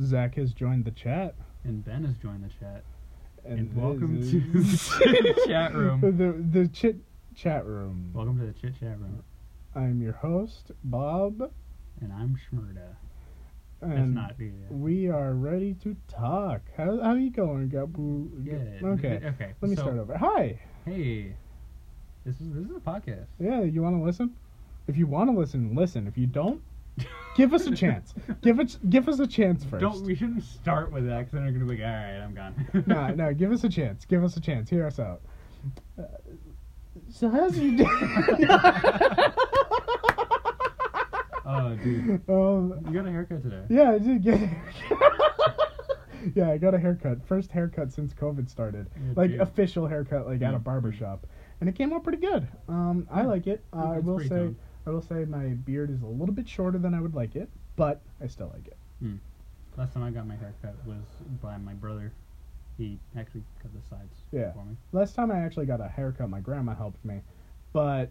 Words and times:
Zach 0.00 0.34
has 0.34 0.52
joined 0.52 0.84
the 0.84 0.90
chat. 0.90 1.34
And 1.64 1.84
Ben 1.84 2.04
has 2.04 2.16
joined 2.16 2.44
the 2.44 2.50
chat. 2.60 2.84
And, 3.44 3.58
And 3.60 3.76
welcome 3.76 4.20
to 4.30 4.40
the 4.40 5.44
chat 5.46 5.74
room. 5.74 6.00
The 6.00 6.60
the 6.60 6.68
chit 6.68 6.96
chat 7.34 7.64
room. 7.64 8.10
Welcome 8.12 8.38
to 8.40 8.46
the 8.46 8.52
chit 8.52 8.78
chat 8.78 8.98
room. 8.98 9.22
I'm 9.74 10.02
your 10.02 10.12
host, 10.12 10.72
Bob, 10.84 11.50
And 12.00 12.12
I'm 12.12 12.36
Schmurda. 12.36 12.96
That's 13.80 13.92
and 13.92 14.14
not. 14.14 14.32
Uh, 14.32 14.44
we 14.70 15.08
are 15.08 15.34
ready 15.34 15.74
to 15.82 15.96
talk. 16.08 16.62
How 16.76 17.00
how 17.00 17.14
you 17.14 17.30
going, 17.30 17.68
Gabu? 17.68 18.30
yeah. 18.42 18.88
Okay. 18.88 19.20
Okay. 19.24 19.54
Let 19.60 19.70
me 19.70 19.76
so, 19.76 19.82
start 19.82 19.98
over. 19.98 20.16
Hi. 20.16 20.58
Hey. 20.84 21.34
This 22.24 22.40
is 22.40 22.52
this 22.52 22.64
is 22.64 22.76
a 22.76 22.80
podcast. 22.80 23.26
Yeah, 23.38 23.62
you 23.62 23.82
want 23.82 23.96
to 23.96 24.02
listen? 24.02 24.34
If 24.88 24.96
you 24.96 25.06
want 25.06 25.30
to 25.30 25.38
listen, 25.38 25.74
listen. 25.74 26.06
If 26.06 26.18
you 26.18 26.26
don't, 26.26 26.62
give 27.36 27.52
us 27.54 27.66
a 27.66 27.74
chance. 27.74 28.14
Give 28.42 28.58
it. 28.60 28.76
Give 28.90 29.08
us 29.08 29.18
a 29.20 29.26
chance 29.26 29.64
first. 29.64 29.80
Don't 29.80 30.02
we 30.04 30.14
shouldn't 30.14 30.42
start 30.44 30.90
with 30.92 31.06
that 31.06 31.18
because 31.18 31.32
then 31.32 31.42
they're 31.44 31.52
gonna 31.52 31.64
be 31.64 31.76
like, 31.78 31.86
all 31.86 31.92
right, 31.92 32.20
I'm 32.22 32.34
gone. 32.34 32.84
no, 32.86 33.08
no, 33.14 33.34
give 33.34 33.52
us 33.52 33.64
a 33.64 33.68
chance. 33.68 34.04
Give 34.04 34.22
us 34.24 34.36
a 34.36 34.40
chance. 34.40 34.68
Hear 34.70 34.86
us 34.86 34.98
out. 34.98 35.20
Uh, 35.98 36.02
so 37.10 37.28
how's 37.28 37.58
you 37.58 37.76
doing? 37.76 38.48
Oh, 41.48 41.76
dude. 41.76 42.20
um, 42.28 42.80
You 42.88 42.92
got 42.92 43.06
a 43.06 43.10
haircut 43.10 43.40
today. 43.42 43.62
yeah, 43.68 43.92
I 43.92 43.98
did 43.98 44.20
get. 44.24 44.34
a 44.34 44.46
haircut. 44.48 45.12
yeah, 46.34 46.50
I 46.50 46.58
got 46.58 46.74
a 46.74 46.78
haircut. 46.78 47.24
First 47.24 47.52
haircut 47.52 47.92
since 47.92 48.12
COVID 48.12 48.50
started. 48.50 48.88
Yeah, 48.96 49.12
like 49.14 49.30
dude. 49.30 49.40
official 49.40 49.86
haircut, 49.86 50.26
like 50.26 50.42
at 50.42 50.54
a 50.54 50.58
Mm. 50.58 50.64
barber 50.64 50.92
shop, 50.92 51.24
and 51.60 51.68
it 51.68 51.76
came 51.76 51.92
out 51.92 52.02
pretty 52.02 52.18
good. 52.18 52.48
Um, 52.68 53.06
I 53.12 53.22
like 53.22 53.46
it. 53.46 53.62
Uh, 53.72 53.92
I 53.92 53.98
will 54.00 54.18
say. 54.18 54.48
I 54.86 54.90
will 54.90 55.02
say, 55.02 55.24
my 55.24 55.46
beard 55.48 55.90
is 55.90 56.02
a 56.02 56.06
little 56.06 56.34
bit 56.34 56.48
shorter 56.48 56.78
than 56.78 56.94
I 56.94 57.00
would 57.00 57.14
like 57.14 57.34
it, 57.34 57.48
but 57.74 58.00
I 58.22 58.28
still 58.28 58.50
like 58.54 58.68
it. 58.68 58.76
Hmm. 59.00 59.16
Last 59.76 59.92
time 59.94 60.04
I 60.04 60.10
got 60.10 60.26
my 60.26 60.36
haircut 60.36 60.74
was 60.86 61.02
by 61.42 61.56
my 61.58 61.72
brother. 61.74 62.12
He 62.78 62.98
actually 63.18 63.42
cut 63.60 63.72
the 63.74 63.80
sides 63.88 64.14
Yeah. 64.32 64.52
for 64.52 64.64
me. 64.64 64.76
Last 64.92 65.14
time 65.14 65.30
I 65.30 65.40
actually 65.40 65.66
got 65.66 65.80
a 65.80 65.88
haircut, 65.88 66.30
my 66.30 66.40
grandma 66.40 66.74
helped 66.74 67.04
me, 67.04 67.20
but 67.72 68.10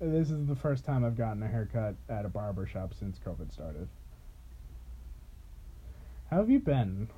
this 0.00 0.30
is 0.30 0.46
the 0.46 0.56
first 0.56 0.84
time 0.84 1.04
I've 1.04 1.16
gotten 1.16 1.42
a 1.42 1.48
haircut 1.48 1.94
at 2.08 2.24
a 2.24 2.28
barber 2.28 2.66
shop 2.66 2.92
since 2.94 3.18
COVID 3.18 3.52
started. 3.52 3.88
How 6.30 6.38
have 6.38 6.50
you 6.50 6.60
been? 6.60 7.08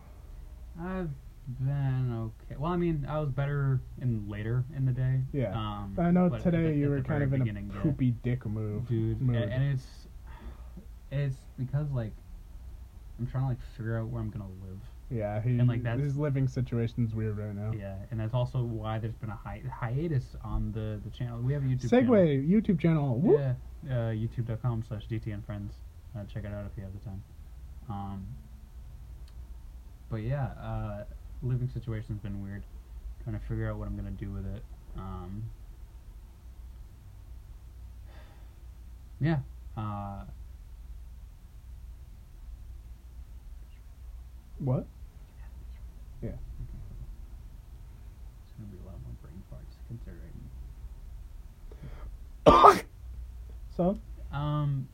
I've 0.80 1.10
been 1.60 2.30
okay. 2.48 2.56
Well, 2.58 2.72
I 2.72 2.76
mean, 2.76 3.06
I 3.08 3.18
was 3.20 3.30
better 3.30 3.80
in 4.00 4.28
later 4.28 4.64
in 4.76 4.86
the 4.86 4.92
day. 4.92 5.20
Yeah. 5.32 5.52
Um, 5.56 5.96
I 5.98 6.10
know 6.10 6.28
today 6.28 6.68
the- 6.72 6.76
you 6.76 6.88
were 6.88 7.00
kind 7.02 7.22
of 7.22 7.32
in 7.32 7.56
a 7.56 7.78
poopy 7.80 8.12
dick 8.22 8.46
move. 8.46 8.86
dude. 8.88 9.20
mood. 9.20 9.36
And 9.36 9.62
it's 9.74 9.86
it's 11.10 11.36
because 11.58 11.90
like 11.90 12.12
I'm 13.18 13.26
trying 13.26 13.44
to 13.44 13.48
like 13.50 13.60
figure 13.76 13.98
out 13.98 14.08
where 14.08 14.22
I'm 14.22 14.30
gonna 14.30 14.46
live. 14.66 14.78
yeah, 15.10 15.42
he, 15.42 15.58
and, 15.58 15.68
like, 15.68 15.82
that's- 15.82 16.02
his 16.02 16.16
living 16.16 16.48
situation's 16.48 17.14
weird 17.14 17.36
right 17.36 17.54
now. 17.54 17.72
Yeah, 17.78 17.96
and 18.10 18.18
that's 18.18 18.32
also 18.34 18.62
why 18.62 18.98
there's 18.98 19.14
been 19.16 19.28
a 19.30 19.36
hi- 19.36 19.62
hiatus 19.70 20.36
on 20.42 20.72
the 20.72 21.00
the 21.04 21.10
channel. 21.10 21.38
We 21.40 21.52
have 21.52 21.62
a 21.62 21.66
YouTube 21.66 21.90
Segway 21.90 22.40
channel. 22.40 22.60
YouTube 22.62 22.80
channel. 22.80 23.18
Whoop. 23.18 23.40
Yeah, 23.40 23.54
uh, 23.94 24.10
youtube.com 24.12 24.84
slash 24.88 25.06
DTN 25.08 25.44
Friends. 25.44 25.74
Uh, 26.16 26.24
check 26.24 26.44
it 26.44 26.52
out 26.52 26.64
if 26.66 26.72
you 26.76 26.84
have 26.84 26.92
the 26.92 27.00
time. 27.04 27.22
Um, 27.90 28.26
but 30.08 30.22
yeah, 30.22 30.44
uh, 30.60 31.04
living 31.42 31.68
situation's 31.72 32.20
been 32.20 32.42
weird. 32.42 32.62
Trying 33.24 33.38
to 33.38 33.46
figure 33.46 33.70
out 33.70 33.78
what 33.78 33.86
I'm 33.88 33.96
gonna 33.96 34.10
do 34.10 34.30
with 34.30 34.46
it. 34.46 34.62
Um, 34.96 35.44
yeah. 39.20 39.38
Uh, 39.76 40.24
What? 44.58 44.86
Yeah. 46.22 46.30
It's 46.30 46.38
gonna 48.56 48.68
be 48.70 48.78
a 48.78 48.84
lot 48.86 48.94
more 49.02 49.14
brain 49.20 49.42
farts 49.50 49.76
considering. 49.88 50.48
So? 53.76 53.98
Um, 54.30 54.86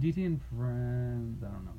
DT 0.00 0.24
and 0.24 0.40
Friends. 0.56 1.42
I 1.44 1.48
don't 1.48 1.64
know 1.66 1.72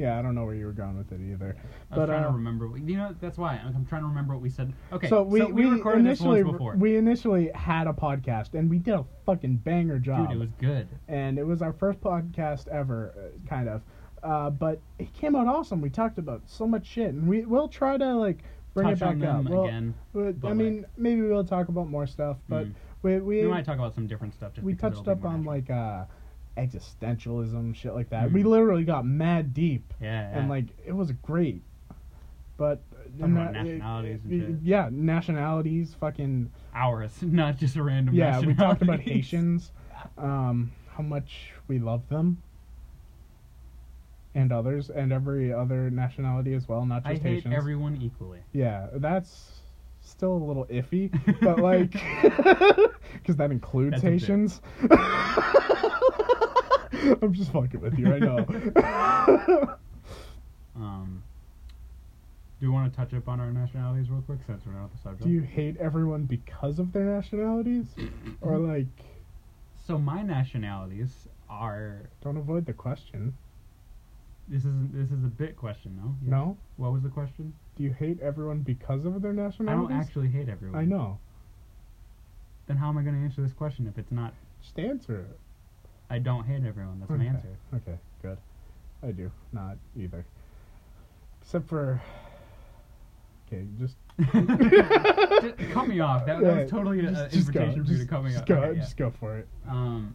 Yeah, 0.00 0.18
I 0.18 0.22
don't 0.22 0.34
know 0.34 0.46
where 0.46 0.54
you 0.54 0.64
were 0.64 0.72
going 0.72 0.96
with 0.96 1.12
it 1.12 1.20
either. 1.20 1.54
I 1.58 1.60
was 1.60 1.66
But, 1.90 2.06
trying 2.06 2.24
uh, 2.24 2.28
to 2.28 2.32
remember. 2.32 2.68
What, 2.68 2.80
you 2.88 2.96
know, 2.96 3.14
that's 3.20 3.36
why 3.36 3.60
I'm, 3.62 3.76
I'm 3.76 3.84
trying 3.84 4.00
to 4.00 4.08
remember 4.08 4.32
what 4.32 4.42
we 4.42 4.48
said. 4.48 4.72
Okay, 4.94 5.08
so 5.08 5.22
we, 5.22 5.42
we, 5.44 5.66
recorded 5.66 6.06
this 6.06 6.20
initially 6.20 6.42
once 6.42 6.52
before. 6.54 6.74
we 6.76 6.96
initially 6.96 7.50
had 7.54 7.86
a 7.86 7.92
podcast 7.92 8.54
and 8.54 8.70
we 8.70 8.78
did 8.78 8.94
a 8.94 9.04
fucking 9.26 9.56
banger 9.56 9.98
job. 9.98 10.28
Dude, 10.28 10.36
it 10.38 10.40
was 10.40 10.52
good. 10.58 10.88
and 11.08 11.38
it 11.38 11.46
was 11.46 11.60
our 11.60 11.74
first 11.74 12.00
podcast 12.00 12.66
ever, 12.68 13.12
uh, 13.14 13.48
kind 13.48 13.68
of. 13.68 13.82
Uh, 14.22 14.48
but 14.48 14.80
it 14.98 15.12
came 15.12 15.36
out 15.36 15.46
awesome. 15.46 15.82
We 15.82 15.90
talked 15.90 16.16
about 16.18 16.42
so 16.46 16.66
much 16.66 16.86
shit, 16.86 17.08
and 17.12 17.28
we 17.28 17.44
will 17.44 17.68
try 17.68 17.98
to 17.98 18.14
like 18.14 18.38
bring 18.72 18.88
Touch 18.88 18.96
it 18.96 19.00
back 19.00 19.10
on 19.10 19.18
them 19.20 19.46
up. 19.46 19.52
Well, 19.52 19.64
again. 19.64 19.94
but, 20.14 20.48
I 20.48 20.54
mean, 20.54 20.86
maybe 20.96 21.20
we'll 21.22 21.44
talk 21.44 21.68
about 21.68 21.88
more 21.88 22.06
stuff, 22.06 22.38
but 22.48 22.66
Mm. 22.66 22.74
we 23.02 23.18
we 23.20 23.42
We 23.42 23.48
might 23.48 23.66
talk 23.66 23.76
about 23.78 23.94
some 23.94 24.06
different 24.06 24.32
stuff. 24.32 24.52
We 24.62 24.74
touched 24.74 25.08
up 25.08 25.24
on 25.24 25.44
like 25.44 25.68
uh, 25.68 26.04
existentialism, 26.56 27.74
shit 27.74 27.94
like 27.94 28.10
that. 28.10 28.28
Mm. 28.28 28.32
We 28.32 28.42
literally 28.42 28.84
got 28.84 29.06
mad 29.06 29.54
deep, 29.54 29.92
yeah, 30.00 30.30
yeah. 30.30 30.38
and 30.38 30.48
like 30.48 30.66
it 30.84 30.92
was 30.92 31.12
great. 31.12 31.62
But 32.56 32.80
that- 33.18 33.28
nationalities 33.28 34.20
shit. 34.28 34.56
yeah, 34.62 34.88
nationalities, 34.92 35.94
fucking 35.98 36.50
ours, 36.74 37.12
not 37.22 37.56
just 37.56 37.76
a 37.76 37.82
random. 37.82 38.14
yeah. 38.14 38.40
We 38.40 38.54
talked 38.54 38.82
about. 38.82 39.00
Haitians, 39.00 39.72
um, 40.18 40.72
how 40.94 41.02
much 41.02 41.52
we 41.68 41.78
love 41.78 42.08
them, 42.08 42.42
and 44.34 44.52
others, 44.52 44.90
and 44.90 45.12
every 45.12 45.52
other 45.52 45.90
nationality 45.90 46.52
as 46.54 46.68
well, 46.68 46.84
not 46.84 47.02
I 47.04 47.12
just 47.12 47.22
hate 47.22 47.34
Haitians. 47.36 47.54
everyone 47.56 47.98
equally. 48.02 48.40
Yeah, 48.52 48.88
that's 48.94 49.60
still 50.02 50.32
a 50.32 50.44
little 50.44 50.66
iffy, 50.66 51.10
but 51.40 51.58
like, 51.58 51.92
because 53.14 53.36
that 53.36 53.50
includes 53.50 54.02
That's. 54.02 54.22
Haitians. 54.22 54.60
I'm 57.22 57.32
just 57.32 57.52
fucking 57.52 57.80
with 57.80 57.98
you, 57.98 58.12
I 58.12 58.18
know. 58.18 59.76
Um, 60.76 61.22
do 62.58 62.66
you 62.66 62.72
want 62.72 62.90
to 62.90 62.96
touch 62.96 63.12
up 63.12 63.28
on 63.28 63.38
our 63.40 63.52
nationalities 63.52 64.08
real 64.08 64.22
quick 64.22 64.38
since 64.46 64.62
we're 64.64 64.72
not 64.72 64.84
off 64.84 64.92
the 64.92 64.98
subject? 64.98 65.24
Do 65.24 65.30
you 65.30 65.42
hate 65.42 65.76
everyone 65.78 66.24
because 66.24 66.78
of 66.78 66.92
their 66.92 67.04
nationalities, 67.04 67.86
or 68.40 68.56
like, 68.58 68.86
So 69.86 69.98
my 69.98 70.22
nationalities 70.22 71.28
are. 71.50 72.08
don't 72.22 72.36
avoid 72.36 72.64
the 72.66 72.72
question? 72.72 73.36
This 74.48 74.64
is 74.64 74.74
this 74.92 75.10
is 75.10 75.22
a 75.24 75.28
bit 75.28 75.56
question 75.56 75.98
though. 76.02 76.14
Yes. 76.22 76.30
No. 76.30 76.56
What 76.76 76.92
was 76.92 77.02
the 77.02 77.08
question? 77.08 77.52
Do 77.76 77.82
you 77.82 77.92
hate 77.92 78.20
everyone 78.20 78.60
because 78.60 79.04
of 79.04 79.20
their 79.22 79.32
nationalities? 79.32 79.86
I 79.86 79.92
don't 79.92 80.00
actually 80.00 80.28
hate 80.28 80.48
everyone. 80.48 80.80
I 80.80 80.84
know. 80.84 81.18
Then 82.66 82.76
how 82.76 82.88
am 82.88 82.96
I 82.98 83.02
going 83.02 83.14
to 83.16 83.20
answer 83.22 83.42
this 83.42 83.52
question 83.52 83.86
if 83.86 83.98
it's 83.98 84.12
not? 84.12 84.34
Just 84.62 84.78
answer 84.78 85.20
it. 85.20 85.38
I 86.10 86.18
don't 86.18 86.44
hate 86.44 86.64
everyone. 86.66 86.98
That's 87.00 87.10
Okay. 87.12 87.26
answer. 87.26 87.56
Okay, 87.74 87.98
good. 88.22 88.36
I 89.02 89.12
do 89.12 89.30
not 89.52 89.76
either, 89.96 90.24
except 91.40 91.68
for. 91.68 92.00
Okay, 93.48 93.64
just. 93.78 93.96
Just 95.42 95.70
cut 95.72 95.88
me 95.88 96.00
off. 96.00 96.26
That, 96.26 96.40
that 96.42 96.56
was 96.62 96.70
totally 96.70 96.98
an 97.00 97.14
just 97.30 97.52
go, 97.52 97.60
invitation 97.60 97.84
for 97.86 97.92
you 97.92 97.98
to 97.98 98.04
cut 98.04 98.22
me 98.22 98.30
just 98.30 98.42
off. 98.42 98.46
Go, 98.48 98.54
Okay, 98.56 98.72
yeah. 98.76 98.82
Just 98.82 98.96
go 98.98 99.10
for 99.18 99.38
it. 99.38 99.48
Um, 99.68 100.14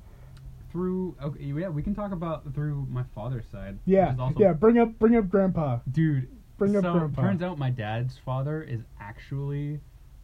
through 0.71 1.15
okay, 1.23 1.43
yeah, 1.43 1.69
we 1.69 1.81
can 1.81 1.95
talk 1.95 2.11
about 2.11 2.53
through 2.53 2.85
my 2.91 3.03
father's 3.15 3.45
side. 3.51 3.79
Yeah, 3.85 4.13
also, 4.19 4.39
yeah. 4.39 4.53
Bring 4.53 4.77
up, 4.77 4.97
bring 4.99 5.15
up, 5.15 5.27
Grandpa. 5.29 5.79
dude. 5.91 6.29
Bring 6.57 6.75
up 6.75 6.83
Grandpa. 6.83 7.21
turns 7.21 7.41
out 7.41 7.57
my 7.57 7.69
dad's 7.71 8.17
father 8.17 8.61
is 8.61 8.81
actually 9.01 9.79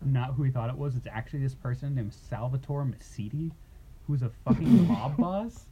not 0.06 0.34
who 0.36 0.44
he 0.44 0.52
thought 0.52 0.70
it 0.70 0.78
was. 0.78 0.96
It's 0.96 1.08
actually 1.08 1.40
this 1.42 1.56
person 1.56 1.96
named 1.96 2.14
Salvatore 2.14 2.86
Massiti, 2.86 3.52
who's 4.12 4.22
a 4.22 4.32
fucking 4.46 4.88
mob 4.88 5.16
boss. 5.18 5.66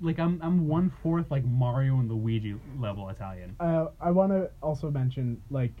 Like 0.00 0.18
I'm, 0.18 0.38
I'm 0.42 0.68
one 0.68 0.90
fourth 1.02 1.30
like 1.30 1.44
Mario 1.44 1.98
and 1.98 2.10
Luigi 2.10 2.56
level 2.78 3.08
Italian. 3.08 3.56
Uh, 3.58 3.86
I 4.00 4.10
want 4.10 4.32
to 4.32 4.50
also 4.62 4.90
mention 4.90 5.40
like. 5.50 5.72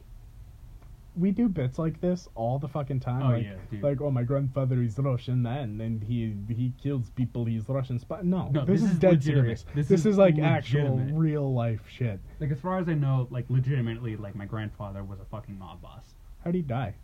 We 1.16 1.30
do 1.30 1.48
bits 1.48 1.78
like 1.78 2.00
this 2.00 2.28
all 2.34 2.58
the 2.58 2.66
fucking 2.66 2.98
time. 2.98 3.22
Oh, 3.22 3.28
like, 3.36 3.44
yeah, 3.44 3.52
dude. 3.70 3.84
like, 3.84 4.00
oh, 4.00 4.10
my 4.10 4.24
grandfather 4.24 4.82
is 4.82 4.98
Russian 4.98 5.40
man, 5.42 5.80
and 5.80 6.02
he 6.02 6.34
he 6.52 6.72
kills 6.82 7.10
people. 7.10 7.44
He's 7.44 7.68
Russian 7.68 8.00
spy. 8.00 8.18
No, 8.24 8.48
No, 8.48 8.64
this, 8.64 8.80
this 8.80 8.88
is 8.88 8.94
is 8.94 8.98
dead 8.98 9.12
legitimate. 9.12 9.42
serious. 9.42 9.64
This 9.76 9.88
This, 9.88 10.00
is 10.00 10.06
is, 10.06 10.18
like 10.18 10.40
actual 10.40 10.98
real 11.12 11.54
life 11.54 11.82
shit. 11.88 12.18
Like 12.40 12.50
as 12.50 12.58
far 12.60 12.78
as 12.78 12.88
I 12.88 12.94
know, 12.94 13.28
like 13.30 13.44
legitimately, 13.48 14.16
like 14.16 14.34
my 14.34 14.44
grandfather 14.44 15.04
was 15.04 15.20
a 15.20 15.24
fucking 15.26 15.56
mob 15.56 15.80
boss. 15.82 16.04
How'd 16.42 16.56
he 16.56 16.62
die? 16.62 16.94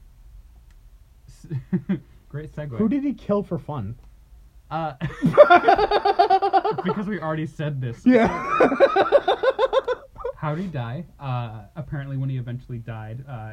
Great 2.29 2.53
segue. 2.53 2.79
Who 2.79 2.89
did 2.89 3.05
he 3.05 3.13
kill 3.15 3.45
for 3.45 3.59
fun? 3.59 3.95
Uh, 4.71 4.95
because 6.85 7.07
we 7.07 7.21
already 7.21 7.47
said 7.47 7.81
this. 7.81 8.03
Yeah. 8.07 8.29
How 10.37 10.55
did 10.55 10.63
he 10.63 10.69
die? 10.69 11.05
Uh, 11.19 11.63
apparently, 11.77 12.17
when 12.17 12.31
he 12.31 12.37
eventually 12.39 12.79
died, 12.79 13.25
uh, 13.29 13.53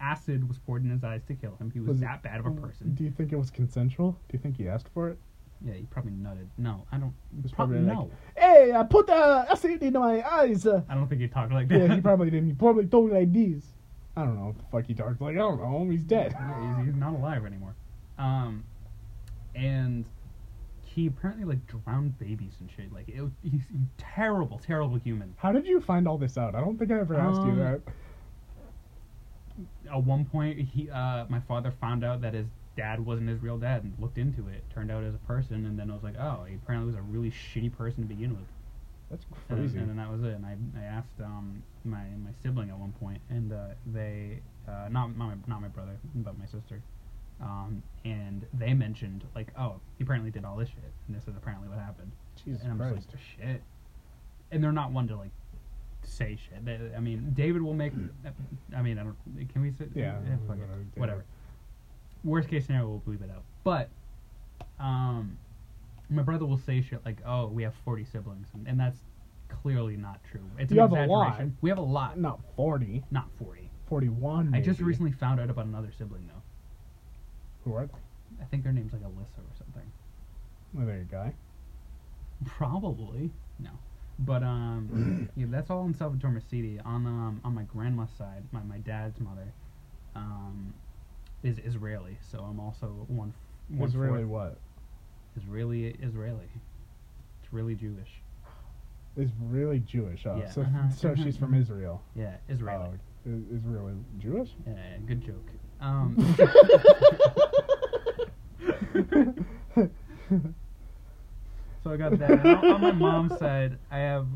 acid 0.00 0.46
was 0.46 0.58
poured 0.58 0.84
in 0.84 0.90
his 0.90 1.02
eyes 1.02 1.22
to 1.26 1.34
kill 1.34 1.56
him. 1.56 1.70
He 1.70 1.80
was, 1.80 1.88
Was 1.88 2.00
that 2.00 2.22
bad 2.22 2.38
of 2.40 2.46
a 2.46 2.50
person. 2.52 2.94
Do 2.94 3.02
you 3.04 3.10
think 3.10 3.32
it 3.32 3.36
was 3.36 3.50
consensual? 3.50 4.12
Do 4.12 4.36
you 4.36 4.38
think 4.38 4.56
he 4.56 4.68
asked 4.68 4.88
for 4.94 5.08
it? 5.08 5.18
Yeah, 5.64 5.74
he 5.74 5.82
probably 5.84 6.12
nutted. 6.12 6.46
No, 6.56 6.86
I 6.92 6.98
don't. 6.98 7.12
was 7.42 7.50
Probably, 7.50 7.78
probably 7.78 7.94
like, 7.94 8.08
no. 8.08 8.10
Hey, 8.36 8.72
I 8.72 8.84
put 8.84 9.10
uh, 9.10 9.46
acid 9.50 9.82
in 9.82 9.94
my 9.94 10.22
eyes. 10.22 10.64
Uh. 10.66 10.82
I 10.88 10.94
don't 10.94 11.08
think 11.08 11.20
he 11.20 11.26
talked 11.26 11.50
like 11.52 11.66
that. 11.68 11.78
Yeah, 11.80 11.94
he 11.96 12.00
probably 12.00 12.30
didn't. 12.30 12.46
He 12.48 12.54
probably 12.54 12.86
told 12.86 13.10
like 13.10 13.32
this. 13.32 13.64
I 14.16 14.24
don't 14.24 14.36
know 14.36 14.46
what 14.46 14.58
the 14.58 14.64
fuck 14.70 14.86
he 14.86 14.94
talks 14.94 15.20
like. 15.20 15.34
I 15.34 15.38
don't 15.38 15.60
know. 15.60 15.88
He's 15.90 16.04
dead. 16.04 16.34
Yeah, 16.38 16.76
he's, 16.78 16.86
he's 16.86 16.96
not 16.96 17.14
alive 17.14 17.44
anymore. 17.44 17.74
Um, 18.18 18.64
and 19.56 20.04
he 20.98 21.06
apparently 21.06 21.44
like 21.44 21.64
drowned 21.66 22.18
babies 22.18 22.54
and 22.60 22.68
shit. 22.74 22.92
Like 22.92 23.08
it, 23.08 23.22
he's 23.42 23.60
a 23.62 24.02
terrible, 24.02 24.58
terrible 24.58 24.96
human. 24.96 25.32
How 25.36 25.52
did 25.52 25.64
you 25.66 25.80
find 25.80 26.08
all 26.08 26.18
this 26.18 26.36
out? 26.36 26.54
I 26.56 26.60
don't 26.60 26.76
think 26.76 26.90
I 26.90 26.98
ever 26.98 27.14
asked 27.14 27.40
you 27.42 27.52
Um, 27.52 27.58
that. 27.58 27.80
At 29.92 30.04
one 30.04 30.24
point, 30.24 30.58
he, 30.58 30.90
uh, 30.90 31.24
my 31.28 31.40
father 31.40 31.72
found 31.80 32.04
out 32.04 32.20
that 32.22 32.34
his 32.34 32.46
dad 32.76 33.04
wasn't 33.04 33.28
his 33.28 33.40
real 33.42 33.58
dad 33.58 33.82
and 33.84 33.92
looked 33.98 34.18
into 34.18 34.46
it. 34.48 34.62
Turned 34.74 34.90
out 34.90 35.02
as 35.04 35.14
a 35.14 35.18
person, 35.18 35.66
and 35.66 35.78
then 35.78 35.90
I 35.90 35.94
was 35.94 36.02
like, 36.02 36.16
oh, 36.18 36.44
he 36.48 36.54
apparently 36.56 36.86
was 36.92 36.96
a 36.96 37.02
really 37.02 37.30
shitty 37.30 37.76
person 37.76 38.02
to 38.02 38.08
begin 38.08 38.30
with. 38.30 38.46
That's 39.10 39.24
And, 39.48 39.58
crazy. 39.58 39.78
and 39.78 39.88
then 39.88 39.96
that 39.96 40.10
was 40.10 40.22
it. 40.22 40.34
And 40.34 40.44
I, 40.46 40.56
I 40.78 40.82
asked 40.84 41.18
um, 41.24 41.62
my 41.84 42.04
my 42.24 42.30
sibling 42.42 42.70
at 42.70 42.78
one 42.78 42.92
point, 43.00 43.20
and 43.30 43.52
uh, 43.52 43.68
they 43.86 44.40
uh, 44.68 44.88
not 44.90 45.16
not 45.16 45.28
my, 45.28 45.34
not 45.46 45.60
my 45.62 45.68
brother, 45.68 45.96
but 46.14 46.38
my 46.38 46.44
sister, 46.46 46.82
um, 47.40 47.82
and 48.04 48.44
they 48.54 48.74
mentioned 48.74 49.24
like, 49.34 49.48
oh, 49.58 49.80
he 49.96 50.04
apparently 50.04 50.30
did 50.30 50.44
all 50.44 50.56
this 50.56 50.68
shit, 50.68 50.92
and 51.06 51.16
this 51.16 51.22
is 51.28 51.36
apparently 51.36 51.68
what 51.68 51.78
happened. 51.78 52.10
Jesus 52.44 52.62
and 52.62 52.72
I'm 52.72 52.78
Christ. 52.78 52.94
just 52.96 53.08
like, 53.10 53.22
shit. 53.50 53.62
And 54.50 54.62
they're 54.64 54.72
not 54.72 54.92
one 54.92 55.06
to 55.08 55.16
like 55.16 55.30
say 56.02 56.36
shit. 56.48 56.64
They, 56.64 56.78
I 56.96 57.00
mean, 57.00 57.32
David 57.36 57.62
will 57.62 57.74
make. 57.74 57.92
I 58.76 58.82
mean, 58.82 58.98
I 58.98 59.02
don't. 59.04 59.16
Can 59.52 59.62
we 59.62 59.70
say? 59.72 59.86
Yeah, 59.94 60.14
fuck 60.46 60.56
it. 60.58 60.98
whatever, 61.00 61.24
Worst 62.24 62.48
case 62.48 62.66
scenario, 62.66 62.88
we'll 62.88 63.14
bleep 63.16 63.22
it 63.22 63.30
out. 63.30 63.42
But, 63.62 63.90
um, 64.80 65.38
my 66.10 66.22
brother 66.22 66.46
will 66.46 66.58
say 66.58 66.80
shit 66.82 67.04
like, 67.04 67.18
"Oh, 67.26 67.46
we 67.46 67.62
have 67.62 67.74
40 67.84 68.04
siblings," 68.04 68.48
and, 68.54 68.66
and 68.66 68.80
that's 68.80 68.98
clearly 69.62 69.96
not 69.96 70.20
true. 70.30 70.40
It's 70.58 70.72
You 70.72 70.82
an 70.82 70.90
have 70.90 70.98
a 70.98 71.06
lot. 71.06 71.26
exaggeration. 71.28 71.56
We 71.60 71.68
have 71.70 71.78
a 71.78 71.82
lot, 71.82 72.18
Not 72.18 72.40
40. 72.56 73.04
not 73.10 73.28
40. 73.38 73.70
41. 73.86 74.54
I 74.54 74.60
just 74.60 74.80
recently 74.80 75.12
found 75.12 75.40
out 75.40 75.48
about 75.50 75.64
another 75.66 75.90
sibling 75.96 76.26
though. 76.26 76.37
Who 77.68 77.74
are 77.74 77.86
they? 77.86 77.92
I 78.40 78.44
think 78.46 78.64
their 78.64 78.72
name's 78.72 78.92
like 78.92 79.02
Alyssa 79.02 79.40
or 79.40 79.54
something. 79.58 79.90
Are 80.78 80.86
they 80.86 81.00
a 81.00 81.04
guy? 81.04 81.34
Probably 82.46 83.30
no, 83.58 83.70
but 84.18 84.42
um, 84.42 85.28
yeah, 85.36 85.46
that's 85.50 85.70
all 85.70 85.84
in 85.84 85.92
Salvatore 85.92 86.30
Mercedes. 86.30 86.80
On 86.84 87.06
um, 87.06 87.40
on 87.44 87.54
my 87.54 87.64
grandma's 87.64 88.10
side, 88.16 88.44
my, 88.52 88.62
my 88.62 88.78
dad's 88.78 89.20
mother, 89.20 89.52
um, 90.14 90.72
is 91.42 91.58
Israeli. 91.58 92.16
So 92.30 92.38
I'm 92.38 92.58
also 92.58 93.04
one. 93.08 93.34
one 93.68 93.90
really 93.90 94.24
fourth 94.24 94.28
what? 94.28 94.58
Israeli 95.36 95.96
Israeli. 96.02 96.48
It's 97.42 97.52
really 97.52 97.74
Jewish. 97.74 98.22
Is 99.16 99.30
really 99.40 99.80
Jewish. 99.80 100.24
Oh, 100.26 100.36
Yeah, 100.38 100.50
so, 100.50 100.60
uh-huh, 100.62 100.90
so 100.96 101.14
she's 101.16 101.36
from. 101.36 101.54
Israel. 101.54 102.02
Yeah, 102.14 102.36
Israeli. 102.48 102.98
Oh, 103.26 103.30
is, 103.30 103.60
is 103.60 103.66
really 103.66 103.94
Jewish? 104.18 104.50
Yeah, 104.66 104.74
good 105.06 105.20
joke. 105.20 105.50
Um, 105.80 106.36
so 111.84 111.90
I 111.90 111.96
got 111.96 112.18
that. 112.18 112.30
And 112.30 112.46
on 112.46 112.80
my 112.80 112.92
mom's 112.92 113.38
side, 113.38 113.78
I 113.90 113.98
have. 113.98 114.26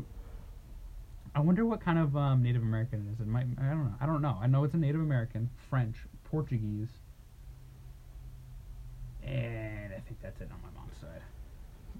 I 1.35 1.39
wonder 1.39 1.65
what 1.65 1.81
kind 1.81 1.97
of 1.97 2.15
um, 2.15 2.43
Native 2.43 2.61
American 2.61 3.07
it 3.07 3.13
is. 3.13 3.19
It 3.19 3.27
might. 3.27 3.45
I 3.59 3.69
don't 3.69 3.85
know. 3.85 3.95
I 3.99 4.05
don't 4.05 4.21
know. 4.21 4.37
I 4.41 4.47
know 4.47 4.63
it's 4.63 4.73
a 4.73 4.77
Native 4.77 5.01
American, 5.01 5.49
French, 5.69 5.97
Portuguese, 6.23 6.89
and 9.23 9.93
I 9.93 9.99
think 9.99 10.21
that's 10.21 10.39
it 10.41 10.49
on 10.51 10.59
my 10.61 10.79
mom's 10.79 10.97
side. 10.99 11.21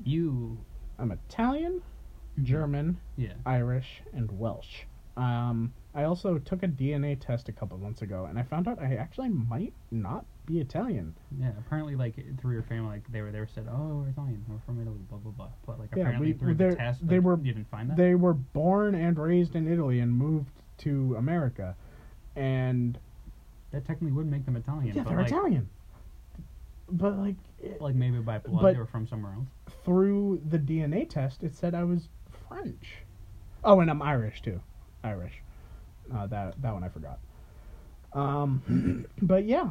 You, 0.03 0.57
I'm 0.99 1.11
Italian, 1.11 1.81
German, 2.41 2.97
yeah. 3.17 3.33
Irish, 3.45 4.01
and 4.13 4.39
Welsh. 4.39 4.83
Um, 5.17 5.73
I 5.95 6.03
also 6.05 6.39
took 6.39 6.63
a 6.63 6.67
DNA 6.67 7.19
test 7.19 7.49
a 7.49 7.51
couple 7.51 7.77
months 7.77 8.01
ago, 8.01 8.25
and 8.25 8.39
I 8.39 8.43
found 8.43 8.67
out 8.67 8.79
I 8.81 8.95
actually 8.95 9.29
might 9.29 9.73
not 9.91 10.25
be 10.47 10.59
Italian. 10.59 11.13
Yeah, 11.39 11.51
apparently, 11.59 11.95
like 11.95 12.15
through 12.41 12.53
your 12.53 12.63
family, 12.63 12.87
like 12.95 13.11
they 13.11 13.21
were 13.21 13.31
they 13.31 13.39
were 13.39 13.47
said, 13.53 13.67
oh, 13.71 13.97
we're 14.03 14.09
Italian, 14.09 14.43
we're 14.49 14.57
from 14.65 14.81
Italy, 14.81 14.97
blah 15.09 15.19
blah 15.19 15.31
blah. 15.31 15.49
But 15.67 15.79
like 15.79 15.89
Yeah, 15.95 16.01
apparently 16.03 16.33
we- 16.33 16.37
through 16.39 16.55
the 16.55 16.75
test, 16.75 17.07
they 17.07 17.19
were- 17.19 17.37
you 17.37 17.53
didn't 17.53 17.69
find 17.69 17.89
that. 17.91 17.97
They 17.97 18.15
were 18.15 18.33
born 18.33 18.95
and 18.95 19.17
raised 19.19 19.55
in 19.55 19.67
Italy 19.71 19.99
and 19.99 20.11
moved 20.11 20.49
to 20.79 21.15
America, 21.15 21.75
and 22.35 22.97
that 23.71 23.85
technically 23.85 24.13
would 24.13 24.25
make 24.27 24.45
them 24.45 24.55
Italian. 24.55 24.95
yeah, 24.95 25.03
but 25.03 25.09
they're 25.09 25.17
like, 25.19 25.27
Italian. 25.27 25.69
But 26.89 27.17
like 27.19 27.35
it- 27.61 27.79
Like 27.81 27.93
maybe 27.95 28.17
by 28.19 28.39
blood 28.39 28.73
they 28.73 28.79
were 28.79 28.85
from 28.87 29.05
somewhere 29.05 29.33
else. 29.33 29.47
through 29.85 30.41
the 30.49 30.57
DNA 30.57 31.05
test, 31.07 31.43
it 31.43 31.53
said 31.55 31.75
I 31.75 31.83
was 31.83 32.09
French. 32.49 32.97
Oh, 33.63 33.79
and 33.79 33.91
I'm 33.91 34.01
Irish 34.01 34.41
too. 34.41 34.59
Irish. 35.03 35.42
Uh, 36.13 36.27
that 36.27 36.61
that 36.61 36.73
one 36.73 36.83
I 36.83 36.89
forgot. 36.89 37.19
Um, 38.13 39.05
but 39.21 39.45
yeah, 39.45 39.69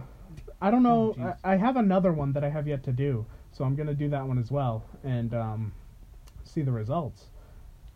I 0.60 0.70
don't 0.70 0.82
know. 0.82 1.14
Oh. 1.18 1.34
I, 1.44 1.54
I 1.54 1.56
have 1.56 1.76
another 1.76 2.12
one 2.12 2.32
that 2.32 2.44
I 2.44 2.48
have 2.50 2.66
yet 2.66 2.82
to 2.84 2.92
do, 2.92 3.26
so 3.50 3.64
I'm 3.64 3.74
gonna 3.74 3.94
do 3.94 4.08
that 4.10 4.26
one 4.26 4.38
as 4.38 4.50
well 4.50 4.84
and 5.04 5.34
um, 5.34 5.72
see 6.44 6.62
the 6.62 6.72
results. 6.72 7.26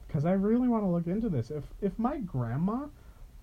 Because 0.06 0.24
I 0.24 0.32
really 0.32 0.68
want 0.68 0.84
to 0.84 0.88
look 0.88 1.06
into 1.06 1.28
this. 1.28 1.50
If 1.50 1.64
if 1.80 1.98
my 1.98 2.18
grandma, 2.18 2.86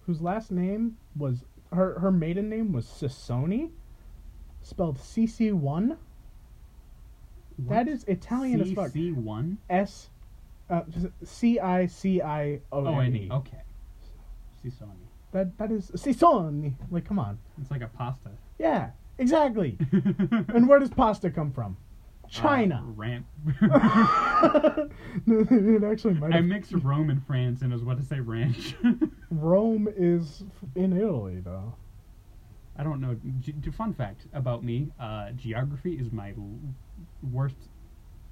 whose 0.05 0.21
last 0.21 0.51
name 0.51 0.97
was 1.15 1.43
her 1.71 1.99
her 1.99 2.11
maiden 2.11 2.49
name 2.49 2.71
was 2.71 2.85
Sassoni, 2.85 3.71
spelled 4.61 4.99
C 4.99 5.27
C 5.27 5.51
one. 5.51 5.97
That 7.59 7.87
is 7.87 8.03
Italian 8.05 8.61
as 8.61 8.71
fuck. 8.71 8.91
C 8.91 9.11
one. 9.11 9.59
S 9.69 10.09
uh, 10.69 10.83
C 11.23 11.59
I 11.59 11.85
C 11.85 12.21
I 12.21 12.61
O 12.71 12.99
N 12.99 13.15
E. 13.15 13.29
okay. 13.31 13.61
Sisoni. 14.63 15.07
That 15.31 15.57
that 15.57 15.71
is 15.71 15.91
Sisoni. 15.91 16.73
Like, 16.91 17.05
come 17.05 17.19
on. 17.19 17.37
It's 17.61 17.71
like 17.71 17.81
a 17.81 17.87
pasta. 17.87 18.29
Yeah, 18.59 18.91
exactly. 19.17 19.77
and 19.91 20.67
where 20.67 20.79
does 20.79 20.89
pasta 20.89 21.29
come 21.29 21.51
from? 21.51 21.77
China. 22.29 22.83
Uh, 22.87 22.91
ramp. 22.93 23.25
it 25.27 25.83
actually 25.83 26.13
might. 26.15 26.33
I 26.33 26.41
mixed 26.41 26.71
Rome 26.73 27.09
and 27.09 27.25
France 27.25 27.61
and 27.61 27.71
I 27.71 27.75
was 27.75 27.83
about 27.83 27.97
to 27.97 28.05
say 28.05 28.19
ranch. 28.19 28.75
Rome 29.31 29.87
is 29.95 30.43
in 30.75 30.93
Italy, 30.97 31.41
though. 31.43 31.75
I 32.77 32.83
don't 32.83 33.01
know. 33.01 33.15
Ge- 33.39 33.73
fun 33.75 33.93
fact 33.93 34.25
about 34.33 34.63
me: 34.63 34.89
uh, 34.99 35.31
geography 35.31 35.93
is 35.93 36.11
my 36.11 36.29
l- 36.29 36.57
worst. 37.31 37.55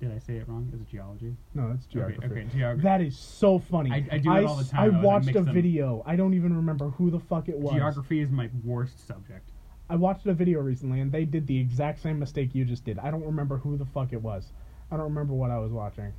Did 0.02 0.12
I 0.12 0.18
say 0.18 0.38
it 0.38 0.48
wrong? 0.50 0.68
Is 0.74 0.82
it 0.82 0.90
geology? 0.90 1.36
No, 1.54 1.70
that's 1.70 1.86
geography. 1.86 2.26
Okay, 2.26 2.42
okay, 2.42 2.48
geography. 2.52 2.82
That 2.84 3.02
is 3.02 3.16
so 3.16 3.60
funny. 3.60 3.92
I- 3.92 4.08
I 4.12 4.18
do 4.18 4.36
it 4.36 4.46
all 4.46 4.56
the 4.56 4.64
time, 4.64 4.96
I 4.96 5.00
I 5.00 5.02
watched 5.04 5.30
a 5.30 5.42
them. 5.44 5.54
video. 5.54 6.02
I 6.08 6.16
don't 6.16 6.34
even 6.34 6.56
remember 6.56 6.90
who 6.90 7.12
the 7.12 7.20
fuck 7.20 7.48
it 7.50 7.58
was. 7.60 7.74
Geography 7.76 8.20
is 8.20 8.32
my 8.32 8.50
worst 8.66 9.06
subject. 9.08 9.52
I 9.90 9.96
watched 9.98 10.26
a 10.26 10.34
video 10.34 10.60
recently 10.62 11.02
and 11.02 11.12
they 11.12 11.26
did 11.26 11.46
the 11.46 11.60
exact 11.60 12.00
same 12.00 12.18
mistake 12.18 12.56
you 12.56 12.66
just 12.66 12.84
did. 12.84 12.98
I 12.98 13.12
don't 13.12 13.24
remember 13.24 13.58
who 13.58 13.78
the 13.78 13.86
fuck 13.86 14.12
it 14.12 14.22
was. 14.22 14.52
I 14.90 14.96
don't 14.98 15.06
remember 15.06 15.34
what 15.36 15.52
I 15.52 15.60
was 15.60 15.72
watching. 15.72 16.12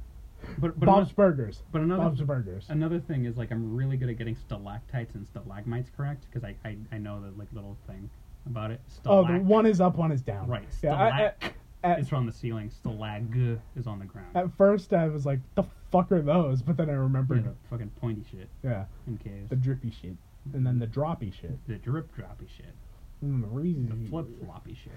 But 0.58 0.78
but 0.78 0.86
Bob's 0.86 1.08
ano- 1.08 1.14
Burgers. 1.16 1.62
but 1.72 1.82
another 1.82 2.04
Bob's 2.04 2.20
Burgers. 2.20 2.66
another 2.70 3.00
thing 3.00 3.24
is 3.24 3.36
like 3.36 3.50
I'm 3.50 3.74
really 3.76 3.96
good 3.96 4.10
at 4.10 4.16
getting 4.18 4.36
stalactites 4.36 5.14
and 5.16 5.26
stalagmites 5.26 5.90
correct 5.96 6.26
because 6.30 6.44
I, 6.44 6.54
I 6.64 6.76
I 6.92 6.98
know 6.98 7.20
the 7.20 7.30
like 7.38 7.48
little 7.52 7.76
thing 7.88 8.10
about 8.46 8.70
it. 8.70 8.80
Oh, 9.06 9.26
the 9.26 9.38
one 9.40 9.66
is 9.66 9.80
up, 9.80 9.96
one 9.96 10.12
is 10.12 10.20
down. 10.22 10.48
Right. 10.48 10.64
Yeah, 10.82 10.94
I- 10.94 11.26
I- 11.26 11.52
at, 11.84 12.00
is 12.00 12.08
from 12.08 12.26
the 12.26 12.32
ceiling. 12.32 12.70
Stalag 12.70 13.58
is 13.76 13.86
on 13.86 13.98
the 13.98 14.04
ground. 14.04 14.36
at 14.36 14.50
first 14.56 14.92
I 14.92 15.08
was 15.08 15.24
like, 15.26 15.40
the 15.54 15.64
fuck 15.90 16.10
are 16.12 16.22
those? 16.22 16.62
But 16.62 16.76
then 16.76 16.88
I 16.88 16.92
Yeah, 16.92 16.98
remembered, 16.98 17.44
the 17.44 17.54
fucking 17.70 17.90
pointy 18.00 18.24
shit 18.30 18.48
yeah, 18.62 18.84
in 19.06 19.18
caves. 19.18 19.50
the 19.50 19.56
drippy 19.56 19.90
shit. 19.90 20.16
And 20.54 20.66
then 20.66 20.78
the 20.78 20.86
droppy 20.86 21.32
shit. 21.32 21.56
The 21.68 21.74
drip 21.76 22.14
droppy 22.16 22.48
shit. 22.56 22.74
And 23.20 23.42
the 23.42 23.48
reason. 23.48 23.88
The 24.04 24.10
flip 24.10 24.26
floppy 24.44 24.74
shit. 24.82 24.92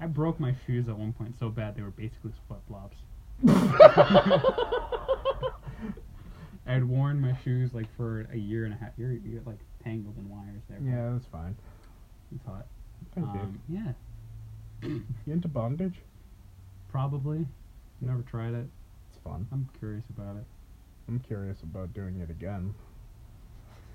I 0.00 0.06
broke 0.06 0.38
my 0.38 0.54
shoes 0.66 0.88
at 0.88 0.96
one 0.98 1.12
point 1.12 1.38
so 1.38 1.48
bad 1.48 1.74
they 1.76 1.82
were 1.82 1.90
basically 1.90 2.32
flip 2.46 2.60
flops. 2.68 2.96
I 6.66 6.72
had 6.74 6.84
worn 6.88 7.20
my 7.20 7.34
shoes 7.44 7.72
like 7.72 7.86
for 7.96 8.28
a 8.32 8.36
year 8.36 8.64
and 8.66 8.74
a 8.74 8.76
half. 8.76 8.90
You're, 8.98 9.12
you're 9.12 9.40
like 9.46 9.58
tangled 9.82 10.16
in 10.18 10.28
wires 10.28 10.62
there. 10.68 10.78
Yeah, 10.84 11.12
that's 11.12 11.26
fine. 11.26 11.56
It's 12.34 12.44
hot. 12.44 12.66
Thank 13.14 13.26
you. 13.34 13.40
Um, 13.40 13.60
yeah, 13.68 13.92
You 15.26 15.32
into 15.32 15.48
bondage? 15.48 16.00
probably. 16.90 17.46
Never 18.00 18.22
tried 18.22 18.54
it. 18.54 18.66
It's 19.10 19.18
fun. 19.22 19.46
I'm 19.52 19.68
curious 19.78 20.04
about 20.16 20.36
it. 20.36 20.44
I'm 21.08 21.18
curious 21.20 21.58
about 21.62 21.92
doing 21.92 22.20
it 22.20 22.30
again. 22.30 22.74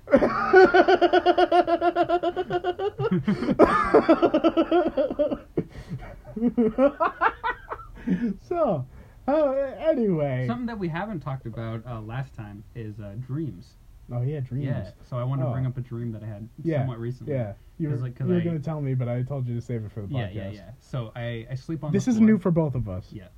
so, 8.48 8.86
uh, 9.26 9.52
anyway. 9.78 10.44
Something 10.46 10.66
that 10.66 10.78
we 10.78 10.88
haven't 10.88 11.20
talked 11.20 11.46
about 11.46 11.82
uh, 11.86 12.00
last 12.00 12.34
time 12.34 12.62
is 12.74 12.98
uh, 13.00 13.14
dreams. 13.26 13.66
oh 14.12 14.22
yeah, 14.22 14.40
dreams. 14.40 14.66
Yeah. 14.66 14.90
So 15.08 15.16
I 15.16 15.24
want 15.24 15.40
to 15.40 15.46
Oh. 15.46 15.52
bring 15.52 15.66
up 15.66 15.76
a 15.78 15.80
dream 15.80 16.12
that 16.12 16.22
I 16.22 16.26
had 16.26 16.48
Yeah, 16.62 16.80
somewhat 16.80 16.98
recently. 16.98 17.34
Yeah, 17.34 17.54
you 17.78 17.88
were, 17.90 17.96
like, 17.96 18.18
you 18.20 18.26
were 18.26 18.36
I- 18.36 18.40
gonna 18.40 18.58
tell 18.60 18.80
me, 18.80 18.94
but 18.94 19.08
I 19.08 19.22
told 19.22 19.46
you 19.48 19.54
to 19.56 19.60
save 19.60 19.84
it 19.84 19.92
for 19.92 20.02
the 20.02 20.06
podcast. 20.08 20.34
yeah, 20.34 20.44
yeah. 20.44 20.50
yeah. 20.50 20.70
So 20.80 21.10
I, 21.16 21.46
I 21.50 21.54
sleep 21.54 21.82
on. 21.84 21.92
This 21.92 22.06
is 22.08 22.16
floor. 22.16 22.26
new 22.28 22.38
for 22.38 22.50
both 22.50 22.74
of 22.74 22.88
us. 22.88 23.08
Yeah. 23.12 23.28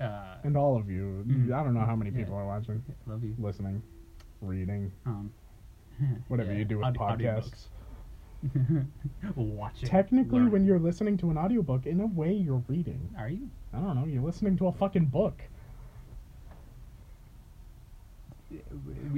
Uh, 0.00 0.36
and 0.44 0.56
all 0.56 0.76
of 0.76 0.88
you. 0.90 1.24
Mhm. 1.26 1.52
I 1.52 1.62
don't 1.64 1.74
know 1.74 1.80
how 1.84 1.96
many 1.96 2.10
Yeah. 2.10 2.18
people 2.18 2.34
are 2.34 2.46
watching, 2.46 2.82
love 3.06 3.22
you. 3.24 3.34
listening, 3.38 3.82
reading, 4.40 4.92
Um, 5.06 5.32
whatever 6.28 6.52
yeah, 6.52 6.58
you 6.58 6.64
do 6.64 6.78
with 6.78 6.86
audi- 6.86 6.98
podcasts. 7.24 7.66
Watching. 9.34 9.88
Technically, 9.88 10.42
when 10.44 10.64
you're 10.64 10.78
listening 10.78 11.16
to 11.16 11.30
an 11.30 11.38
audiobook, 11.38 11.86
in 11.86 12.00
a 12.00 12.06
way, 12.06 12.32
you're 12.32 12.62
reading. 12.68 13.08
Are 13.18 13.28
you? 13.30 13.48
I 13.72 13.78
don't 13.80 13.96
know. 13.96 14.04
You're 14.04 14.22
listening 14.22 14.56
to 14.58 14.68
a 14.68 14.72
fucking 14.72 15.06
book. 15.06 15.42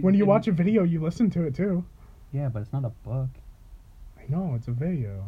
When 0.01 0.15
you 0.15 0.25
watch 0.25 0.49
a 0.49 0.53
video, 0.53 0.85
you 0.85 1.01
listen 1.03 1.31
to 1.31 1.43
it 1.45 1.55
too. 1.55 1.85
Yeah, 2.33 2.49
but 2.49 2.63
it's 2.63 2.73
not 2.73 2.85
a 2.85 2.91
book. 2.91 3.29
I 4.29 4.33
know 4.37 4.53
it's 4.55 4.69
a 4.69 4.73
video. 4.73 5.25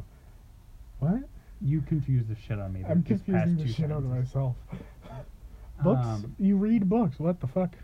What? 0.98 1.22
You 1.62 1.80
confuse 1.82 2.26
the 2.26 2.34
shit 2.34 2.58
out 2.58 2.66
of 2.66 2.72
me. 2.72 2.84
I'm 2.88 3.02
these 3.02 3.20
confusing 3.22 3.56
the 3.56 3.64
two 3.64 3.72
shit 3.72 3.90
out 3.92 3.98
of 3.98 4.04
myself. 4.06 4.56
Books? 5.82 6.06
Um, 6.06 6.34
you 6.38 6.56
read 6.56 6.88
books. 6.90 7.18
What 7.18 7.40
the 7.40 7.46
fuck? 7.46 7.74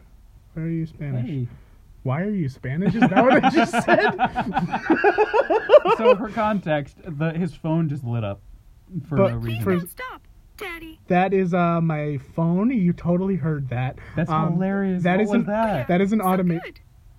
Why 0.52 0.64
are 0.64 0.68
you 0.68 0.84
Spanish? 0.84 1.26
Hey. 1.26 1.48
Why 2.02 2.20
are 2.20 2.30
you 2.30 2.48
Spanish? 2.50 2.94
Is 2.94 3.00
that 3.00 3.24
what 3.24 3.42
I 3.42 3.48
just 3.50 3.72
said? 3.84 4.10
so 5.96 6.14
for 6.16 6.28
context, 6.28 6.96
the 7.04 7.30
his 7.32 7.54
phone 7.54 7.88
just 7.88 8.04
lit 8.04 8.22
up 8.22 8.42
for 9.08 9.16
But 9.16 9.30
no 9.30 9.36
reason. 9.38 9.62
for- 9.64 9.76
don't 9.76 9.88
stop, 9.90 10.22
Daddy. 10.58 11.00
that 11.08 11.32
is 11.32 11.54
uh 11.54 11.80
my 11.80 12.18
phone. 12.34 12.70
You 12.70 12.92
totally 12.92 13.36
heard 13.36 13.70
that. 13.70 13.96
That's 14.14 14.30
Um, 14.30 14.52
hilarious. 14.52 15.02
That 15.02 15.16
what 15.16 15.22
is 15.22 15.28
was 15.30 15.34
an 15.40 15.46
that? 15.46 15.88
that 15.88 16.00
is 16.02 16.12
an 16.12 16.20
So 16.20 16.26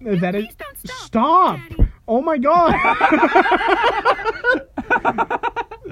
automate. 0.02 0.10
good. 0.12 0.22
That 0.22 0.36
is 0.36 0.46
Please 0.46 0.56
don't 0.56 0.78
stop, 0.80 0.98
stop. 1.06 1.60
Daddy. 1.70 1.92
Oh 2.08 2.22
my 2.22 2.38
god. 2.38 2.72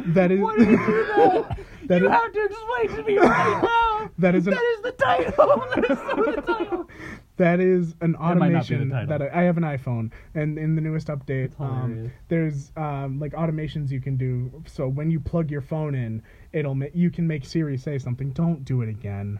that 0.08 0.32
is 0.32 0.40
Why 0.40 0.56
did 0.58 0.70
you 0.70 0.78
do 0.78 1.06
that? 1.16 1.60
that 1.88 2.02
you 2.02 2.08
is- 2.08 2.12
have 2.12 2.32
to 2.34 2.46
explain 2.46 2.88
to 2.98 3.04
me 3.04 3.18
right 3.18 3.62
now. 3.64 3.92
That 4.20 4.34
is 4.36 4.48
an- 4.48 4.54
that 4.54 4.64
is 4.64 4.82
the 4.82 4.92
title. 4.94 5.64
That 5.76 5.84
is 5.92 5.98
the 5.98 6.42
title. 6.46 6.90
That 7.38 7.60
is 7.60 7.96
an 8.00 8.12
might 8.14 8.22
not 8.52 8.68
be 8.70 8.76
the 8.76 8.84
automation 8.84 8.90
title. 8.92 9.08
that 9.10 9.22
I, 9.36 9.42
I 9.42 9.44
have 9.44 9.58
an 9.58 9.64
iPhone, 9.64 10.12
and 10.36 10.58
in 10.58 10.76
the 10.76 10.82
newest 10.82 11.08
update, 11.08 11.52
um, 11.60 12.12
there's 12.30 12.72
um, 12.78 13.20
like 13.20 13.34
automations 13.34 13.90
you 13.92 14.00
can 14.00 14.16
do. 14.16 14.64
So 14.68 14.88
when 14.88 15.12
you 15.12 15.20
plug 15.20 15.52
your 15.52 15.60
phone 15.62 15.96
in, 15.96 16.22
it'll 16.54 16.76
ma- 16.76 16.86
you 16.94 17.10
can 17.12 17.28
make 17.28 17.44
Siri 17.46 17.78
say 17.78 17.98
something. 17.98 18.30
Don't 18.32 18.64
do 18.64 18.84
it 18.84 18.90
again. 18.90 19.38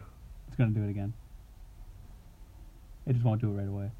It's 0.48 0.58
gonna 0.58 0.72
do 0.72 0.84
it 0.84 0.90
again. 0.90 1.14
It 3.08 3.14
just 3.14 3.24
won't 3.24 3.40
do 3.40 3.48
it 3.52 3.54
right 3.54 3.68
away. 3.70 3.92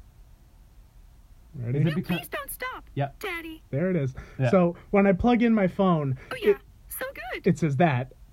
Ready? 1.64 1.80
No, 1.80 1.94
because- 1.94 2.18
please 2.18 2.28
don't 2.28 2.50
stop, 2.50 2.84
Yeah. 2.94 3.08
Daddy. 3.20 3.62
There 3.70 3.90
it 3.90 3.96
is. 3.96 4.14
Yeah. 4.38 4.50
So 4.50 4.76
when 4.90 5.06
I 5.06 5.12
plug 5.12 5.42
in 5.42 5.54
my 5.54 5.66
phone, 5.66 6.16
Oh 6.32 6.36
yeah, 6.42 6.50
it, 6.50 6.56
so 6.88 7.04
good. 7.32 7.46
it 7.46 7.58
says 7.58 7.76
that, 7.76 8.12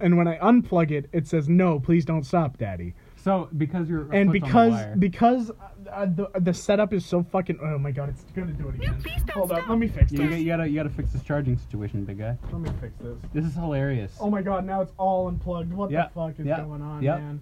and 0.00 0.16
when 0.16 0.26
I 0.28 0.38
unplug 0.38 0.90
it, 0.90 1.08
it 1.12 1.26
says 1.26 1.48
no. 1.48 1.78
Please 1.80 2.04
don't 2.04 2.24
stop, 2.24 2.56
Daddy. 2.58 2.94
So 3.16 3.48
because 3.56 3.88
you're 3.88 4.12
And 4.12 4.12
hooked 4.12 4.16
on 4.18 4.26
the 4.26 4.40
because 4.40 4.72
wire- 4.72 4.96
because 4.98 5.50
uh, 5.92 6.06
the 6.06 6.28
the 6.40 6.52
setup 6.52 6.92
is 6.92 7.04
so 7.06 7.22
fucking. 7.22 7.58
Oh 7.62 7.78
my 7.78 7.90
god, 7.92 8.08
it's 8.08 8.24
gonna 8.34 8.52
do 8.52 8.68
it 8.68 8.76
No, 8.78 8.84
again. 8.86 9.00
please 9.02 9.22
don't 9.24 9.30
Hold 9.36 9.52
up, 9.52 9.58
stop. 9.58 9.68
let 9.70 9.78
me 9.78 9.86
fix 9.88 10.10
you, 10.10 10.18
this. 10.18 10.26
gotta, 10.28 10.38
you 10.40 10.46
gotta 10.46 10.68
you 10.68 10.74
gotta 10.76 10.88
fix 10.90 11.12
this 11.12 11.22
charging 11.22 11.56
situation, 11.58 12.04
big 12.04 12.18
guy. 12.18 12.36
Let 12.50 12.60
me 12.60 12.70
fix 12.80 12.94
this. 13.00 13.16
This 13.32 13.44
is 13.44 13.54
hilarious. 13.54 14.16
Oh 14.20 14.28
my 14.30 14.42
god, 14.42 14.64
now 14.66 14.80
it's 14.80 14.92
all 14.98 15.28
unplugged. 15.28 15.72
What 15.72 15.90
Yeah, 15.90 16.06
the 16.08 16.14
fuck 16.14 16.40
is 16.40 16.46
yeah, 16.46 16.62
going 16.62 16.82
on, 16.82 17.02
yep. 17.02 17.18
man? 17.20 17.40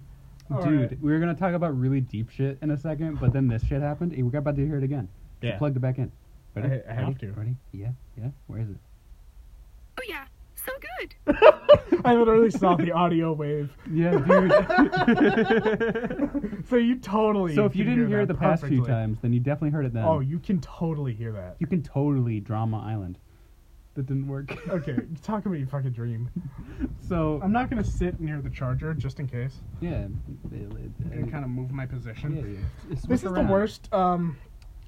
Dude, 0.51 0.59
Alright. 0.67 1.01
we 1.01 1.11
were 1.11 1.19
gonna 1.19 1.33
talk 1.35 1.53
about 1.53 1.77
really 1.79 2.01
deep 2.01 2.29
shit 2.29 2.57
in 2.61 2.71
a 2.71 2.77
second, 2.77 3.19
but 3.19 3.31
then 3.33 3.47
this 3.47 3.63
shit 3.65 3.81
happened. 3.81 4.11
and 4.13 4.31
We're 4.31 4.39
about 4.39 4.55
to 4.57 4.65
hear 4.65 4.77
it 4.77 4.83
again. 4.83 5.07
So 5.41 5.47
Yeah. 5.47 5.57
plugged 5.57 5.77
it 5.77 5.79
back 5.79 5.97
in. 5.97 6.11
Ready? 6.55 6.67
I- 6.69 6.83
I 6.89 6.93
have 6.93 7.07
Ready? 7.07 7.19
to. 7.19 7.31
Ready? 7.31 7.55
Yeah, 7.71 7.91
yeah. 8.17 8.29
Where 8.47 8.59
is 8.59 8.69
it? 8.69 8.77
Oh 9.97 10.03
yeah, 10.09 10.25
so 10.55 10.71
good. 10.99 11.15
I 12.05 12.15
literally 12.15 12.49
saw 12.51 12.75
the 12.75 12.91
audio 12.91 13.31
wave. 13.33 13.71
Yeah, 13.89 14.11
dude. 14.19 14.51
so 16.69 16.75
you 16.75 16.97
totally. 16.99 17.55
so 17.55 17.65
if 17.65 17.75
you 17.75 17.83
didn't 17.83 18.07
hear 18.07 18.21
it 18.21 18.27
that 18.27 18.33
the 18.33 18.39
past 18.39 18.65
few 18.65 18.83
times, 18.85 19.19
then 19.21 19.31
you 19.33 19.39
definitely 19.39 19.69
heard 19.71 19.85
it 19.85 19.93
then. 19.93 20.03
Oh, 20.05 20.19
you 20.19 20.39
can 20.39 20.59
totally 20.61 21.13
hear 21.13 21.31
that. 21.33 21.55
you 21.59 21.67
can 21.67 21.81
totally 21.83 22.39
drama 22.39 22.79
island. 22.79 23.17
That 23.95 24.05
didn't 24.05 24.27
work. 24.27 24.57
Okay, 24.69 24.95
talk 25.21 25.45
about 25.45 25.57
your 25.57 25.67
fucking 25.67 25.91
dream. 25.91 26.29
so 27.07 27.41
I'm 27.43 27.51
not 27.51 27.69
gonna 27.69 27.83
sit 27.83 28.19
near 28.21 28.41
the 28.41 28.49
charger 28.49 28.93
just 28.93 29.19
in 29.19 29.27
case. 29.27 29.57
yeah, 29.81 30.05
I'm 30.05 30.91
gonna 31.09 31.29
kind 31.31 31.43
of 31.43 31.49
move 31.51 31.71
my 31.71 31.85
position. 31.85 32.37
Yeah, 32.37 32.43
yeah. 32.89 32.95
This 33.07 33.19
is 33.23 33.25
around. 33.25 33.47
the 33.47 33.51
worst 33.51 33.93
um, 33.93 34.37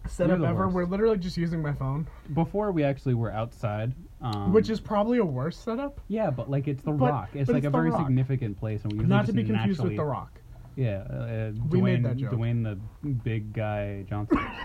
setup 0.07 0.39
the 0.39 0.47
ever. 0.47 0.65
worst. 0.67 0.75
We're 0.75 0.85
literally 0.85 1.17
just 1.17 1.35
using 1.35 1.61
my 1.61 1.73
phone, 1.73 2.07
Before 2.33 2.71
we 2.71 2.83
actually 2.83 3.13
were 3.15 3.31
outside, 3.31 3.91
um, 4.21 4.53
which 4.53 4.69
is 4.69 4.79
probably 4.79 5.17
a 5.17 5.25
worse 5.25 5.57
setup. 5.57 5.99
yeah, 6.07 6.29
but 6.29 6.49
like 6.49 6.69
it's 6.69 6.83
the 6.83 6.91
But- 6.91 7.11
Rock. 7.11 7.29
It's 7.33 7.49
like 7.49 7.57
it's 7.59 7.67
a 7.67 7.69
very 7.71 7.89
Rock. 7.91 8.05
significant 8.07 8.57
place, 8.57 8.83
and 8.85 8.93
we 8.93 9.03
Not 9.05 9.25
to 9.25 9.33
be 9.33 9.43
confused 9.43 9.83
with 9.83 9.97
The 9.97 10.03
Rock. 10.05 10.39
Yeah, 10.77 11.03
uh, 11.09 11.13
uh, 11.13 11.51
We 11.69 11.79
Dwayne, 11.79 11.83
made 11.83 12.05
that 12.05 12.17
joke. 12.17 12.31
Dwayne 12.31 12.63
the 12.63 13.07
big 13.09 13.51
guy 13.53 14.03
Johnson. 14.09 14.37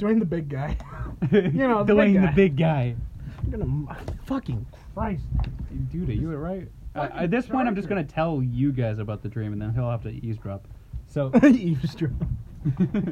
Dwayne 0.00 0.18
the 0.18 0.24
big 0.24 0.48
guy. 0.48 0.76
you 1.30 1.50
know, 1.52 1.84
the 1.84 1.92
Dwayne 1.92 2.14
big 2.14 2.22
the 2.22 2.32
big 2.34 2.56
guy. 2.56 2.96
I'm 3.44 3.50
gonna 3.86 3.96
fucking 4.26 4.66
Christ. 4.94 5.24
Dude, 5.90 6.08
are 6.08 6.12
you 6.12 6.30
right? 6.34 6.68
Uh, 6.94 7.08
at 7.14 7.30
this 7.30 7.46
point, 7.46 7.66
I'm 7.68 7.74
just 7.74 7.88
gonna 7.88 8.04
tell 8.04 8.42
you 8.42 8.72
guys 8.72 8.98
about 8.98 9.22
the 9.22 9.28
dream, 9.28 9.52
and 9.52 9.60
then 9.62 9.72
he'll 9.74 9.90
have 9.90 10.02
to 10.02 10.10
eavesdrop. 10.10 10.66
So, 11.08 11.30
Eavesdrop. 11.44 12.12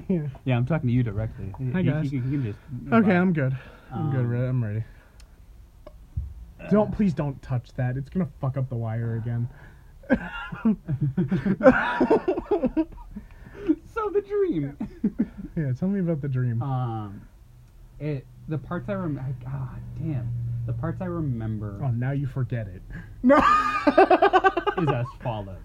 Yeah. 0.08 0.28
yeah, 0.44 0.56
I'm 0.56 0.64
talking 0.64 0.88
to 0.88 0.92
you 0.94 1.02
directly. 1.02 1.52
Hi, 1.72 1.80
You- 1.80 1.90
guys. 1.90 2.12
You, 2.12 2.42
just. 2.42 2.58
Okay, 2.92 3.16
I'm 3.16 3.32
good. 3.32 3.56
I'm 3.92 4.10
good. 4.12 4.20
Um, 4.20 4.28
Re- 4.30 4.48
I'm 4.48 4.62
ready. 4.62 4.84
Don't 6.70 6.92
please 6.94 7.12
don't 7.14 7.40
touch 7.42 7.72
that. 7.74 7.96
It's 7.96 8.08
gonna 8.10 8.28
fuck 8.40 8.56
up 8.56 8.68
the 8.68 8.76
wire 8.76 9.16
again. 9.16 9.48
so 13.92 14.10
the 14.12 14.22
dream. 14.26 14.76
yeah, 15.56 15.72
tell 15.72 15.88
me 15.88 16.00
about 16.00 16.20
the 16.20 16.28
dream. 16.28 16.62
um, 16.62 17.20
it 17.98 18.26
the 18.50 18.58
parts 18.58 18.88
I 18.88 18.94
remember. 18.94 19.34
God 19.44 19.80
damn, 19.96 20.28
the 20.66 20.72
parts 20.72 21.00
I 21.00 21.06
remember 21.06 21.80
oh, 21.82 21.88
now 21.88 22.10
you 22.10 22.26
forget 22.26 22.66
it. 22.66 22.82
No. 23.22 23.36
is 24.78 24.88
as 24.88 25.06
follows. 25.22 25.56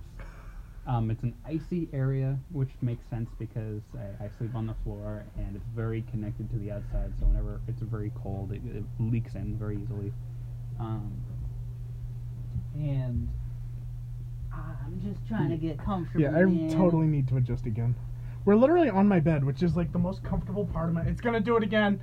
Um, 0.88 1.10
it's 1.10 1.24
an 1.24 1.34
icy 1.44 1.90
area, 1.94 2.38
which 2.52 2.70
makes 2.82 3.04
sense 3.10 3.28
because 3.40 3.82
I, 3.98 4.26
I 4.26 4.30
sleep 4.38 4.54
on 4.54 4.68
the 4.68 4.76
floor 4.84 5.26
and 5.36 5.56
it's 5.56 5.66
very 5.76 6.04
connected 6.12 6.48
to 6.52 6.60
the 6.60 6.72
outside. 6.72 7.12
So 7.20 7.26
whenever 7.26 7.60
it's 7.68 7.82
very 7.82 8.12
cold, 8.22 8.52
it, 8.52 8.62
it 8.66 8.84
leaks 9.00 9.34
in 9.34 9.58
very 9.58 9.82
easily. 9.82 10.14
Um, 10.80 11.12
and 12.76 13.28
I'm 14.54 15.02
just 15.04 15.28
trying 15.28 15.50
to 15.50 15.58
get 15.58 15.84
comfortable. 15.84 16.22
yeah, 16.22 16.38
I 16.38 16.46
man. 16.46 16.70
totally 16.70 17.08
need 17.08 17.28
to 17.30 17.38
adjust 17.38 17.66
again. 17.66 17.96
We're 18.46 18.56
literally 18.56 18.92
on 18.92 19.08
my 19.08 19.20
bed, 19.20 19.44
which 19.44 19.64
is 19.64 19.76
like 19.76 19.92
the 19.92 19.98
most 19.98 20.24
comfortable 20.24 20.66
part 20.66 20.90
of 20.90 20.94
my. 20.94 21.02
It's 21.02 21.20
gonna 21.20 21.40
do 21.40 21.58
it 21.58 21.64
again 21.64 22.00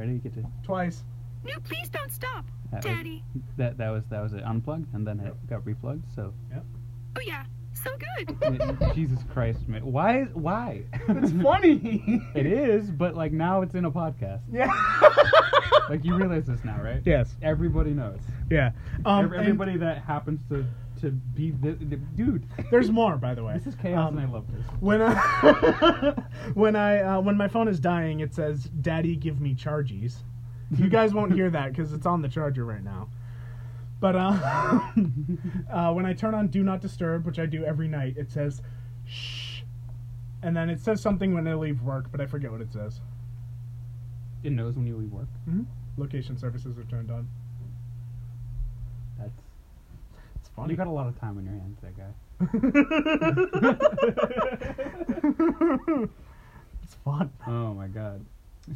Ready? 0.00 0.18
Get 0.18 0.32
to 0.34 0.44
twice. 0.62 1.02
No, 1.44 1.52
please 1.62 1.90
don't 1.90 2.10
stop, 2.10 2.46
that 2.72 2.82
was- 2.82 2.94
Daddy. 2.96 3.22
that. 3.58 3.76
That 3.76 3.90
was 3.90 4.02
that 4.08 4.22
was 4.22 4.32
it 4.32 4.42
unplugged, 4.42 4.94
and 4.94 5.06
then 5.06 5.20
it 5.20 5.34
got 5.46 5.60
replugged. 5.66 6.02
So 6.14 6.32
Oh 7.16 7.20
yeah, 7.26 7.44
so 7.74 7.90
good. 8.16 8.78
Jesus 8.94 9.18
Christ, 9.30 9.68
man, 9.68 9.84
why? 9.84 10.22
Why? 10.32 10.84
It's 11.08 11.32
funny. 11.42 12.22
it 12.34 12.46
is, 12.46 12.90
but 12.90 13.14
like 13.14 13.32
now 13.32 13.60
it's 13.60 13.74
in 13.74 13.84
a 13.84 13.90
podcast. 13.90 14.40
yeah. 14.50 14.70
Like 15.90 16.02
you 16.04 16.14
realize 16.14 16.46
this 16.46 16.64
now, 16.64 16.80
right? 16.82 17.02
yes. 17.04 17.34
Everybody 17.42 17.90
knows. 17.90 18.20
Yeah. 18.50 18.70
Um, 19.04 19.24
Every- 19.24 19.36
and 19.38 19.46
everybody 19.46 19.76
that 19.78 19.98
happens 20.02 20.40
to 20.48 20.64
to 21.00 21.10
be 21.10 21.50
the, 21.50 21.72
the 21.72 21.96
dude. 21.96 22.46
There's 22.70 22.90
more, 22.90 23.16
by 23.16 23.34
the 23.34 23.42
way. 23.44 23.54
This 23.54 23.66
is 23.66 23.74
chaos, 23.74 24.08
Um, 24.08 24.18
and 24.18 24.26
I 24.28 24.32
love 24.32 24.46
this. 24.52 24.64
When 24.80 25.02
I 25.02 25.14
when 26.54 26.76
I 26.76 27.00
uh, 27.00 27.20
when 27.20 27.36
my 27.36 27.48
phone 27.48 27.68
is 27.68 27.80
dying, 27.80 28.20
it 28.20 28.34
says 28.34 28.64
"Daddy, 28.80 29.16
give 29.16 29.40
me 29.40 29.54
chargies." 29.54 30.18
You 30.76 30.88
guys 30.98 31.12
won't 31.14 31.32
hear 31.32 31.50
that 31.50 31.72
because 31.72 31.92
it's 31.92 32.06
on 32.06 32.22
the 32.22 32.28
charger 32.28 32.64
right 32.64 32.82
now. 32.84 33.08
But 34.00 34.16
uh, 34.16 34.80
uh, 35.70 35.92
when 35.92 36.06
I 36.06 36.12
turn 36.14 36.34
on 36.34 36.48
Do 36.48 36.62
Not 36.62 36.80
Disturb, 36.80 37.26
which 37.26 37.38
I 37.38 37.46
do 37.46 37.64
every 37.64 37.88
night, 37.88 38.16
it 38.16 38.30
says 38.30 38.62
"Shh," 39.06 39.60
and 40.42 40.56
then 40.56 40.70
it 40.70 40.80
says 40.80 41.00
something 41.02 41.34
when 41.34 41.46
I 41.46 41.54
leave 41.54 41.82
work, 41.82 42.06
but 42.10 42.20
I 42.20 42.26
forget 42.26 42.50
what 42.50 42.60
it 42.60 42.72
says. 42.72 43.00
It 44.42 44.52
knows 44.52 44.74
when 44.76 44.86
you 44.86 44.96
leave 44.96 45.12
work. 45.12 45.28
Location 45.98 46.38
services 46.38 46.78
are 46.78 46.84
turned 46.84 47.10
on. 47.10 47.28
That's 49.18 49.32
It's 50.36 50.48
funny. 50.60 50.72
you 50.72 50.76
got 50.76 50.86
a 50.86 50.90
lot 50.90 51.06
of 51.06 51.18
time 51.18 51.38
on 51.38 51.44
your 51.44 51.54
hands, 51.54 51.78
that 51.82 51.96
guy. 51.96 52.12
it's 56.82 56.94
fun. 57.04 57.30
Oh 57.46 57.74
my 57.74 57.88
god. 57.88 58.24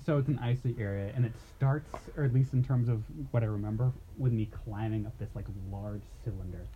So 0.05 0.19
it's 0.19 0.29
an 0.29 0.39
icy 0.41 0.75
area, 0.79 1.13
and 1.15 1.25
it 1.25 1.33
starts, 1.57 1.89
or 2.17 2.25
at 2.25 2.33
least 2.33 2.53
in 2.53 2.65
terms 2.65 2.89
of 2.89 3.03
what 3.31 3.43
I 3.43 3.47
remember, 3.47 3.93
with 4.19 4.33
me 4.33 4.49
climbing 4.65 5.07
up 5.07 5.17
this 5.19 5.31
like 5.35 5.47
large 5.71 6.03
cylinder. 6.25 6.67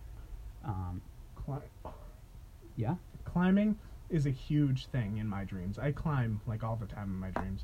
Um, 0.63 1.01
Cli- 1.35 1.91
yeah. 2.75 2.95
climbing 3.25 3.77
is 4.09 4.25
a 4.25 4.31
huge 4.31 4.87
thing 4.87 5.17
in 5.17 5.27
my 5.27 5.43
dreams. 5.43 5.77
I 5.77 5.91
climb 5.91 6.41
like 6.47 6.63
all 6.63 6.75
the 6.75 6.85
time 6.85 7.09
in 7.09 7.15
my 7.15 7.31
dreams. 7.31 7.63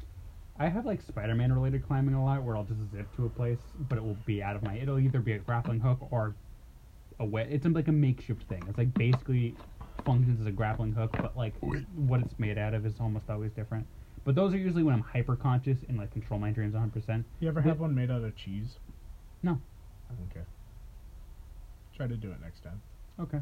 I 0.58 0.70
have 0.70 0.86
like 0.86 1.02
Spider-Man 1.02 1.52
related 1.52 1.86
climbing 1.86 2.16
a 2.16 2.24
lot, 2.24 2.44
where 2.44 2.56
I'll 2.56 2.64
just 2.64 2.80
zip 2.92 3.14
to 3.18 3.26
a 3.26 3.30
place, 3.30 3.60
but 3.90 3.98
it 3.98 4.04
will 4.04 4.18
be 4.26 4.42
out 4.42 4.56
of 4.56 4.64
my. 4.64 4.78
It'll 4.78 5.00
either 5.00 5.20
be 5.20 5.34
a 5.34 5.40
grappling 5.40 5.80
hook 5.80 6.00
or 6.12 6.34
a 7.20 7.26
way. 7.26 7.48
It's 7.50 7.66
like 7.66 7.88
a 7.88 7.92
makeshift 7.94 8.44
thing. 8.44 8.64
It's 8.68 8.78
like 8.78 8.94
basically 8.94 9.56
functions 10.06 10.40
as 10.42 10.48
a 10.48 10.52
grappling 10.52 10.94
hook, 10.94 11.12
but 11.14 11.36
like 11.38 11.54
what 11.96 12.20
it's 12.22 12.38
made 12.38 12.58
out 12.58 12.74
of 12.74 12.86
is 12.86 12.94
almost 13.00 13.30
always 13.30 13.52
different. 13.52 13.86
But 14.24 14.36
those 14.36 14.54
are 14.54 14.58
usually 14.58 14.84
when 14.84 14.94
I'm 14.96 15.02
hyper 15.02 15.36
conscious 15.36 15.78
and 15.88 15.98
like 15.98 16.12
control 16.12 16.40
my 16.40 16.50
dreams 16.52 16.74
100. 16.74 16.92
percent 16.92 17.26
You 17.40 17.48
ever 17.48 17.62
have 17.62 17.80
one 17.80 17.94
made 17.94 18.10
out 18.12 18.24
of 18.24 18.36
cheese? 18.36 18.78
No. 19.44 19.60
Okay. 20.32 20.44
Try 21.96 22.08
to 22.08 22.16
do 22.18 22.32
it 22.32 22.38
next 22.42 22.62
time. 22.64 22.82
Okay. 23.20 23.40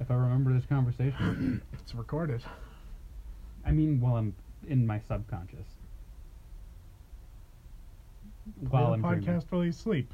If 0.00 0.10
I 0.10 0.14
remember 0.14 0.52
this 0.52 0.66
conversation, 0.66 1.62
It's 1.72 1.94
recorded. 1.94 2.42
I 3.66 3.70
mean, 3.72 4.00
while 4.00 4.16
I'm 4.16 4.34
in 4.68 4.86
my 4.86 5.00
subconscious. 5.00 5.66
While 8.68 8.86
Play 8.86 8.94
I'm 8.94 9.02
the 9.02 9.08
dreaming. 9.08 9.40
podcast 9.40 9.44
while 9.50 9.64
you 9.64 9.72
sleep. 9.72 10.12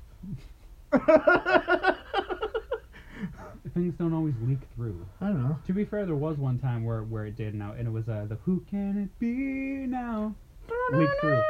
Things 3.74 3.94
don't 3.94 4.14
always 4.14 4.34
leak 4.42 4.60
through. 4.74 5.06
I 5.20 5.26
don't 5.26 5.42
know. 5.42 5.58
To 5.66 5.72
be 5.72 5.84
fair, 5.84 6.06
there 6.06 6.14
was 6.14 6.38
one 6.38 6.58
time 6.58 6.84
where, 6.84 7.02
where 7.02 7.26
it 7.26 7.36
did 7.36 7.54
now, 7.54 7.72
and 7.76 7.86
it 7.86 7.90
was 7.90 8.08
uh, 8.08 8.26
the 8.28 8.36
"Who 8.46 8.64
Can 8.70 8.96
It 9.02 9.18
Be 9.18 9.86
Now?" 9.86 10.34
Leaked 10.92 11.20
through. 11.20 11.42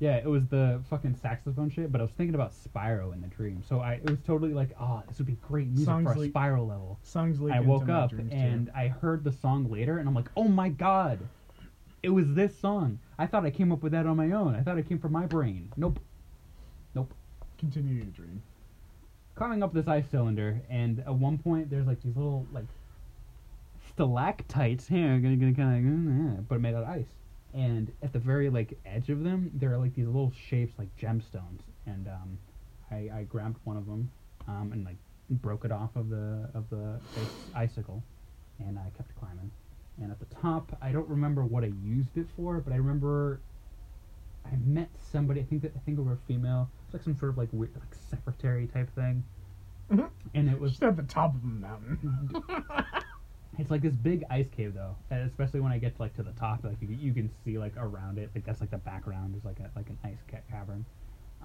Yeah, 0.00 0.16
it 0.16 0.26
was 0.26 0.46
the 0.48 0.82
fucking 0.90 1.14
saxophone 1.16 1.70
shit, 1.70 1.90
but 1.92 2.00
I 2.00 2.04
was 2.04 2.10
thinking 2.12 2.34
about 2.34 2.52
Spyro 2.52 3.12
in 3.14 3.20
the 3.20 3.28
dream, 3.28 3.62
so 3.66 3.80
I 3.80 3.94
it 3.94 4.10
was 4.10 4.18
totally 4.26 4.52
like, 4.52 4.70
oh, 4.80 5.02
this 5.08 5.18
would 5.18 5.26
be 5.26 5.36
great 5.40 5.68
music 5.68 5.86
Songs 5.86 6.06
for 6.06 6.12
a 6.12 6.18
leak- 6.18 6.32
Spyro 6.34 6.66
level. 6.66 6.98
Songs 7.02 7.40
leak 7.40 7.54
I 7.54 7.58
into 7.58 7.68
woke 7.70 7.86
my 7.86 7.94
up 7.94 8.10
dreams, 8.10 8.32
too. 8.32 8.36
and 8.36 8.70
I 8.74 8.88
heard 8.88 9.22
the 9.22 9.32
song 9.32 9.70
later, 9.70 9.98
and 9.98 10.08
I'm 10.08 10.14
like, 10.14 10.28
oh 10.36 10.48
my 10.48 10.68
god, 10.68 11.20
it 12.02 12.08
was 12.10 12.26
this 12.34 12.58
song. 12.58 12.98
I 13.18 13.26
thought 13.26 13.44
I 13.44 13.50
came 13.50 13.70
up 13.70 13.82
with 13.82 13.92
that 13.92 14.06
on 14.06 14.16
my 14.16 14.32
own. 14.32 14.54
I 14.54 14.62
thought 14.62 14.78
it 14.78 14.88
came 14.88 14.98
from 14.98 15.12
my 15.12 15.26
brain. 15.26 15.72
Nope. 15.76 16.00
Nope. 16.94 17.12
continue 17.58 17.94
your 17.94 18.04
dream. 18.06 18.42
Climbing 19.34 19.62
up 19.62 19.72
this 19.72 19.88
ice 19.88 20.04
cylinder, 20.10 20.60
and 20.68 21.00
at 21.00 21.14
one 21.14 21.38
point 21.38 21.70
there's 21.70 21.86
like 21.86 22.02
these 22.02 22.16
little 22.16 22.46
like 22.52 22.66
stalactites 23.92 24.86
here, 24.86 25.18
gonna, 25.18 25.36
gonna 25.36 25.54
kind 25.54 26.38
of, 26.38 26.48
but 26.48 26.60
made 26.60 26.74
out 26.74 26.82
of 26.84 26.88
ice. 26.88 27.06
And 27.52 27.92
at 28.02 28.12
the 28.12 28.18
very 28.18 28.50
like 28.50 28.78
edge 28.84 29.10
of 29.10 29.22
them, 29.22 29.50
there 29.54 29.72
are 29.72 29.78
like 29.78 29.94
these 29.94 30.06
little 30.06 30.32
shapes 30.48 30.72
like 30.78 30.88
gemstones. 30.96 31.60
And 31.86 32.08
um, 32.08 32.38
I, 32.90 33.10
I 33.18 33.26
grabbed 33.28 33.58
one 33.64 33.76
of 33.76 33.86
them, 33.86 34.10
um, 34.48 34.70
and 34.72 34.84
like 34.84 34.96
broke 35.30 35.64
it 35.64 35.72
off 35.72 35.94
of 35.96 36.10
the 36.10 36.48
of 36.54 36.68
the 36.70 36.98
icicle, 37.54 38.02
and 38.58 38.78
I 38.78 38.90
kept 38.96 39.16
climbing. 39.18 39.50
And 40.02 40.10
at 40.10 40.18
the 40.18 40.34
top, 40.36 40.76
I 40.82 40.90
don't 40.90 41.08
remember 41.08 41.44
what 41.44 41.62
I 41.62 41.72
used 41.84 42.16
it 42.16 42.26
for, 42.36 42.58
but 42.58 42.72
I 42.72 42.76
remember 42.76 43.40
I 44.44 44.56
met 44.64 44.90
somebody. 45.00 45.40
I 45.40 45.44
think 45.44 45.62
that 45.62 45.72
I 45.74 45.78
think 45.80 45.96
they 45.96 46.02
were 46.02 46.12
a 46.12 46.18
female. 46.28 46.68
It's 46.86 46.94
like 46.94 47.02
some 47.02 47.16
sort 47.16 47.30
of 47.30 47.38
like 47.38 47.48
weird, 47.52 47.74
like 47.74 47.94
secretary 48.10 48.66
type 48.66 48.94
thing. 48.94 49.24
Mhm. 49.90 50.08
And 50.34 50.48
it 50.48 50.58
was 50.58 50.72
Just 50.72 50.82
at 50.82 50.96
the 50.96 51.02
top 51.02 51.34
of 51.34 51.42
the 51.42 51.46
mountain. 51.48 51.98
it's 53.58 53.70
like 53.70 53.82
this 53.82 53.94
big 53.94 54.24
ice 54.30 54.48
cave 54.54 54.74
though, 54.74 54.96
and 55.10 55.28
especially 55.28 55.60
when 55.60 55.72
I 55.72 55.78
get 55.78 55.96
to, 55.96 56.02
like 56.02 56.14
to 56.16 56.22
the 56.22 56.32
top, 56.32 56.64
like 56.64 56.76
you, 56.80 56.88
you 56.88 57.12
can 57.12 57.30
see 57.44 57.58
like 57.58 57.74
around 57.76 58.18
it, 58.18 58.30
like 58.34 58.44
that's 58.44 58.60
like 58.60 58.70
the 58.70 58.78
background 58.78 59.36
is 59.36 59.44
like 59.44 59.60
a, 59.60 59.70
like 59.76 59.88
an 59.90 59.98
ice 60.04 60.22
ca- 60.30 60.38
cavern, 60.50 60.84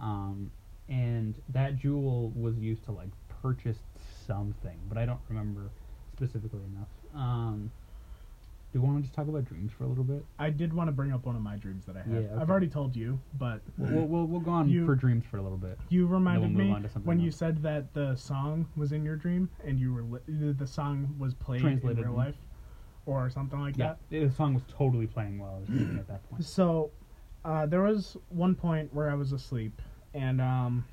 um, 0.01 0.49
and 0.87 1.35
that 1.49 1.77
jewel 1.77 2.29
was 2.35 2.57
used 2.57 2.83
to 2.85 2.91
like 2.91 3.09
purchase 3.41 3.77
something, 4.25 4.77
but 4.87 4.97
I 4.97 5.05
don't 5.05 5.19
remember 5.29 5.69
specifically 6.15 6.61
enough. 6.75 6.89
Um, 7.15 7.71
do 8.71 8.77
you 8.77 8.85
want 8.85 8.97
to 8.97 9.01
just 9.01 9.15
talk 9.15 9.27
about 9.27 9.45
dreams 9.45 9.71
for 9.75 9.83
a 9.83 9.87
little 9.87 10.03
bit? 10.03 10.23
I 10.37 10.51
did 10.51 10.73
want 10.73 10.87
to 10.89 10.91
bring 10.91 11.11
up 11.11 11.25
one 11.25 11.35
of 11.35 11.41
my 11.41 11.55
dreams 11.57 11.85
that 11.87 11.95
I 11.97 12.01
had. 12.01 12.23
Yeah, 12.31 12.39
I've 12.41 12.49
already 12.51 12.67
told 12.67 12.95
you, 12.95 13.19
but 13.39 13.61
We'll 13.77 13.91
we'll, 13.91 14.05
we'll, 14.05 14.25
we'll 14.27 14.39
go 14.41 14.51
on 14.51 14.69
You- 14.69 14.85
for 14.85 14.93
dreams 14.95 15.23
for 15.29 15.37
a 15.37 15.41
little 15.41 15.57
bit. 15.57 15.79
you 15.89 16.05
reminded 16.05 16.51
move 16.51 16.65
me 16.67 16.71
on 16.71 16.83
to 16.83 16.89
something 16.89 17.07
when 17.07 17.19
you 17.19 17.31
said 17.31 17.63
that 17.63 17.91
the 17.93 18.15
song 18.15 18.67
was 18.75 18.91
in 18.91 19.03
your 19.03 19.15
dream 19.15 19.49
and 19.65 19.79
you 19.79 19.93
were 19.93 20.03
li- 20.03 20.51
the 20.53 20.67
song 20.67 21.13
was 21.17 21.33
played 21.33 21.61
Translated. 21.61 21.97
in 21.99 22.05
real 22.05 22.15
life 22.15 22.35
or 23.07 23.27
something 23.31 23.59
like 23.59 23.75
Yeah, 23.75 23.95
that. 24.11 24.27
the 24.29 24.29
song 24.35 24.53
was 24.53 24.63
totally 24.69 25.07
playing 25.07 25.39
while 25.39 25.55
I 25.55 25.59
was 25.59 25.67
dreaming 25.67 25.97
at 25.97 26.07
that 26.07 26.29
point. 26.29 26.45
So, 26.45 26.91
uh, 27.43 27.65
there 27.65 27.81
was 27.81 28.17
one 28.29 28.53
point 28.53 28.93
where 28.93 29.09
I 29.09 29.15
was 29.15 29.31
asleep, 29.31 29.81
and 30.13 30.39
um, 30.41 30.85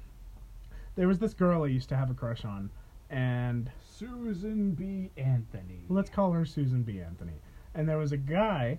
there 0.94 1.08
was 1.08 1.18
this 1.18 1.34
girl 1.34 1.64
I 1.64 1.66
used 1.66 1.90
to 1.90 1.96
have 1.96 2.08
a 2.10 2.14
crush 2.14 2.44
on, 2.46 2.70
and 3.10 3.70
Susan 3.84 4.70
B. 4.72 5.10
Anthony. 5.18 5.84
let's 5.88 6.08
call 6.08 6.32
her 6.32 6.46
Susan 6.46 6.82
B. 6.82 7.00
Anthony. 7.00 7.32
And 7.76 7.88
there 7.88 7.98
was 7.98 8.10
a 8.12 8.16
guy 8.16 8.78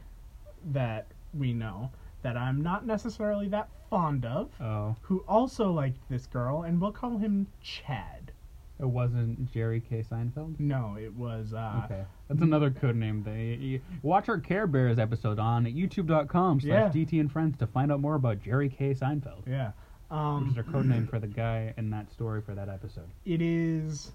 that 0.73 1.05
we 1.33 1.53
know 1.53 1.91
that 2.23 2.35
I'm 2.35 2.61
not 2.61 2.85
necessarily 2.85 3.47
that 3.49 3.69
fond 3.89 4.25
of, 4.25 4.49
Oh, 4.59 4.95
who 5.03 5.23
also 5.27 5.71
liked 5.71 5.99
this 6.09 6.25
girl, 6.25 6.63
and 6.63 6.81
we'll 6.81 6.91
call 6.91 7.17
him 7.17 7.47
Chad. 7.61 8.31
it 8.79 8.85
wasn't 8.85 9.51
Jerry 9.51 9.79
K. 9.81 10.03
Seinfeld. 10.03 10.59
No, 10.59 10.97
it 10.99 11.13
was. 11.15 11.53
Uh, 11.53 11.81
Okay, 11.85 12.03
that's 12.27 12.41
another 12.41 12.69
code 12.69 12.95
name. 12.95 13.23
They 13.23 13.53
you- 13.55 13.81
watch 14.03 14.29
our 14.29 14.39
Care 14.39 14.67
Bears 14.67 14.99
episode 14.99 15.39
on 15.39 15.65
YouTube.com 15.65 16.59
Yeah. 16.63 16.89
slash 16.89 16.93
DT 16.93 17.19
and 17.19 17.31
Friends 17.31 17.57
to 17.57 17.67
find 17.67 17.91
out 17.91 18.01
more 18.01 18.15
about 18.15 18.41
Jerry 18.41 18.69
K. 18.69 18.93
Seinfeld, 18.93 19.47
Yeah. 19.47 19.67
which 20.09 20.17
Um, 20.17 20.49
is 20.49 20.57
our 20.57 20.63
code 20.63 20.85
name 20.85 21.07
for 21.07 21.19
the 21.19 21.27
guy 21.27 21.73
in 21.77 21.89
that 21.91 22.11
story 22.11 22.41
for 22.41 22.53
that 22.55 22.67
episode. 22.69 23.07
it 23.25 23.41
is 23.41 24.11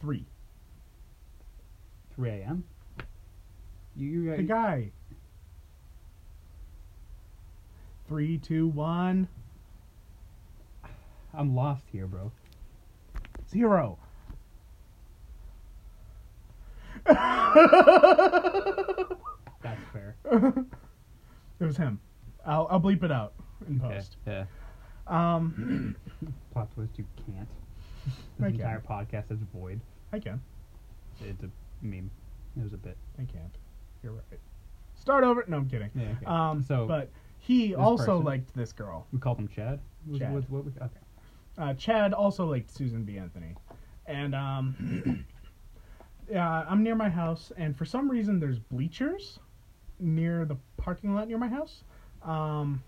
three. 0.00 0.24
3 2.18 2.30
a.m. 2.30 2.64
You, 3.94 4.08
you 4.08 4.36
The 4.36 4.42
guy. 4.42 4.90
Three, 8.08 8.38
two, 8.38 8.66
one, 8.66 9.28
I'm 11.32 11.54
lost 11.54 11.84
here, 11.92 12.08
bro. 12.08 12.32
zero. 13.48 13.98
That's 17.06 17.18
fair. 19.92 20.16
it 21.60 21.64
was 21.64 21.76
him. 21.76 22.00
I'll 22.46 22.66
I'll 22.70 22.80
bleep 22.80 23.02
it 23.02 23.12
out 23.12 23.34
in 23.68 23.80
Okay, 23.84 23.94
post. 23.96 24.16
yeah. 24.26 24.44
Um, 25.06 25.94
Plot 26.52 26.68
twist: 26.74 26.92
you 26.96 27.04
can't. 27.26 27.48
I 28.40 28.50
This 28.50 28.52
can. 28.52 28.60
entire 28.60 28.80
podcast 28.80 29.30
is 29.30 29.38
void. 29.54 29.80
I 30.12 30.18
can. 30.18 30.40
It's 31.20 31.42
a 31.42 31.50
meme. 31.82 32.10
It 32.56 32.62
was 32.62 32.72
a 32.72 32.76
bit. 32.78 32.96
I 33.18 33.24
can't. 33.24 33.54
You're 34.02 34.12
right. 34.12 34.40
Start 34.96 35.24
over. 35.24 35.44
No, 35.48 35.58
I'm 35.58 35.68
kidding. 35.68 35.90
Yeah. 35.94 36.08
Okay. 36.16 36.26
Um, 36.26 36.62
so 36.62 36.86
but 36.86 37.10
he 37.38 37.74
also 37.74 38.04
person- 38.04 38.24
liked 38.24 38.54
this 38.54 38.72
girl. 38.72 39.06
we 39.12 39.18
called 39.18 39.38
him 39.38 39.48
Chad. 39.48 39.80
Was- 40.06 40.18
Chad. 40.18 40.32
was- 40.34 40.48
what 40.48 40.64
we- 40.64 40.72
okay. 40.72 40.88
Uh, 41.56 41.74
Chad 41.74 42.12
also 42.12 42.46
liked 42.46 42.70
Susan 42.70 43.04
B. 43.04 43.18
Anthony, 43.18 43.54
and 44.06 44.34
um, 44.34 45.24
yeah, 46.30 46.64
I'm 46.68 46.82
near 46.82 46.94
my 46.94 47.08
house, 47.08 47.50
and 47.56 47.76
for 47.76 47.84
some 47.84 48.08
reason 48.10 48.38
there's 48.38 48.58
bleachers 48.58 49.38
near 49.98 50.44
the 50.44 50.56
parking 50.76 51.14
lot 51.14 51.26
near 51.28 51.38
my 51.38 51.48
house. 51.48 51.82
Um, 52.22 52.82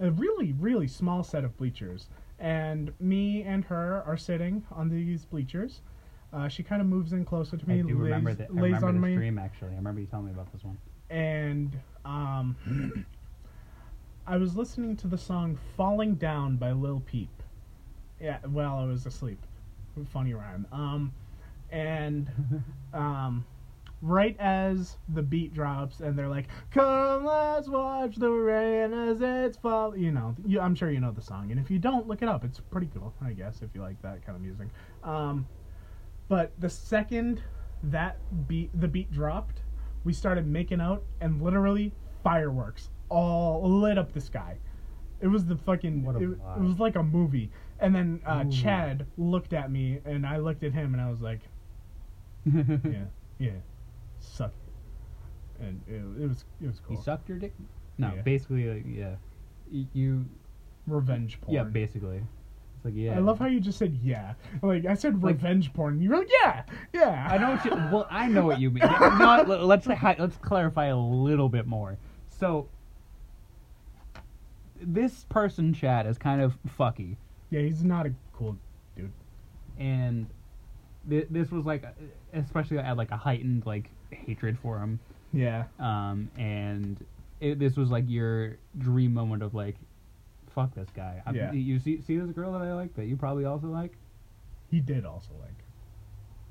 a 0.00 0.10
really, 0.12 0.52
really 0.52 0.86
small 0.88 1.22
set 1.22 1.44
of 1.44 1.56
bleachers, 1.58 2.08
and 2.38 2.92
me 3.00 3.42
and 3.42 3.64
her 3.64 4.02
are 4.06 4.16
sitting 4.16 4.64
on 4.70 4.88
these 4.88 5.24
bleachers. 5.24 5.82
Uh, 6.32 6.48
she 6.48 6.62
kind 6.62 6.82
of 6.82 6.88
moves 6.88 7.12
in 7.12 7.24
closer 7.24 7.56
to 7.56 7.68
me, 7.68 7.78
I 7.78 7.82
do 7.82 7.96
remember 7.96 8.34
that. 8.34 8.50
I 8.50 8.52
lays 8.52 8.62
remember 8.64 8.88
on 8.88 8.94
this 9.00 9.02
me, 9.10 9.14
dream 9.16 9.38
actually. 9.38 9.72
I 9.72 9.76
remember 9.76 10.00
you 10.00 10.06
telling 10.06 10.26
me 10.26 10.32
about 10.32 10.52
this 10.52 10.62
one. 10.62 10.78
and 11.10 11.78
um, 12.04 13.06
I 14.26 14.36
was 14.36 14.54
listening 14.56 14.96
to 14.98 15.06
the 15.06 15.16
song 15.16 15.58
"Falling 15.76 16.16
Down" 16.16 16.56
by 16.56 16.72
Lil 16.72 17.00
Peep. 17.06 17.30
Yeah, 18.20 18.38
while 18.46 18.78
I 18.78 18.84
was 18.84 19.06
asleep. 19.06 19.38
Funny 20.10 20.34
rhyme. 20.34 20.66
Um, 20.70 21.12
and 21.70 22.28
um, 22.92 23.44
right 24.02 24.36
as 24.38 24.96
the 25.08 25.22
beat 25.22 25.54
drops, 25.54 26.00
and 26.00 26.18
they're 26.18 26.28
like, 26.28 26.48
"Come, 26.70 27.24
let's 27.24 27.68
watch 27.68 28.16
the 28.16 28.30
rain 28.30 28.92
as 28.92 29.20
it's 29.20 29.56
fall." 29.56 29.96
You 29.96 30.12
know, 30.12 30.34
you, 30.46 30.60
I'm 30.60 30.74
sure 30.74 30.90
you 30.90 31.00
know 31.00 31.10
the 31.10 31.22
song, 31.22 31.50
and 31.50 31.58
if 31.58 31.70
you 31.70 31.78
don't, 31.78 32.06
look 32.06 32.20
it 32.20 32.28
up. 32.28 32.44
It's 32.44 32.60
pretty 32.60 32.90
cool, 32.94 33.14
I 33.22 33.32
guess, 33.32 33.62
if 33.62 33.70
you 33.74 33.80
like 33.80 34.00
that 34.02 34.24
kind 34.26 34.36
of 34.36 34.42
music. 34.42 34.68
Um, 35.02 35.48
but 36.28 36.52
the 36.58 36.68
second 36.68 37.42
that 37.82 38.18
beat, 38.48 38.70
the 38.78 38.88
beat 38.88 39.10
dropped, 39.10 39.62
we 40.04 40.12
started 40.12 40.46
making 40.46 40.80
out, 40.80 41.02
and 41.20 41.42
literally 41.42 41.92
fireworks 42.22 42.90
all 43.08 43.62
lit 43.68 43.98
up 43.98 44.12
the 44.12 44.20
sky. 44.20 44.58
It 45.20 45.26
was 45.28 45.46
the 45.46 45.56
fucking. 45.56 46.04
What 46.04 46.16
a 46.16 46.18
it, 46.18 46.38
it 46.56 46.60
was 46.60 46.78
like 46.78 46.96
a 46.96 47.02
movie. 47.02 47.50
And 47.80 47.94
then 47.94 48.20
uh. 48.26 48.44
Chad 48.44 49.06
looked 49.16 49.52
at 49.52 49.70
me, 49.70 50.00
and 50.04 50.26
I 50.26 50.38
looked 50.38 50.62
at 50.64 50.72
him, 50.72 50.94
and 50.94 51.02
I 51.02 51.10
was 51.10 51.20
like, 51.20 51.40
"Yeah, 52.44 53.04
yeah, 53.38 53.50
suck." 54.20 54.52
it." 55.60 55.64
And 55.64 55.80
it, 55.88 56.22
it 56.22 56.28
was 56.28 56.44
it 56.60 56.66
was 56.66 56.80
cool. 56.80 56.96
You 56.96 57.02
sucked 57.02 57.28
your 57.28 57.38
dick? 57.38 57.52
No, 57.98 58.12
Yeah. 58.14 58.22
basically, 58.22 58.72
like, 58.72 58.84
yeah. 58.86 59.16
You, 59.92 60.24
Revenge 60.86 61.40
porn. 61.40 61.54
yeah, 61.54 61.64
basically. 61.64 62.22
Like, 62.88 62.96
yeah. 62.96 63.16
I 63.16 63.18
love 63.20 63.38
how 63.38 63.46
you 63.46 63.60
just 63.60 63.78
said 63.78 63.98
yeah. 64.02 64.34
Like 64.62 64.86
I 64.86 64.94
said 64.94 65.22
Like- 65.22 65.34
revenge 65.36 65.72
porn. 65.74 66.00
You 66.00 66.10
were 66.10 66.16
like 66.18 66.30
yeah, 66.42 66.62
yeah. 66.92 67.28
I 67.30 67.38
know 67.38 67.50
what 67.50 67.64
you. 67.64 67.70
Well, 67.92 68.06
I 68.10 68.26
know 68.28 68.44
what 68.46 68.60
you 68.60 68.70
mean. 68.70 68.84
no, 69.18 69.44
let's 69.46 69.86
let's 70.18 70.36
clarify 70.38 70.86
a 70.86 70.96
little 70.96 71.48
bit 71.48 71.66
more. 71.66 71.96
So, 72.30 72.68
this 74.80 75.24
person, 75.28 75.74
Chad, 75.74 76.06
is 76.06 76.18
kind 76.18 76.40
of 76.40 76.54
fucky. 76.78 77.16
Yeah, 77.50 77.60
he's 77.60 77.82
not 77.84 78.06
a 78.06 78.12
cool 78.32 78.56
dude. 78.96 79.10
and 79.78 80.26
th- 81.08 81.26
this 81.30 81.50
was 81.50 81.64
like, 81.64 81.84
especially 82.32 82.78
I 82.78 82.82
had 82.82 82.96
like 82.96 83.10
a 83.10 83.16
heightened 83.16 83.66
like 83.66 83.90
hatred 84.10 84.58
for 84.58 84.78
him. 84.78 85.00
Yeah. 85.32 85.64
um, 85.78 86.30
and 86.38 87.04
it, 87.40 87.58
this 87.58 87.76
was 87.76 87.90
like 87.90 88.04
your 88.08 88.56
dream 88.78 89.12
moment 89.14 89.42
of 89.42 89.54
like, 89.54 89.76
fuck 90.58 90.74
this 90.74 90.88
guy. 90.90 91.22
Yeah. 91.32 91.52
You 91.52 91.78
see, 91.78 92.00
see 92.00 92.16
this 92.18 92.32
girl 92.32 92.52
that 92.52 92.62
I 92.62 92.74
like 92.74 92.94
that 92.96 93.04
you 93.06 93.16
probably 93.16 93.44
also 93.44 93.68
like. 93.68 93.92
He 94.70 94.80
did 94.80 95.06
also 95.06 95.30
like. 95.40 95.54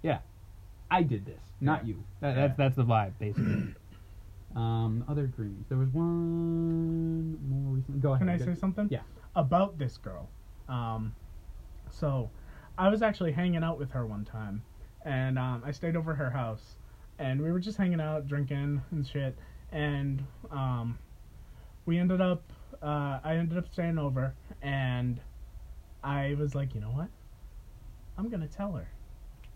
Yeah, 0.01 0.19
I 0.89 1.03
did 1.03 1.25
this, 1.25 1.41
not 1.59 1.83
Yeah. 1.85 1.89
you. 1.89 2.03
That, 2.21 2.29
Yeah. 2.29 2.47
That's 2.47 2.57
that's 2.57 2.75
the 2.77 2.85
vibe 2.85 3.11
basically. 3.19 3.73
um, 4.55 5.03
other 5.09 5.27
dreams. 5.27 5.65
There 5.67 5.77
was 5.77 5.89
one 5.89 7.37
more 7.49 7.75
recently. 7.75 7.99
Go 7.99 8.13
ahead. 8.13 8.27
Can 8.27 8.29
I 8.29 8.37
say 8.37 8.57
something? 8.57 8.87
Yeah. 8.89 9.01
About 9.35 9.77
this 9.77 9.97
girl. 9.97 10.29
Um, 10.69 11.13
so, 11.91 12.29
I 12.77 12.87
was 12.89 13.01
actually 13.01 13.31
hanging 13.33 13.63
out 13.63 13.77
with 13.77 13.91
her 13.91 14.05
one 14.05 14.23
time, 14.25 14.61
and 15.05 15.37
um, 15.37 15.63
I 15.65 15.71
stayed 15.71 15.95
over 15.95 16.13
her 16.15 16.29
house, 16.29 16.75
and 17.19 17.41
we 17.41 17.51
were 17.51 17.59
just 17.59 17.77
hanging 17.77 17.99
out, 18.01 18.27
drinking 18.27 18.81
and 18.91 19.05
shit, 19.07 19.37
and 19.71 20.23
um, 20.51 20.97
we 21.85 21.97
ended 21.97 22.19
up, 22.21 22.41
uh, 22.81 23.19
I 23.23 23.35
ended 23.35 23.57
up 23.57 23.67
staying 23.71 23.97
over, 23.97 24.33
and 24.61 25.19
I 26.03 26.35
was 26.39 26.55
like, 26.55 26.75
you 26.75 26.81
know 26.81 26.91
what? 26.91 27.09
I'm 28.17 28.29
gonna 28.29 28.47
tell 28.47 28.73
her. 28.73 28.89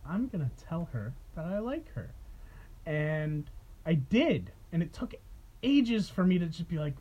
I'm 0.05 0.27
gonna 0.27 0.51
tell 0.67 0.89
her 0.93 1.13
that 1.35 1.45
I 1.45 1.59
like 1.59 1.93
her, 1.93 2.11
and 2.85 3.49
I 3.85 3.93
did, 3.95 4.51
and 4.71 4.81
it 4.81 4.93
took 4.93 5.13
ages 5.63 6.09
for 6.09 6.23
me 6.23 6.39
to 6.39 6.45
just 6.47 6.67
be 6.67 6.77
like, 6.77 6.95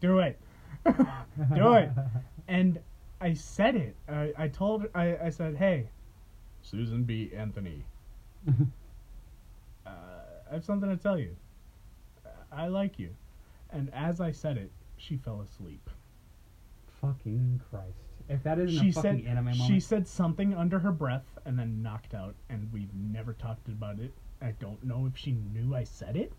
do 0.00 0.18
it. 0.20 0.38
do 1.54 1.72
it. 1.74 1.90
And 2.48 2.78
I 3.20 3.34
said 3.34 3.76
it. 3.76 3.96
I, 4.08 4.32
I 4.36 4.48
told 4.48 4.86
I, 4.94 5.16
I 5.16 5.30
said, 5.30 5.56
hey, 5.56 5.88
Susan 6.62 7.04
B. 7.04 7.30
Anthony, 7.34 7.84
uh, 9.86 9.90
I 10.50 10.54
have 10.54 10.64
something 10.64 10.88
to 10.90 10.96
tell 10.96 11.18
you. 11.18 11.36
I 12.52 12.68
like 12.68 12.98
you. 12.98 13.10
And 13.70 13.92
as 13.92 14.20
I 14.20 14.30
said 14.30 14.56
it, 14.56 14.70
she 15.06 15.16
fell 15.16 15.40
asleep. 15.42 15.90
Fucking 17.00 17.60
Christ! 17.70 17.98
If 18.28 18.42
that 18.44 18.58
isn't 18.58 18.82
she 18.82 18.88
a 18.88 18.92
fucking 18.92 19.18
said 19.22 19.30
anime 19.30 19.44
moment, 19.44 19.68
she 19.68 19.78
said 19.80 20.08
something 20.08 20.54
under 20.54 20.78
her 20.78 20.92
breath 20.92 21.26
and 21.44 21.58
then 21.58 21.82
knocked 21.82 22.14
out 22.14 22.34
and 22.48 22.72
we've 22.72 22.94
never 22.94 23.34
talked 23.34 23.68
about 23.68 23.98
it. 23.98 24.12
I 24.40 24.52
don't 24.60 24.82
know 24.82 25.06
if 25.06 25.16
she 25.16 25.32
knew 25.52 25.74
I 25.74 25.84
said 25.84 26.16
it. 26.16 26.32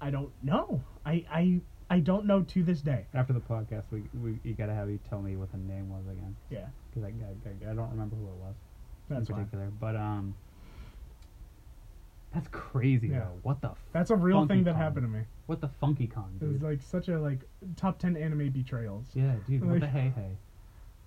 I 0.00 0.10
don't 0.10 0.30
know. 0.42 0.82
I 1.04 1.24
I 1.30 1.60
I 1.90 1.98
don't 2.00 2.26
know 2.26 2.42
to 2.42 2.62
this 2.62 2.80
day. 2.80 3.06
after 3.12 3.32
the 3.32 3.40
podcast, 3.40 3.84
we, 3.90 4.04
we 4.22 4.38
you 4.44 4.54
gotta 4.54 4.72
have 4.74 4.88
you 4.88 4.98
tell 5.10 5.20
me 5.20 5.36
what 5.36 5.50
the 5.52 5.58
name 5.58 5.90
was 5.90 6.06
again, 6.10 6.34
Yeah. 6.48 6.66
because 6.88 7.04
I, 7.04 7.08
I, 7.08 7.70
I, 7.70 7.74
don't 7.74 7.90
remember 7.90 8.16
who 8.16 8.24
it 8.24 8.36
was. 8.40 8.54
That's 9.10 9.28
in 9.28 9.34
fine. 9.34 9.44
particular. 9.44 9.70
But 9.78 9.96
um, 9.96 10.34
that's 12.32 12.48
crazy 12.48 13.08
Yeah. 13.08 13.20
though. 13.20 13.38
What 13.42 13.60
the 13.60 13.72
That's 13.92 14.10
a 14.10 14.16
real 14.16 14.46
thing 14.46 14.64
that 14.64 14.74
happened 14.76 15.04
to 15.04 15.10
me. 15.12 15.24
What 15.52 15.60
the 15.60 15.68
Funky 15.68 16.06
Kong, 16.06 16.32
It 16.40 16.46
was 16.50 16.62
like 16.62 16.80
such 16.80 17.08
a 17.08 17.20
like 17.20 17.40
top 17.76 17.98
ten 17.98 18.16
anime 18.16 18.48
betrayals. 18.50 19.04
yeah, 19.12 19.34
dude. 19.46 19.62
What 19.68 19.80
the 19.80 19.86
hey 19.86 20.10
hey? 20.16 20.30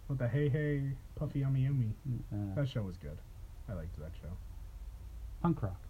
With 0.07 0.19
the 0.19 0.27
hey 0.27 0.49
hey 0.49 0.83
puffy 1.15 1.39
yummy 1.39 1.61
yummy. 1.61 1.93
Uh, 2.31 2.53
That 2.55 2.69
show 2.69 2.83
was 2.83 2.95
good. 2.97 3.17
I 3.67 3.73
liked 3.73 3.97
that 3.99 4.11
show. 4.21 4.29
punk 5.41 5.63
rock. 5.63 5.81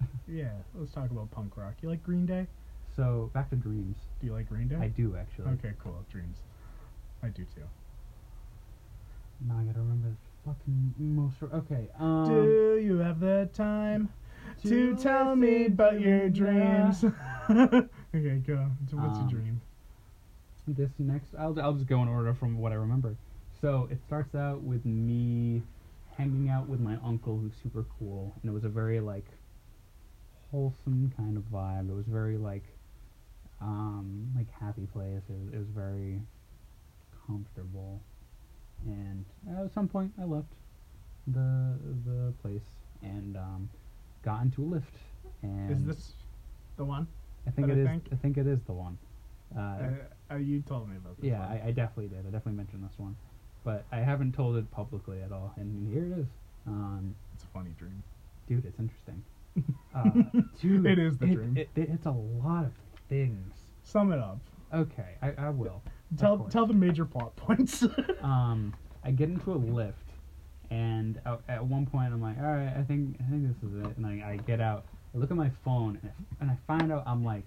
Yeah, 0.28 0.52
let's 0.76 0.92
talk 0.92 1.10
about 1.10 1.32
punk 1.32 1.56
rock. 1.56 1.74
You 1.82 1.88
like 1.88 2.04
Green 2.04 2.26
Day? 2.26 2.46
So 2.94 3.28
back 3.34 3.50
to 3.50 3.56
dreams. 3.56 3.96
Do 4.20 4.26
you 4.28 4.32
like 4.34 4.48
Green 4.48 4.68
Day? 4.68 4.76
I 4.76 4.86
do 4.88 5.16
actually. 5.16 5.50
Okay, 5.54 5.72
cool. 5.82 6.04
Dreams. 6.12 6.36
I 7.24 7.28
do 7.28 7.42
too. 7.56 7.62
Now 9.48 9.56
I 9.58 9.64
gotta 9.64 9.80
remember 9.80 10.08
the 10.10 10.50
fucking 10.52 10.94
most. 10.98 11.34
Okay. 11.52 11.88
Um. 11.98 12.28
do 12.28 12.80
you 12.80 12.98
have 12.98 13.18
the 13.18 13.48
time 13.52 14.10
to 14.64 14.94
tell 14.96 15.36
me 15.36 15.66
about 15.66 16.00
your 16.00 16.28
dreams? 16.28 17.04
okay, 17.50 18.42
go. 18.46 18.70
So 18.90 18.96
what's 18.96 19.18
Um, 19.18 19.28
your 19.30 19.40
dream? 19.40 19.60
this 20.66 20.90
next 20.98 21.34
I'll, 21.38 21.58
I'll 21.60 21.72
just 21.72 21.86
go 21.86 22.02
in 22.02 22.08
order 22.08 22.34
from 22.34 22.58
what 22.58 22.72
I 22.72 22.76
remember. 22.76 23.16
So 23.60 23.88
it 23.90 23.98
starts 24.06 24.34
out 24.34 24.62
with 24.62 24.84
me 24.84 25.62
hanging 26.16 26.48
out 26.48 26.68
with 26.68 26.80
my 26.80 26.96
uncle 27.04 27.38
who's 27.38 27.54
super 27.62 27.84
cool 27.98 28.34
and 28.42 28.50
it 28.50 28.52
was 28.54 28.64
a 28.64 28.68
very 28.68 29.00
like 29.00 29.24
wholesome 30.50 31.12
kind 31.16 31.36
of 31.36 31.44
vibe. 31.44 31.88
It 31.90 31.94
was 31.94 32.06
very 32.06 32.36
like 32.36 32.64
um 33.60 34.28
like 34.36 34.50
happy 34.50 34.86
place. 34.92 35.22
It 35.28 35.32
was, 35.44 35.54
it 35.54 35.58
was 35.58 35.68
very 35.74 36.20
comfortable. 37.26 38.00
And 38.86 39.24
at 39.58 39.72
some 39.72 39.88
point 39.88 40.12
I 40.20 40.24
left 40.24 40.52
the 41.26 41.76
the 42.06 42.32
place 42.42 42.62
and 43.02 43.36
um 43.36 43.68
got 44.28 44.42
into 44.42 44.62
a 44.62 44.68
lift 44.76 44.94
and 45.42 45.70
Is 45.70 45.84
this 45.86 46.12
the 46.76 46.84
one? 46.84 47.06
I 47.46 47.50
think 47.50 47.68
it 47.68 47.72
I 47.72 47.80
is 47.80 47.86
think? 47.88 48.02
I 48.12 48.16
think 48.16 48.36
it 48.36 48.46
is 48.46 48.60
the 48.66 48.72
one. 48.72 48.98
Uh, 49.56 49.60
Uh, 49.60 49.90
uh, 50.32 50.36
you 50.36 50.60
told 50.62 50.88
me 50.90 50.96
about 50.96 51.16
this. 51.16 51.24
yeah. 51.30 51.40
I, 51.40 51.68
I 51.68 51.70
definitely 51.70 52.08
did. 52.08 52.18
I 52.20 52.30
definitely 52.30 52.52
mentioned 52.62 52.84
this 52.84 52.98
one, 52.98 53.16
but 53.64 53.84
I 53.90 53.98
haven't 54.00 54.32
told 54.34 54.56
it 54.56 54.70
publicly 54.70 55.22
at 55.22 55.32
all. 55.32 55.52
And 55.56 55.90
here 55.92 56.04
it 56.04 56.18
is. 56.20 56.26
Um, 56.66 57.14
it's 57.34 57.44
a 57.44 57.46
funny 57.48 57.70
dream. 57.78 58.02
dude, 58.48 58.64
it's 58.66 58.78
interesting. 58.78 59.22
Uh, 59.94 60.10
dude, 60.60 60.86
It 60.86 60.98
is 60.98 61.16
the 61.18 61.26
it- 61.26 61.34
dream. 61.34 61.56
It, 61.56 61.68
it, 61.74 61.88
it's 61.88 62.06
a 62.06 62.10
lot 62.44 62.64
of 62.64 62.72
things. 63.08 63.52
Sum 63.82 64.12
it 64.12 64.18
up. 64.20 64.38
Okay, 64.72 65.14
I, 65.22 65.32
I 65.46 65.50
will. 65.50 65.80
Tell 66.18 66.38
tell 66.50 66.66
the 66.66 66.74
major 66.74 67.04
plot 67.06 67.34
points. 67.36 67.84
Um, 68.22 68.74
I 69.02 69.10
get 69.10 69.28
into 69.30 69.52
a 69.52 69.56
lift, 69.78 70.07
and 70.70 71.20
at, 71.24 71.40
at 71.48 71.64
one 71.64 71.86
point 71.86 72.12
I'm 72.12 72.20
like, 72.20 72.38
all 72.38 72.44
right, 72.44 72.72
I 72.76 72.82
think 72.82 73.16
I 73.20 73.30
think 73.30 73.46
this 73.48 73.56
is 73.70 73.84
it. 73.86 73.96
And 73.96 74.06
I, 74.06 74.32
I 74.32 74.36
get 74.46 74.60
out, 74.60 74.84
I 75.14 75.18
look 75.18 75.30
at 75.30 75.36
my 75.36 75.50
phone, 75.64 75.98
and, 76.02 76.10
I- 76.10 76.42
and 76.42 76.50
I 76.50 76.56
find 76.66 76.92
out 76.92 77.04
I'm 77.06 77.24
like 77.24 77.44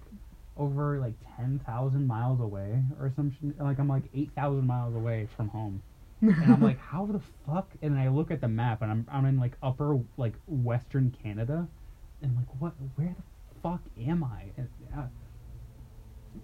over 0.56 0.98
like 0.98 1.14
ten 1.36 1.60
thousand 1.66 2.06
miles 2.06 2.40
away 2.40 2.82
or 3.00 3.12
some 3.14 3.30
shit. 3.40 3.58
Like 3.60 3.78
I'm 3.78 3.88
like 3.88 4.04
eight 4.14 4.30
thousand 4.34 4.66
miles 4.66 4.94
away 4.94 5.28
from 5.36 5.48
home. 5.48 5.82
and 6.22 6.52
I'm 6.52 6.62
like, 6.62 6.78
how 6.78 7.06
the 7.06 7.20
fuck? 7.46 7.68
And 7.82 7.98
I 7.98 8.06
look 8.08 8.30
at 8.30 8.40
the 8.40 8.46
map, 8.48 8.82
and 8.82 8.90
I'm 8.90 9.06
I'm 9.10 9.24
in 9.26 9.40
like 9.40 9.52
upper 9.62 9.98
like 10.16 10.34
Western 10.46 11.14
Canada, 11.22 11.66
and 12.20 12.30
I'm 12.30 12.36
like, 12.36 12.46
what? 12.60 12.74
Where 12.94 13.16
the 13.16 13.60
fuck 13.60 13.80
am 14.06 14.22
I? 14.22 14.44
And, 14.56 14.68
uh, 14.96 15.02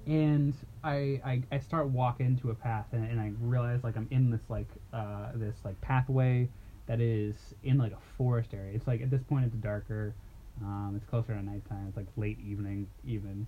and 0.06 0.54
I, 0.82 1.20
I 1.24 1.42
I 1.52 1.58
start 1.60 1.88
walking 1.88 2.36
to 2.38 2.50
a 2.50 2.54
path, 2.54 2.86
and, 2.92 3.08
and 3.08 3.20
I 3.20 3.32
realize 3.40 3.84
like 3.84 3.96
I'm 3.96 4.08
in 4.10 4.30
this 4.30 4.40
like 4.48 4.68
uh 4.92 5.28
this 5.34 5.56
like 5.64 5.80
pathway 5.80 6.48
that 6.88 7.00
is 7.00 7.36
in 7.62 7.78
like 7.78 7.92
a 7.92 8.16
forest 8.16 8.50
area. 8.52 8.72
It's 8.74 8.86
like 8.86 9.02
at 9.02 9.10
this 9.10 9.22
point 9.22 9.44
it's 9.44 9.54
darker. 9.56 10.14
Um, 10.60 10.94
it's 10.96 11.08
closer 11.08 11.34
to 11.34 11.42
nighttime. 11.42 11.86
It's 11.88 11.96
like 11.96 12.06
late 12.16 12.38
evening 12.40 12.88
even. 13.06 13.46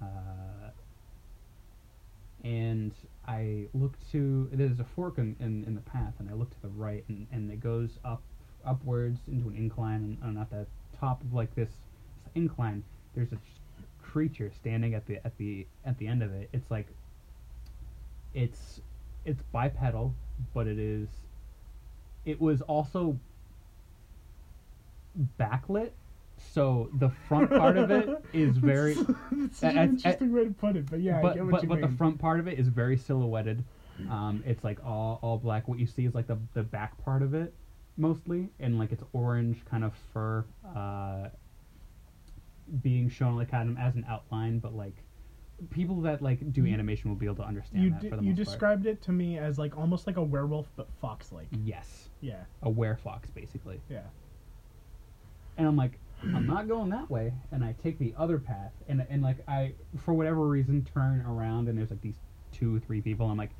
Uh, 0.00 0.70
and 2.44 2.92
I 3.26 3.64
look 3.72 3.94
to 4.12 4.48
there's 4.52 4.78
a 4.78 4.86
fork 4.94 5.18
in, 5.18 5.34
in, 5.40 5.64
in 5.64 5.74
the 5.74 5.80
path, 5.80 6.12
and 6.18 6.28
I 6.28 6.34
look 6.34 6.50
to 6.50 6.62
the 6.62 6.68
right, 6.68 7.02
and, 7.08 7.26
and 7.32 7.50
it 7.50 7.60
goes 7.60 7.98
up 8.04 8.22
upwards 8.64 9.18
into 9.28 9.48
an 9.48 9.56
incline, 9.56 9.96
and, 9.96 10.18
and 10.22 10.38
at 10.38 10.50
the 10.50 10.66
top 11.00 11.22
of 11.22 11.32
like 11.32 11.54
this, 11.54 11.70
incline, 12.34 12.84
there's 13.14 13.32
a 13.32 13.38
creature 14.02 14.52
standing 14.60 14.94
at 14.94 15.06
the 15.06 15.16
at 15.24 15.36
the 15.38 15.66
at 15.86 15.98
the 15.98 16.06
end 16.06 16.22
of 16.22 16.32
it. 16.34 16.50
It's 16.52 16.70
like 16.70 16.86
it's 18.34 18.80
it's 19.24 19.42
bipedal, 19.52 20.14
but 20.52 20.66
it 20.66 20.78
is 20.78 21.08
it 22.24 22.40
was 22.40 22.60
also 22.62 23.18
backlit. 25.38 25.90
So 26.52 26.90
the 26.98 27.10
front 27.28 27.50
part 27.50 27.76
of 27.76 27.90
it 27.90 28.08
is 28.32 28.56
very 28.56 28.96
it's 29.32 29.62
an 29.62 29.78
interesting 29.78 30.32
way 30.32 30.44
to 30.44 30.50
put 30.50 30.76
it, 30.76 30.90
but 30.90 31.00
yeah, 31.00 31.18
I 31.18 31.22
but 31.22 31.34
get 31.34 31.44
what 31.44 31.60
but, 31.62 31.68
but 31.68 31.80
the 31.80 31.96
front 31.96 32.18
part 32.18 32.40
of 32.40 32.48
it 32.48 32.58
is 32.58 32.68
very 32.68 32.96
silhouetted. 32.96 33.64
Um, 34.10 34.42
it's 34.44 34.64
like 34.64 34.84
all 34.84 35.18
all 35.22 35.38
black. 35.38 35.68
What 35.68 35.78
you 35.78 35.86
see 35.86 36.04
is 36.04 36.14
like 36.14 36.26
the 36.26 36.38
the 36.52 36.62
back 36.62 37.02
part 37.04 37.22
of 37.22 37.34
it 37.34 37.54
mostly, 37.96 38.48
and 38.58 38.78
like 38.78 38.92
it's 38.92 39.04
orange 39.12 39.64
kind 39.70 39.84
of 39.84 39.92
fur 40.12 40.44
uh, 40.74 41.28
being 42.82 43.08
shown 43.08 43.36
like 43.36 43.50
kind 43.50 43.70
of 43.70 43.78
as 43.78 43.94
an 43.94 44.04
outline. 44.08 44.58
But 44.58 44.74
like 44.74 44.96
people 45.70 46.00
that 46.02 46.22
like 46.22 46.52
do 46.52 46.66
animation 46.66 47.10
will 47.10 47.16
be 47.16 47.26
able 47.26 47.36
to 47.36 47.44
understand 47.44 47.84
you 47.84 47.90
that 47.90 48.00
the 48.00 48.06
you 48.06 48.10
most 48.10 48.22
part. 48.22 48.36
described 48.36 48.86
it 48.86 49.02
to 49.02 49.12
me 49.12 49.38
as 49.38 49.58
like 49.58 49.76
almost 49.78 50.06
like 50.06 50.16
a 50.16 50.22
werewolf 50.22 50.66
but 50.76 50.88
fox 51.00 51.30
like. 51.32 51.46
Yes, 51.64 52.08
Yeah, 52.24 52.44
a 52.62 52.70
werefox 52.70 53.32
basically. 53.34 53.80
yeah. 53.88 54.00
And 55.56 55.68
I'm 55.68 55.76
like, 55.76 55.98
I'm 56.22 56.46
not 56.46 56.66
going 56.68 56.90
that 56.90 57.08
way. 57.10 57.32
And 57.52 57.62
I 57.64 57.74
take 57.82 57.98
the 57.98 58.12
other 58.18 58.38
path, 58.38 58.72
and 58.88 59.06
and 59.08 59.22
like 59.22 59.36
I, 59.46 59.74
for 60.04 60.14
whatever 60.14 60.46
reason, 60.48 60.84
turn 60.94 61.20
around, 61.26 61.68
and 61.68 61.76
there's 61.78 61.90
like 61.90 62.00
these 62.00 62.18
two, 62.52 62.80
three 62.80 63.00
people. 63.00 63.28
I'm 63.28 63.36
like, 63.36 63.50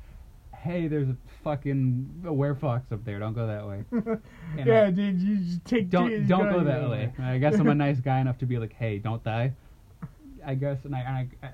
hey, 0.57 0.87
there's 0.87 1.07
a 1.09 1.15
fucking 1.43 2.23
a 2.25 2.29
werefox 2.31 2.91
up 2.91 3.05
there. 3.05 3.19
Don't 3.19 3.33
go 3.33 3.47
that 3.47 3.67
way. 3.67 3.83
Yeah, 4.65 4.85
I- 4.87 4.91
dude, 4.91 5.21
you 5.21 5.37
just 5.37 5.63
take 5.65 5.89
don't 5.89 6.09
dude, 6.09 6.27
don't 6.27 6.49
go 6.51 6.59
you 6.59 6.63
that 6.65 6.81
know, 6.81 6.89
way. 6.89 7.13
I 7.19 7.37
guess 7.37 7.55
I'm 7.55 7.67
a 7.67 7.75
nice 7.75 7.99
guy 7.99 8.19
enough 8.19 8.37
to 8.39 8.45
be 8.45 8.57
like, 8.57 8.73
hey, 8.73 8.97
don't 8.99 9.23
die. 9.23 9.53
I 10.45 10.55
guess, 10.55 10.85
and 10.85 10.95
I, 10.95 10.99
and 10.99 11.15
I, 11.17 11.47
I 11.47 11.51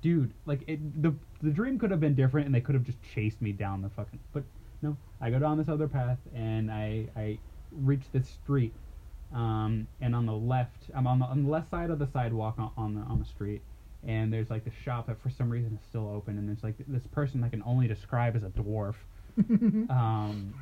dude, 0.00 0.32
like 0.46 0.62
it, 0.66 1.02
the 1.02 1.14
the 1.42 1.50
dream 1.50 1.78
could 1.78 1.90
have 1.90 2.00
been 2.00 2.14
different, 2.14 2.46
and 2.46 2.54
they 2.54 2.60
could 2.60 2.74
have 2.74 2.84
just 2.84 2.98
chased 3.14 3.40
me 3.42 3.52
down 3.52 3.82
the 3.82 3.88
fucking. 3.90 4.18
But 4.32 4.44
no. 4.82 4.96
I 5.20 5.30
go 5.30 5.38
down 5.38 5.58
this 5.58 5.68
other 5.68 5.88
path 5.88 6.18
and 6.34 6.70
I 6.70 7.06
I 7.16 7.38
reach 7.70 8.02
this 8.12 8.28
street. 8.28 8.72
Um, 9.34 9.86
and 10.00 10.14
on 10.14 10.26
the 10.26 10.32
left, 10.32 10.90
I'm 10.94 11.06
on 11.06 11.18
the, 11.18 11.24
on 11.24 11.44
the 11.44 11.50
left 11.50 11.70
side 11.70 11.88
of 11.88 11.98
the 11.98 12.06
sidewalk 12.06 12.56
on, 12.58 12.70
on 12.76 12.94
the 12.94 13.00
on 13.00 13.18
the 13.18 13.24
street, 13.24 13.62
and 14.06 14.30
there's 14.30 14.50
like 14.50 14.64
the 14.64 14.72
shop 14.84 15.06
that 15.06 15.20
for 15.22 15.30
some 15.30 15.48
reason 15.48 15.78
is 15.80 15.88
still 15.88 16.08
open, 16.08 16.36
and 16.36 16.46
there's 16.46 16.62
like 16.62 16.74
this 16.86 17.06
person 17.06 17.42
I 17.42 17.48
can 17.48 17.62
only 17.64 17.88
describe 17.88 18.36
as 18.36 18.42
a 18.42 18.50
dwarf. 18.50 18.94
um, 19.88 20.52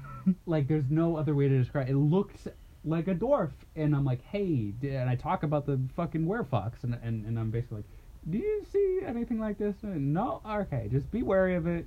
like 0.46 0.68
there's 0.68 0.88
no 0.88 1.16
other 1.16 1.34
way 1.34 1.48
to 1.48 1.58
describe. 1.58 1.88
It 1.88 1.96
looks 1.96 2.46
like 2.84 3.08
a 3.08 3.14
dwarf, 3.14 3.50
and 3.74 3.94
I'm 3.94 4.04
like, 4.04 4.22
hey, 4.22 4.72
and 4.82 5.10
I 5.10 5.16
talk 5.16 5.42
about 5.42 5.66
the 5.66 5.80
fucking 5.96 6.24
werefox, 6.24 6.84
and 6.84 6.96
and 7.02 7.26
and 7.26 7.38
I'm 7.40 7.50
basically 7.50 7.78
like, 7.78 7.86
do 8.28 8.38
you 8.38 8.64
see 8.70 9.00
anything 9.04 9.40
like 9.40 9.58
this? 9.58 9.74
And, 9.82 10.12
no, 10.12 10.42
okay, 10.46 10.88
just 10.92 11.10
be 11.10 11.24
wary 11.24 11.56
of 11.56 11.66
it, 11.66 11.86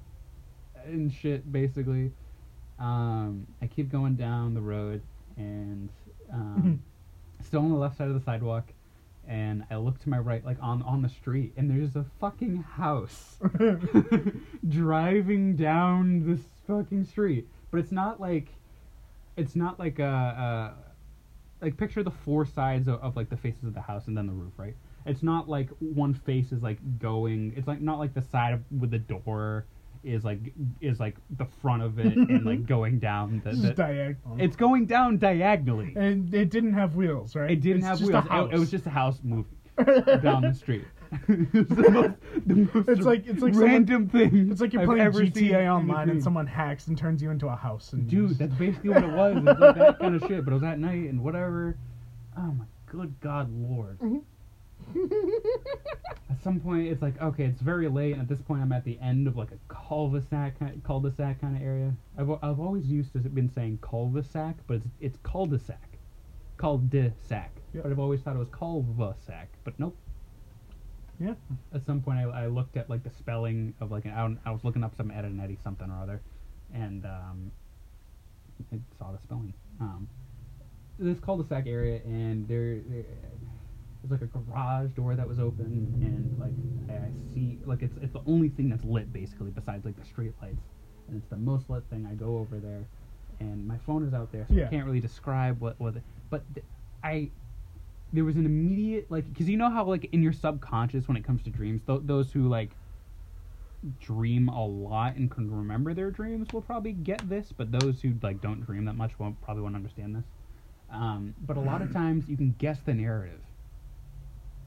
and 0.86 1.14
shit. 1.14 1.50
Basically, 1.52 2.12
um, 2.84 3.48
I 3.62 3.68
keep 3.68 3.90
going 3.90 4.16
down 4.16 4.54
the 4.54 4.62
road, 4.62 5.02
and 5.38 5.90
um, 6.32 6.84
still 7.42 7.62
on 7.62 7.70
the 7.70 7.78
left 7.78 7.98
side 7.98 8.10
of 8.10 8.14
the 8.14 8.20
sidewalk. 8.20 8.66
And 9.26 9.64
I 9.72 9.78
look 9.78 10.00
to 10.00 10.10
my 10.10 10.20
right, 10.20 10.44
like 10.46 10.58
on 10.62 10.82
on 10.84 11.02
the 11.02 11.08
street, 11.08 11.54
and 11.56 11.72
there's 11.72 11.96
a 11.96 12.06
fucking 12.20 12.58
house 12.58 13.38
driving 14.68 15.56
down 15.56 16.30
this 16.30 16.42
fucking 16.68 17.06
street. 17.06 17.48
But 17.72 17.80
it's 17.80 17.92
not 17.94 18.20
like, 18.20 18.50
it's 19.38 19.56
not 19.56 19.80
like 19.80 20.00
a, 20.00 20.74
a 21.62 21.64
like 21.64 21.78
picture 21.78 22.04
the 22.04 22.12
four 22.12 22.46
sides 22.46 22.90
of, 22.90 23.02
of 23.02 23.16
like 23.16 23.30
the 23.30 23.38
faces 23.38 23.64
of 23.64 23.74
the 23.74 23.82
house 23.82 24.08
and 24.08 24.18
then 24.18 24.28
the 24.28 24.34
roof, 24.34 24.52
right? 24.58 24.76
It's 25.06 25.24
not 25.24 25.48
like 25.48 25.70
one 25.80 26.14
face 26.14 26.52
is 26.52 26.62
like 26.62 26.80
going. 27.00 27.54
It's 27.56 27.68
like 27.68 27.80
not 27.80 28.00
like 28.00 28.14
the 28.14 28.22
side 28.22 28.56
of, 28.56 28.62
with 28.78 28.92
the 28.92 29.00
door 29.00 29.66
is 30.04 30.24
like 30.26 30.40
is 30.82 31.00
like 31.00 31.16
the 31.38 31.46
front 31.62 31.82
of 31.84 31.98
it 32.00 32.16
and 32.16 32.46
like 32.46 32.66
going 32.68 33.00
down. 33.00 33.42
The, 33.44 33.52
It's 33.52 33.62
the- 33.62 33.74
diagonal. 33.74 34.38
it's 34.40 34.56
going 34.56 34.86
down 34.86 35.18
diagonally. 35.18 35.94
and 35.96 36.34
it 36.34 36.50
didn't 36.50 36.74
have 36.74 36.96
wheels, 36.96 37.36
right? 37.36 37.52
It 37.52 37.62
didn't 37.62 37.80
It's 37.86 37.88
have 37.88 38.02
wheels. 38.02 38.26
It, 38.52 38.56
it 38.56 38.60
was 38.60 38.70
just 38.72 38.86
a 38.86 38.90
house 38.90 39.20
moving 39.24 39.46
down 40.22 40.42
the 40.44 40.54
street. 40.54 40.86
it's 41.28 41.70
the 41.70 41.90
most, 41.92 42.48
the 42.48 42.56
most 42.74 42.90
It's 42.90 43.06
like- 43.06 43.28
it's 43.28 43.42
like 43.42 43.54
someone- 43.54 43.72
random 43.72 44.10
thing. 44.10 44.50
It's 44.52 44.62
like 44.62 44.74
you're 44.74 44.82
I've 44.82 44.88
playing 45.14 45.32
GTA 45.32 45.68
online 45.74 46.10
and 46.10 46.24
someone 46.24 46.48
hacks 46.48 46.88
and 46.88 46.98
turns 46.98 47.22
you 47.22 47.30
into 47.32 47.48
a 47.48 47.56
house. 47.56 47.94
And 47.94 48.10
Dude, 48.10 48.38
that's 48.38 48.54
basically 48.56 48.90
what 48.90 49.04
it 49.04 49.12
was. 49.12 49.38
It 49.38 49.44
was 49.44 49.58
like 49.60 49.76
that 49.76 50.00
kind 50.00 50.16
of 50.16 50.22
shit, 50.28 50.44
but 50.44 50.52
it 50.52 50.56
was 50.56 50.64
at 50.64 50.80
night 50.80 51.10
and 51.10 51.24
whatever. 51.24 51.78
Oh 52.38 52.42
my 52.52 52.66
good 52.88 53.14
God, 53.22 53.50
Lord. 53.52 54.00
Mm-hmm. 54.00 54.18
At 56.30 56.42
some 56.44 56.60
point, 56.60 56.88
it's 56.88 57.02
like 57.02 57.22
okay, 57.22 57.46
it's 57.46 57.62
very 57.62 57.88
late, 57.88 58.14
and 58.14 58.22
at 58.22 58.28
this 58.28 58.42
point, 58.42 58.62
I'm 58.62 58.72
at 58.72 58.84
the 58.84 59.00
end 59.00 59.28
of 59.28 59.38
like 59.38 59.50
a 59.52 59.74
cul-de-sac, 59.74 60.60
kind 60.60 60.84
cul-de-sac 60.84 61.42
kind 61.42 61.56
of 61.56 61.62
area. 61.62 61.94
I've 62.18 62.30
I've 62.42 62.60
always 62.60 62.86
used 62.86 63.14
to 63.14 63.20
been 63.20 63.50
saying 63.50 63.80
cul-de-sac, 63.82 64.56
but 64.68 64.76
it's 64.76 64.88
it's 65.00 65.18
cul-de-sac, 65.24 65.98
cul-de-sac. 66.58 67.52
Yeah. 67.74 67.82
But 67.84 67.92
I've 67.92 68.00
always 68.00 68.22
thought 68.22 68.36
it 68.36 68.40
was 68.40 68.50
cul-de-sac, 68.50 69.50
but 69.64 69.80
nope. 69.80 69.96
yeah. 71.20 71.34
At 71.74 71.86
some 71.86 72.02
point, 72.02 72.20
I, 72.20 72.24
I 72.24 72.48
looked 72.48 72.78
at 72.78 72.90
like 72.90 73.04
the 73.04 73.12
spelling 73.12 73.74
of 73.80 73.92
like 73.92 74.06
an, 74.06 74.12
I, 74.12 74.50
I 74.50 74.52
was 74.52 74.64
looking 74.64 74.84
up 74.84 74.96
some 74.96 75.12
Ed 75.12 75.26
and 75.26 75.40
Eddie 75.42 75.60
something 75.64 75.90
or 75.90 76.02
other, 76.02 76.22
and 76.74 77.06
um, 77.06 77.52
I 78.72 78.78
saw 78.98 79.12
the 79.12 79.20
spelling. 79.24 79.54
Um, 79.80 80.08
this 81.00 81.20
cul-de-sac 81.20 81.66
area, 81.68 82.02
and 82.06 82.48
there, 82.48 82.80
there 82.90 83.04
there's 84.04 84.22
like 84.22 84.30
a 84.36 84.40
garage 84.40 84.92
door 84.92 85.16
that 85.16 85.28
was 85.28 85.40
open, 85.40 85.66
and 86.02 86.40
like 86.40 86.54
I 86.90 87.10
see 87.34 87.60
like 87.66 87.82
it's 87.82 87.98
it's 88.02 88.14
the 88.14 88.22
only 88.26 88.50
thing 88.50 88.70
that's 88.70 88.84
lit 88.84 89.12
basically 89.14 89.52
besides 89.52 89.86
like 89.86 89.98
the 89.98 90.06
street 90.06 90.34
lights, 90.42 90.64
and 91.08 91.18
it's 91.18 91.30
the 91.30 91.38
most 91.38 91.70
lit 91.70 91.84
thing. 91.90 92.06
I 92.10 92.14
go 92.16 92.38
over 92.38 92.60
there, 92.60 92.88
and 93.40 93.66
my 93.68 93.78
phone 93.78 94.06
is 94.06 94.14
out 94.14 94.32
there, 94.32 94.46
so 94.48 94.54
Yeah. 94.56 94.68
I 94.68 94.70
can't 94.70 94.86
really 94.86 95.00
describe 95.00 95.60
what 95.62 95.80
what. 95.80 95.96
it- 95.98 96.04
But 96.30 96.44
th- 96.54 96.66
I 97.04 97.32
there 98.12 98.24
was 98.26 98.36
an 98.36 98.46
immediate 98.46 99.10
like 99.10 99.28
because 99.28 99.50
you 99.50 99.58
know 99.58 99.70
how 99.70 99.86
like 99.86 100.06
in 100.14 100.22
your 100.22 100.34
subconscious 100.34 101.08
when 101.08 101.18
it 101.18 101.24
comes 101.24 101.42
to 101.44 101.50
dreams, 101.50 101.82
th- 101.88 102.02
those 102.04 102.32
who 102.32 102.48
like 102.48 102.76
dream 104.00 104.48
a 104.48 104.66
lot 104.66 105.16
and 105.16 105.30
can 105.30 105.50
remember 105.52 105.94
their 105.94 106.10
dreams 106.12 106.54
will 106.54 106.62
probably 106.62 106.94
get 106.94 107.28
this, 107.28 107.52
but 107.52 107.72
those 107.72 108.02
who 108.02 108.14
like 108.22 108.42
don't 108.42 108.62
dream 108.62 108.86
that 108.86 108.94
much 108.94 109.18
won't 109.20 109.40
probably 109.42 109.64
won't 109.64 109.76
understand 109.76 110.16
this. 110.16 110.26
Um, 110.90 111.34
but 111.46 111.58
a 111.58 111.62
lot 111.62 111.82
of 111.82 111.92
times 112.02 112.30
you 112.30 112.38
can 112.38 112.54
guess 112.58 112.80
the 112.82 112.94
narrative, 112.94 113.42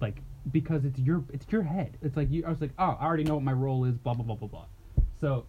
like 0.00 0.16
because 0.52 0.84
it's 0.84 0.98
your 0.98 1.24
it's 1.32 1.46
your 1.50 1.62
head. 1.62 1.96
It's 2.02 2.16
like 2.16 2.30
you. 2.30 2.44
I 2.46 2.50
was 2.50 2.60
like, 2.60 2.72
oh, 2.78 2.96
I 3.00 3.04
already 3.04 3.24
know 3.24 3.34
what 3.34 3.44
my 3.44 3.52
role 3.52 3.84
is. 3.84 3.96
Blah 3.96 4.14
blah 4.14 4.24
blah 4.24 4.36
blah 4.36 4.48
blah. 4.48 4.66
So 5.20 5.46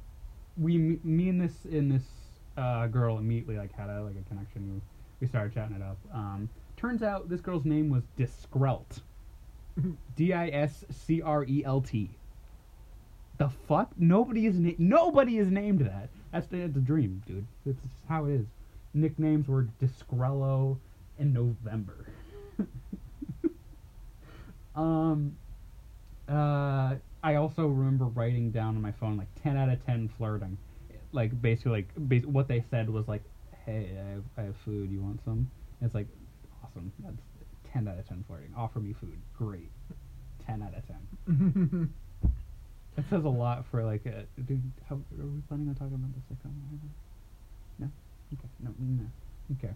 we 0.57 0.77
me 1.03 1.29
and 1.29 1.39
this 1.41 1.65
in 1.69 1.89
this 1.89 2.03
uh, 2.57 2.87
girl 2.87 3.17
immediately 3.17 3.57
like 3.57 3.73
had 3.73 3.89
a 3.89 4.01
like 4.01 4.15
a 4.19 4.27
connection. 4.27 4.73
We, 4.73 4.81
we 5.21 5.27
started 5.27 5.53
chatting 5.53 5.75
it 5.75 5.81
up. 5.81 5.97
Um, 6.13 6.49
turns 6.75 7.03
out 7.03 7.29
this 7.29 7.41
girl's 7.41 7.65
name 7.65 7.89
was 7.89 8.03
Discrelt. 8.17 9.01
D 10.15 10.33
I 10.33 10.47
S 10.49 10.85
C 10.89 11.21
R 11.21 11.43
E 11.45 11.63
L 11.65 11.81
T. 11.81 12.09
The 13.37 13.49
fuck? 13.67 13.91
Nobody 13.97 14.47
is 14.47 14.57
na- 14.57 14.71
nobody 14.79 15.37
is 15.37 15.49
named 15.51 15.81
that. 15.81 16.09
That's 16.31 16.47
the, 16.47 16.57
it's 16.61 16.75
a 16.75 16.79
dream, 16.81 17.21
dude. 17.27 17.45
It's 17.65 17.81
just 17.81 17.93
how 18.09 18.25
it 18.25 18.33
is. 18.33 18.45
Nicknames 18.93 19.47
were 19.47 19.67
Discrello 19.79 20.77
and 21.19 21.33
November. 21.33 22.06
Um, 24.77 25.35
uh, 26.29 26.95
I 27.23 27.35
also 27.35 27.67
remember 27.67 28.05
writing 28.05 28.51
down 28.51 28.75
on 28.75 28.81
my 28.81 28.91
phone 28.93 29.17
like 29.17 29.27
ten 29.41 29.57
out 29.57 29.69
of 29.69 29.83
ten 29.85 30.09
flirting, 30.17 30.57
like 31.11 31.39
basically 31.41 31.71
like 31.71 31.89
bas- 31.97 32.25
what 32.25 32.47
they 32.47 32.63
said 32.69 32.89
was 32.89 33.07
like, 33.07 33.23
hey, 33.65 33.89
I 33.99 34.09
have, 34.11 34.23
I 34.37 34.41
have 34.43 34.55
food. 34.63 34.91
You 34.91 35.01
want 35.01 35.19
some? 35.25 35.49
And 35.79 35.87
it's 35.87 35.95
like, 35.95 36.07
awesome. 36.63 36.91
That's 36.99 37.17
ten 37.73 37.87
out 37.87 37.97
of 37.97 38.07
ten 38.07 38.23
flirting. 38.27 38.53
Offer 38.55 38.79
me 38.79 38.93
food. 38.93 39.19
Great. 39.37 39.71
Ten 40.45 40.61
out 40.61 40.73
of 40.75 40.83
ten. 40.87 41.93
It 42.97 43.05
says 43.11 43.25
a 43.25 43.29
lot 43.29 43.63
for 43.69 43.83
like 43.83 44.05
a 44.07 44.25
dude. 44.41 44.71
How 44.89 44.95
are 44.95 44.99
we 45.11 45.39
planning 45.47 45.69
on 45.69 45.75
talking 45.75 45.93
about 45.93 46.13
this? 46.15 46.23
Like, 46.31 46.39
um, 46.45 46.81
no, 47.77 47.87
okay, 48.33 48.49
no, 48.59 48.71
no, 48.79 49.05
okay. 49.55 49.73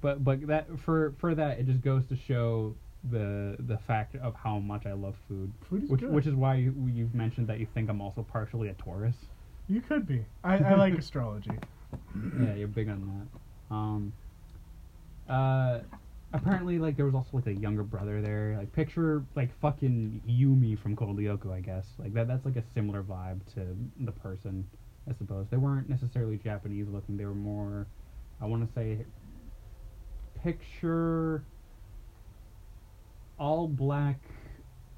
But 0.00 0.22
but 0.22 0.46
that 0.46 0.68
for 0.78 1.12
for 1.18 1.34
that 1.34 1.58
it 1.58 1.66
just 1.66 1.82
goes 1.82 2.06
to 2.06 2.16
show 2.16 2.76
the 3.10 3.56
the 3.66 3.78
fact 3.86 4.16
of 4.16 4.34
how 4.34 4.58
much 4.58 4.86
I 4.86 4.92
love 4.92 5.14
food, 5.28 5.52
Food 5.68 5.84
is 5.84 5.90
which 5.90 6.00
good. 6.00 6.12
which 6.12 6.26
is 6.26 6.34
why 6.34 6.56
you, 6.56 6.74
you've 6.92 7.14
mentioned 7.14 7.46
that 7.48 7.58
you 7.60 7.66
think 7.74 7.88
I'm 7.90 8.00
also 8.00 8.22
partially 8.22 8.68
a 8.68 8.74
Taurus. 8.74 9.16
You 9.68 9.80
could 9.80 10.06
be. 10.06 10.24
I, 10.44 10.58
I 10.58 10.74
like 10.74 10.94
astrology. 10.98 11.50
yeah, 12.40 12.54
you're 12.54 12.68
big 12.68 12.88
on 12.88 13.26
that. 13.70 13.74
Um, 13.74 14.12
uh, 15.28 15.80
apparently, 16.32 16.78
like 16.78 16.96
there 16.96 17.06
was 17.06 17.14
also 17.14 17.30
like 17.34 17.46
a 17.46 17.54
younger 17.54 17.82
brother 17.82 18.22
there. 18.22 18.56
Like 18.58 18.72
picture 18.72 19.24
like 19.34 19.50
fucking 19.60 20.22
Yumi 20.28 20.78
from 20.80 20.94
Code 20.96 21.16
Lyoko, 21.16 21.52
I 21.52 21.60
guess. 21.60 21.86
Like 21.98 22.14
that. 22.14 22.28
That's 22.28 22.44
like 22.44 22.56
a 22.56 22.64
similar 22.74 23.02
vibe 23.02 23.40
to 23.54 23.76
the 24.00 24.12
person, 24.12 24.66
I 25.10 25.14
suppose. 25.14 25.46
They 25.50 25.56
weren't 25.56 25.88
necessarily 25.88 26.36
Japanese 26.38 26.86
looking. 26.88 27.16
They 27.16 27.24
were 27.26 27.34
more, 27.34 27.86
I 28.40 28.46
want 28.46 28.66
to 28.66 28.72
say, 28.72 29.04
picture 30.42 31.42
all 33.38 33.68
black 33.68 34.18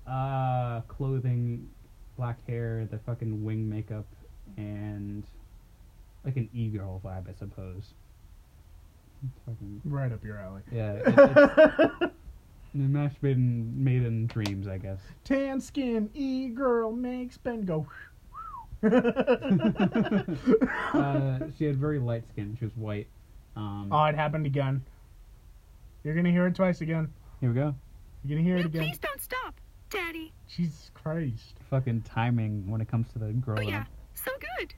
uh 0.06 0.80
clothing 0.82 1.68
black 2.16 2.36
hair 2.46 2.86
the 2.90 2.98
fucking 2.98 3.44
wing 3.44 3.68
makeup 3.68 4.06
and 4.56 5.24
like 6.24 6.36
an 6.36 6.48
e-girl 6.52 7.00
vibe 7.04 7.28
i 7.28 7.32
suppose 7.38 7.94
fucking 9.46 9.80
Right 9.84 10.12
up 10.12 10.24
your 10.24 10.38
alley. 10.38 10.62
yeah 10.72 10.92
it, 10.92 11.02
it's 12.74 13.22
made 13.22 14.02
in, 14.02 14.26
dreams 14.26 14.68
i 14.68 14.78
guess 14.78 15.00
Tan 15.24 15.60
skin, 15.60 16.08
e 16.14 16.48
girl 16.48 16.92
makes 16.92 17.36
Ben 17.36 17.64
go. 17.64 17.86
uh, 18.82 18.90
she 21.58 21.64
had 21.64 21.76
very 21.76 21.98
light 21.98 22.26
skin 22.28 22.56
she 22.58 22.64
was 22.64 22.76
white 22.76 23.08
um 23.56 23.88
oh, 23.90 24.04
it 24.04 24.14
happened 24.14 24.46
again. 24.46 24.84
You're 26.04 26.14
gonna 26.14 26.30
hear 26.30 26.46
it 26.46 26.54
twice 26.54 26.80
again. 26.80 27.12
here 27.40 27.48
we 27.50 27.56
go 27.56 27.74
You're 28.28 28.38
gonna 28.38 28.48
hear 28.48 28.58
it 28.58 28.66
again. 28.66 28.82
please 28.82 28.98
don't 28.98 29.20
stop, 29.22 29.60
Daddy. 29.90 30.32
Jesus 30.46 30.90
Christ. 30.94 31.54
fucking 31.70 32.02
timing 32.02 32.70
when 32.70 32.80
it 32.80 32.88
comes 32.88 33.08
to 33.12 33.18
the 33.18 33.26
girl 33.32 33.56
Oh 33.58 33.62
yeah, 33.62 33.84
I- 33.86 33.86
so 34.14 34.30
good. 34.58 34.74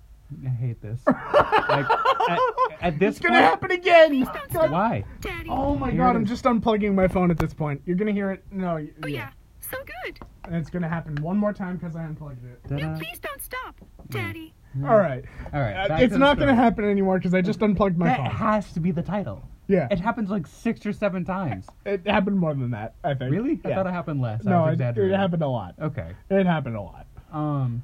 I 0.46 0.48
hate 0.50 0.80
this. 0.80 1.00
like, 1.06 1.86
at, 2.28 2.38
at 2.80 2.98
this 3.00 3.16
it's 3.16 3.26
gonna 3.26 3.40
happen 3.40 3.72
again. 3.72 4.10
Please 4.10 4.28
don't 4.32 4.48
stop, 4.50 4.70
Why? 4.70 5.02
Daddy. 5.20 5.48
Oh 5.50 5.74
my 5.74 5.90
Here 5.90 5.98
god, 5.98 6.14
I'm 6.14 6.24
just 6.24 6.44
unplugging 6.44 6.94
my 6.94 7.08
phone 7.08 7.32
at 7.32 7.38
this 7.38 7.52
point. 7.52 7.82
You're 7.84 7.96
gonna 7.96 8.12
hear 8.12 8.30
it. 8.30 8.44
No, 8.52 8.86
Oh 9.02 9.06
yeah, 9.08 9.30
so 9.60 9.76
good. 10.04 10.20
And 10.44 10.54
it's 10.54 10.70
gonna 10.70 10.88
happen 10.88 11.16
one 11.20 11.36
more 11.36 11.52
time 11.52 11.76
because 11.78 11.96
I 11.96 12.04
unplugged 12.04 12.44
it. 12.44 12.60
No, 12.70 12.78
Ta-da. 12.78 12.96
please 12.98 13.18
don't 13.18 13.42
stop, 13.42 13.80
Daddy. 14.10 14.54
All 14.84 14.96
right. 14.98 15.24
All 15.52 15.60
right. 15.60 15.90
Uh, 15.90 15.96
it's 15.96 16.12
to 16.12 16.18
not 16.20 16.38
gonna 16.38 16.54
happen 16.54 16.84
anymore 16.84 17.18
because 17.18 17.34
I 17.34 17.40
just 17.40 17.60
unplugged 17.60 17.98
my 17.98 18.06
That 18.06 18.16
phone. 18.18 18.26
has 18.26 18.72
to 18.74 18.78
be 18.80 18.92
the 18.92 19.02
title. 19.02 19.42
Yeah. 19.70 19.88
It 19.90 20.00
happens 20.00 20.28
like 20.30 20.46
six 20.46 20.85
or 20.85 20.92
seven 20.92 21.24
times. 21.24 21.66
It 21.87 22.06
happened 22.06 22.38
more 22.38 22.52
than 22.54 22.70
that, 22.72 22.94
I 23.04 23.14
think. 23.14 23.30
Really? 23.33 23.61
I 23.64 23.68
Yeah. 23.68 23.74
thought 23.76 23.87
it 23.87 23.92
happened 23.92 24.20
less. 24.20 24.46
I 24.46 24.50
no, 24.50 24.62
was 24.62 24.68
it, 24.68 24.70
it 24.70 24.74
exaggerating. 24.74 25.18
happened 25.18 25.42
a 25.42 25.48
lot. 25.48 25.74
Okay. 25.80 26.12
It 26.30 26.46
happened 26.46 26.76
a 26.76 26.80
lot. 26.83 27.06
Um. 27.33 27.83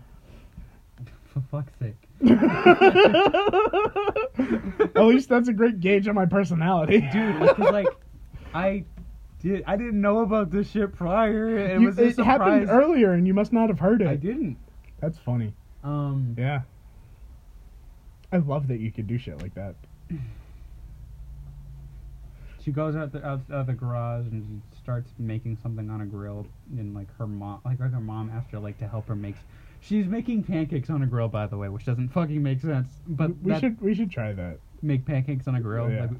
For 1.33 1.41
fuck's 1.51 1.73
sake. 1.79 1.97
At 4.95 5.05
least 5.05 5.29
that's 5.29 5.49
a 5.49 5.53
great 5.53 5.81
gauge 5.81 6.09
on 6.09 6.15
my 6.15 6.27
personality. 6.27 7.01
dude. 7.13 7.41
Because 7.41 7.73
like, 7.73 7.87
I 8.55 8.85
did. 9.41 9.63
I 9.67 9.77
didn't 9.77 10.01
know 10.01 10.21
about 10.21 10.51
this 10.51 10.71
shit 10.71 10.95
prior. 10.95 11.57
It 11.59 11.81
You- 11.81 11.87
was 11.89 11.99
a 11.99 12.07
it 12.07 12.17
happened 12.19 12.69
earlier 12.71 13.13
and 13.13 13.27
you 13.27 13.35
must 13.35 13.53
not 13.53 13.69
have 13.69 13.79
heard 13.79 14.03
it. 14.03 14.09
I 14.09 14.17
didn't. 14.17 14.57
That's 15.01 15.19
funny. 15.19 15.55
Um. 15.85 16.35
Yeah. 16.39 16.63
I 18.33 18.39
love 18.39 18.67
that 18.69 18.81
you 18.81 18.91
could 18.91 19.07
do 19.07 19.19
shit 19.19 19.41
like 19.41 19.55
that. 19.55 19.77
She 22.67 22.73
goes 22.73 22.97
out 22.97 23.13
the 23.13 23.25
out, 23.25 23.43
out 23.49 23.61
of 23.61 23.67
the 23.69 23.75
garage 23.75 24.27
and 24.27 24.61
she 24.73 24.79
starts 24.83 25.13
making 25.21 25.57
something 25.63 25.89
on 25.89 26.01
a 26.01 26.05
grill. 26.05 26.45
And 26.77 26.97
like 26.97 27.07
her 27.17 27.29
mom, 27.29 27.61
like 27.65 27.79
her 27.79 27.89
mom 28.01 28.29
asked 28.35 28.51
her 28.51 28.59
like 28.59 28.77
to 28.81 28.89
help 28.89 29.07
her 29.07 29.15
make. 29.15 29.37
She's 29.81 30.07
making 30.09 30.43
pancakes 30.43 30.91
on 30.91 31.01
a 31.03 31.07
grill, 31.07 31.29
by 31.29 31.47
the 31.47 31.57
way, 31.57 31.69
which 31.69 31.85
doesn't 31.85 32.09
fucking 32.09 32.43
make 32.43 32.61
sense. 32.61 32.89
But 33.07 33.31
we 33.41 33.53
that- 33.53 33.61
should 33.61 33.81
we 33.81 33.95
should 33.95 34.11
try 34.11 34.33
that. 34.33 34.59
make 34.83 35.07
pancakes 35.07 35.47
on 35.47 35.55
a 35.55 35.61
grill. 35.61 35.89
Yeah. 35.89 36.01
Like, 36.01 36.11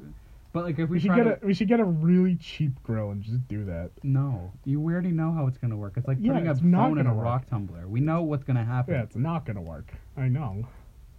but 0.53 0.63
like 0.63 0.79
if 0.79 0.89
we, 0.89 0.95
We 0.95 0.99
should 1.01 1.07
try 1.09 1.17
get 1.17 1.23
to, 1.41 1.43
a 1.43 1.47
we 1.47 1.53
should 1.53 1.67
get 1.67 1.81
a 1.81 1.83
really 1.83 2.35
cheap 2.37 2.81
grill 2.81 3.11
and 3.11 3.21
just 3.21 3.45
do 3.49 3.65
that. 3.65 3.91
no, 4.03 4.49
you 4.63 4.81
already 4.81 5.11
know 5.11 5.33
how 5.33 5.47
it's 5.47 5.57
gonna 5.57 5.75
work. 5.75 5.95
It's 5.97 6.07
like 6.07 6.17
putting 6.25 6.47
a 6.47 6.51
it's 6.51 6.61
not 6.61 6.87
phone 6.87 6.97
in 6.99 7.07
a 7.07 7.13
work. 7.13 7.25
rock 7.25 7.49
tumbler. 7.49 7.89
We 7.89 7.99
know 7.99 8.23
what's 8.23 8.45
gonna 8.45 8.63
happen. 8.63 8.93
Yeah, 8.93 9.03
it's 9.03 9.17
not 9.17 9.45
gonna 9.45 9.61
work. 9.61 9.91
I 10.15 10.29
know. 10.29 10.65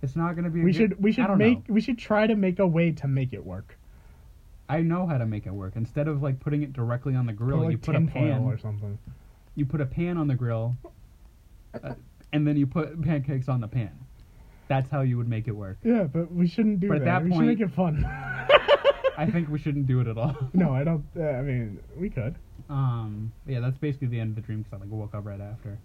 It's 0.00 0.16
not 0.16 0.36
gonna 0.36 0.48
be. 0.48 0.62
a 0.62 0.64
We 0.64 0.72
good- 0.72 0.78
should 0.78 1.02
we 1.02 1.12
should 1.12 1.36
make 1.36 1.68
know. 1.68 1.74
we 1.74 1.82
should 1.82 1.98
try 1.98 2.26
to 2.26 2.34
make 2.34 2.60
a 2.60 2.66
way 2.66 2.92
to 2.92 3.06
make 3.06 3.34
it 3.34 3.44
work. 3.44 3.77
I 4.68 4.80
know 4.82 5.06
how 5.06 5.18
to 5.18 5.26
make 5.26 5.46
it 5.46 5.52
work. 5.52 5.74
Instead 5.76 6.08
of 6.08 6.22
like 6.22 6.40
putting 6.40 6.62
it 6.62 6.72
directly 6.72 7.14
on 7.14 7.26
the 7.26 7.32
grill, 7.32 7.62
like 7.62 7.70
you 7.72 7.78
put 7.78 7.96
a 7.96 8.00
pan. 8.02 8.42
or 8.42 8.58
something. 8.58 8.98
You 9.54 9.66
put 9.66 9.80
a 9.80 9.86
pan 9.86 10.16
on 10.18 10.28
the 10.28 10.34
grill, 10.34 10.76
uh, 11.82 11.94
and 12.32 12.46
then 12.46 12.56
you 12.56 12.66
put 12.66 13.00
pancakes 13.02 13.48
on 13.48 13.60
the 13.60 13.68
pan. 13.68 13.90
That's 14.68 14.90
how 14.90 15.00
you 15.00 15.16
would 15.16 15.28
make 15.28 15.48
it 15.48 15.52
work. 15.52 15.78
Yeah, 15.82 16.04
but 16.04 16.30
we 16.30 16.46
shouldn't 16.46 16.80
do 16.80 16.88
But 16.88 16.98
at 16.98 17.04
that. 17.06 17.18
that 17.20 17.24
we 17.24 17.30
point- 17.30 17.40
should 17.40 17.58
make 17.58 17.60
it 17.68 17.74
fun. 17.74 18.04
I 19.16 19.26
think 19.32 19.48
we 19.48 19.58
shouldn't 19.58 19.86
do 19.86 20.00
it 20.00 20.06
at 20.06 20.16
all. 20.16 20.36
no, 20.52 20.72
I 20.74 20.84
don't. 20.84 21.04
Uh, 21.18 21.22
I 21.24 21.42
mean, 21.42 21.80
we 21.96 22.10
could. 22.10 22.36
Um. 22.68 23.32
Yeah, 23.46 23.60
that's 23.60 23.78
basically 23.78 24.08
the 24.08 24.20
end 24.20 24.30
of 24.30 24.36
the 24.36 24.42
dream 24.42 24.58
because 24.62 24.74
I 24.74 24.76
like 24.84 24.90
woke 24.92 25.14
up 25.14 25.24
right 25.24 25.40
after. 25.40 25.78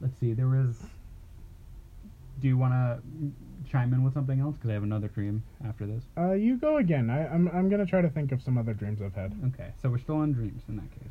Let's 0.00 0.18
see. 0.20 0.34
There 0.34 0.46
was. 0.48 0.76
Do 2.40 2.48
you 2.48 2.56
want 2.56 2.72
to 2.72 3.00
chime 3.70 3.92
in 3.92 4.02
with 4.04 4.14
something 4.14 4.40
else? 4.40 4.56
Because 4.56 4.70
I 4.70 4.74
have 4.74 4.82
another 4.82 5.08
dream 5.08 5.42
after 5.66 5.86
this. 5.86 6.04
Uh, 6.16 6.32
you 6.32 6.56
go 6.56 6.76
again. 6.78 7.10
I, 7.10 7.26
I'm 7.26 7.48
I'm 7.48 7.68
gonna 7.68 7.86
try 7.86 8.00
to 8.00 8.08
think 8.08 8.32
of 8.32 8.42
some 8.42 8.56
other 8.56 8.74
dreams 8.74 9.00
I've 9.02 9.14
had. 9.14 9.32
Okay, 9.48 9.72
so 9.80 9.88
we're 9.88 9.98
still 9.98 10.16
on 10.16 10.32
dreams 10.32 10.62
in 10.68 10.76
that 10.76 10.90
case. 10.90 11.10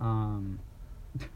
Um. 0.00 0.58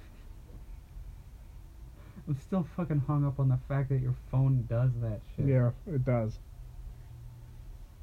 I'm 2.28 2.38
still 2.38 2.66
fucking 2.76 3.02
hung 3.08 3.26
up 3.26 3.40
on 3.40 3.48
the 3.48 3.58
fact 3.68 3.88
that 3.88 4.00
your 4.00 4.14
phone 4.30 4.64
does 4.68 4.90
that 5.02 5.20
shit. 5.34 5.46
Yeah, 5.46 5.70
it 5.86 6.04
does. 6.04 6.38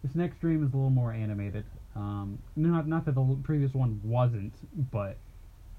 This 0.04 0.16
next 0.16 0.42
dream 0.42 0.66
is 0.66 0.74
a 0.74 0.76
little 0.76 0.90
more 0.90 1.14
animated. 1.14 1.64
Um, 1.96 2.40
not 2.56 2.88
not 2.88 3.06
that 3.06 3.16
the 3.16 3.38
previous 3.44 3.74
one 3.74 4.02
wasn't, 4.04 4.54
but 4.92 5.18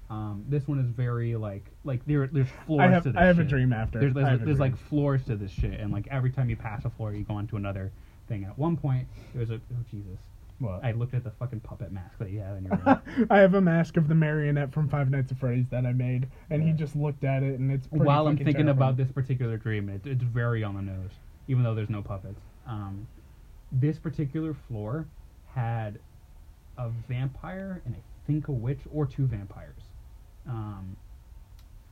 um, 0.09 0.43
this 0.47 0.67
one 0.67 0.79
is 0.79 0.87
very 0.87 1.35
like 1.35 1.65
like 1.83 2.05
there 2.05 2.27
there's 2.27 2.47
floors 2.65 2.81
I 2.81 2.87
have 2.87 3.03
to 3.03 3.11
this 3.11 3.21
I 3.21 3.25
have 3.25 3.39
a 3.39 3.43
dream 3.43 3.71
after. 3.71 3.99
There's 3.99 4.13
there's, 4.13 4.27
there's 4.27 4.43
dream. 4.43 4.57
like 4.57 4.77
floors 4.77 5.23
to 5.25 5.35
this 5.35 5.51
shit, 5.51 5.79
and 5.79 5.91
like 5.91 6.07
every 6.09 6.31
time 6.31 6.49
you 6.49 6.55
pass 6.55 6.85
a 6.85 6.89
floor, 6.89 7.13
you 7.13 7.23
go 7.23 7.35
on 7.35 7.47
to 7.47 7.57
another 7.57 7.91
thing. 8.27 8.43
At 8.43 8.57
one 8.57 8.75
point, 8.75 9.07
there 9.33 9.41
was 9.41 9.51
a 9.51 9.55
oh 9.55 9.85
Jesus, 9.91 10.17
what? 10.57 10.83
I 10.83 10.93
looked 10.93 11.13
at 11.13 11.23
the 11.23 11.31
fucking 11.31 11.59
puppet 11.59 11.91
mask 11.91 12.17
that 12.17 12.31
you 12.31 12.39
have 12.39 12.57
in 12.57 12.65
your 12.65 12.75
room. 12.85 13.27
I 13.29 13.39
have 13.39 13.53
a 13.53 13.61
mask 13.61 13.97
of 13.97 14.07
the 14.07 14.15
marionette 14.15 14.73
from 14.73 14.89
Five 14.89 15.11
Nights 15.11 15.31
at 15.31 15.37
Freddy's 15.37 15.69
that 15.69 15.85
I 15.85 15.93
made, 15.93 16.27
and 16.49 16.63
he 16.63 16.73
just 16.73 16.95
looked 16.95 17.23
at 17.23 17.43
it, 17.43 17.59
and 17.59 17.71
it's 17.71 17.85
pretty 17.85 18.05
While 18.05 18.27
I'm 18.27 18.37
thinking 18.37 18.69
about 18.69 18.97
this 18.97 19.11
particular 19.11 19.57
dream, 19.57 19.89
it, 19.89 20.01
it's 20.05 20.23
very 20.23 20.63
on 20.63 20.75
the 20.75 20.81
nose, 20.81 21.11
even 21.47 21.63
though 21.63 21.75
there's 21.75 21.89
no 21.89 22.01
puppets. 22.01 22.41
Um, 22.67 23.07
this 23.71 23.99
particular 23.99 24.55
floor 24.67 25.05
had 25.53 25.99
a 26.77 26.89
vampire 27.07 27.81
and 27.85 27.95
I 27.95 27.99
think 28.25 28.47
a 28.47 28.51
witch 28.51 28.79
or 28.91 29.05
two 29.05 29.25
vampires. 29.25 29.88
Um, 30.49 30.97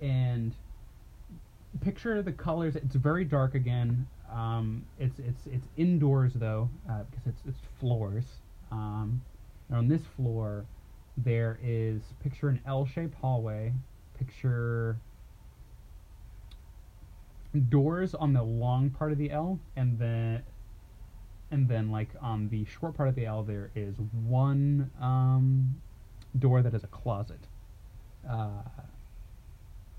and 0.02 0.54
picture 1.82 2.22
the 2.22 2.32
colors. 2.32 2.76
It's 2.76 2.96
very 2.96 3.24
dark 3.24 3.56
again. 3.56 4.08
Um, 4.32 4.86
it's 5.00 5.20
it's 5.20 5.48
it's 5.48 5.68
indoors 5.78 6.34
though 6.34 6.70
uh, 6.90 7.04
because 7.10 7.28
it's 7.28 7.42
it's 7.48 7.60
floors. 7.80 8.26
Um, 8.72 9.22
and 9.70 9.78
on 9.78 9.88
this 9.88 10.02
floor, 10.16 10.66
there 11.18 11.60
is 11.64 12.02
picture 12.22 12.50
an 12.50 12.62
L-shaped 12.66 13.16
hallway. 13.16 13.74
Picture 14.18 14.98
doors 17.70 18.14
on 18.14 18.34
the 18.34 18.44
long 18.44 18.90
part 18.90 19.12
of 19.12 19.18
the 19.18 19.32
L, 19.32 19.60
and 19.76 19.98
then 20.00 20.44
and 21.52 21.68
then 21.68 21.92
like 21.92 22.10
on 22.22 22.50
the 22.50 22.66
short 22.66 22.96
part 22.96 23.08
of 23.08 23.16
the 23.16 23.26
L, 23.26 23.44
there 23.44 23.72
is 23.76 23.96
one 24.26 24.92
um, 25.00 25.76
door 26.38 26.62
that 26.62 26.74
is 26.74 26.84
a 26.84 26.88
closet. 26.88 27.47
Uh, 28.30 28.62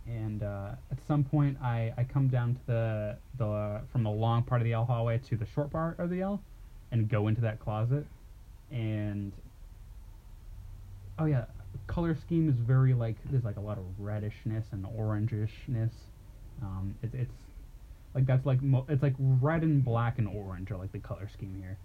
and 0.07 0.43
uh, 0.43 0.71
at 0.91 0.99
some 1.07 1.25
point, 1.25 1.59
I, 1.62 1.93
I 1.97 2.05
come 2.05 2.29
down 2.29 2.55
to 2.55 2.61
the 2.67 3.17
the 3.37 3.81
from 3.93 4.03
the 4.03 4.11
long 4.11 4.43
part 4.43 4.61
of 4.61 4.64
the 4.64 4.73
L 4.73 4.85
hallway 4.85 5.19
to 5.29 5.37
the 5.37 5.47
short 5.47 5.71
part 5.71 5.99
of 5.99 6.11
the 6.11 6.23
L, 6.23 6.41
and 6.91 7.09
go 7.09 7.29
into 7.29 7.41
that 7.43 7.61
closet, 7.61 8.07
and 8.71 9.33
oh 11.19 11.27
yeah, 11.27 11.45
color 11.87 12.14
scheme 12.14 12.49
is 12.49 12.57
very 12.57 12.95
like 12.95 13.17
there's 13.31 13.45
like 13.45 13.57
a 13.57 13.61
lot 13.61 13.79
of 13.79 13.85
reddishness 13.99 14.64
and 14.73 14.85
orangishness. 14.87 15.91
Um, 16.62 16.95
it, 17.03 17.11
it's 17.14 17.35
like 18.14 18.27
that's 18.27 18.47
like 18.47 18.62
mo- 18.62 18.87
it's 18.88 19.03
like 19.03 19.14
red 19.19 19.62
and 19.62 19.85
black 19.85 20.19
and 20.19 20.27
orange 20.27 20.71
are 20.71 20.77
like 20.77 20.93
the 20.93 20.99
color 20.99 21.29
scheme 21.33 21.57
here, 21.61 21.77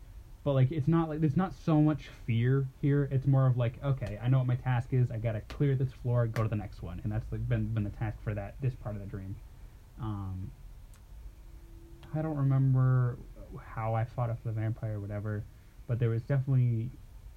but 0.43 0.53
like 0.53 0.71
it's 0.71 0.87
not 0.87 1.09
like 1.09 1.21
there's 1.21 1.37
not 1.37 1.53
so 1.65 1.81
much 1.81 2.09
fear 2.25 2.67
here. 2.81 3.07
It's 3.11 3.25
more 3.25 3.47
of 3.47 3.57
like 3.57 3.81
okay, 3.83 4.19
I 4.21 4.27
know 4.27 4.39
what 4.39 4.47
my 4.47 4.55
task 4.55 4.89
is. 4.91 5.09
I 5.09 5.17
gotta 5.17 5.41
clear 5.41 5.75
this 5.75 5.91
floor, 6.01 6.27
go 6.27 6.43
to 6.43 6.49
the 6.49 6.55
next 6.55 6.81
one, 6.81 6.99
and 7.03 7.11
that's 7.11 7.31
like 7.31 7.47
been 7.47 7.67
been 7.73 7.83
the 7.83 7.89
task 7.91 8.17
for 8.23 8.33
that 8.33 8.55
this 8.61 8.75
part 8.75 8.95
of 8.95 9.01
the 9.01 9.07
dream. 9.07 9.35
Um, 10.01 10.51
I 12.13 12.21
don't 12.21 12.37
remember 12.37 13.17
how 13.63 13.93
I 13.95 14.03
fought 14.03 14.29
off 14.29 14.37
the 14.43 14.51
vampire 14.51 14.97
or 14.97 14.99
whatever, 14.99 15.43
but 15.87 15.99
there 15.99 16.09
was 16.09 16.23
definitely 16.23 16.89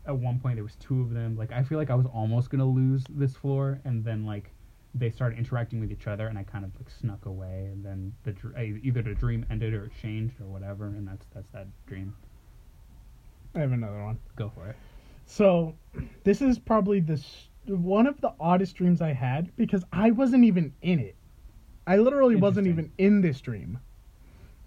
at 0.07 0.17
one 0.17 0.41
point 0.41 0.57
there 0.57 0.65
was 0.65 0.77
two 0.77 1.01
of 1.01 1.11
them. 1.11 1.37
Like 1.37 1.53
I 1.53 1.63
feel 1.63 1.79
like 1.79 1.91
I 1.91 1.95
was 1.95 2.07
almost 2.07 2.51
gonna 2.51 2.69
lose 2.69 3.05
this 3.09 3.37
floor, 3.37 3.81
and 3.85 4.05
then 4.05 4.27
like 4.27 4.51
they 4.97 5.11
started 5.11 5.39
interacting 5.39 5.79
with 5.79 5.93
each 5.93 6.09
other, 6.09 6.27
and 6.27 6.37
I 6.37 6.43
kind 6.43 6.65
of 6.65 6.73
like 6.77 6.91
snuck 6.91 7.27
away, 7.27 7.69
and 7.71 7.85
then 7.85 8.13
the 8.25 8.35
either 8.83 9.03
the 9.03 9.15
dream 9.15 9.47
ended 9.49 9.75
or 9.75 9.85
it 9.85 9.93
changed 10.03 10.41
or 10.41 10.47
whatever, 10.47 10.87
and 10.87 11.07
that's 11.07 11.27
that's 11.33 11.49
that 11.53 11.69
dream. 11.87 12.17
I 13.57 13.61
have 13.61 13.73
another 13.73 14.03
one. 14.05 14.19
Go 14.37 14.51
for 14.51 14.69
it. 14.69 14.77
So, 15.25 15.75
this 16.25 16.43
is 16.43 16.59
probably 16.59 17.01
the 17.01 17.21
one 17.67 18.07
of 18.07 18.21
the 18.21 18.33
oddest 18.39 18.77
dreams 18.77 19.03
I 19.03 19.13
had 19.13 19.55
because 19.57 19.85
I 19.93 20.13
wasn't 20.13 20.45
even 20.45 20.73
in 20.83 21.01
it. 21.01 21.17
I 21.87 21.97
literally 21.97 22.37
wasn't 22.37 22.67
even 22.67 22.93
in 22.99 23.21
this 23.21 23.41
dream, 23.41 23.79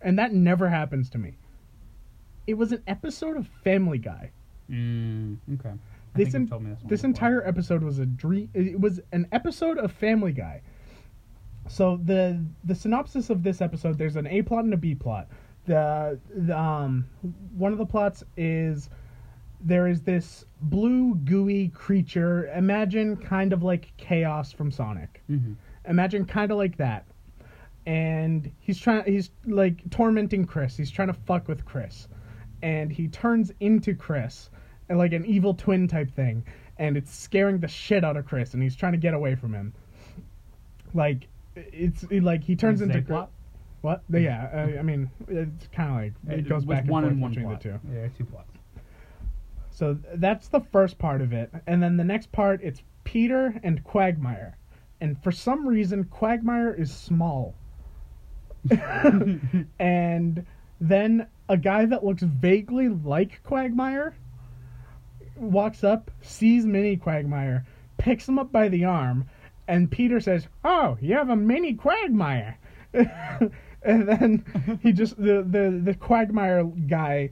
and 0.02 0.17
that 0.19 0.34
never 0.34 0.67
happens 0.67 1.10
to 1.12 1.17
me. 1.17 1.38
It 2.47 2.56
was 2.56 2.71
an 2.71 2.84
episode 2.88 3.38
of 3.38 3.47
Family 3.63 3.99
Guy. 3.99 4.32
Mm, 4.69 5.38
okay. 5.54 5.69
I 5.69 6.17
This 6.17 6.34
en- 6.34 6.45
this 6.47 6.80
This 6.86 7.04
entire 7.04 7.45
episode 7.47 7.84
was 7.84 7.99
a 7.99 8.06
dream. 8.06 8.49
It 8.54 8.80
was 8.80 8.99
an 9.12 9.28
episode 9.32 9.78
of 9.78 9.91
Family 9.91 10.32
Guy. 10.32 10.62
So 11.67 11.99
the 12.04 12.43
the 12.63 12.75
synopsis 12.75 13.30
of 13.30 13.43
this 13.43 13.62
episode, 13.62 13.97
there's 13.97 14.15
an 14.15 14.28
A 14.28 14.41
plot 14.41 14.63
and 14.63 14.73
a 14.73 14.78
B 14.78 14.95
plot. 14.95 15.28
The, 15.69 16.19
the 16.36 16.58
um 16.58 17.05
one 17.55 17.71
of 17.71 17.77
the 17.77 17.86
plots 17.86 18.23
is 18.36 18.89
there 19.62 19.88
is 19.88 20.01
this 20.01 20.43
blue 20.62 21.13
gooey 21.13 21.67
creature. 21.67 22.47
Imagine 22.55 23.15
kind 23.15 23.53
of 23.53 23.62
like 23.62 23.95
chaos 23.97 24.51
from 24.51 24.71
Sonic. 24.71 25.21
Mhm. 25.29 25.53
Imagine 25.88 26.25
kind 26.25 26.51
of 26.51 26.58
like 26.58 26.75
that. 26.77 27.05
And 27.86 28.51
he's 28.60 28.79
trying. 28.79 29.03
He's 29.05 29.29
like 29.45 29.88
tormenting 29.91 30.45
Chris. 30.45 30.75
He's 30.75 30.89
trying 30.89 31.10
to 31.10 31.13
fuck 31.13 31.47
with 31.47 31.65
Chris, 31.65 32.08
and 32.63 32.91
he 32.91 33.08
turns 33.08 33.52
into 33.60 33.94
Chris, 33.94 34.50
and 34.89 34.98
like 34.98 35.13
an 35.13 35.23
evil 35.23 35.54
twin 35.54 35.87
type 35.87 36.10
thing, 36.10 36.44
and 36.79 36.98
it's 36.98 37.15
scaring 37.15 37.60
the 37.60 37.67
shit 37.67 38.04
out 38.04 38.17
of 38.17 38.25
Chris, 38.25 38.56
and 38.56 38.63
he's 38.63 38.75
trying 38.75 38.94
to 38.94 38.98
get 38.98 39.13
away 39.13 39.35
from 39.35 39.54
him. 39.54 39.71
Like 40.96 41.27
it's 41.56 42.04
it, 42.10 42.23
like 42.23 42.44
he 42.44 42.56
turns 42.56 42.81
into 42.81 43.02
plot? 43.04 43.29
What? 43.82 44.04
Mm-hmm. 44.12 44.23
Yeah, 44.23 44.50
I, 44.54 44.80
I 44.80 44.82
mean 44.82 45.10
it's 45.27 45.67
kind 45.67 45.90
of 45.90 46.30
like 46.30 46.40
it, 46.40 46.50
goes 46.50 46.65
back 46.65 46.82
and 46.82 46.90
one 46.90 47.04
forth 47.04 47.12
and 47.13 47.21
one 47.21 47.32
between 47.32 47.48
plot. 47.48 47.62
the 47.62 47.69
two. 47.69 47.80
Yeah, 47.94 48.08
two 48.17 48.25
plots. 48.25 48.52
So 49.71 49.98
that's 50.15 50.50
the 50.50 50.60
first 50.60 50.98
part 50.98 51.21
of 51.21 51.32
it. 51.32 51.52
And 51.67 51.82
then 51.82 51.96
the 51.96 52.04
next 52.04 52.32
part, 52.32 52.60
it's 52.62 52.84
Peter 53.06 53.60
and 53.63 53.84
Quagmire. 53.84 54.58
And 55.00 55.21
for 55.23 55.32
some 55.32 55.65
reason, 55.67 56.04
Quagmire 56.06 56.73
is 56.73 56.94
small. 56.94 57.56
and 59.80 60.46
then 60.82 61.27
a 61.48 61.58
guy 61.58 61.86
that 61.86 62.04
looks 62.04 62.23
vaguely 62.23 62.90
like 62.90 63.42
Quagmire 63.44 64.13
walks 65.38 65.84
up, 65.84 66.12
sees 66.21 66.65
Mini 66.65 66.98
Quagmire, 66.98 67.65
picks 67.98 68.27
him 68.27 68.38
up 68.38 68.52
by 68.52 68.67
the 68.67 68.84
arm, 68.84 69.25
and 69.67 69.90
Peter 69.90 70.19
says, 70.19 70.48
Oh, 70.63 70.98
you 71.00 71.15
have 71.15 71.30
a 71.30 71.36
mini 71.36 71.73
Quagmire. 71.73 72.58
And 73.84 74.08
then 74.08 74.80
he 74.84 74.92
just 74.92 75.17
the 75.17 75.44
the 75.48 75.82
the 75.84 75.94
Quagmire 75.94 76.63
guy 76.88 77.30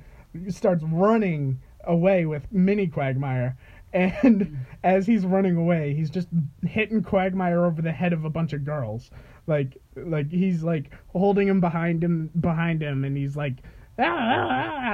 starts 0.50 0.84
running 0.84 1.60
away 1.84 2.26
with 2.26 2.52
Mini 2.52 2.88
Quagmire. 2.88 3.58
And 3.93 4.66
as 4.84 5.08
he's 5.08 5.26
running 5.26 5.56
away, 5.56 5.93
he's 5.93 6.10
just 6.10 6.28
hitting 6.66 7.02
Quagmire 7.02 7.66
over 7.66 7.82
the 7.82 7.91
head 7.91 8.12
of 8.14 8.26
a 8.26 8.30
bunch 8.30 8.52
of 8.54 8.66
girls. 8.66 9.10
Like, 9.48 9.78
like 9.95 10.30
he's 10.30 10.62
like 10.62 10.91
holding 11.08 11.48
him 11.48 11.62
behind 11.62 12.04
him, 12.04 12.30
behind 12.41 12.82
him, 12.84 13.06
and 13.06 13.16
he's 13.16 13.38
like, 13.38 13.56
ah, 13.98 14.04
ah, 14.04 14.48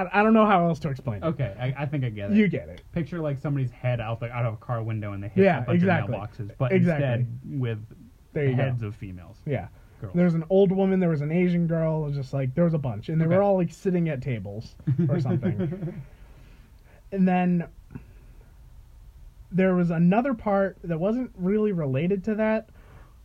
ah. 0.05 0.09
I 0.13 0.21
don't 0.23 0.33
know 0.33 0.45
how 0.45 0.67
else 0.67 0.77
to 0.79 0.89
explain 0.89 1.23
it. 1.23 1.25
Okay, 1.25 1.55
I, 1.59 1.83
I 1.83 1.85
think 1.87 2.03
I 2.05 2.09
get 2.09 2.31
it. 2.31 2.37
You 2.37 2.47
get 2.47 2.69
it. 2.69 2.83
Picture 2.91 3.19
like 3.19 3.39
somebody's 3.39 3.71
head 3.71 3.99
out 3.99 4.21
like 4.21 4.31
out 4.31 4.45
of 4.45 4.53
a 4.53 4.57
car 4.57 4.83
window 4.83 5.13
and 5.13 5.23
they 5.23 5.29
hit 5.29 5.43
Yeah, 5.43 5.63
a 5.63 5.65
bunch 5.65 5.77
exactly. 5.77 6.15
of 6.15 6.21
mailboxes, 6.21 6.51
but 6.59 6.71
Exactly. 6.71 7.07
instead 7.07 7.59
with 7.59 7.79
There 8.33 8.45
you 8.47 8.55
heads 8.55 8.81
go. 8.81 8.87
of 8.89 8.95
females. 8.95 9.37
Yeah. 9.47 9.67
Girls. 10.03 10.15
There 10.15 10.25
was 10.25 10.35
an 10.35 10.43
old 10.49 10.71
woman, 10.71 10.99
there 10.99 11.09
was 11.09 11.21
an 11.21 11.31
Asian 11.31 11.65
girl, 11.65 12.03
it 12.03 12.07
was 12.07 12.15
just 12.17 12.33
like 12.33 12.53
there 12.55 12.65
was 12.65 12.73
a 12.73 12.77
bunch, 12.79 13.07
and 13.07 13.21
they 13.21 13.25
Okay. 13.25 13.35
were 13.35 13.41
all 13.41 13.55
like 13.55 13.71
sitting 13.71 14.09
at 14.09 14.21
tables 14.21 14.75
or 15.07 15.19
something. 15.19 16.03
and 17.13 17.25
then 17.27 17.65
there 19.51 19.75
was 19.75 19.91
another 19.91 20.33
part 20.33 20.77
that 20.83 20.99
wasn't 20.99 21.31
really 21.37 21.71
related 21.71 22.23
to 22.25 22.35
that. 22.35 22.69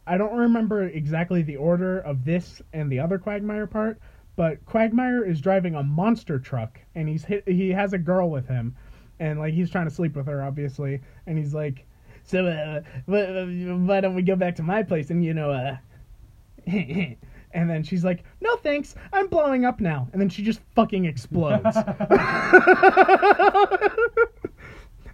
I 0.06 0.16
don't 0.18 0.36
remember 0.36 0.84
exactly 0.84 1.42
the 1.42 1.56
order 1.56 1.98
of 1.98 2.24
this 2.24 2.62
and 2.72 2.92
the 2.92 3.00
other 3.00 3.18
Quagmire 3.18 3.66
part, 3.66 3.98
but 4.36 4.64
Quagmire 4.64 5.24
is 5.24 5.40
driving 5.40 5.74
a 5.74 5.82
monster 5.82 6.38
truck 6.38 6.80
and 6.94 7.08
he's 7.08 7.24
hit, 7.24 7.48
he 7.48 7.70
has 7.70 7.92
a 7.92 7.98
girl 7.98 8.30
with 8.30 8.46
him 8.46 8.76
and 9.18 9.40
like 9.40 9.52
he's 9.52 9.68
trying 9.68 9.88
to 9.88 9.94
sleep 9.94 10.14
with 10.14 10.26
her 10.26 10.44
obviously 10.44 11.00
and 11.26 11.36
he's 11.36 11.52
like 11.54 11.84
so 12.22 12.46
uh, 12.46 12.80
why, 13.06 13.24
why 13.24 14.00
don't 14.00 14.14
we 14.14 14.22
go 14.22 14.36
back 14.36 14.54
to 14.54 14.62
my 14.62 14.82
place 14.82 15.10
and 15.10 15.24
you 15.24 15.34
know 15.34 15.50
uh 15.50 15.76
and 17.52 17.68
then 17.70 17.82
she's 17.82 18.04
like 18.04 18.24
no 18.40 18.56
thanks 18.56 18.94
i'm 19.12 19.26
blowing 19.28 19.64
up 19.64 19.80
now 19.80 20.06
and 20.12 20.20
then 20.20 20.28
she 20.28 20.42
just 20.42 20.60
fucking 20.74 21.04
explodes 21.06 21.64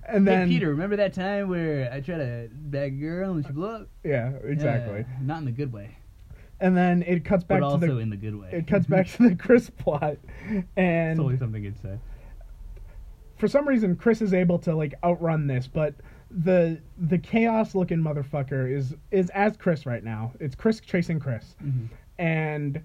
and 0.08 0.26
then 0.26 0.48
hey 0.48 0.54
Peter, 0.54 0.68
remember 0.68 0.96
that 0.96 1.12
time 1.14 1.48
where 1.48 1.90
I 1.92 2.00
tried 2.00 2.18
to 2.18 2.48
bag 2.52 2.92
a 2.94 2.96
girl 2.96 3.32
and 3.34 3.46
she 3.46 3.52
blew 3.52 3.68
up? 3.68 3.88
yeah 4.04 4.32
exactly 4.44 5.00
Uh, 5.00 5.22
not 5.22 5.38
in 5.38 5.44
the 5.46 5.52
good 5.52 5.72
way, 5.72 5.96
and 6.60 6.76
then 6.76 7.02
it 7.02 7.24
cuts 7.24 7.44
back 7.44 7.60
but 7.60 7.66
to 7.68 7.72
also 7.74 7.86
the 7.94 7.98
in 7.98 8.10
the 8.10 8.16
good 8.16 8.36
way. 8.38 8.50
it 8.52 8.66
cuts 8.66 8.86
back 8.86 9.06
to 9.12 9.28
the 9.28 9.34
chris 9.42 9.70
plot 9.70 10.16
and 10.76 11.16
Totally 11.18 11.38
something 11.38 11.62
you'd 11.64 11.80
say. 11.80 11.98
for 13.38 13.48
some 13.48 13.66
reason 13.66 13.96
Chris 13.96 14.20
is 14.22 14.34
able 14.34 14.58
to 14.60 14.74
like 14.74 14.94
outrun 15.02 15.46
this, 15.46 15.66
but 15.66 15.94
the 16.42 16.80
the 16.98 17.18
chaos 17.18 17.74
looking 17.74 17.98
motherfucker 17.98 18.70
is 18.70 18.94
is 19.12 19.30
as 19.30 19.56
Chris 19.56 19.86
right 19.86 20.02
now. 20.02 20.32
It's 20.40 20.54
Chris 20.54 20.80
chasing 20.80 21.20
Chris. 21.20 21.54
Mhm. 21.62 21.88
And 22.18 22.80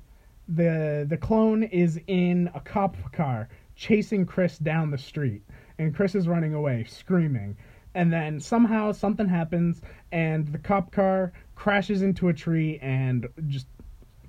the 0.48 1.06
the 1.10 1.18
clone 1.18 1.64
is 1.64 2.00
in 2.08 2.50
a 2.54 2.60
cop 2.60 2.96
car 3.12 3.50
chasing 3.76 4.26
Chris 4.26 4.58
down 4.60 4.92
the 4.92 4.98
street 4.98 5.42
and 5.80 5.96
Chris 5.96 6.14
is 6.16 6.28
running 6.28 6.54
away 6.54 6.84
screaming. 6.84 7.58
And 7.96 8.14
then 8.14 8.40
somehow 8.40 8.92
something 8.92 9.28
happens 9.28 9.82
and 10.12 10.48
the 10.48 10.60
cop 10.60 10.92
car 10.92 11.32
crashes 11.56 12.04
into 12.04 12.28
a 12.30 12.34
tree 12.34 12.78
and 12.82 13.28
just 13.48 13.68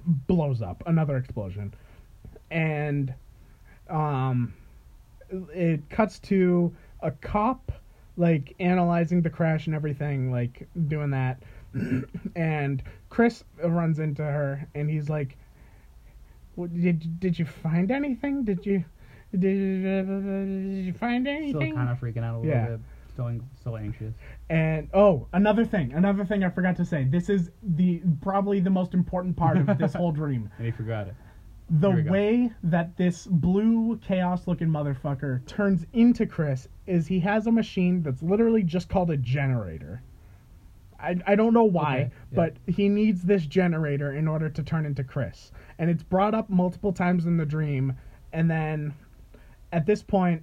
blows 0.07 0.63
up. 0.63 0.83
Another 0.87 1.17
explosion. 1.19 1.75
And 2.51 3.13
um 3.91 4.55
it 5.53 5.89
cuts 5.91 6.19
to 6.21 6.75
a 7.01 7.11
cop 7.11 7.71
like 8.21 8.55
analyzing 8.61 9.23
the 9.23 9.31
crash 9.31 9.67
and 9.67 9.75
everything 9.75 10.31
like 10.31 10.69
doing 10.89 11.11
that 11.11 11.43
and 12.37 12.83
chris 13.09 13.43
runs 13.65 13.99
into 13.99 14.23
her 14.23 14.69
and 14.75 14.91
he's 14.91 15.09
like 15.09 15.37
"What- 16.55 16.73
did, 16.75 17.19
did 17.19 17.39
you 17.39 17.47
find 17.47 17.91
anything 17.91 18.45
did 18.45 18.65
you 18.67 18.85
did, 19.33 19.41
did 19.83 20.85
you 20.87 20.93
find 20.93 21.27
anything?" 21.27 21.61
Still 21.73 21.75
kind 21.77 21.89
of 21.91 21.99
freaking 22.01 22.25
out 22.25 22.37
a 22.37 22.39
little 22.41 22.47
Yeah. 22.53 22.67
bit. 22.69 22.81
Still, 23.13 23.41
still 23.61 23.77
anxious. 23.77 24.15
and 24.51 24.89
oh 24.95 25.27
another 25.33 25.65
thing 25.65 25.93
another 25.93 26.25
thing 26.25 26.43
i 26.45 26.49
forgot 26.49 26.77
to 26.77 26.85
say 26.85 27.05
this 27.05 27.29
is 27.29 27.51
the 27.63 28.01
probably 28.23 28.61
the 28.61 28.71
most 28.71 28.95
important 28.95 29.37
part 29.37 29.57
of 29.59 29.79
this 29.79 29.95
whole 30.01 30.13
dream 30.13 30.51
And 30.59 30.67
he 30.67 30.73
forgot 30.73 31.07
it. 31.09 31.15
The 31.71 31.93
go. 31.93 32.11
way 32.11 32.53
that 32.65 32.97
this 32.97 33.27
blue 33.27 33.97
chaos 33.99 34.47
looking 34.47 34.69
motherfucker 34.69 35.45
turns 35.47 35.87
into 35.93 36.27
Chris 36.27 36.69
is 36.87 37.07
he 37.07 37.21
has 37.21 37.47
a 37.47 37.53
machine 37.53 38.03
that's 38.03 38.23
literally 38.23 38.63
just 38.63 38.89
called 38.89 39.11
a 39.11 39.17
generator. 39.17 40.03
I, 40.99 41.17
I 41.27 41.35
don't 41.37 41.55
know 41.55 41.65
why, 41.65 41.95
Okay, 41.95 42.11
yeah. 42.33 42.37
but 42.37 42.57
he 42.67 42.89
needs 42.89 43.23
this 43.23 43.47
generator 43.47 44.13
in 44.13 44.29
order 44.29 44.51
to 44.51 44.63
turn 44.63 44.85
into 44.85 45.05
Chris. 45.05 45.53
And 45.79 45.89
it's 45.89 46.03
brought 46.03 46.35
up 46.35 46.51
multiple 46.51 46.93
times 46.93 47.25
in 47.27 47.37
the 47.37 47.47
dream. 47.47 47.95
And 48.33 48.51
then 48.51 48.95
at 49.73 49.87
this 49.87 50.03
point, 50.03 50.43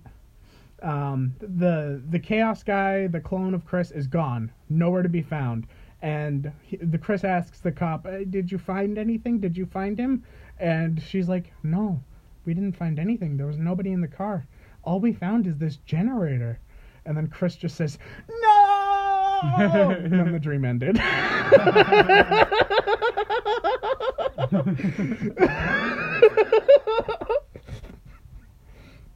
um, 0.82 1.36
the 1.40 2.02
the 2.10 2.20
chaos 2.20 2.64
guy, 2.64 3.08
the 3.08 3.20
clone 3.20 3.54
of 3.54 3.66
Chris, 3.66 3.92
is 3.92 4.08
gone, 4.08 4.52
nowhere 4.70 5.04
to 5.04 5.10
be 5.10 5.22
found. 5.22 5.68
And 6.02 6.52
he, 6.62 6.78
the 6.78 6.98
Chris 6.98 7.24
asks 7.24 7.60
the 7.60 7.72
cop, 7.72 8.06
"Uh, 8.06 8.24
"Did 8.30 8.52
you 8.52 8.58
find 8.58 8.98
anything? 8.98 9.40
Did 9.40 9.58
you 9.58 9.66
find 9.66 9.98
him?" 10.00 10.24
And 10.60 11.02
she's 11.02 11.28
like, 11.28 11.52
"No, 11.64 12.02
we 12.46 12.54
didn't 12.54 12.76
find 12.78 13.00
anything. 13.00 13.36
There 13.38 13.48
was 13.48 13.58
nobody 13.58 13.92
in 13.92 14.02
the 14.02 14.08
car. 14.08 14.46
All 14.84 15.00
we 15.00 15.12
found 15.14 15.48
is 15.48 15.58
this 15.58 15.78
generator." 15.78 16.60
And 17.06 17.16
then 17.18 17.28
Chris 17.28 17.56
just 17.56 17.76
says, 17.78 17.98
"No!" 18.30 19.40
and 19.58 20.12
then 20.14 20.32
the 20.32 20.40
dream 20.40 20.66
ended. 20.66 20.98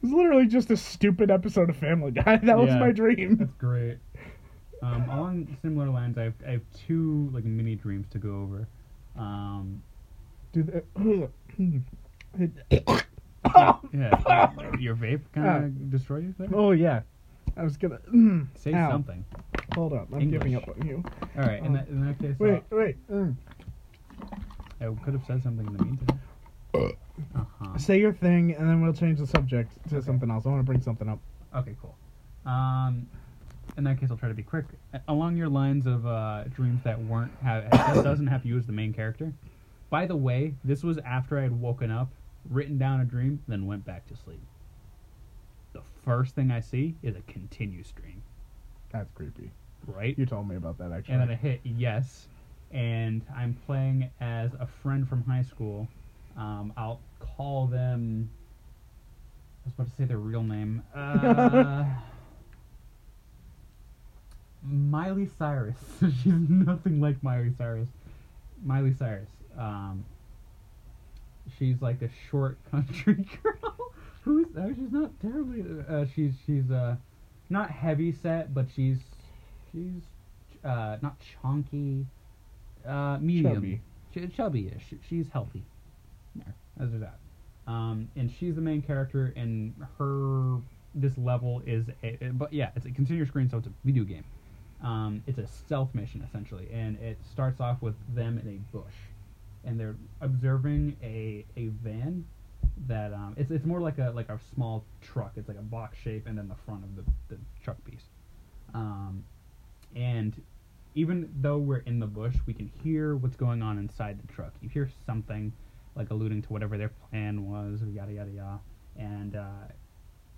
It 0.02 0.06
was 0.06 0.12
literally 0.12 0.46
just 0.46 0.70
a 0.70 0.76
stupid 0.76 1.30
episode 1.30 1.70
of 1.70 1.76
Family 1.76 2.10
Guy. 2.10 2.36
That 2.42 2.58
was 2.58 2.68
Yeah. 2.70 2.78
my 2.80 2.90
dream. 2.92 3.36
That's 3.36 3.54
great. 3.54 3.98
Um, 4.82 5.08
along 5.10 5.56
similar 5.62 5.88
lines, 5.88 6.18
I 6.18 6.24
have, 6.24 6.34
I 6.46 6.50
have 6.52 6.62
two 6.86 7.30
like 7.32 7.44
mini 7.44 7.76
dreams 7.76 8.06
to 8.10 8.18
go 8.18 8.30
over. 8.42 8.66
Um, 9.16 9.80
Do 10.52 10.62
the, 10.64 10.82
yeah, 13.92 14.50
your 14.78 14.96
vape 14.96 15.20
kind 15.34 15.64
of 15.64 15.90
destroyed 15.90 16.24
you 16.24 16.34
there. 16.38 16.48
oh 16.54 16.72
yeah, 16.72 17.02
I 17.56 17.62
was 17.62 17.76
gonna. 17.76 18.00
Say 18.56 18.74
ow. 18.74 18.90
something. 18.90 19.24
Hold 19.74 19.92
up, 19.92 20.08
I'm 20.12 20.20
English. 20.20 20.40
giving 20.40 20.56
up 20.56 20.68
on 20.68 20.86
you. 20.86 21.02
All 21.36 21.44
right. 21.44 21.62
In 21.62 21.72
that, 21.72 21.88
in 21.88 22.04
that 22.06 22.18
case, 22.18 22.34
Wait, 22.38 22.62
wait. 22.70 22.96
mm. 23.10 23.34
uh, 24.20 24.36
I 24.80 25.04
could 25.04 25.14
have 25.14 25.24
said 25.26 25.42
something 25.42 25.66
in 25.66 25.76
the 25.76 25.84
meantime. 25.84 26.20
Uh 27.36 27.44
huh. 27.60 27.78
Say 27.78 28.00
your 28.00 28.14
thing, 28.14 28.52
and 28.54 28.66
then 28.68 28.80
we'll 28.80 28.94
change 28.94 29.18
the 29.18 29.26
subject 29.26 29.70
to 29.90 30.00
something 30.02 30.30
else. 30.30 30.46
I 30.46 30.48
want 30.48 30.60
to 30.60 30.64
bring 30.64 30.80
something 30.80 31.08
up. 31.10 31.18
Okay, 31.54 31.76
cool. 31.80 31.94
Um, 32.50 33.06
in 33.76 33.84
that 33.84 33.98
case, 33.98 34.10
I'll 34.10 34.16
try 34.16 34.28
to 34.28 34.34
be 34.34 34.42
quick. 34.42 34.64
Along 35.08 35.36
your 35.36 35.48
lines 35.48 35.86
of 35.86 36.06
uh, 36.06 36.44
dreams 36.44 36.82
that 36.84 37.00
weren't 37.00 37.32
have 37.42 37.70
that 37.70 38.04
doesn't 38.04 38.26
have 38.26 38.44
you 38.44 38.58
as 38.58 38.66
the 38.66 38.72
main 38.72 38.92
character. 38.92 39.32
By 39.90 40.06
the 40.06 40.16
way, 40.16 40.54
this 40.64 40.82
was 40.82 40.98
after 40.98 41.38
I 41.38 41.42
had 41.42 41.60
woken 41.60 41.90
up, 41.90 42.08
written 42.48 42.78
down 42.78 43.00
a 43.00 43.04
dream, 43.04 43.42
then 43.48 43.66
went 43.66 43.84
back 43.84 44.06
to 44.08 44.16
sleep. 44.16 44.40
The 45.72 45.82
first 46.04 46.34
thing 46.34 46.50
I 46.50 46.60
see 46.60 46.94
is 47.02 47.16
a 47.16 47.20
continue 47.22 47.82
stream, 47.82 48.22
That's 48.92 49.10
creepy. 49.14 49.50
right? 49.86 50.18
You 50.18 50.26
told 50.26 50.48
me 50.48 50.56
about 50.56 50.78
that 50.78 50.92
actually. 50.92 51.14
And 51.14 51.22
then 51.22 51.30
I 51.30 51.34
hit 51.34 51.60
yes, 51.64 52.28
and 52.72 53.22
I'm 53.34 53.54
playing 53.66 54.10
as 54.20 54.52
a 54.54 54.66
friend 54.82 55.08
from 55.08 55.22
high 55.24 55.42
school. 55.42 55.88
Um, 56.36 56.72
I'll 56.76 57.00
call 57.20 57.66
them. 57.66 58.30
I 59.64 59.68
was 59.68 59.74
about 59.74 59.90
to 59.90 59.96
say 59.96 60.04
their 60.04 60.18
real 60.18 60.42
name. 60.42 60.82
Uh, 60.94 61.84
Miley 64.64 65.28
Cyrus. 65.38 65.76
She's 66.00 66.32
nothing 66.48 67.00
like 67.00 67.22
Miley 67.22 67.52
Cyrus. 67.56 67.88
Miley 68.64 68.94
Cyrus. 68.94 69.28
Um, 69.58 70.04
she's 71.58 71.82
like 71.82 72.00
a 72.02 72.08
short 72.30 72.58
country 72.70 73.26
girl. 73.42 73.92
Who's 74.22 74.46
uh, 74.56 74.68
she's 74.68 74.92
not 74.92 75.10
terribly. 75.20 75.64
Uh, 75.88 76.04
she's 76.14 76.32
she's 76.46 76.70
uh, 76.70 76.96
not 77.50 77.70
heavy 77.70 78.12
set, 78.12 78.54
but 78.54 78.66
she's 78.74 78.98
she's 79.72 80.02
uh, 80.64 80.98
not 81.02 81.16
chunky. 81.20 82.06
Uh, 82.86 83.18
medium. 83.20 83.54
Chubby. 83.54 83.80
Ch- 84.14 84.36
chubby-ish. 84.36 84.94
She's 85.08 85.28
healthy. 85.32 85.64
There, 86.36 86.54
as 86.80 86.90
there's 86.90 87.02
that. 87.02 87.18
Um, 87.66 88.08
and 88.16 88.30
she's 88.30 88.54
the 88.56 88.60
main 88.60 88.82
character, 88.82 89.32
and 89.36 89.74
her 89.98 90.58
this 90.94 91.16
level 91.16 91.62
is, 91.66 91.86
a, 92.02 92.18
but 92.32 92.52
yeah, 92.52 92.70
it's 92.76 92.86
a 92.86 92.90
continuous 92.90 93.28
screen, 93.28 93.48
so 93.48 93.58
it's 93.58 93.66
a 93.66 93.72
video 93.84 94.04
game. 94.04 94.24
Um, 94.82 95.22
it's 95.26 95.38
a 95.38 95.46
stealth 95.46 95.94
mission 95.94 96.24
essentially, 96.28 96.68
and 96.72 96.98
it 96.98 97.18
starts 97.30 97.60
off 97.60 97.80
with 97.82 97.94
them 98.14 98.38
in 98.38 98.48
a 98.48 98.76
bush, 98.76 98.94
and 99.64 99.78
they're 99.78 99.96
observing 100.20 100.96
a 101.02 101.44
a 101.56 101.68
van 101.68 102.24
that 102.88 103.12
um, 103.12 103.34
it's 103.36 103.50
it's 103.50 103.64
more 103.64 103.80
like 103.80 103.98
a 103.98 104.10
like 104.14 104.28
a 104.28 104.38
small 104.54 104.84
truck. 105.00 105.32
It's 105.36 105.48
like 105.48 105.58
a 105.58 105.62
box 105.62 105.98
shape, 105.98 106.26
and 106.26 106.36
then 106.36 106.48
the 106.48 106.56
front 106.66 106.84
of 106.84 106.96
the 106.96 107.04
the 107.28 107.40
truck 107.62 107.82
piece. 107.84 108.04
Um, 108.74 109.24
and 109.94 110.40
even 110.94 111.30
though 111.40 111.58
we're 111.58 111.78
in 111.78 112.00
the 112.00 112.06
bush, 112.06 112.34
we 112.46 112.54
can 112.54 112.70
hear 112.82 113.16
what's 113.16 113.36
going 113.36 113.62
on 113.62 113.78
inside 113.78 114.18
the 114.22 114.32
truck. 114.32 114.52
You 114.60 114.68
hear 114.68 114.90
something, 115.06 115.52
like 115.94 116.10
alluding 116.10 116.42
to 116.42 116.48
whatever 116.48 116.76
their 116.76 116.90
plan 117.10 117.50
was, 117.50 117.80
yada 117.82 118.12
yada 118.12 118.30
yada, 118.30 118.60
and 118.96 119.36
uh, 119.36 119.68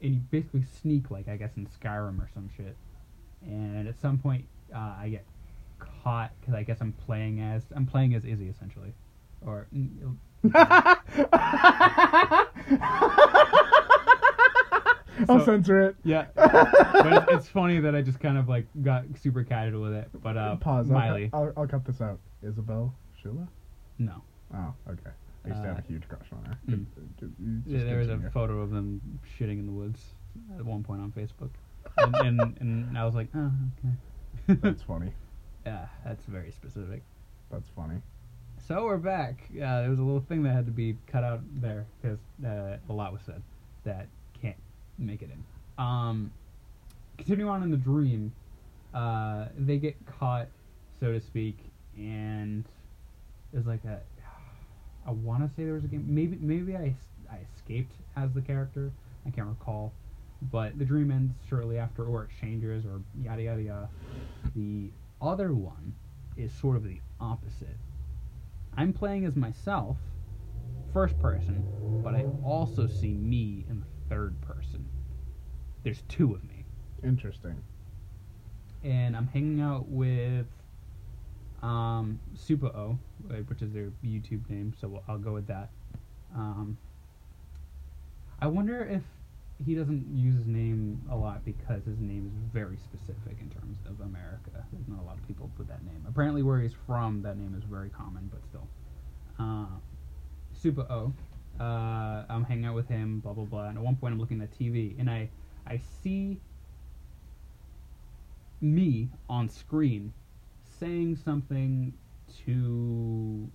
and 0.02 0.14
you 0.14 0.20
basically 0.30 0.64
sneak 0.82 1.10
like 1.10 1.28
I 1.28 1.36
guess 1.36 1.52
in 1.56 1.66
Skyrim 1.66 2.18
or 2.20 2.28
some 2.34 2.50
shit, 2.56 2.76
and 3.46 3.88
at 3.88 3.98
some 4.00 4.18
point 4.18 4.44
uh, 4.74 4.94
I 4.98 5.08
get 5.10 5.24
caught 5.78 6.30
because 6.40 6.54
I 6.54 6.62
guess 6.62 6.80
I'm 6.80 6.92
playing 6.92 7.40
as 7.40 7.62
I'm 7.74 7.86
playing 7.86 8.14
as 8.14 8.24
Izzy 8.24 8.48
essentially, 8.48 8.94
or 9.44 9.66
mm, 9.74 10.16
I'll 15.28 15.44
censor 15.44 15.80
it. 15.80 15.96
yeah, 16.04 16.26
but 16.34 17.12
it's, 17.12 17.32
it's 17.32 17.48
funny 17.48 17.78
that 17.80 17.94
I 17.94 18.02
just 18.02 18.20
kind 18.20 18.36
of 18.36 18.48
like 18.48 18.66
got 18.82 19.04
super 19.20 19.44
casual 19.44 19.82
with 19.82 19.94
it. 19.94 20.08
But 20.22 20.36
uh, 20.36 20.56
Pause. 20.56 20.90
I'll, 20.90 20.98
Miley, 20.98 21.28
cut- 21.28 21.36
I'll, 21.38 21.52
I'll 21.56 21.66
cut 21.68 21.84
this 21.84 22.00
out. 22.00 22.18
Isabel 22.42 22.92
Shula? 23.24 23.46
no, 23.98 24.22
Oh, 24.54 24.74
okay. 24.90 25.10
I 25.44 25.48
used 25.48 25.60
to 25.62 25.68
have 25.68 25.76
Uh, 25.76 25.80
a 25.84 25.88
huge 25.88 26.08
crush 26.08 26.26
on 26.32 26.44
her. 26.44 26.58
mm. 26.68 26.84
Good- 27.20 27.34
Yeah, 27.66 27.74
just 27.76 27.86
there 27.86 27.98
was 27.98 28.08
a 28.10 28.18
photo 28.32 28.60
of 28.60 28.70
them 28.70 29.00
shitting 29.38 29.58
in 29.60 29.66
the 29.66 29.72
woods 29.72 30.00
at 30.58 30.64
one 30.64 30.82
point 30.82 31.00
on 31.00 31.12
Facebook, 31.12 31.50
and 31.98 32.40
and, 32.40 32.56
and 32.60 32.98
I 32.98 33.04
was 33.04 33.14
like, 33.14 33.28
oh, 33.34 33.50
okay. 33.78 34.58
That's 34.62 34.82
funny. 34.82 35.12
yeah, 35.64 35.86
that's 36.04 36.24
very 36.26 36.50
specific. 36.50 37.02
That's 37.50 37.68
funny. 37.74 37.96
So 38.68 38.84
we're 38.84 38.98
back. 38.98 39.42
Uh, 39.54 39.80
there 39.80 39.90
was 39.90 39.98
a 39.98 40.02
little 40.02 40.20
thing 40.20 40.42
that 40.42 40.52
had 40.52 40.66
to 40.66 40.72
be 40.72 40.96
cut 41.06 41.24
out 41.24 41.40
there 41.60 41.86
because 42.00 42.18
uh, 42.44 42.76
a 42.88 42.92
lot 42.92 43.12
was 43.12 43.22
said 43.24 43.42
that 43.84 44.06
can't 44.40 44.56
make 44.98 45.22
it 45.22 45.30
in. 45.30 45.82
Um, 45.82 46.30
continuing 47.16 47.50
on 47.50 47.62
in 47.62 47.70
the 47.70 47.76
dream, 47.76 48.32
uh, 48.92 49.46
they 49.58 49.78
get 49.78 49.96
caught, 50.06 50.48
so 51.00 51.12
to 51.12 51.20
speak, 51.20 51.56
and 51.96 52.64
there's 53.52 53.66
like 53.66 53.84
a. 53.84 54.00
I 55.06 55.10
want 55.10 55.42
to 55.42 55.54
say 55.54 55.64
there 55.64 55.74
was 55.74 55.84
a 55.84 55.88
game. 55.88 56.04
Maybe 56.06 56.38
maybe 56.40 56.76
I 56.76 56.94
I 57.30 57.38
escaped 57.54 57.92
as 58.16 58.32
the 58.32 58.40
character. 58.40 58.90
I 59.26 59.30
can't 59.30 59.48
recall, 59.48 59.92
but 60.50 60.78
the 60.78 60.84
dream 60.84 61.10
ends 61.10 61.32
shortly 61.48 61.78
after, 61.78 62.04
or 62.04 62.24
it 62.24 62.30
changes, 62.40 62.84
or 62.84 63.00
yada 63.22 63.42
yada 63.42 63.62
yada. 63.62 63.88
The 64.54 64.90
other 65.20 65.52
one 65.52 65.94
is 66.36 66.52
sort 66.52 66.76
of 66.76 66.84
the 66.84 67.00
opposite. 67.20 67.76
I'm 68.76 68.92
playing 68.92 69.24
as 69.24 69.36
myself, 69.36 69.96
first 70.92 71.18
person, 71.20 71.64
but 72.02 72.14
I 72.14 72.26
also 72.44 72.86
see 72.86 73.12
me 73.12 73.64
in 73.68 73.80
the 73.80 74.14
third 74.14 74.40
person. 74.40 74.84
There's 75.82 76.02
two 76.08 76.34
of 76.34 76.42
me. 76.44 76.64
Interesting. 77.02 77.62
And 78.82 79.16
I'm 79.16 79.26
hanging 79.28 79.60
out 79.60 79.88
with 79.88 80.46
um, 81.62 82.20
Super 82.34 82.66
O, 82.66 82.98
uh, 83.30 83.34
which 83.48 83.62
is 83.62 83.72
their 83.72 83.90
YouTube 84.04 84.48
name, 84.50 84.74
so 84.78 84.88
we'll, 84.88 85.02
I'll 85.08 85.18
go 85.18 85.32
with 85.32 85.46
that. 85.46 85.70
Um, 86.34 86.76
I 88.40 88.46
wonder 88.46 88.84
if 88.84 89.02
he 89.64 89.74
doesn't 89.74 90.06
use 90.12 90.34
his 90.34 90.46
name 90.46 91.00
a 91.10 91.16
lot 91.16 91.44
because 91.44 91.84
his 91.84 92.00
name 92.00 92.26
is 92.26 92.52
very 92.52 92.76
specific 92.76 93.36
in 93.40 93.48
terms 93.50 93.78
of 93.86 94.00
America. 94.00 94.64
There's 94.72 94.88
not 94.88 95.00
a 95.00 95.06
lot 95.06 95.16
of 95.16 95.26
people 95.28 95.50
with 95.56 95.68
that 95.68 95.84
name. 95.84 96.04
Apparently, 96.08 96.42
where 96.42 96.60
he's 96.60 96.74
from, 96.86 97.22
that 97.22 97.36
name 97.38 97.54
is 97.56 97.64
very 97.64 97.88
common, 97.90 98.30
but 98.32 98.40
still. 98.48 98.66
Uh, 99.38 99.66
Super 100.52 100.82
O. 100.90 101.12
Uh, 101.60 102.24
I'm 102.28 102.44
hanging 102.44 102.64
out 102.64 102.74
with 102.74 102.88
him, 102.88 103.20
blah 103.20 103.32
blah 103.32 103.44
blah. 103.44 103.68
And 103.68 103.78
at 103.78 103.84
one 103.84 103.96
point, 103.96 104.12
I'm 104.12 104.20
looking 104.20 104.40
at 104.40 104.56
TV, 104.58 104.98
and 104.98 105.08
I 105.08 105.28
I 105.66 105.80
see 106.02 106.40
me 108.60 109.08
on 109.28 109.48
screen 109.48 110.12
saying 110.80 111.16
something 111.16 111.92
to 112.44 113.48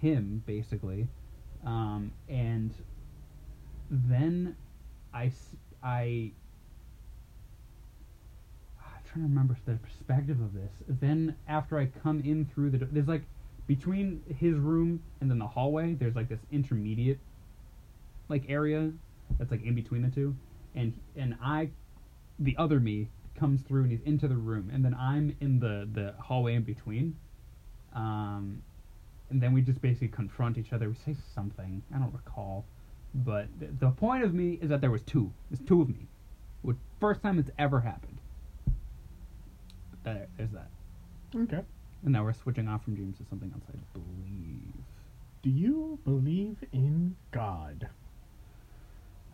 him, 0.00 0.42
basically, 0.46 1.06
um, 1.66 2.12
and 2.28 2.72
then 3.90 4.56
I 5.14 5.32
I 5.82 6.32
I'm 8.78 9.04
trying 9.04 9.24
to 9.24 9.28
remember 9.28 9.56
the 9.64 9.74
perspective 9.74 10.40
of 10.40 10.52
this. 10.54 10.72
Then 10.88 11.36
after 11.48 11.78
I 11.78 11.86
come 11.86 12.20
in 12.20 12.46
through 12.46 12.70
the 12.70 12.78
door, 12.78 12.88
there's 12.90 13.08
like 13.08 13.22
between 13.66 14.22
his 14.38 14.54
room 14.56 15.02
and 15.20 15.30
then 15.30 15.38
the 15.38 15.46
hallway, 15.46 15.94
there's 15.94 16.14
like 16.14 16.28
this 16.28 16.40
intermediate 16.52 17.18
like 18.28 18.44
area 18.48 18.92
that's 19.38 19.50
like 19.50 19.64
in 19.64 19.74
between 19.74 20.02
the 20.02 20.08
two, 20.08 20.34
and 20.74 20.98
and 21.16 21.36
I, 21.42 21.70
the 22.38 22.56
other 22.58 22.80
me 22.80 23.08
comes 23.38 23.62
through 23.62 23.82
and 23.82 23.90
he's 23.90 24.02
into 24.04 24.28
the 24.28 24.36
room, 24.36 24.70
and 24.72 24.84
then 24.84 24.94
I'm 24.94 25.36
in 25.40 25.60
the 25.60 25.88
the 25.92 26.14
hallway 26.20 26.54
in 26.54 26.62
between, 26.62 27.16
um, 27.94 28.62
and 29.30 29.42
then 29.42 29.52
we 29.52 29.62
just 29.62 29.80
basically 29.80 30.08
confront 30.08 30.58
each 30.58 30.72
other. 30.72 30.88
We 30.88 30.96
say 30.96 31.16
something. 31.34 31.82
I 31.94 31.98
don't 31.98 32.12
recall, 32.12 32.64
but 33.14 33.46
th- 33.60 33.72
the 33.78 33.90
point 33.90 34.24
of 34.24 34.34
me 34.34 34.58
is 34.60 34.68
that 34.70 34.80
there 34.80 34.90
was 34.90 35.02
two. 35.02 35.32
There's 35.50 35.66
two 35.66 35.82
of 35.82 35.88
me. 35.88 36.08
Which 36.62 36.76
first 37.00 37.22
time 37.22 37.38
it's 37.38 37.50
ever 37.58 37.80
happened. 37.80 38.18
There, 40.02 40.26
there's 40.36 40.50
that. 40.50 40.68
Okay. 41.36 41.60
And 42.02 42.12
now 42.12 42.24
we're 42.24 42.32
switching 42.32 42.68
off 42.68 42.84
from 42.84 42.94
dreams 42.94 43.18
to 43.18 43.24
something 43.28 43.50
else, 43.52 43.64
I 43.68 43.76
believe. 43.92 44.72
Do 45.42 45.50
you 45.50 45.98
believe 46.04 46.56
in 46.72 47.16
God? 47.30 47.88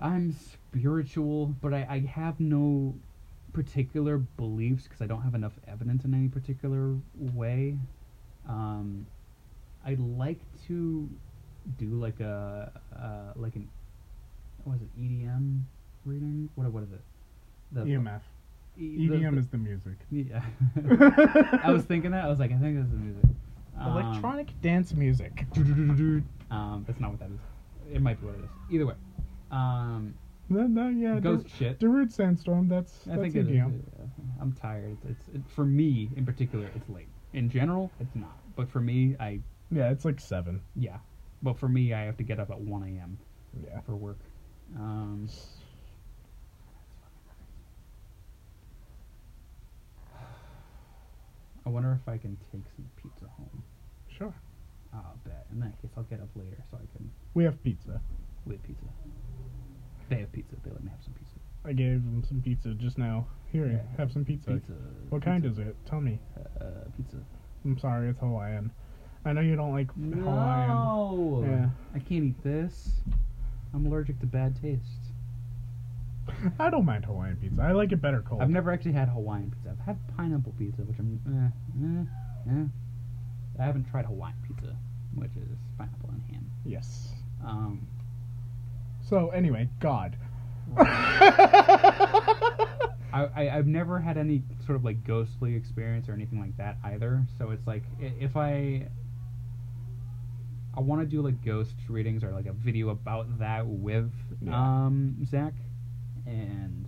I'm 0.00 0.32
spiritual, 0.32 1.54
but 1.60 1.74
I, 1.74 1.86
I 1.88 1.98
have 2.10 2.40
no 2.40 2.94
particular 3.52 4.18
beliefs 4.18 4.84
because 4.84 5.02
I 5.02 5.06
don't 5.06 5.22
have 5.22 5.34
enough 5.34 5.52
evidence 5.68 6.04
in 6.04 6.14
any 6.14 6.28
particular 6.28 6.96
way. 7.16 7.76
Um, 8.48 9.06
I'd 9.84 10.00
like 10.00 10.40
to 10.68 11.08
do 11.78 11.86
like 11.90 12.20
a 12.20 12.72
uh, 12.96 13.32
like 13.38 13.56
an 13.56 13.68
what 14.64 14.76
is 14.76 14.82
it 14.82 14.88
EDM 15.00 15.62
reading? 16.04 16.48
What 16.54 16.70
what 16.72 16.82
is 16.84 16.92
it? 16.92 17.00
The 17.72 17.82
EMF. 17.82 18.20
E- 18.78 19.08
the- 19.08 19.14
EDM 19.16 19.34
the- 19.34 19.40
is 19.40 19.48
the 19.48 19.58
music. 19.58 19.94
yeah. 20.10 20.42
I 21.64 21.72
was 21.72 21.84
thinking 21.84 22.10
that 22.12 22.24
I 22.24 22.28
was 22.28 22.38
like 22.38 22.52
I 22.52 22.56
think 22.58 22.76
this 22.76 22.86
is 22.86 22.90
the 22.92 22.96
music. 22.96 23.24
Um, 23.78 23.96
Electronic 23.96 24.60
dance 24.60 24.92
music. 24.94 25.46
Um, 26.50 26.84
that's 26.84 26.98
not 26.98 27.10
what 27.12 27.20
that 27.20 27.30
is. 27.30 27.38
It 27.94 28.02
might 28.02 28.20
be 28.20 28.26
what 28.26 28.34
it 28.34 28.40
is. 28.40 28.50
Either 28.72 28.86
way. 28.86 28.94
Um, 29.52 30.14
No, 30.48 30.66
no, 30.66 30.88
yeah. 30.88 31.20
ghost 31.20 31.46
Dar- 31.46 31.56
shit. 31.56 31.78
Darude 31.78 32.10
Sandstorm. 32.12 32.66
That's 32.68 33.06
I 33.06 33.10
that's 33.10 33.20
think 33.22 33.36
it 33.36 33.40
is. 33.42 33.46
EDM. 33.50 33.80
yeah. 33.98 34.04
I'm 34.40 34.50
tired. 34.52 34.96
It's, 35.08 35.28
it's 35.28 35.36
it, 35.36 35.42
for 35.54 35.64
me 35.64 36.10
in 36.16 36.26
particular. 36.26 36.68
It's 36.74 36.88
late. 36.90 37.06
In 37.34 37.48
general, 37.48 37.92
it's 38.00 38.16
not. 38.16 38.36
But 38.56 38.68
for 38.68 38.80
me, 38.80 39.14
I 39.20 39.38
Yeah, 39.70 39.90
it's 39.90 40.04
like 40.04 40.18
seven. 40.18 40.60
yeah. 40.74 40.96
But 41.42 41.58
for 41.58 41.68
me, 41.68 41.94
I 41.94 42.02
have 42.02 42.16
to 42.18 42.22
get 42.24 42.38
up 42.38 42.50
at 42.50 42.60
1 42.60 42.82
a.m. 42.82 43.18
Yeah. 43.66 43.80
for 43.80 43.96
work. 43.96 44.18
Um, 44.76 45.28
I 51.66 51.68
wonder 51.68 51.92
if 52.00 52.08
I 52.08 52.16
can 52.16 52.36
take 52.52 52.62
some 52.74 52.90
pizza 52.96 53.26
home. 53.36 53.62
Sure. 54.08 54.34
I'll 54.92 55.18
bet. 55.24 55.46
In 55.52 55.60
that 55.60 55.80
case, 55.80 55.90
I'll 55.96 56.02
get 56.04 56.20
up 56.20 56.28
later 56.34 56.56
so 56.70 56.76
I 56.78 56.86
can 56.96 57.10
We 57.34 57.44
have 57.44 57.62
pizza. 57.62 58.00
we 58.46 58.54
have 58.54 58.62
pizza. 58.62 58.84
They 60.08 60.16
have 60.16 60.32
pizza. 60.32 60.56
They 60.64 60.70
let 60.70 60.82
me 60.82 60.90
have 60.90 61.02
some 61.04 61.12
pizza. 61.14 61.36
I 61.64 61.72
gave 61.72 62.02
them 62.04 62.24
some 62.26 62.40
pizza 62.42 62.70
just 62.74 62.98
now. 62.98 63.26
Here, 63.52 63.66
Yeah. 63.66 63.82
have 63.98 64.10
some 64.12 64.24
pizza. 64.24 64.52
Pizza. 64.54 64.72
What 65.10 65.22
kind 65.22 65.44
is 65.44 65.58
it? 65.58 65.76
Tell 65.86 66.00
me. 66.00 66.18
Uh, 66.60 66.64
pizza. 66.96 67.18
I'm 67.64 67.78
sorry, 67.78 68.08
it's 68.08 68.18
Hawaiian. 68.20 68.72
I 69.24 69.32
know 69.32 69.40
you 69.40 69.56
don't 69.56 69.72
like 69.72 69.92
Hawaiian. 69.94 70.24
No. 70.24 71.44
Yeah. 71.46 71.68
I 71.94 71.98
can't 71.98 72.24
eat 72.24 72.42
this. 72.42 72.90
I'm 73.74 73.86
allergic 73.86 74.18
to 74.20 74.26
bad 74.26 74.60
taste. 74.60 74.80
I 76.58 76.70
don't 76.70 76.84
mind 76.84 77.04
Hawaiian 77.04 77.36
pizza. 77.36 77.62
I 77.62 77.72
like 77.72 77.92
it 77.92 78.00
better 78.00 78.22
cold. 78.22 78.40
I've 78.42 78.50
never 78.50 78.70
actually 78.72 78.92
had 78.92 79.08
Hawaiian 79.08 79.50
pizza. 79.50 79.70
I've 79.78 79.84
had 79.84 79.98
pineapple 80.16 80.54
pizza, 80.58 80.82
which 80.82 80.98
I'm 80.98 81.20
eh, 81.26 81.50
eh, 82.52 82.60
eh. 82.60 82.64
I 83.62 83.64
haven't 83.64 83.90
tried 83.90 84.06
Hawaiian 84.06 84.36
pizza, 84.46 84.74
which 85.14 85.32
is 85.36 85.58
pineapple 85.76 86.10
and 86.10 86.22
ham. 86.30 86.50
Yes. 86.64 87.12
Um, 87.44 87.86
So 89.02 89.30
anyway, 89.30 89.68
God. 89.80 90.16
I, 93.12 93.24
I 93.34 93.50
I've 93.50 93.66
never 93.66 93.98
had 93.98 94.16
any 94.16 94.42
sort 94.64 94.76
of 94.76 94.84
like 94.84 95.04
ghostly 95.04 95.56
experience 95.56 96.08
or 96.08 96.12
anything 96.12 96.38
like 96.40 96.56
that 96.58 96.76
either. 96.84 97.24
So 97.38 97.50
it's 97.50 97.66
like 97.66 97.82
if 97.98 98.36
I 98.36 98.86
I 100.76 100.80
want 100.80 101.02
to 101.02 101.06
do 101.06 101.20
like 101.22 101.44
ghost 101.44 101.74
readings 101.88 102.22
or 102.22 102.30
like 102.32 102.46
a 102.46 102.52
video 102.52 102.90
about 102.90 103.38
that 103.40 103.66
with 103.66 104.10
Yeah. 104.40 104.54
um 104.56 105.16
Zach 105.26 105.54
and 106.26 106.86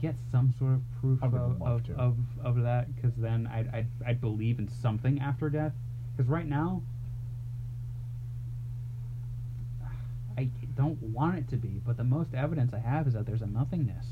get 0.00 0.14
some 0.32 0.52
sort 0.58 0.72
of 0.72 0.80
proof 1.00 1.22
of 1.22 1.34
of, 1.34 1.82
of 1.96 2.16
of 2.42 2.62
that 2.62 2.94
because 2.94 3.12
then 3.16 3.46
I'd, 3.46 3.68
I'd 3.72 3.86
I'd 4.06 4.20
believe 4.20 4.58
in 4.58 4.68
something 4.68 5.20
after 5.20 5.48
death 5.50 5.72
because 6.16 6.28
right 6.28 6.46
now 6.48 6.82
I 10.38 10.48
don't 10.74 11.02
want 11.02 11.36
it 11.38 11.48
to 11.50 11.56
be, 11.56 11.80
but 11.84 11.96
the 11.98 12.04
most 12.04 12.32
evidence 12.34 12.72
I 12.72 12.78
have 12.78 13.06
is 13.06 13.12
that 13.14 13.26
there's 13.26 13.42
a 13.42 13.46
nothingness, 13.46 14.06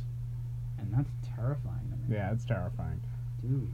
and 0.78 0.92
that's 0.92 1.08
terrifying 1.34 1.90
to 1.90 1.96
me. 1.96 2.16
yeah, 2.16 2.32
it's 2.32 2.44
terrifying. 2.44 3.00
dude. 3.40 3.68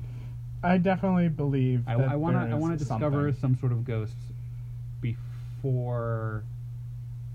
I 0.64 0.78
definitely 0.78 1.28
believe. 1.28 1.84
I, 1.86 1.96
that 1.96 2.08
I 2.08 2.16
want 2.16 2.36
to 2.36 2.54
I 2.54 2.54
want 2.54 2.72
to 2.72 2.78
discover 2.78 3.30
something. 3.32 3.40
some 3.40 3.56
sort 3.56 3.72
of 3.72 3.84
ghosts 3.84 4.16
before 5.00 6.44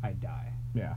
I 0.04 0.14
die. 0.14 0.52
Yeah. 0.74 0.96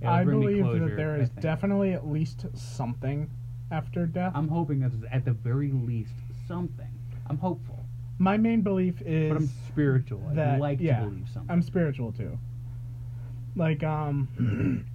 It'll 0.00 0.12
I 0.14 0.24
believe 0.24 0.64
closure, 0.64 0.88
that 0.88 0.96
there 0.96 1.14
I 1.16 1.18
is 1.18 1.30
definitely 1.30 1.92
at 1.92 2.06
least 2.06 2.46
something 2.54 3.30
after 3.70 4.06
death. 4.06 4.32
I'm 4.34 4.48
hoping 4.48 4.80
that 4.80 4.92
there's 4.92 5.12
at 5.12 5.24
the 5.24 5.32
very 5.32 5.72
least 5.72 6.12
something. 6.46 6.88
I'm 7.28 7.36
hopeful, 7.38 7.84
My 8.18 8.38
main 8.38 8.62
belief 8.62 9.02
is 9.02 9.28
but 9.28 9.36
I'm 9.36 9.50
spiritual. 9.68 10.24
I'd 10.30 10.36
that 10.36 10.60
like 10.60 10.80
yeah, 10.80 11.00
to 11.00 11.06
believe 11.06 11.28
something. 11.32 11.50
I'm 11.50 11.62
spiritual 11.62 12.12
too. 12.12 12.38
Like 13.56 13.82
um 13.82 14.86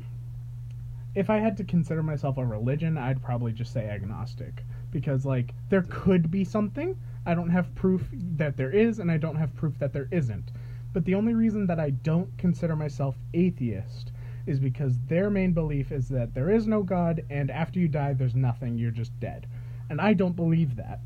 if 1.16 1.30
I 1.30 1.38
had 1.38 1.58
to 1.58 1.64
consider 1.64 2.02
myself 2.02 2.38
a 2.38 2.46
religion, 2.46 2.98
I'd 2.98 3.22
probably 3.22 3.52
just 3.52 3.74
say 3.74 3.88
agnostic 3.88 4.64
because 4.94 5.26
like 5.26 5.54
there 5.70 5.86
could 5.90 6.32
be 6.32 6.46
something. 6.46 6.98
I 7.26 7.34
don't 7.34 7.50
have 7.50 7.74
proof 7.76 8.08
that 8.14 8.56
there 8.56 8.72
is 8.72 9.00
and 9.00 9.12
I 9.12 9.18
don't 9.18 9.36
have 9.36 9.56
proof 9.56 9.78
that 9.80 9.92
there 9.92 10.08
isn't. 10.12 10.52
But 10.94 11.04
the 11.04 11.16
only 11.16 11.34
reason 11.34 11.66
that 11.68 11.80
I 11.80 11.90
don't 11.90 12.38
consider 12.38 12.76
myself 12.76 13.18
atheist 13.34 14.12
is 14.46 14.60
because 14.60 15.00
their 15.08 15.30
main 15.30 15.52
belief 15.52 15.92
is 15.92 16.08
that 16.10 16.34
there 16.34 16.52
is 16.52 16.68
no 16.68 16.84
god 16.84 17.26
and 17.30 17.50
after 17.50 17.80
you 17.80 17.88
die 17.88 18.14
there's 18.14 18.36
nothing, 18.36 18.78
you're 18.78 18.92
just 18.92 19.20
dead. 19.20 19.48
And 19.90 20.00
I 20.00 20.14
don't 20.14 20.36
believe 20.36 20.76
that. 20.76 21.00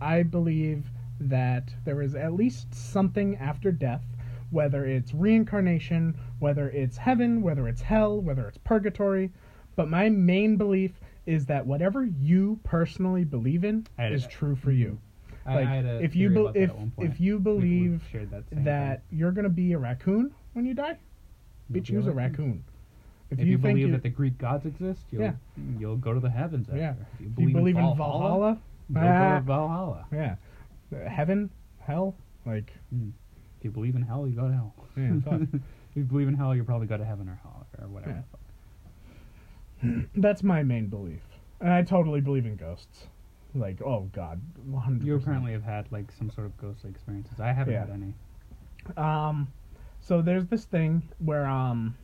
I 0.00 0.22
believe 0.22 0.90
that 1.20 1.74
there 1.84 2.02
is 2.02 2.14
at 2.14 2.34
least 2.34 2.74
something 2.74 3.36
after 3.36 3.72
death, 3.72 4.04
whether 4.50 4.84
it's 4.84 5.14
reincarnation, 5.14 6.14
whether 6.38 6.68
it's 6.70 6.96
heaven, 6.96 7.42
whether 7.42 7.68
it's 7.68 7.82
hell, 7.82 8.20
whether 8.20 8.48
it's 8.48 8.58
purgatory. 8.58 9.30
But 9.74 9.88
my 9.88 10.08
main 10.08 10.56
belief 10.56 11.00
is 11.26 11.46
that 11.46 11.66
whatever 11.66 12.04
you 12.04 12.58
personally 12.64 13.24
believe 13.24 13.64
in 13.64 13.86
is 13.98 14.24
a- 14.24 14.28
true 14.28 14.56
for 14.56 14.72
you. 14.72 14.98
I, 15.44 15.54
like, 15.56 15.66
I 15.66 15.74
had 15.74 15.84
a 15.86 16.02
if 16.02 16.14
you 16.14 16.30
be- 16.30 16.60
if 16.60 16.70
at 16.70 16.76
one 16.78 16.90
point. 16.92 17.10
if 17.12 17.20
you 17.20 17.38
believe 17.40 18.00
that, 18.12 18.44
that 18.64 19.02
you're 19.10 19.32
gonna 19.32 19.48
be 19.48 19.72
a 19.72 19.78
raccoon 19.78 20.32
when 20.52 20.64
you 20.64 20.74
die, 20.74 20.96
You'll 21.68 21.82
bitch, 21.82 21.88
use 21.90 22.06
a 22.06 22.12
raccoon. 22.12 22.44
raccoon. 22.46 22.64
If, 23.30 23.38
you, 23.40 23.52
think 23.58 23.62
believe 23.62 23.86
you- 23.86 23.92
that 23.92 24.02
the 24.02 24.08
Greek 24.10 24.36
gods 24.38 24.66
exist, 24.66 25.04
you'll 25.10 25.22
Yeah. 25.22 25.32
you'll 25.78 25.96
go 25.96 26.12
to 26.12 26.20
the 26.20 26.28
heavens. 26.30 26.68
After. 26.68 26.78
Yeah. 26.80 26.94
If 27.14 27.20
you 27.20 27.28
believe, 27.30 27.48
you 27.48 27.54
believe 27.56 27.76
in 27.76 27.82
Valhalla, 27.96 28.58
Valhalla, 28.90 28.92
go 28.92 29.00
ah, 29.00 29.30
go 29.30 29.38
to 29.38 29.46
Valhalla. 29.46 30.06
yeah, 30.12 31.08
heaven, 31.08 31.50
hell, 31.80 32.14
like 32.46 32.72
If 32.92 33.64
you 33.64 33.70
believe 33.70 33.96
in 33.96 34.02
hell, 34.02 34.26
you 34.28 34.34
go 34.36 34.48
to 34.48 34.52
hell. 34.54 34.74
Yeah, 34.96 35.14
if 35.52 35.96
you 35.96 36.04
believe 36.04 36.28
in 36.28 36.34
hell, 36.34 36.54
you 36.54 36.62
probably 36.62 36.86
go 36.86 36.96
to 36.98 37.04
heaven 37.04 37.28
or 37.28 37.40
hell 37.42 37.66
or 37.80 37.88
whatever. 37.88 38.12
Yeah. 38.12 38.31
The 39.82 40.00
fuck. 40.02 40.10
that's 40.16 40.42
my 40.42 40.62
main 40.62 40.86
belief, 40.86 41.22
and 41.60 41.72
I 41.72 41.82
totally 41.82 42.20
believe 42.20 42.46
in 42.46 42.56
ghosts. 42.56 43.06
Like, 43.54 43.82
oh 43.82 44.08
god, 44.12 44.40
100%. 44.70 45.04
You 45.04 45.16
apparently 45.16 45.52
have 45.52 45.62
had 45.64 45.90
like 45.92 46.10
some 46.10 46.30
sort 46.30 46.46
of 46.46 46.56
ghostly 46.56 46.90
experiences. 46.90 47.38
I 47.40 47.52
haven't 47.52 47.74
Yeah. 47.74 47.80
had 47.80 47.90
any. 47.90 48.14
Um, 48.96 49.48
so 50.00 50.22
there's 50.22 50.46
this 50.46 50.64
thing 50.64 51.02
where 51.18 51.46
um, 51.46 51.94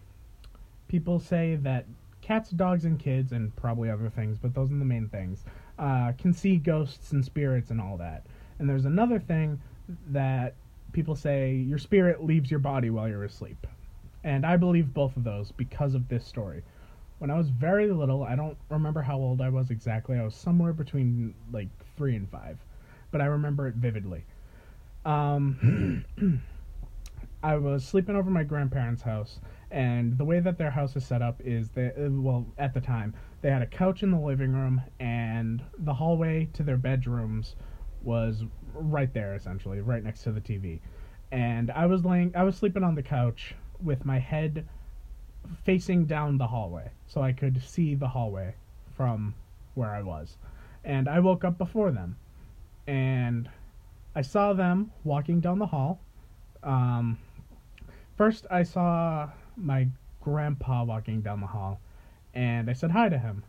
people 0.88 1.18
say 1.18 1.56
that 1.56 1.86
cats, 2.20 2.50
dogs, 2.50 2.84
and 2.84 2.98
kids, 2.98 3.32
and 3.32 3.54
probably 3.56 3.90
other 3.90 4.10
things, 4.10 4.36
but 4.38 4.54
those 4.54 4.70
are 4.70 4.76
the 4.76 4.84
main 4.84 5.08
things, 5.08 5.44
uh, 5.78 6.12
can 6.18 6.32
see 6.32 6.56
ghosts 6.56 7.12
and 7.12 7.24
spirits 7.24 7.70
and 7.70 7.80
all 7.80 7.96
that. 7.96 8.26
And 8.58 8.68
there's 8.68 8.84
another 8.84 9.18
thing 9.18 9.60
that 10.10 10.54
people 10.92 11.14
say 11.16 11.54
your 11.54 11.78
spirit 11.78 12.22
leaves 12.24 12.50
your 12.50 12.60
body 12.60 12.90
while 12.90 13.08
you're 13.08 13.24
asleep. 13.24 13.66
And 14.24 14.44
I 14.44 14.56
believe 14.58 14.92
both 14.92 15.16
of 15.16 15.24
those 15.24 15.52
because 15.52 15.94
of 15.94 16.08
this 16.08 16.26
story. 16.26 16.62
When 17.18 17.30
I 17.30 17.36
was 17.36 17.50
very 17.50 17.90
little, 17.90 18.22
I 18.22 18.36
don't 18.36 18.56
remember 18.68 19.02
how 19.02 19.16
old 19.16 19.40
I 19.40 19.48
was 19.48 19.70
exactly. 19.70 20.18
I 20.18 20.24
was 20.24 20.34
somewhere 20.34 20.72
between 20.72 21.34
like 21.52 21.68
three 21.96 22.14
and 22.14 22.28
five, 22.30 22.58
but 23.10 23.20
I 23.20 23.26
remember 23.26 23.66
it 23.66 23.74
vividly. 23.74 24.24
Um, 25.04 26.04
I 27.42 27.56
was 27.56 27.84
sleeping 27.84 28.16
over 28.16 28.30
my 28.30 28.44
grandparents' 28.44 29.02
house, 29.02 29.40
and 29.70 30.16
the 30.16 30.24
way 30.24 30.40
that 30.40 30.58
their 30.58 30.70
house 30.70 30.96
is 30.96 31.04
set 31.04 31.22
up 31.22 31.40
is 31.44 31.70
uh, 31.76 31.90
well 31.96 32.46
at 32.56 32.74
the 32.74 32.80
time 32.80 33.14
they 33.40 33.50
had 33.50 33.62
a 33.62 33.66
couch 33.66 34.02
in 34.02 34.10
the 34.10 34.18
living 34.18 34.52
room, 34.52 34.82
and 34.98 35.62
the 35.78 35.94
hallway 35.94 36.48
to 36.54 36.62
their 36.62 36.76
bedrooms 36.76 37.54
was 38.02 38.44
right 38.74 39.12
there, 39.12 39.34
essentially, 39.34 39.80
right 39.80 40.02
next 40.02 40.22
to 40.22 40.32
the 40.32 40.40
TV. 40.40 40.80
And 41.30 41.70
I 41.70 41.86
was 41.86 42.04
laying, 42.04 42.34
I 42.34 42.42
was 42.42 42.56
sleeping 42.56 42.82
on 42.82 42.94
the 42.94 43.02
couch 43.02 43.54
with 43.82 44.04
my 44.04 44.18
head 44.18 44.66
facing 45.64 46.06
down 46.06 46.38
the 46.38 46.46
hallway, 46.46 46.90
so 47.06 47.22
I 47.22 47.32
could 47.32 47.62
see 47.62 47.94
the 47.94 48.08
hallway 48.08 48.54
from 48.96 49.34
where 49.74 49.90
I 49.90 50.02
was. 50.02 50.36
And 50.84 51.08
I 51.08 51.20
woke 51.20 51.44
up 51.44 51.58
before 51.58 51.90
them, 51.90 52.16
and 52.86 53.48
I 54.14 54.22
saw 54.22 54.52
them 54.52 54.90
walking 55.04 55.40
down 55.40 55.58
the 55.58 55.66
hall. 55.66 56.00
Um, 56.62 57.18
first, 58.16 58.46
I 58.50 58.62
saw 58.62 59.28
my 59.56 59.88
grandpa 60.20 60.84
walking 60.84 61.20
down 61.20 61.40
the 61.40 61.46
hall, 61.46 61.80
and 62.34 62.68
I 62.68 62.72
said 62.72 62.90
hi 62.90 63.08
to 63.08 63.18
him. 63.18 63.44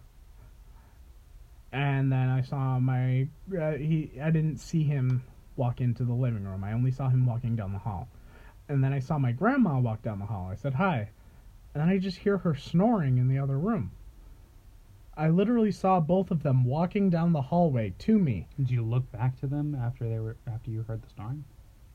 And 1.71 2.11
then 2.11 2.29
I 2.29 2.41
saw 2.41 2.79
my 2.79 3.27
uh, 3.59 3.73
he. 3.73 4.11
I 4.21 4.31
didn't 4.31 4.57
see 4.57 4.83
him 4.83 5.23
walk 5.55 5.81
into 5.81 6.03
the 6.03 6.13
living 6.13 6.43
room. 6.43 6.63
I 6.63 6.73
only 6.73 6.91
saw 6.91 7.09
him 7.09 7.25
walking 7.25 7.55
down 7.55 7.73
the 7.73 7.79
hall. 7.79 8.07
And 8.67 8.83
then 8.83 8.93
I 8.93 8.99
saw 8.99 9.17
my 9.17 9.31
grandma 9.31 9.79
walk 9.79 10.01
down 10.01 10.19
the 10.19 10.25
hall. 10.25 10.49
I 10.51 10.55
said 10.55 10.73
hi, 10.73 11.09
and 11.79 11.87
then 11.89 11.95
I 11.95 11.97
just 11.97 12.17
hear 12.17 12.39
her 12.39 12.55
snoring 12.55 13.17
in 13.17 13.29
the 13.29 13.39
other 13.39 13.57
room. 13.57 13.91
I 15.15 15.29
literally 15.29 15.71
saw 15.71 16.01
both 16.01 16.29
of 16.29 16.43
them 16.43 16.65
walking 16.65 17.09
down 17.09 17.31
the 17.31 17.41
hallway 17.41 17.93
to 17.99 18.19
me. 18.19 18.47
Did 18.57 18.69
you 18.69 18.81
look 18.83 19.09
back 19.13 19.39
to 19.39 19.47
them 19.47 19.75
after 19.75 20.09
they 20.09 20.19
were 20.19 20.35
after 20.45 20.71
you 20.71 20.83
heard 20.83 21.01
the 21.01 21.09
snoring? 21.09 21.45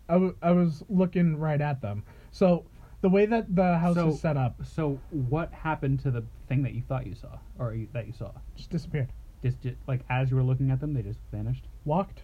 I, 0.08 0.14
w- 0.14 0.36
I 0.42 0.52
was 0.52 0.82
looking 0.88 1.36
right 1.36 1.60
at 1.60 1.82
them. 1.82 2.02
So 2.32 2.64
the 3.02 3.10
way 3.10 3.26
that 3.26 3.54
the 3.54 3.76
house 3.78 3.96
So- 3.96 4.08
is 4.08 4.20
set 4.20 4.36
up 4.38 4.56
So 4.64 4.98
what 5.10 5.52
happened 5.52 6.00
to 6.00 6.10
the 6.10 6.24
thing 6.48 6.62
that 6.62 6.72
you 6.74 6.82
thought 6.82 7.06
you 7.06 7.14
saw, 7.14 7.38
or 7.58 7.74
you, 7.74 7.88
that 7.92 8.06
you 8.06 8.12
saw? 8.14 8.30
just 8.56 8.70
disappeared. 8.70 9.08
Just, 9.42 9.60
just 9.60 9.76
like 9.86 10.00
as 10.08 10.30
you 10.30 10.36
were 10.36 10.42
looking 10.42 10.70
at 10.70 10.80
them, 10.80 10.94
they 10.94 11.02
just 11.02 11.20
vanished. 11.30 11.64
Walked 11.84 12.22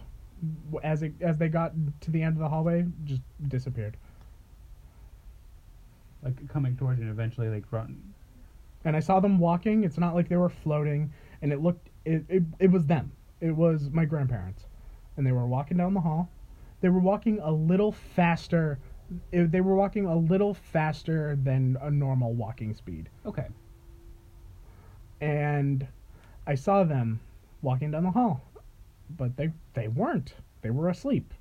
as 0.83 1.03
it 1.03 1.13
as 1.21 1.37
they 1.37 1.47
got 1.49 1.73
to 2.01 2.09
the 2.11 2.23
end 2.23 2.33
of 2.37 2.39
the 2.39 2.49
hallway, 2.49 2.85
just 3.05 3.21
disappeared. 3.47 3.97
Like 6.23 6.47
coming 6.49 6.75
towards 6.77 6.99
you, 6.99 7.05
and 7.05 7.11
eventually 7.11 7.49
like 7.49 7.71
run. 7.71 8.13
And 8.85 8.95
I 8.95 8.99
saw 8.99 9.19
them 9.19 9.39
walking. 9.39 9.83
It's 9.83 9.97
not 9.97 10.15
like 10.15 10.29
they 10.29 10.37
were 10.37 10.49
floating, 10.49 11.11
and 11.41 11.51
it 11.53 11.61
looked 11.61 11.89
it 12.05 12.25
it, 12.29 12.43
it 12.59 12.71
was 12.71 12.85
them. 12.85 13.11
It 13.41 13.51
was 13.55 13.89
my 13.91 14.05
grandparents, 14.05 14.65
and 15.17 15.25
they 15.25 15.31
were 15.31 15.47
walking 15.47 15.77
down 15.77 15.93
the 15.93 16.01
hall. 16.01 16.29
They 16.81 16.89
were 16.89 16.99
walking 16.99 17.39
a 17.39 17.51
little 17.51 17.91
faster. 17.91 18.79
It, 19.31 19.51
they 19.51 19.61
were 19.61 19.75
walking 19.75 20.05
a 20.05 20.15
little 20.17 20.53
faster 20.53 21.35
than 21.35 21.77
a 21.81 21.91
normal 21.91 22.33
walking 22.33 22.73
speed. 22.73 23.09
Okay. 23.25 23.47
and 25.21 25.87
I 26.47 26.55
saw 26.55 26.83
them 26.83 27.19
walking 27.61 27.91
down 27.91 28.03
the 28.03 28.11
hall, 28.11 28.41
but 29.09 29.35
they 29.37 29.51
they 29.73 29.87
weren't. 29.87 30.35
They 30.61 30.69
were 30.71 30.89
asleep. 30.89 31.33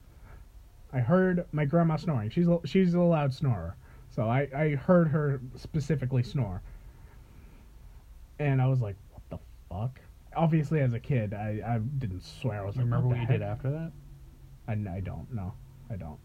I 0.92 1.00
heard 1.00 1.46
my 1.52 1.64
grandma 1.64 1.96
snoring. 1.96 2.30
She's 2.30 2.48
a, 2.48 2.60
she's 2.64 2.94
a 2.94 3.00
loud 3.00 3.32
snorer, 3.34 3.76
so 4.10 4.24
I 4.24 4.48
I 4.54 4.74
heard 4.74 5.08
her 5.08 5.40
specifically 5.56 6.22
snore, 6.22 6.62
and 8.38 8.60
I 8.60 8.66
was 8.66 8.80
like, 8.80 8.96
"What 9.12 9.22
the 9.30 9.38
fuck?" 9.68 10.00
Obviously, 10.36 10.80
as 10.80 10.92
a 10.92 11.00
kid, 11.00 11.34
I, 11.34 11.60
I 11.66 11.78
didn't 11.78 12.22
swear. 12.22 12.62
I 12.62 12.66
was 12.66 12.76
you 12.76 12.82
like, 12.82 12.84
remember 12.86 13.08
what 13.08 13.16
what 13.16 13.20
you 13.22 13.26
the 13.26 13.32
did 13.38 13.42
after 13.42 13.70
that? 13.70 13.92
I, 14.68 14.72
I 14.96 15.00
don't. 15.00 15.26
No, 15.32 15.52
I 15.90 15.96
don't. 15.96 16.18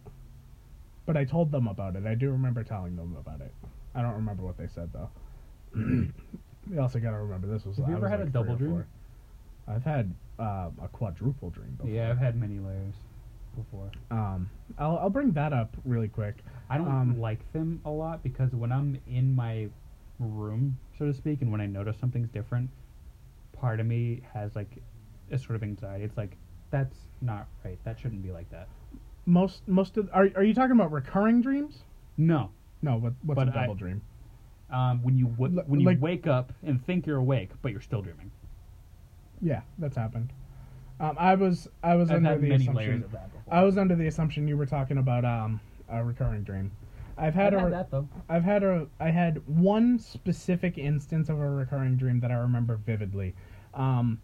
But 1.06 1.18
I 1.18 1.26
told 1.26 1.52
them 1.52 1.68
about 1.68 1.96
it. 1.96 2.06
I 2.06 2.16
do 2.16 2.32
remember 2.32 2.64
telling 2.64 2.96
them 2.96 3.16
about 3.20 3.42
it. 3.42 3.54
I 3.94 4.02
don't 4.02 4.14
remember 4.14 4.44
what 4.44 4.58
they 4.58 4.68
said 4.68 4.92
though. 4.94 5.10
you 5.76 6.12
also 6.80 7.00
got 7.00 7.12
to 7.12 7.18
remember 7.18 7.48
this 7.48 7.66
was. 7.66 7.78
Have 7.78 7.88
you 7.88 7.96
ever 7.96 8.04
was 8.04 8.12
had 8.12 8.20
a 8.20 8.24
like 8.24 8.34
double 8.34 8.58
three 8.58 8.68
or 8.68 8.72
dream? 8.72 8.86
I've 9.68 9.84
had 9.84 10.14
uh, 10.40 10.70
a 10.82 10.88
quadruple 10.92 11.50
dream 11.50 11.76
before. 11.78 11.92
Yeah, 11.92 12.10
I've 12.10 12.18
had 12.18 12.36
many 12.36 12.60
layers 12.60 12.94
before. 13.56 13.92
Um, 14.12 14.50
I'll 14.78 14.98
I'll 14.98 15.10
bring 15.10 15.32
that 15.32 15.54
up 15.54 15.76
really 15.86 16.08
quick. 16.08 16.44
I 16.70 16.78
don't 16.78 16.88
Um, 16.88 17.20
like 17.20 17.52
them 17.54 17.82
a 17.86 17.90
lot 17.90 18.24
because 18.24 18.54
when 18.56 18.72
I'm 18.72 18.98
in 19.08 19.36
my 19.36 19.70
room, 20.20 20.78
so 20.98 21.06
to 21.06 21.14
speak, 21.14 21.42
and 21.42 21.52
when 21.52 21.62
I 21.62 21.66
notice 21.68 21.98
something's 21.98 22.30
different, 22.30 22.70
part 23.54 23.80
of 23.80 23.86
me 23.86 24.22
has 24.34 24.56
like 24.56 24.70
a 25.32 25.38
sort 25.38 25.56
of 25.56 25.64
anxiety. 25.64 26.04
It's 26.04 26.18
like 26.18 26.36
that's 26.72 26.98
not 27.22 27.48
right. 27.64 27.78
That 27.84 28.00
shouldn't 28.00 28.24
be 28.24 28.32
like 28.32 28.50
that. 28.52 28.68
Most 29.26 29.68
most 29.68 29.98
of 29.98 30.10
are 30.14 30.30
are 30.36 30.44
you 30.44 30.54
talking 30.54 30.72
about 30.76 30.92
recurring 30.92 31.42
dreams? 31.42 31.84
No. 32.18 32.50
No, 32.82 32.98
what 32.98 33.14
what's 33.24 33.36
But 33.36 33.48
a 33.50 33.52
double 33.52 33.74
I- 33.74 33.78
dream? 33.78 34.02
Um, 34.72 35.04
when 35.04 35.16
you 35.18 35.28
w- 35.28 35.62
when 35.68 35.80
you 35.80 35.86
like- 35.86 36.02
wake 36.02 36.26
up 36.28 36.52
and 36.64 36.84
think 36.86 37.06
you're 37.06 37.18
awake, 37.18 37.52
but 37.62 37.72
you're 37.72 37.82
still 37.82 38.02
dreaming. 38.02 38.32
Yeah, 39.42 39.62
that's 39.78 39.96
happened. 39.96 40.32
Um, 41.00 41.16
I 41.20 41.36
was 41.36 41.68
I 41.84 41.96
was 41.96 42.10
I've 42.10 42.18
under 42.18 42.36
the 42.38 42.48
many 42.50 42.64
assumption 42.64 42.76
layers 42.76 43.04
of 43.04 43.12
that 43.12 43.32
before. 43.32 43.54
I 43.54 43.64
was 43.64 43.78
under 43.78 43.96
the 43.96 44.08
assumption 44.08 44.48
you 44.48 44.58
were 44.58 44.66
talking 44.66 44.98
about 44.98 45.26
um 45.26 45.60
a 45.90 46.04
recurring 46.04 46.44
dream. 46.44 46.72
I've 47.18 47.34
had 47.34 47.54
I've 47.54 47.60
a 47.60 47.64
had 47.64 47.72
that 47.74 47.92
though. 47.92 48.08
I've 48.30 48.44
had 48.44 48.64
a 48.64 48.88
I 49.00 49.10
had 49.10 49.42
one 49.48 50.00
specific 50.00 50.78
instance 50.78 51.30
of 51.30 51.40
a 51.40 51.50
recurring 51.50 51.96
dream 51.98 52.20
that 52.22 52.32
I 52.32 52.36
remember 52.36 52.76
vividly. 52.86 53.34
Um, 53.74 54.20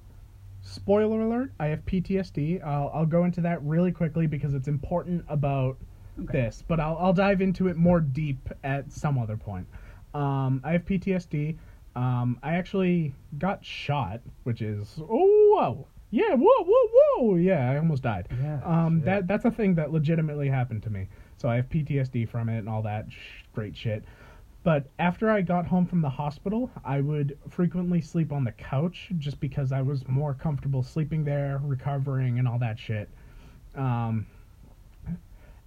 spoiler 0.61 1.21
alert: 1.21 1.51
I 1.59 1.67
have 1.67 1.85
PTSD. 1.85 2.63
I'll 2.65 2.91
I'll 2.93 3.05
go 3.05 3.23
into 3.25 3.41
that 3.41 3.63
really 3.63 3.91
quickly 3.91 4.27
because 4.27 4.53
it's 4.53 4.67
important 4.67 5.23
about 5.29 5.77
Okay. 6.21 6.41
this, 6.41 6.61
but 6.67 6.79
I'll 6.79 6.97
I'll 6.97 7.13
dive 7.13 7.41
into 7.41 7.69
it 7.69 7.77
more 7.77 8.01
deep 8.01 8.49
at 8.65 8.91
some 8.91 9.17
other 9.17 9.37
point. 9.37 9.65
Um, 10.13 10.59
I 10.63 10.73
have 10.73 10.85
PTSD. 10.85 11.57
Um, 11.95 12.37
I 12.43 12.55
actually 12.55 13.13
got 13.37 13.63
shot, 13.65 14.19
which 14.43 14.61
is 14.61 14.99
oh 14.99 15.53
whoa 15.55 15.87
yeah 16.13 16.33
whoa 16.35 16.63
whoa 16.65 16.87
whoa 17.17 17.35
yeah 17.37 17.71
I 17.71 17.77
almost 17.77 18.03
died. 18.03 18.27
Yeah, 18.43 18.59
Um, 18.65 18.97
shit. 18.99 19.05
that 19.05 19.27
that's 19.27 19.45
a 19.45 19.51
thing 19.51 19.75
that 19.75 19.91
legitimately 19.93 20.49
happened 20.49 20.83
to 20.83 20.89
me. 20.89 21.07
So 21.41 21.49
I 21.49 21.55
have 21.55 21.69
PTSD 21.69 22.29
from 22.29 22.49
it 22.49 22.59
and 22.59 22.69
all 22.69 22.83
that 22.83 23.07
sh- 23.11 23.43
great 23.55 23.75
shit. 23.75 24.03
But 24.61 24.85
after 24.99 25.31
I 25.31 25.41
got 25.41 25.65
home 25.65 25.87
from 25.87 26.01
the 26.01 26.09
hospital, 26.09 26.69
I 26.85 27.01
would 27.01 27.35
frequently 27.49 27.99
sleep 27.99 28.31
on 28.31 28.43
the 28.43 28.51
couch 28.51 29.09
just 29.17 29.39
because 29.39 29.71
I 29.71 29.81
was 29.81 30.07
more 30.07 30.35
comfortable 30.35 30.83
sleeping 30.83 31.23
there, 31.23 31.59
recovering, 31.63 32.37
and 32.37 32.47
all 32.47 32.59
that 32.59 32.77
shit. 32.77 33.09
Um, 33.73 34.27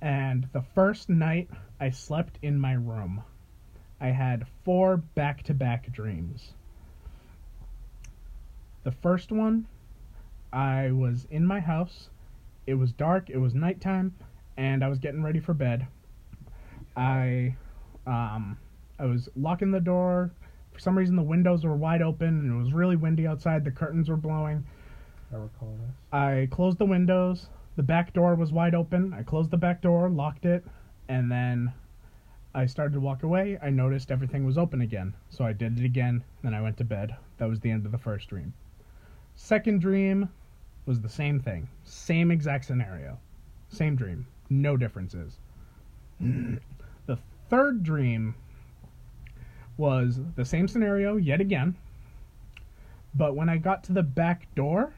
and 0.00 0.46
the 0.52 0.62
first 0.62 1.08
night 1.08 1.50
I 1.80 1.90
slept 1.90 2.38
in 2.40 2.56
my 2.60 2.74
room, 2.74 3.24
I 4.00 4.08
had 4.08 4.46
four 4.64 4.98
back 4.98 5.42
to 5.44 5.54
back 5.54 5.90
dreams. 5.90 6.52
The 8.84 8.92
first 8.92 9.32
one, 9.32 9.66
I 10.52 10.92
was 10.92 11.26
in 11.32 11.44
my 11.44 11.58
house. 11.58 12.10
It 12.64 12.74
was 12.74 12.92
dark, 12.92 13.28
it 13.28 13.38
was 13.38 13.54
nighttime, 13.54 14.14
and 14.56 14.84
I 14.84 14.88
was 14.88 14.98
getting 14.98 15.22
ready 15.22 15.40
for 15.40 15.54
bed. 15.54 15.86
I 16.96 17.56
um 18.06 18.56
I 18.98 19.06
was 19.06 19.28
locking 19.36 19.70
the 19.70 19.80
door. 19.80 20.30
For 20.72 20.78
some 20.78 20.96
reason 20.96 21.16
the 21.16 21.22
windows 21.22 21.64
were 21.64 21.76
wide 21.76 22.02
open 22.02 22.28
and 22.28 22.52
it 22.52 22.56
was 22.56 22.72
really 22.72 22.96
windy 22.96 23.26
outside. 23.26 23.64
The 23.64 23.70
curtains 23.70 24.08
were 24.08 24.16
blowing. 24.16 24.64
I 25.32 25.36
recall 25.36 25.76
this. 25.80 25.94
I 26.12 26.48
closed 26.50 26.78
the 26.78 26.86
windows. 26.86 27.48
The 27.76 27.82
back 27.82 28.12
door 28.12 28.34
was 28.36 28.52
wide 28.52 28.74
open. 28.74 29.12
I 29.12 29.22
closed 29.22 29.50
the 29.50 29.56
back 29.56 29.82
door, 29.82 30.08
locked 30.08 30.44
it, 30.46 30.64
and 31.08 31.30
then 31.30 31.72
I 32.54 32.66
started 32.66 32.94
to 32.94 33.00
walk 33.00 33.24
away. 33.24 33.58
I 33.60 33.70
noticed 33.70 34.12
everything 34.12 34.46
was 34.46 34.56
open 34.56 34.80
again. 34.80 35.14
So 35.28 35.44
I 35.44 35.52
did 35.52 35.78
it 35.78 35.84
again, 35.84 36.22
then 36.42 36.54
I 36.54 36.60
went 36.60 36.76
to 36.76 36.84
bed. 36.84 37.16
That 37.38 37.48
was 37.48 37.58
the 37.58 37.70
end 37.70 37.84
of 37.84 37.90
the 37.90 37.98
first 37.98 38.28
dream. 38.28 38.54
Second 39.34 39.80
dream 39.80 40.28
was 40.86 41.00
the 41.00 41.08
same 41.08 41.40
thing. 41.40 41.68
Same 41.82 42.30
exact 42.30 42.66
scenario. 42.66 43.18
Same 43.68 43.96
dream. 43.96 44.26
No 44.50 44.76
differences. 44.76 45.38
the 46.20 47.18
third 47.48 47.82
dream 47.82 48.34
was 49.76 50.20
the 50.36 50.44
same 50.44 50.68
scenario 50.68 51.16
yet 51.16 51.40
again. 51.40 51.74
But 53.14 53.36
when 53.36 53.48
I 53.48 53.56
got 53.58 53.84
to 53.84 53.92
the 53.92 54.02
back 54.02 54.52
door, 54.54 54.92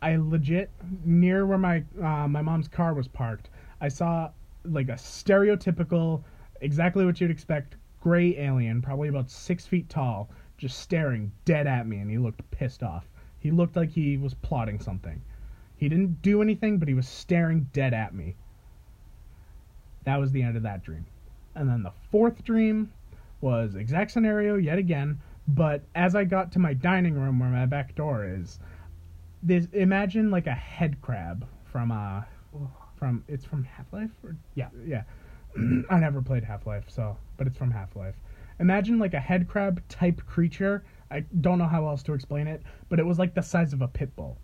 I 0.00 0.16
legit 0.16 0.70
near 1.04 1.46
where 1.46 1.58
my 1.58 1.84
uh, 2.00 2.28
my 2.28 2.42
mom's 2.42 2.68
car 2.68 2.94
was 2.94 3.08
parked. 3.08 3.50
I 3.80 3.88
saw 3.88 4.30
like 4.64 4.88
a 4.88 4.94
stereotypical, 4.94 6.22
exactly 6.60 7.04
what 7.04 7.20
you'd 7.20 7.30
expect, 7.30 7.76
gray 8.00 8.36
alien, 8.36 8.82
probably 8.82 9.08
about 9.08 9.30
six 9.30 9.66
feet 9.66 9.88
tall, 9.88 10.30
just 10.58 10.78
staring 10.78 11.32
dead 11.44 11.66
at 11.66 11.86
me, 11.86 11.98
and 11.98 12.10
he 12.10 12.18
looked 12.18 12.48
pissed 12.50 12.82
off. 12.82 13.08
He 13.38 13.50
looked 13.50 13.76
like 13.76 13.90
he 13.90 14.16
was 14.16 14.34
plotting 14.34 14.78
something. 14.80 15.20
He 15.76 15.88
didn't 15.88 16.22
do 16.22 16.42
anything, 16.42 16.78
but 16.78 16.88
he 16.88 16.94
was 16.94 17.08
staring 17.08 17.68
dead 17.72 17.92
at 17.94 18.14
me. 18.14 18.36
That 20.04 20.18
was 20.20 20.32
the 20.32 20.42
end 20.42 20.56
of 20.56 20.62
that 20.64 20.82
dream. 20.82 21.06
And 21.54 21.68
then 21.68 21.82
the 21.82 21.92
fourth 22.10 22.42
dream 22.44 22.92
was 23.40 23.74
exact 23.74 24.10
scenario 24.10 24.56
yet 24.56 24.78
again, 24.78 25.20
but 25.48 25.82
as 25.94 26.14
I 26.14 26.24
got 26.24 26.52
to 26.52 26.58
my 26.58 26.74
dining 26.74 27.14
room 27.14 27.38
where 27.38 27.48
my 27.48 27.66
back 27.66 27.94
door 27.94 28.24
is, 28.24 28.58
this 29.42 29.66
imagine 29.72 30.30
like 30.30 30.46
a 30.46 30.52
head 30.54 31.00
crab 31.02 31.46
from 31.64 31.90
uh 31.90 32.22
from 32.96 33.24
it's 33.28 33.44
from 33.44 33.64
Half 33.64 33.92
Life 33.92 34.10
or 34.22 34.36
Yeah. 34.54 34.68
yeah. 34.86 35.02
I 35.90 35.98
never 35.98 36.22
played 36.22 36.44
Half 36.44 36.66
Life, 36.66 36.84
so 36.88 37.16
but 37.36 37.46
it's 37.46 37.58
from 37.58 37.70
Half 37.70 37.96
Life. 37.96 38.14
Imagine 38.60 38.98
like 38.98 39.14
a 39.14 39.20
head 39.20 39.48
crab 39.48 39.82
type 39.88 40.24
creature. 40.26 40.84
I 41.10 41.20
don't 41.40 41.58
know 41.58 41.66
how 41.66 41.86
else 41.88 42.02
to 42.04 42.14
explain 42.14 42.46
it, 42.46 42.62
but 42.88 43.00
it 43.00 43.04
was 43.06 43.18
like 43.18 43.34
the 43.34 43.42
size 43.42 43.72
of 43.72 43.82
a 43.82 43.88
pit 43.88 44.14
bull, 44.16 44.38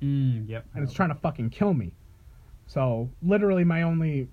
Mm, 0.00 0.48
yep. 0.48 0.64
and 0.74 0.84
it's 0.84 0.92
trying 0.92 1.08
to 1.08 1.14
fucking 1.16 1.50
kill 1.50 1.74
me. 1.74 1.92
So 2.68 3.10
literally, 3.22 3.64
my 3.64 3.82
only 3.82 4.28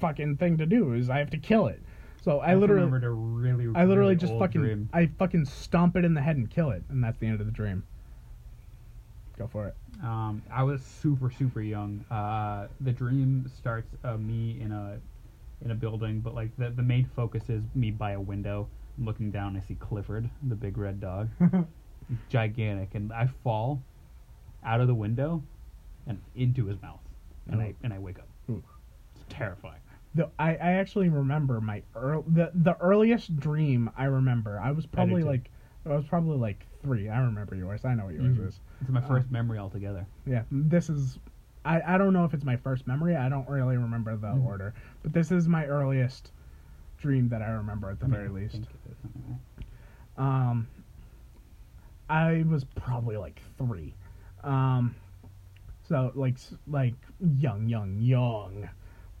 fucking 0.00 0.36
thing 0.36 0.58
to 0.58 0.66
do 0.66 0.92
is 0.94 1.10
I 1.10 1.18
have 1.18 1.30
to 1.30 1.38
kill 1.38 1.66
it. 1.68 1.82
So 2.22 2.40
I, 2.40 2.52
I 2.52 2.54
literally, 2.56 2.90
really, 2.90 3.66
I 3.76 3.84
literally 3.84 3.98
really 3.98 4.16
just 4.16 4.32
fucking, 4.38 4.60
dream. 4.60 4.88
I 4.92 5.06
fucking 5.18 5.44
stomp 5.44 5.96
it 5.96 6.04
in 6.04 6.12
the 6.14 6.20
head 6.20 6.36
and 6.36 6.50
kill 6.50 6.70
it, 6.70 6.82
and 6.88 7.02
that's 7.02 7.18
the 7.18 7.26
end 7.26 7.40
of 7.40 7.46
the 7.46 7.52
dream. 7.52 7.84
Go 9.38 9.46
for 9.46 9.68
it. 9.68 9.74
Um, 10.02 10.42
I 10.50 10.62
was 10.62 10.82
super 10.82 11.30
super 11.30 11.60
young. 11.60 12.04
Uh, 12.10 12.68
the 12.80 12.90
dream 12.92 13.50
starts 13.54 13.94
uh, 14.02 14.16
me 14.16 14.58
in 14.60 14.72
a 14.72 14.98
in 15.64 15.70
a 15.70 15.74
building, 15.74 16.20
but 16.20 16.34
like 16.34 16.50
the 16.56 16.70
the 16.70 16.82
main 16.82 17.08
focus 17.14 17.48
is 17.48 17.62
me 17.74 17.90
by 17.90 18.12
a 18.12 18.20
window. 18.20 18.66
I'm 18.98 19.04
looking 19.04 19.30
down, 19.30 19.56
I 19.56 19.60
see 19.60 19.74
Clifford, 19.74 20.28
the 20.48 20.54
big 20.54 20.78
red 20.78 21.00
dog, 21.00 21.28
gigantic, 22.30 22.94
and 22.94 23.12
I 23.12 23.28
fall 23.44 23.82
out 24.64 24.80
of 24.80 24.86
the 24.86 24.94
window 24.94 25.42
and 26.06 26.18
into 26.34 26.64
his 26.66 26.80
mouth, 26.80 27.00
and 27.48 27.60
I 27.60 27.68
Oh. 27.68 27.84
and 27.84 27.92
I 27.92 27.98
wake 27.98 28.18
up. 28.18 28.26
Terrifying. 29.28 29.80
The, 30.14 30.30
I, 30.38 30.50
I 30.52 30.72
actually 30.72 31.08
remember 31.10 31.60
my 31.60 31.82
earl, 31.94 32.24
the 32.26 32.50
the 32.54 32.76
earliest 32.80 33.36
dream 33.38 33.90
I 33.96 34.04
remember. 34.04 34.58
I 34.58 34.70
was 34.70 34.86
probably 34.86 35.22
too. 35.22 35.28
like 35.28 35.50
I 35.84 35.94
was 35.94 36.06
probably 36.06 36.38
like 36.38 36.66
three. 36.82 37.08
I 37.08 37.18
remember 37.20 37.54
yours. 37.54 37.84
I 37.84 37.94
know 37.94 38.06
what 38.06 38.14
yours 38.14 38.36
Mhm. 38.36 38.48
is. 38.48 38.60
It's 38.80 38.90
my 38.90 39.00
Uh, 39.00 39.06
first 39.08 39.30
memory 39.30 39.58
altogether. 39.58 40.06
Yeah, 40.26 40.44
this 40.50 40.88
is. 40.88 41.18
I, 41.64 41.94
I 41.94 41.98
don't 41.98 42.12
know 42.12 42.24
if 42.24 42.32
it's 42.32 42.44
my 42.44 42.56
first 42.56 42.86
memory. 42.86 43.14
I 43.16 43.28
don't 43.28 43.48
really 43.48 43.76
remember 43.76 44.16
the 44.16 44.28
Mhm. 44.28 44.44
order, 44.44 44.72
but 45.02 45.12
this 45.12 45.30
is 45.32 45.48
my 45.48 45.66
earliest 45.66 46.32
dream 46.98 47.28
that 47.28 47.42
I 47.42 47.50
remember 47.50 47.90
at 47.90 47.98
the 48.00 48.06
I 48.06 48.08
mean, 48.08 48.16
very 48.16 48.28
I 48.28 48.32
least. 48.32 48.52
think 48.54 48.66
it 48.86 48.90
is. 48.92 48.96
Um, 50.16 50.68
I 52.08 52.44
was 52.48 52.64
probably 52.64 53.16
like 53.16 53.42
three. 53.58 53.94
Um, 54.44 54.94
so 55.82 56.12
like 56.14 56.38
like 56.66 56.94
young, 57.20 57.68
young, 57.68 57.98
young. 58.00 58.68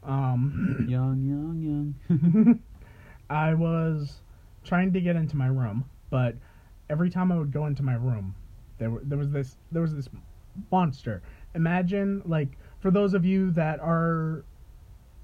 Um, 0.06 0.86
Young, 0.88 1.20
young, 1.24 1.94
young. 2.08 2.60
I 3.30 3.54
was 3.54 4.20
trying 4.64 4.92
to 4.92 5.00
get 5.00 5.16
into 5.16 5.36
my 5.36 5.48
room, 5.48 5.84
but 6.10 6.36
every 6.88 7.10
time 7.10 7.32
I 7.32 7.38
would 7.38 7.52
go 7.52 7.66
into 7.66 7.82
my 7.82 7.94
room, 7.94 8.36
there 8.78 8.90
were, 8.90 9.00
there 9.02 9.18
was 9.18 9.30
this 9.30 9.56
there 9.72 9.82
was 9.82 9.94
this 9.94 10.08
monster. 10.70 11.22
Imagine 11.56 12.22
like 12.24 12.56
for 12.78 12.92
those 12.92 13.14
of 13.14 13.24
you 13.24 13.50
that 13.52 13.80
are 13.80 14.44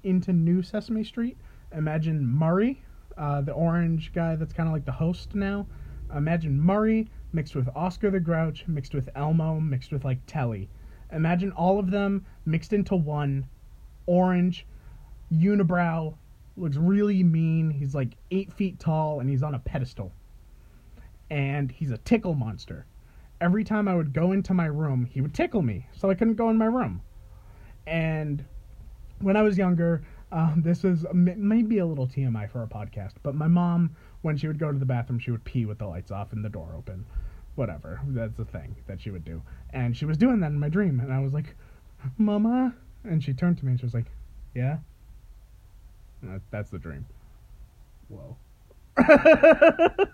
into 0.03 0.33
New 0.33 0.61
Sesame 0.61 1.05
Street, 1.05 1.37
imagine 1.71 2.27
Murray, 2.27 2.83
uh, 3.17 3.39
the 3.39 3.53
orange 3.53 4.11
guy 4.13 4.35
that's 4.35 4.51
kind 4.51 4.67
of 4.67 4.73
like 4.73 4.85
the 4.85 4.91
host 4.91 5.33
now. 5.33 5.65
Imagine 6.13 6.59
Murray 6.59 7.07
mixed 7.31 7.55
with 7.55 7.69
Oscar 7.73 8.11
the 8.11 8.19
Grouch, 8.19 8.65
mixed 8.67 8.93
with 8.93 9.09
Elmo, 9.15 9.61
mixed 9.61 9.93
with 9.93 10.03
like 10.03 10.19
Telly. 10.27 10.67
Imagine 11.13 11.53
all 11.53 11.79
of 11.79 11.89
them 11.89 12.25
mixed 12.45 12.73
into 12.73 12.95
one 12.97 13.47
orange 14.07 14.65
unibrow 15.33 16.15
looks 16.55 16.77
really 16.77 17.23
mean. 17.23 17.71
He's 17.71 17.95
like 17.95 18.15
eight 18.31 18.53
feet 18.53 18.79
tall 18.79 19.19
and 19.19 19.29
he's 19.29 19.43
on 19.43 19.55
a 19.55 19.59
pedestal. 19.59 20.11
And 21.29 21.71
he's 21.71 21.91
a 21.91 21.97
tickle 21.97 22.35
monster. 22.35 22.85
Every 23.41 23.63
time 23.63 23.87
i 23.87 23.95
would 23.95 24.13
go 24.13 24.31
into 24.31 24.53
my 24.53 24.67
room 24.67 25.05
he 25.05 25.19
would 25.19 25.33
tickle 25.33 25.61
me 25.61 25.85
so 25.91 26.09
i 26.09 26.13
couldn't 26.13 26.35
go 26.35 26.49
in 26.49 26.57
my 26.57 26.65
room. 26.65 27.01
And 27.87 28.45
when 29.19 29.35
i 29.35 29.41
was 29.41 29.57
younger 29.57 30.03
um, 30.31 30.61
this 30.63 30.83
is 30.83 31.05
maybe 31.13 31.77
a 31.79 31.85
little 31.85 32.07
tmi 32.07 32.49
for 32.49 32.63
a 32.63 32.67
podcast 32.67 33.13
but 33.21 33.35
my 33.35 33.47
mom 33.47 33.95
when 34.21 34.37
she 34.37 34.47
would 34.47 34.57
go 34.57 34.71
to 34.71 34.79
the 34.79 34.85
bathroom 34.85 35.19
she 35.19 35.29
would 35.31 35.43
pee 35.43 35.65
with 35.65 35.77
the 35.77 35.85
lights 35.85 36.11
off 36.11 36.31
and 36.31 36.43
the 36.43 36.49
door 36.49 36.73
open. 36.77 37.05
Whatever. 37.55 38.01
That's 38.07 38.37
the 38.37 38.45
thing 38.45 38.75
that 38.87 39.01
she 39.01 39.11
would 39.11 39.25
do. 39.25 39.43
And 39.71 39.95
she 39.95 40.05
was 40.05 40.17
doing 40.17 40.39
that 40.39 40.47
in 40.47 40.59
my 40.59 40.69
dream 40.69 40.99
and 40.99 41.11
i 41.11 41.19
was 41.19 41.33
like 41.33 41.55
mama? 42.17 42.73
And 43.03 43.21
she 43.21 43.33
turned 43.33 43.57
to 43.57 43.65
me 43.65 43.71
and 43.71 43.79
she 43.79 43.85
was 43.85 43.93
like 43.93 44.07
yeah 44.55 44.77
that, 46.23 46.41
that's 46.51 46.69
the 46.69 46.79
dream. 46.79 47.05
Whoa. 48.09 48.35
it 48.97 50.09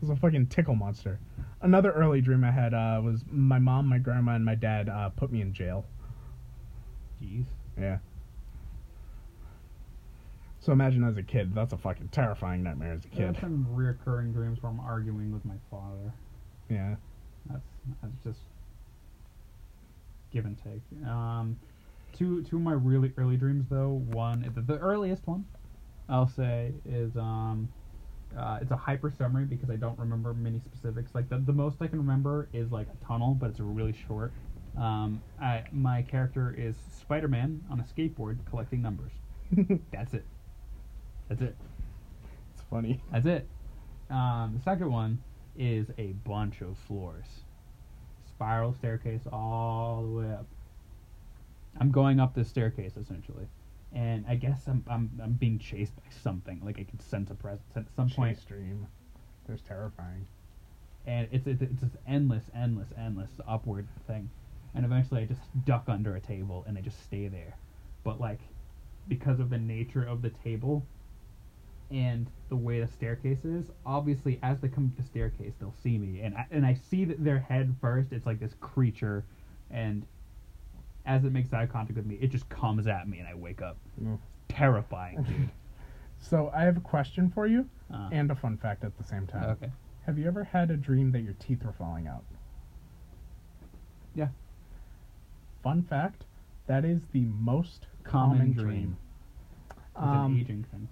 was 0.00 0.10
a 0.10 0.16
fucking 0.16 0.46
tickle 0.46 0.74
monster. 0.74 1.18
Another 1.62 1.92
early 1.92 2.20
dream 2.20 2.44
I 2.44 2.50
had 2.50 2.74
uh, 2.74 3.00
was 3.02 3.24
my 3.30 3.58
mom, 3.58 3.88
my 3.88 3.98
grandma, 3.98 4.34
and 4.34 4.44
my 4.44 4.54
dad 4.54 4.88
uh, 4.88 5.08
put 5.10 5.32
me 5.32 5.40
in 5.40 5.52
jail. 5.52 5.84
Jeez. 7.22 7.44
Yeah. 7.78 7.98
So 10.60 10.72
imagine 10.72 11.04
as 11.04 11.16
a 11.16 11.22
kid, 11.22 11.54
that's 11.54 11.72
a 11.72 11.76
fucking 11.76 12.08
terrifying 12.08 12.64
nightmare 12.64 12.92
as 12.92 13.04
a 13.04 13.08
kid. 13.08 13.38
some 13.40 13.66
reoccurring 13.70 14.32
dreams 14.32 14.62
where 14.62 14.72
I'm 14.72 14.80
arguing 14.80 15.32
with 15.32 15.44
my 15.44 15.54
father. 15.70 16.12
Yeah. 16.68 16.96
That's 17.48 17.62
that's 18.02 18.24
just 18.24 18.40
give 20.32 20.44
and 20.44 20.58
take. 20.58 20.82
Um, 21.08 21.56
two 22.16 22.42
two 22.42 22.56
of 22.56 22.62
my 22.62 22.72
really 22.72 23.12
early 23.16 23.36
dreams 23.36 23.66
though. 23.68 24.02
One 24.10 24.50
the, 24.54 24.60
the 24.60 24.78
earliest 24.78 25.26
one, 25.26 25.44
I'll 26.08 26.28
say 26.28 26.72
is 26.84 27.16
um, 27.16 27.68
uh, 28.36 28.58
it's 28.60 28.70
a 28.70 28.76
hyper 28.76 29.10
summary 29.10 29.44
because 29.44 29.70
I 29.70 29.76
don't 29.76 29.98
remember 29.98 30.34
many 30.34 30.60
specifics. 30.60 31.14
Like 31.14 31.28
the 31.28 31.38
the 31.38 31.52
most 31.52 31.76
I 31.80 31.86
can 31.86 31.98
remember 31.98 32.48
is 32.52 32.72
like 32.72 32.88
a 32.88 33.04
tunnel, 33.04 33.34
but 33.34 33.50
it's 33.50 33.60
really 33.60 33.94
short. 34.06 34.32
Um, 34.76 35.22
I, 35.40 35.64
my 35.72 36.02
character 36.02 36.54
is 36.56 36.76
Spider-Man 37.00 37.64
on 37.70 37.80
a 37.80 37.84
skateboard 37.84 38.38
collecting 38.50 38.82
numbers. 38.82 39.12
That's 39.90 40.12
it. 40.12 40.26
That's 41.28 41.40
it. 41.40 41.56
It's 42.52 42.62
funny. 42.70 43.00
That's 43.10 43.26
it. 43.26 43.48
Um, 44.10 44.54
the 44.56 44.62
second 44.62 44.92
one 44.92 45.18
is 45.56 45.86
a 45.98 46.12
bunch 46.24 46.60
of 46.60 46.76
floors, 46.86 47.24
spiral 48.28 48.74
staircase 48.74 49.22
all 49.32 50.02
the 50.02 50.20
way 50.20 50.32
up. 50.32 50.46
I'm 51.80 51.90
going 51.90 52.20
up 52.20 52.34
this 52.34 52.48
staircase 52.48 52.96
essentially, 52.96 53.48
and 53.92 54.24
I 54.28 54.36
guess 54.36 54.66
I'm 54.68 54.84
I'm, 54.88 55.10
I'm 55.22 55.32
being 55.34 55.58
chased 55.58 55.96
by 55.96 56.04
something. 56.22 56.60
Like 56.64 56.78
I 56.80 56.84
can 56.84 57.00
sense 57.00 57.30
a 57.30 57.34
presence 57.34 57.76
at 57.76 57.86
some 57.96 58.10
point, 58.10 58.38
Chase 58.38 58.44
dream. 58.44 58.88
There's 59.46 59.62
terrifying. 59.62 60.26
and 61.06 61.28
it's 61.32 61.46
it's, 61.46 61.62
it's 61.62 61.80
this 61.82 61.96
endless, 62.06 62.44
endless, 62.54 62.88
endless 62.98 63.30
upward 63.46 63.88
thing, 64.06 64.30
and 64.74 64.84
eventually 64.84 65.22
I 65.22 65.26
just 65.26 65.42
duck 65.64 65.84
under 65.88 66.16
a 66.16 66.20
table 66.20 66.64
and 66.66 66.78
I 66.78 66.80
just 66.82 67.02
stay 67.04 67.28
there, 67.28 67.56
but 68.04 68.20
like 68.20 68.40
because 69.08 69.40
of 69.40 69.50
the 69.50 69.58
nature 69.58 70.04
of 70.04 70.22
the 70.22 70.30
table 70.30 70.86
and 71.90 72.30
the 72.48 72.56
way 72.56 72.80
the 72.80 72.88
staircase 72.88 73.44
is, 73.44 73.70
obviously 73.86 74.40
as 74.42 74.60
they 74.60 74.68
come 74.68 74.86
up 74.86 74.96
the 74.96 75.08
staircase 75.08 75.54
they'll 75.60 75.74
see 75.82 75.98
me, 75.98 76.20
and 76.22 76.36
I, 76.36 76.46
and 76.50 76.66
I 76.66 76.74
see 76.74 77.04
that 77.06 77.22
their 77.24 77.38
head 77.40 77.74
first. 77.80 78.12
It's 78.12 78.26
like 78.26 78.40
this 78.40 78.54
creature, 78.60 79.24
and 79.70 80.06
as 81.06 81.24
it 81.24 81.32
makes 81.32 81.52
eye 81.52 81.66
contact 81.66 81.96
with 81.96 82.06
me, 82.06 82.18
it 82.20 82.28
just 82.28 82.48
comes 82.48 82.86
at 82.86 83.08
me 83.08 83.18
and 83.20 83.28
I 83.28 83.34
wake 83.34 83.62
up. 83.62 83.76
Mm. 84.02 84.18
Terrifying, 84.48 85.22
dude. 85.22 85.50
So 86.18 86.50
I 86.54 86.62
have 86.62 86.78
a 86.78 86.80
question 86.80 87.30
for 87.30 87.46
you 87.46 87.68
Uh, 87.92 88.08
and 88.10 88.30
a 88.30 88.34
fun 88.34 88.56
fact 88.56 88.84
at 88.84 88.96
the 88.96 89.04
same 89.04 89.26
time. 89.26 89.50
okay. 89.50 89.70
Have 90.06 90.18
you 90.18 90.26
ever 90.26 90.44
had 90.44 90.70
a 90.70 90.76
dream 90.76 91.12
that 91.12 91.20
your 91.20 91.34
teeth 91.34 91.62
were 91.62 91.72
falling 91.74 92.06
out? 92.08 92.24
Yeah. 94.14 94.28
Fun 95.62 95.82
fact, 95.82 96.24
that 96.66 96.84
is 96.86 97.02
the 97.12 97.26
most 97.26 97.86
Common 98.04 98.38
common, 98.38 98.52
dream. 98.52 98.64
dream. 98.64 98.96
It's 99.70 99.96
Um, 99.96 100.34
an 100.34 100.40
aging 100.40 100.64
thing. 100.64 100.88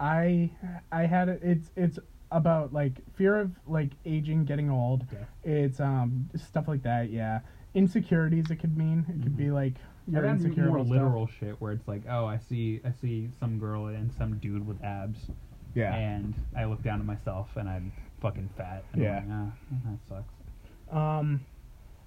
I 0.00 0.50
I 0.90 1.06
had 1.06 1.28
it. 1.30 1.40
It's 1.42 1.70
it's 1.76 1.98
about 2.30 2.72
like 2.74 3.00
fear 3.14 3.36
of 3.40 3.52
like 3.66 3.92
aging, 4.04 4.44
getting 4.44 4.68
old. 4.70 5.08
Death. 5.08 5.28
It's 5.44 5.80
um 5.80 6.28
stuff 6.36 6.68
like 6.68 6.82
that. 6.82 7.10
Yeah, 7.10 7.40
insecurities. 7.74 8.50
It 8.50 8.56
could 8.56 8.76
mean. 8.76 9.04
It 9.08 9.22
could 9.22 9.36
be 9.36 9.50
like 9.50 9.74
you're 10.08 10.26
I've 10.26 10.36
insecure 10.36 10.66
more 10.66 10.78
about 10.78 10.88
literal 10.88 11.26
shit 11.26 11.60
where 11.60 11.72
it's 11.72 11.86
like, 11.86 12.02
oh, 12.08 12.26
I 12.26 12.38
see, 12.38 12.80
I 12.84 12.90
see 13.00 13.28
some 13.38 13.58
girl 13.58 13.86
and 13.86 14.12
some 14.12 14.38
dude 14.38 14.66
with 14.66 14.82
abs, 14.82 15.30
Yeah. 15.74 15.94
and 15.94 16.34
I 16.56 16.64
look 16.64 16.82
down 16.82 17.00
at 17.00 17.06
myself 17.06 17.48
and 17.56 17.68
I'm 17.68 17.92
fucking 18.20 18.50
fat. 18.56 18.84
And 18.92 19.02
Yeah. 19.02 19.18
I'm 19.18 19.28
like, 19.28 19.52
ah, 19.70 19.76
that 19.90 19.98
sucks. 20.08 20.96
Um, 20.96 21.40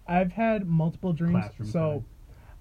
I've 0.07 0.32
had 0.32 0.68
multiple 0.68 1.13
dreams. 1.13 1.45
Classroom 1.45 1.70
so, 1.70 1.80
setting. 1.89 2.05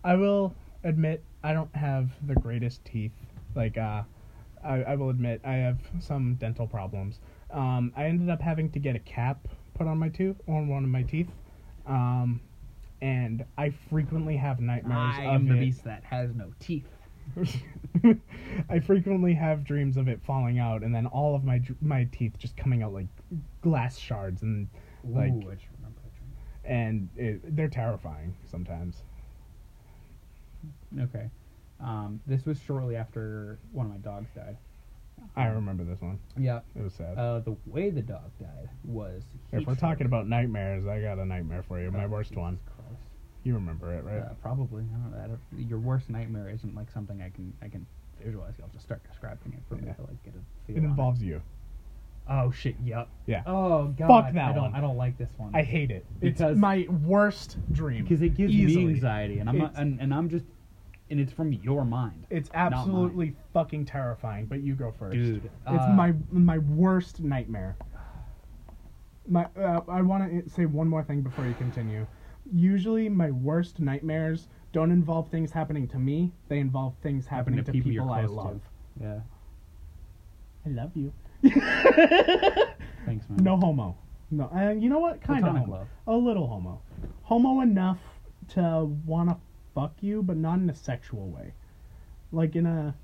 I 0.04 0.14
will 0.14 0.54
admit 0.84 1.22
I 1.42 1.52
don't 1.52 1.74
have 1.74 2.10
the 2.26 2.34
greatest 2.34 2.84
teeth. 2.84 3.12
Like, 3.54 3.76
uh, 3.76 4.02
I, 4.62 4.82
I 4.82 4.94
will 4.96 5.10
admit 5.10 5.40
I 5.44 5.54
have 5.54 5.78
some 6.00 6.34
dental 6.36 6.66
problems. 6.66 7.18
Um, 7.50 7.92
I 7.96 8.04
ended 8.04 8.30
up 8.30 8.40
having 8.40 8.70
to 8.70 8.78
get 8.78 8.96
a 8.96 9.00
cap 9.00 9.46
put 9.74 9.86
on 9.86 9.98
my 9.98 10.08
tooth, 10.08 10.36
on 10.48 10.68
one 10.68 10.84
of 10.84 10.90
my 10.90 11.02
teeth. 11.02 11.30
Um, 11.86 12.40
and 13.02 13.44
I 13.58 13.70
frequently 13.90 14.36
have 14.36 14.60
nightmares 14.60 15.16
of 15.18 15.24
am 15.24 15.48
the 15.48 15.54
it. 15.56 15.60
Beast 15.60 15.84
that 15.84 16.04
has 16.04 16.34
no 16.34 16.52
teeth. 16.60 16.86
I 18.68 18.80
frequently 18.80 19.32
have 19.34 19.64
dreams 19.64 19.96
of 19.96 20.08
it 20.08 20.20
falling 20.26 20.58
out, 20.58 20.82
and 20.82 20.94
then 20.94 21.06
all 21.06 21.34
of 21.34 21.44
my 21.44 21.60
my 21.80 22.04
teeth 22.12 22.34
just 22.38 22.56
coming 22.56 22.82
out 22.82 22.92
like 22.92 23.06
glass 23.62 23.96
shards, 23.98 24.42
and 24.42 24.68
Like- 25.04 25.32
Ooh, 25.32 25.50
I 25.50 25.54
just 25.54 25.66
remember 25.78 26.00
that 26.02 26.14
dream. 26.14 26.30
and 26.64 27.08
it, 27.16 27.56
they're 27.56 27.68
terrifying 27.68 28.34
sometimes. 28.50 29.02
Okay. 30.98 31.28
Um, 31.80 32.20
this 32.26 32.44
was 32.46 32.58
shortly 32.60 32.96
after 32.96 33.58
one 33.72 33.86
of 33.86 33.92
my 33.92 33.98
dogs 33.98 34.28
died. 34.34 34.56
I 35.36 35.46
remember 35.46 35.84
this 35.84 36.00
one. 36.00 36.18
Yeah. 36.38 36.60
It 36.76 36.82
was 36.82 36.92
sad. 36.94 37.16
Uh, 37.18 37.40
the 37.40 37.56
way 37.66 37.90
the 37.90 38.02
dog 38.02 38.30
died 38.38 38.68
was. 38.84 39.22
if 39.52 39.66
we're 39.66 39.74
talking 39.74 40.06
about 40.06 40.28
nightmares, 40.28 40.86
I 40.86 41.00
got 41.00 41.18
a 41.18 41.24
nightmare 41.24 41.62
for 41.62 41.80
you. 41.80 41.90
My 41.90 42.04
Oh, 42.04 42.08
worst 42.08 42.30
Jesus 42.30 42.40
one. 42.40 42.58
You 43.44 43.54
remember 43.54 43.92
it, 43.92 44.04
right? 44.04 44.22
Uh, 44.22 44.34
probably. 44.42 44.82
I 44.82 44.96
don't, 44.96 45.20
I 45.24 45.26
don't, 45.28 45.68
your 45.68 45.78
worst 45.78 46.08
nightmare 46.10 46.48
isn't 46.50 46.74
like 46.74 46.90
something 46.90 47.20
I 47.22 47.28
can 47.28 47.52
I 47.62 47.68
can 47.68 47.86
visualize. 48.22 48.54
I'll 48.62 48.68
just 48.72 48.84
start 48.84 49.02
describing 49.08 49.52
it 49.52 49.60
for 49.68 49.74
me 49.76 49.82
to 49.82 50.02
like 50.02 50.22
get 50.24 50.34
a 50.34 50.66
feel. 50.66 50.76
it 50.78 50.84
involves 50.84 51.22
you. 51.22 51.42
Oh 52.28 52.50
shit! 52.50 52.74
Yep. 52.82 53.08
Yeah. 53.26 53.42
Oh 53.46 53.88
god. 53.98 54.08
Fuck 54.08 54.34
that 54.34 54.48
I 54.50 54.52
don't. 54.54 54.62
one. 54.62 54.74
I 54.74 54.80
don't 54.80 54.96
like 54.96 55.18
this 55.18 55.28
one. 55.36 55.54
I 55.54 55.62
hate 55.62 55.90
it. 55.90 56.06
It's 56.22 56.40
my 56.40 56.86
worst 57.06 57.58
dream. 57.70 58.02
because 58.02 58.22
it 58.22 58.34
gives 58.34 58.50
Easily. 58.52 58.86
me 58.86 58.92
anxiety, 58.94 59.38
and 59.40 59.48
I'm 59.50 59.58
not, 59.58 59.74
and, 59.76 60.00
and 60.00 60.14
I'm 60.14 60.30
just, 60.30 60.46
and 61.10 61.20
it's 61.20 61.34
from 61.34 61.52
your 61.52 61.84
mind, 61.84 62.26
It's 62.30 62.48
absolutely 62.54 63.36
fucking 63.52 63.84
terrifying. 63.84 64.46
But 64.46 64.62
you 64.62 64.74
go 64.74 64.90
first. 64.98 65.12
dude. 65.12 65.44
It's 65.44 65.84
uh, 65.84 65.88
my 65.88 66.14
my 66.30 66.56
worst 66.58 67.20
nightmare. 67.20 67.76
My 69.28 69.46
uh, 69.58 69.80
I 69.86 70.00
want 70.00 70.46
to 70.46 70.50
say 70.50 70.64
one 70.64 70.88
more 70.88 71.02
thing 71.04 71.20
before 71.20 71.46
you 71.46 71.54
continue. 71.54 72.06
Usually, 72.52 73.08
my 73.08 73.30
worst 73.30 73.80
nightmares 73.80 74.48
don't 74.72 74.90
involve 74.90 75.28
things 75.28 75.50
happening 75.50 75.88
to 75.88 75.98
me. 75.98 76.32
They 76.48 76.58
involve 76.58 76.94
things 77.02 77.26
happening, 77.26 77.64
to 77.64 77.72
people, 77.72 77.90
you're 77.92 78.10
I 78.10 78.24
love. 78.24 78.60
to. 78.98 79.04
Yeah. 79.04 79.20
I 80.66 80.68
love 80.70 80.90
you. 80.94 81.12
Thanks, 83.06 83.28
man. 83.28 83.42
No 83.42 83.56
homo. 83.56 83.96
No, 84.30 84.50
and 84.54 84.82
you 84.82 84.88
know 84.88 84.98
what? 84.98 85.20
Kind 85.20 85.44
of 85.46 85.56
homo. 85.56 85.72
love. 85.72 85.86
A 86.06 86.14
little 86.14 86.46
homo. 86.46 86.80
Homo 87.22 87.60
enough 87.60 87.98
to 88.48 88.90
want 89.06 89.28
to 89.30 89.36
fuck 89.74 89.94
you, 90.00 90.22
but 90.22 90.36
not 90.36 90.58
in 90.58 90.68
a 90.70 90.74
sexual 90.74 91.28
way. 91.28 91.52
Like 92.32 92.56
in 92.56 92.66
a, 92.66 92.94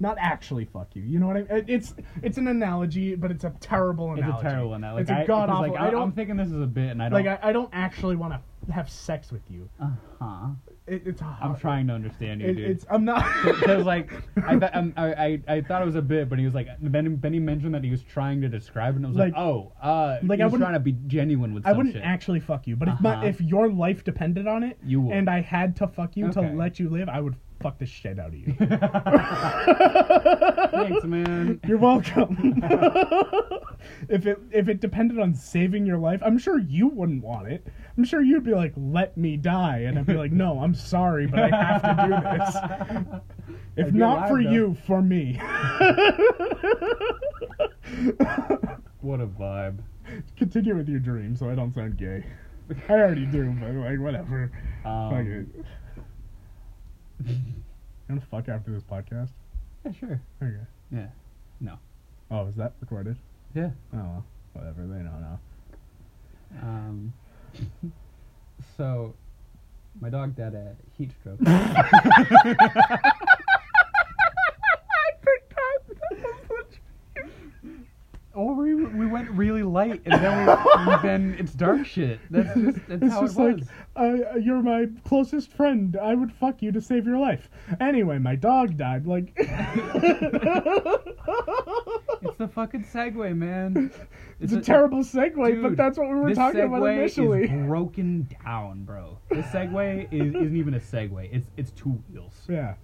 not 0.00 0.16
actually 0.18 0.64
fuck 0.64 0.94
you. 0.94 1.02
You 1.02 1.18
know 1.18 1.26
what 1.26 1.36
I 1.36 1.42
mean? 1.42 1.64
It's 1.68 1.94
it's 2.22 2.38
an 2.38 2.48
analogy, 2.48 3.14
but 3.16 3.30
it's 3.30 3.44
a 3.44 3.52
terrible 3.60 4.12
analogy. 4.12 4.32
It's 4.32 4.40
a 4.40 4.48
terrible. 4.48 4.70
Like, 4.70 5.00
It's 5.02 5.10
a 5.10 5.24
god 5.26 5.50
awful. 5.50 5.72
Like, 5.72 5.80
I 5.80 5.88
I, 5.88 5.90
don't 5.90 6.02
am 6.02 6.12
thinking 6.12 6.36
this 6.36 6.48
is 6.48 6.60
a 6.60 6.66
bit, 6.66 6.90
and 6.90 7.02
I 7.02 7.08
don't. 7.08 7.24
like. 7.24 7.42
I, 7.42 7.48
I 7.50 7.52
don't 7.52 7.70
actually 7.72 8.16
want 8.16 8.32
to 8.32 8.40
have 8.70 8.88
sex 8.90 9.32
with 9.32 9.42
you. 9.50 9.68
uh 9.80 9.90
huh. 10.20 10.48
It, 10.86 11.02
it's. 11.06 11.22
I'm 11.22 11.56
trying 11.56 11.86
to 11.86 11.92
understand 11.94 12.40
you, 12.40 12.48
It, 12.48 12.54
dude. 12.54 12.70
it's. 12.70 12.84
I'm 12.90 13.04
not. 13.04 13.24
because 13.44 13.84
like 13.86 14.10
I, 14.46 14.56
th- 14.58 14.70
um, 14.74 14.92
I, 14.96 15.12
I 15.14 15.40
I 15.48 15.60
thought 15.60 15.80
it 15.82 15.86
was 15.86 15.94
a 15.96 16.02
bit, 16.02 16.28
but 16.28 16.38
he 16.38 16.44
was 16.44 16.54
like 16.54 16.66
then 16.80 17.16
Benny 17.16 17.38
mentioned 17.38 17.74
that 17.74 17.84
he 17.84 17.90
was 17.90 18.02
trying 18.02 18.40
to 18.42 18.48
describe 18.48 18.94
it, 18.94 18.96
and 18.96 19.06
I 19.06 19.08
was 19.08 19.16
like, 19.18 19.32
Like- 19.34 19.40
oh, 19.42 19.72
uh, 19.82 20.18
like, 20.24 20.38
he 20.38 20.42
I 20.42 20.46
was 20.46 20.52
wouldn't- 20.52 20.66
trying 20.66 20.74
to 20.74 20.80
be 20.80 20.92
genuine 21.06 21.54
with 21.54 21.66
I 21.66 21.70
some 21.70 21.76
wouldn't 21.78 21.94
shit. 21.94 22.02
actually 22.04 22.40
fuck 22.40 22.66
you, 22.66 22.76
but 22.76 22.88
if 22.88 22.94
Uh-huh. 22.94 23.02
my, 23.20 23.24
if 23.26 23.40
your 23.40 23.68
life 23.70 24.04
depended 24.04 24.46
on 24.46 24.62
it, 24.64 24.78
You 24.84 25.00
would. 25.02 25.16
and 25.16 25.30
I 25.30 25.40
had 25.40 25.76
to 25.76 25.86
fuck 25.86 26.16
you 26.16 26.26
Okay. 26.28 26.40
to 26.48 26.52
let 26.54 26.78
you 26.80 26.88
live, 26.90 27.08
I 27.08 27.20
would 27.20 27.36
fuck 27.60 27.78
the 27.78 27.86
shit 27.86 28.18
out 28.18 28.28
of 28.28 28.34
you. 28.34 28.52
Thanks, 30.72 31.04
man. 31.04 31.60
You're 31.66 31.78
welcome. 31.78 32.60
if 34.08 34.26
it 34.26 34.38
if 34.50 34.68
it 34.68 34.80
depended 34.80 35.18
on 35.20 35.34
saving 35.34 35.86
your 35.86 35.98
life, 35.98 36.20
I'm 36.24 36.38
sure 36.38 36.58
you 36.58 36.88
wouldn't 36.88 37.22
want 37.22 37.48
it. 37.48 37.66
I'm 37.96 38.04
sure 38.04 38.22
you'd 38.22 38.44
be 38.44 38.54
like, 38.54 38.72
"Let 38.76 39.16
me 39.16 39.36
die," 39.36 39.80
and 39.80 39.98
I'd 39.98 40.06
be 40.06 40.14
like, 40.14 40.32
"No, 40.32 40.60
I'm 40.60 40.74
sorry, 40.74 41.26
but 41.26 41.52
I 41.52 41.56
have 41.56 41.82
to 41.82 42.04
do 42.06 42.10
this. 42.38 43.20
If 43.74 43.86
I'd 43.86 43.94
not 43.94 44.28
for 44.28 44.42
though. 44.42 44.50
you, 44.50 44.76
for 44.86 45.00
me." 45.02 45.40
What 49.00 49.20
a 49.20 49.26
vibe. 49.26 49.78
Continue 50.36 50.76
with 50.76 50.88
your 50.88 51.00
dream, 51.00 51.34
so 51.34 51.50
I 51.50 51.54
don't 51.56 51.74
sound 51.74 51.96
gay. 51.98 52.24
I 52.88 52.92
already 52.92 53.26
do, 53.26 53.50
but 53.60 53.72
like 53.74 53.98
whatever. 53.98 54.50
Um, 54.84 55.10
Fuck 55.10 55.26
it. 55.26 55.46
You 57.26 57.36
wanna 58.08 58.20
fuck 58.30 58.48
after 58.48 58.70
this 58.70 58.84
podcast? 58.84 59.30
Yeah, 59.84 59.92
sure. 59.92 60.22
Okay. 60.42 60.54
Yeah. 60.92 61.08
No. 61.60 61.78
Oh, 62.30 62.46
is 62.46 62.54
that 62.56 62.74
recorded? 62.80 63.16
Yeah. 63.54 63.70
Oh, 63.92 63.98
well, 63.98 64.24
whatever. 64.52 64.82
They 64.86 65.02
don't 65.02 65.20
know. 65.20 65.38
Um. 66.62 67.12
So, 68.76 69.14
my 70.00 70.08
dog 70.10 70.34
died 70.36 70.54
a 70.54 70.74
heat 70.96 71.10
stroke. 71.20 71.38
Or 78.34 78.54
we 78.54 78.74
we 78.74 79.06
went 79.06 79.30
really 79.30 79.62
light, 79.62 80.00
and 80.06 80.22
then 80.22 80.46
we 80.46 80.96
then 81.02 81.36
it's 81.38 81.52
dark 81.52 81.84
shit. 81.84 82.18
That's 82.30 82.54
just 82.58 82.78
that's 82.88 83.02
it's 83.02 83.12
how 83.12 83.20
just 83.22 83.38
it 83.38 83.42
was. 83.42 83.60
like, 83.60 84.34
uh, 84.34 84.38
you're 84.38 84.62
my 84.62 84.86
closest 85.04 85.52
friend. 85.52 85.98
I 86.00 86.14
would 86.14 86.32
fuck 86.32 86.62
you 86.62 86.72
to 86.72 86.80
save 86.80 87.06
your 87.06 87.18
life. 87.18 87.50
Anyway, 87.78 88.18
my 88.18 88.34
dog 88.36 88.78
died. 88.78 89.06
Like, 89.06 89.36
It's 92.22 92.36
the 92.38 92.48
fucking 92.48 92.84
segue, 92.84 93.36
man. 93.36 93.90
it's 94.40 94.52
a, 94.52 94.60
terrible 94.60 95.00
segue, 95.00 95.60
but 95.60 95.76
that's 95.76 95.98
what 95.98 96.08
we 96.08 96.14
were 96.14 96.34
talking 96.34 96.60
about 96.60 96.82
segue 96.82 96.98
initially. 96.98 97.44
Is 97.44 97.66
broken 97.66 98.28
down, 98.44 98.84
bro. 98.84 99.18
This 99.28 99.44
segue 99.46 100.08
is, 100.12 100.34
isn't 100.34 100.56
even 100.56 100.74
a 100.74 100.80
segue. 100.80 101.28
It's 101.32 101.46
it's 101.56 101.70
two 101.72 102.00
wheels, 102.10 102.32
yeah, 102.48 102.74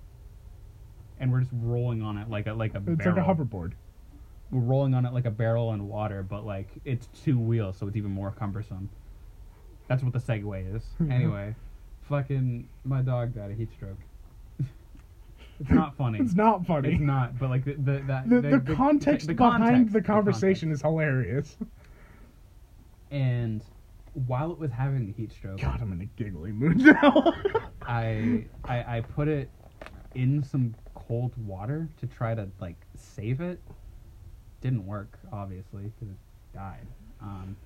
and 1.20 1.32
we're 1.32 1.40
just 1.40 1.53
rolling 1.55 2.03
on 2.03 2.18
it 2.18 2.28
like 2.28 2.46
a 2.49 2.53
like 2.53 2.74
a 2.74 2.78
it's 2.86 2.96
barrel. 2.96 3.16
like 3.16 3.24
a 3.24 3.34
hoverboard. 3.34 3.72
We're 4.51 4.61
rolling 4.61 4.94
on 4.94 5.05
it 5.05 5.12
like 5.12 5.26
a 5.26 5.30
barrel 5.30 5.72
in 5.74 5.88
water, 5.88 6.22
but 6.22 6.46
like 6.46 6.68
it's 6.84 7.09
two 7.24 7.38
wheels, 7.38 7.76
so 7.76 7.86
it's 7.86 7.96
even 7.96 8.11
more 8.11 8.30
cumbersome. 8.30 8.88
That's 9.88 10.03
what 10.03 10.12
the 10.12 10.18
Segway 10.18 10.74
is. 10.74 10.82
Anyway, 11.11 11.55
fucking 12.09 12.68
my 12.84 13.03
dog 13.03 13.34
died 13.34 13.51
of 13.51 13.59
heat 13.59 13.70
stroke. 13.72 13.99
it's 15.61 15.70
not 15.70 15.96
funny. 15.96 16.18
It's 16.18 16.34
not 16.34 16.66
funny. 16.66 16.92
It's 16.92 17.01
not, 17.01 17.38
but 17.38 17.51
like 17.51 17.64
the 17.64 17.74
the 17.74 18.03
that, 18.07 18.28
The, 18.28 18.40
the, 18.40 18.74
context 18.74 19.26
the 19.26 19.34
behind 19.34 19.62
context, 19.62 19.92
the 19.92 20.01
the 20.01 20.07
conversation 20.07 20.72
is 20.72 20.80
hilarious. 20.82 21.57
And 23.11 23.62
while 24.26 24.51
it 24.53 24.59
was 24.59 24.70
having 24.70 25.07
the 25.07 25.12
heat 25.12 25.32
stroke, 25.32 25.61
God, 25.61 25.80
I'm 25.80 25.92
in 25.92 26.01
a 26.01 26.22
giggly 26.22 26.53
mood 26.53 26.78
now. 26.78 27.34
I, 27.82 28.44
I 28.64 28.96
I 28.99 29.01
put 29.01 29.28
it 29.28 29.51
in 30.14 30.42
some 30.42 30.74
cold 30.94 31.32
water 31.46 31.88
to 32.01 32.07
try 32.07 32.34
to 32.34 32.49
like 32.61 32.76
save 32.96 33.40
it. 33.40 33.61
Didn't 34.61 34.87
work, 34.87 35.19
obviously, 35.33 35.85
because 35.85 36.09
it 36.13 36.19
died. 36.57 36.87
Um, 37.21 37.57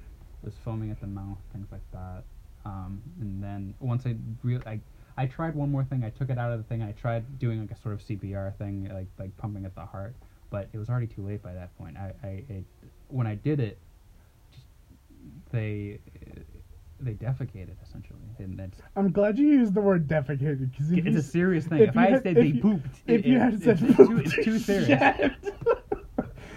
it 0.43 0.47
was 0.47 0.55
foaming 0.65 0.91
at 0.91 1.01
the 1.01 1.07
mouth, 1.07 1.39
things 1.53 1.69
like 1.73 1.81
that. 1.93 2.23
Um, 2.65 3.01
and 3.21 3.43
then 3.43 3.75
once 3.81 4.05
I 4.07 4.15
really, 4.43 4.65
I, 4.67 4.79
I 5.17 5.27
tried 5.27 5.55
one 5.55 5.71
more 5.71 5.85
thing. 5.85 6.05
I 6.05 6.11
took 6.11 6.31
it 6.31 6.39
out 6.39 6.53
of 6.53 6.59
the 6.59 6.65
thing. 6.65 6.83
I 6.83 6.93
tried 6.93 7.39
doing 7.39 7.61
like 7.61 7.71
a 7.71 7.77
sort 7.81 7.95
of 7.95 8.01
CPR 8.03 8.55
thing, 8.57 8.91
like 8.93 9.07
like 9.19 9.37
pumping 9.39 9.65
at 9.65 9.75
the 9.75 9.85
heart, 9.87 10.15
but 10.51 10.69
it 10.73 10.79
was 10.79 10.89
already 10.91 11.07
too 11.07 11.23
late 11.27 11.43
by 11.43 11.55
that 11.55 11.77
point. 11.79 11.97
I, 11.97 12.13
I 12.23 12.29
it, 12.49 12.65
when 13.09 13.27
I 13.27 13.35
did 13.37 13.59
it, 13.61 13.79
just, 14.53 14.67
they 15.51 15.99
they 17.01 17.15
defecated 17.15 17.75
essentially, 17.83 18.21
and 18.39 18.59
that's 18.59 18.79
I'm 18.97 19.11
glad 19.11 19.39
you 19.39 19.49
used 19.49 19.75
the 19.75 19.81
word 19.81 20.07
defecated 20.07 20.71
because 20.71 20.93
it's 20.93 21.17
a 21.17 21.23
serious 21.23 21.67
thing. 21.67 21.81
if 21.83 21.89
If, 21.91 21.97
I 21.97 22.11
had- 22.11 22.23
said 22.23 22.37
they 22.37 22.47
you- 22.47 22.61
pooped, 22.63 22.87
if 23.07 23.21
it- 23.21 23.27
you 23.27 23.37
it- 23.37 23.41
had 23.41 23.63
said 23.63 23.83
it's 23.83 23.97
too, 23.97 24.19
it's 24.19 24.37
too 24.45 24.59
serious. 24.59 25.23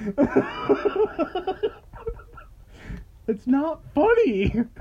It's 3.28 3.48
not 3.48 3.82
funny. 3.94 4.54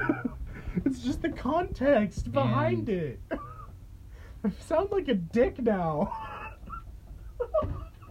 It's 0.84 0.98
just 0.98 1.22
the 1.22 1.28
context 1.30 2.32
behind 2.32 2.88
And- 2.88 2.98
it. 2.98 3.20
I 4.44 4.50
sound 4.58 4.90
like 4.90 5.06
a 5.08 5.14
dick 5.14 5.62
now. 5.62 6.12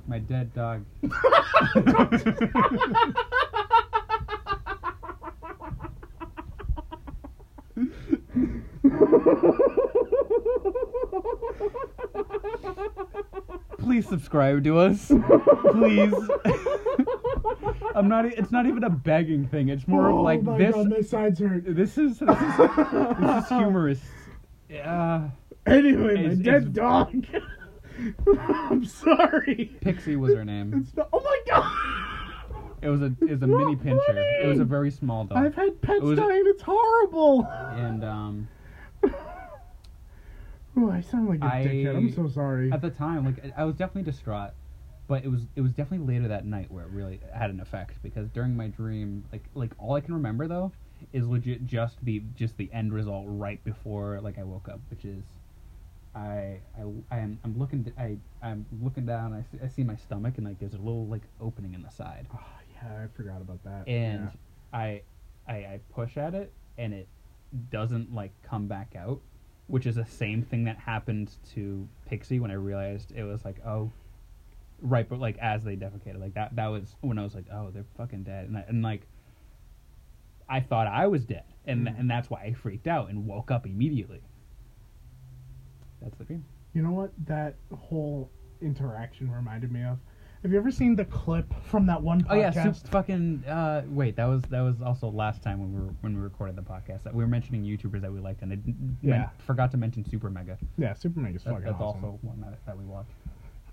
My 0.07 0.19
dead 0.19 0.53
dog. 0.53 0.85
Please 13.79 14.07
subscribe 14.07 14.63
to 14.63 14.77
us. 14.79 15.11
Please. 15.71 16.13
I'm 17.95 18.07
not. 18.07 18.25
It's 18.25 18.51
not 18.51 18.65
even 18.65 18.83
a 18.83 18.89
begging 18.89 19.47
thing. 19.47 19.69
It's 19.69 19.87
more 19.87 20.09
oh 20.09 20.17
of 20.19 20.23
like 20.23 20.41
my 20.43 20.57
this. 20.57 20.73
God, 20.73 20.89
my 20.89 21.01
sides 21.01 21.39
hurt. 21.39 21.63
This 21.65 21.97
is 21.97 22.19
this 22.19 22.29
is, 22.29 22.57
this 22.57 23.43
is 23.43 23.49
humorous. 23.49 24.01
Yeah. 24.69 25.29
Anyway, 25.65 26.27
my 26.27 26.35
dead 26.35 26.63
it's- 26.63 26.63
dog. 26.73 27.25
I'm 28.39 28.83
sorry. 28.85 29.75
Pixie 29.81 30.15
was 30.15 30.33
her 30.33 30.43
name. 30.43 30.73
It's 30.83 30.95
not. 30.97 31.09
Oh 31.13 31.19
my 31.21 31.39
god. 31.47 32.59
It 32.81 32.89
was 32.89 33.01
a 33.01 33.13
it 33.21 33.29
was 33.29 33.41
a 33.43 33.47
mini 33.47 33.75
pinscher. 33.75 34.43
It 34.43 34.47
was 34.47 34.59
a 34.59 34.65
very 34.65 34.89
small 34.91 35.25
dog. 35.25 35.37
I've 35.37 35.55
had 35.55 35.79
pets 35.81 35.97
It 35.99 36.03
was- 36.03 36.17
die 36.19 36.35
and 36.37 36.47
it's 36.47 36.63
horrible. 36.63 37.47
and 37.75 38.03
um, 38.03 38.47
Oh, 40.75 40.89
I 40.89 41.01
sound 41.01 41.29
like 41.29 41.41
a 41.41 41.45
I- 41.45 41.65
dickhead. 41.67 41.95
I'm 41.95 42.11
so 42.11 42.27
sorry. 42.27 42.71
at 42.71 42.81
the 42.81 42.89
time, 42.89 43.25
like 43.25 43.53
I 43.55 43.63
was 43.63 43.75
definitely 43.75 44.11
distraught, 44.11 44.51
but 45.07 45.23
it 45.23 45.29
was 45.29 45.41
it 45.55 45.61
was 45.61 45.71
definitely 45.71 46.13
later 46.13 46.27
that 46.29 46.45
night 46.45 46.71
where 46.71 46.85
it 46.85 46.91
really 46.91 47.19
had 47.33 47.49
an 47.49 47.59
effect 47.59 48.01
because 48.03 48.29
during 48.29 48.55
my 48.55 48.67
dream, 48.67 49.23
like 49.31 49.43
like 49.53 49.71
all 49.77 49.95
I 49.95 50.01
can 50.01 50.13
remember 50.13 50.47
though 50.47 50.71
is 51.11 51.27
legit 51.27 51.65
just 51.65 51.97
the 52.03 52.23
just 52.35 52.55
the 52.57 52.69
end 52.73 52.93
result 52.93 53.25
right 53.27 53.63
before 53.63 54.19
like 54.21 54.37
I 54.39 54.43
woke 54.43 54.69
up, 54.69 54.79
which 54.89 55.05
is. 55.05 55.23
I 56.15 56.59
I 56.77 56.83
I 57.09 57.17
am 57.19 57.39
I'm 57.43 57.57
looking 57.57 57.91
I 57.97 58.17
I'm 58.41 58.67
looking 58.83 59.03
down. 59.07 59.33
I 59.33 59.41
see, 59.51 59.63
I 59.63 59.67
see 59.67 59.83
my 59.83 59.95
stomach 59.95 60.35
and 60.37 60.45
like 60.45 60.59
there's 60.59 60.75
a 60.75 60.77
little 60.77 61.07
like 61.07 61.23
opening 61.41 61.73
in 61.73 61.81
the 61.81 61.89
side. 61.89 62.27
Oh, 62.31 62.39
yeah, 62.75 63.03
I 63.03 63.07
forgot 63.17 63.41
about 63.41 63.63
that. 63.63 63.87
and 63.87 64.29
I, 64.71 65.01
I 65.47 65.53
I 65.53 65.79
push 65.91 66.15
at 66.17 66.35
it 66.35 66.53
and 66.77 66.93
it 66.93 67.07
doesn't 67.71 68.13
like 68.13 68.31
come 68.43 68.67
back 68.67 68.93
out, 68.95 69.21
which 69.65 69.87
is 69.87 69.95
the 69.95 70.05
same 70.05 70.43
thing 70.43 70.65
that 70.65 70.77
happened 70.77 71.31
to 71.55 71.87
Pixie 72.05 72.39
when 72.39 72.51
I 72.51 72.55
realized 72.55 73.11
it 73.15 73.23
was 73.23 73.43
like 73.43 73.57
oh, 73.65 73.91
right, 74.83 75.07
but 75.09 75.19
like 75.19 75.37
as 75.39 75.63
they 75.63 75.75
defecated, 75.75 76.19
like 76.19 76.35
that 76.35 76.55
that 76.55 76.67
was 76.67 76.95
when 77.01 77.17
I 77.17 77.23
was 77.23 77.33
like 77.33 77.45
oh 77.51 77.71
they're 77.73 77.85
fucking 77.97 78.23
dead 78.23 78.47
and 78.47 78.57
I, 78.57 78.65
and 78.67 78.83
like 78.83 79.07
I 80.47 80.59
thought 80.59 80.85
I 80.87 81.07
was 81.07 81.25
dead 81.25 81.45
and 81.65 81.87
Mm. 81.87 81.99
and 82.01 82.09
that's 82.11 82.29
why 82.29 82.41
I 82.43 82.53
freaked 82.53 82.87
out 82.87 83.09
and 83.09 83.25
woke 83.25 83.49
up 83.49 83.65
immediately. 83.65 84.21
That's 86.01 86.17
the 86.17 86.25
dream. 86.25 86.43
You 86.73 86.81
know 86.81 86.91
what 86.91 87.11
that 87.25 87.55
whole 87.77 88.29
interaction 88.61 89.31
reminded 89.31 89.71
me 89.71 89.83
of? 89.83 89.97
Have 90.41 90.51
you 90.51 90.57
ever 90.57 90.71
seen 90.71 90.97
the 90.97 91.05
clip 91.05 91.45
from 91.63 91.85
that 91.85 92.01
one 92.01 92.21
podcast? 92.25 92.27
Oh 92.31 92.35
yeah, 92.35 92.51
Soup 92.73 92.75
fucking. 92.89 93.45
Uh, 93.47 93.83
wait, 93.87 94.17
that 94.17 94.25
was 94.25 94.41
that 94.49 94.59
was 94.59 94.81
also 94.81 95.07
last 95.09 95.41
time 95.41 95.59
when 95.61 95.73
we 95.73 95.79
were 95.79 95.93
when 96.01 96.15
we 96.15 96.21
recorded 96.21 96.57
the 96.57 96.61
podcast 96.61 97.03
that 97.03 97.13
we 97.15 97.23
were 97.23 97.29
mentioning 97.29 97.63
YouTubers 97.63 98.01
that 98.01 98.11
we 98.11 98.19
liked 98.19 98.41
and 98.41 98.51
I 98.51 98.57
Yeah. 99.01 99.17
meant- 99.19 99.29
forgot 99.43 99.71
to 99.71 99.77
mention 99.77 100.03
Super 100.03 100.29
Mega. 100.29 100.57
Yeah, 100.77 100.93
Super 100.95 101.21
Mega's 101.21 101.43
That, 101.45 101.51
fucking 101.51 101.65
that's 101.65 101.79
awesome. 101.79 102.03
also 102.03 102.19
one 102.23 102.41
that, 102.41 102.59
that 102.65 102.77
we 102.77 102.83
watched. 102.83 103.11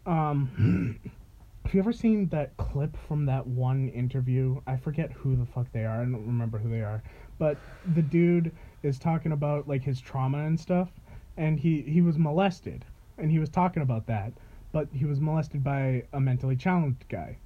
Um, 0.06 0.98
have 1.64 1.74
you 1.74 1.80
ever 1.80 1.92
seen 1.92 2.28
that 2.28 2.56
clip 2.56 2.96
from 3.06 3.26
that 3.26 3.46
one 3.46 3.88
interview? 3.90 4.60
I 4.66 4.76
forget 4.76 5.12
who 5.12 5.36
the 5.36 5.46
fuck 5.46 5.70
they 5.72 5.84
are. 5.84 6.00
I 6.00 6.04
don't 6.04 6.26
remember 6.26 6.58
who 6.58 6.70
they 6.70 6.80
are. 6.80 7.02
But 7.38 7.58
the 7.94 8.02
dude 8.02 8.52
is 8.82 8.98
talking 8.98 9.32
about 9.32 9.68
like 9.68 9.82
his 9.82 10.00
trauma 10.00 10.38
and 10.38 10.58
stuff, 10.58 10.90
and 11.36 11.58
he 11.60 11.82
he 11.82 12.02
was 12.02 12.18
molested, 12.18 12.84
and 13.18 13.30
he 13.30 13.38
was 13.38 13.48
talking 13.48 13.82
about 13.82 14.06
that, 14.06 14.32
but 14.72 14.88
he 14.92 15.04
was 15.04 15.20
molested 15.20 15.62
by 15.62 16.04
a 16.12 16.20
mentally 16.20 16.56
challenged 16.56 17.08
guy, 17.08 17.36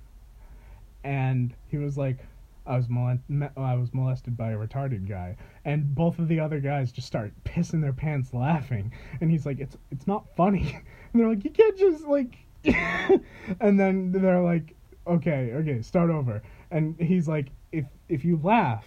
and 1.02 1.54
he 1.68 1.76
was 1.78 1.96
like. 1.98 2.18
I 2.66 2.76
was 2.78 2.88
molest- 2.88 3.20
I 3.58 3.74
was 3.74 3.92
molested 3.92 4.38
by 4.38 4.52
a 4.52 4.56
retarded 4.56 5.06
guy, 5.06 5.36
and 5.66 5.94
both 5.94 6.18
of 6.18 6.28
the 6.28 6.40
other 6.40 6.60
guys 6.60 6.92
just 6.92 7.06
start 7.06 7.30
pissing 7.44 7.82
their 7.82 7.92
pants 7.92 8.32
laughing, 8.32 8.90
and 9.20 9.30
he's 9.30 9.44
like, 9.44 9.60
"It's 9.60 9.76
it's 9.90 10.06
not 10.06 10.34
funny," 10.34 10.72
and 11.12 11.20
they're 11.20 11.28
like, 11.28 11.44
"You 11.44 11.50
can't 11.50 11.76
just 11.76 12.06
like," 12.06 12.38
and 13.60 13.78
then 13.78 14.12
they're 14.12 14.40
like, 14.40 14.74
"Okay, 15.06 15.52
okay, 15.54 15.82
start 15.82 16.10
over," 16.10 16.42
and 16.70 16.98
he's 17.00 17.28
like, 17.28 17.48
"If 17.72 17.84
if 18.08 18.24
you 18.24 18.40
laugh, 18.42 18.86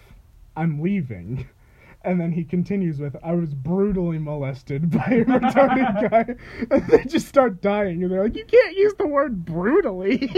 I'm 0.55 0.82
leaving." 0.82 1.47
And 2.03 2.21
then 2.21 2.32
he 2.32 2.45
continues 2.45 2.99
with, 2.99 3.17
"I 3.21 3.34
was 3.34 3.53
brutally 3.53 4.17
molested 4.19 4.91
by 4.97 5.03
a 5.07 5.25
retarded 5.25 6.09
guy," 6.09 6.36
and 6.71 6.88
they 6.88 7.03
just 7.03 7.28
start 7.28 7.59
dying, 7.61 8.01
and 8.03 8.11
they're 8.11 8.23
like, 8.23 8.36
"You 8.38 8.45
can't 8.45 8.78
use 8.78 8.93
the 8.97 9.07
word 9.07 9.43
brutally." 9.43 10.32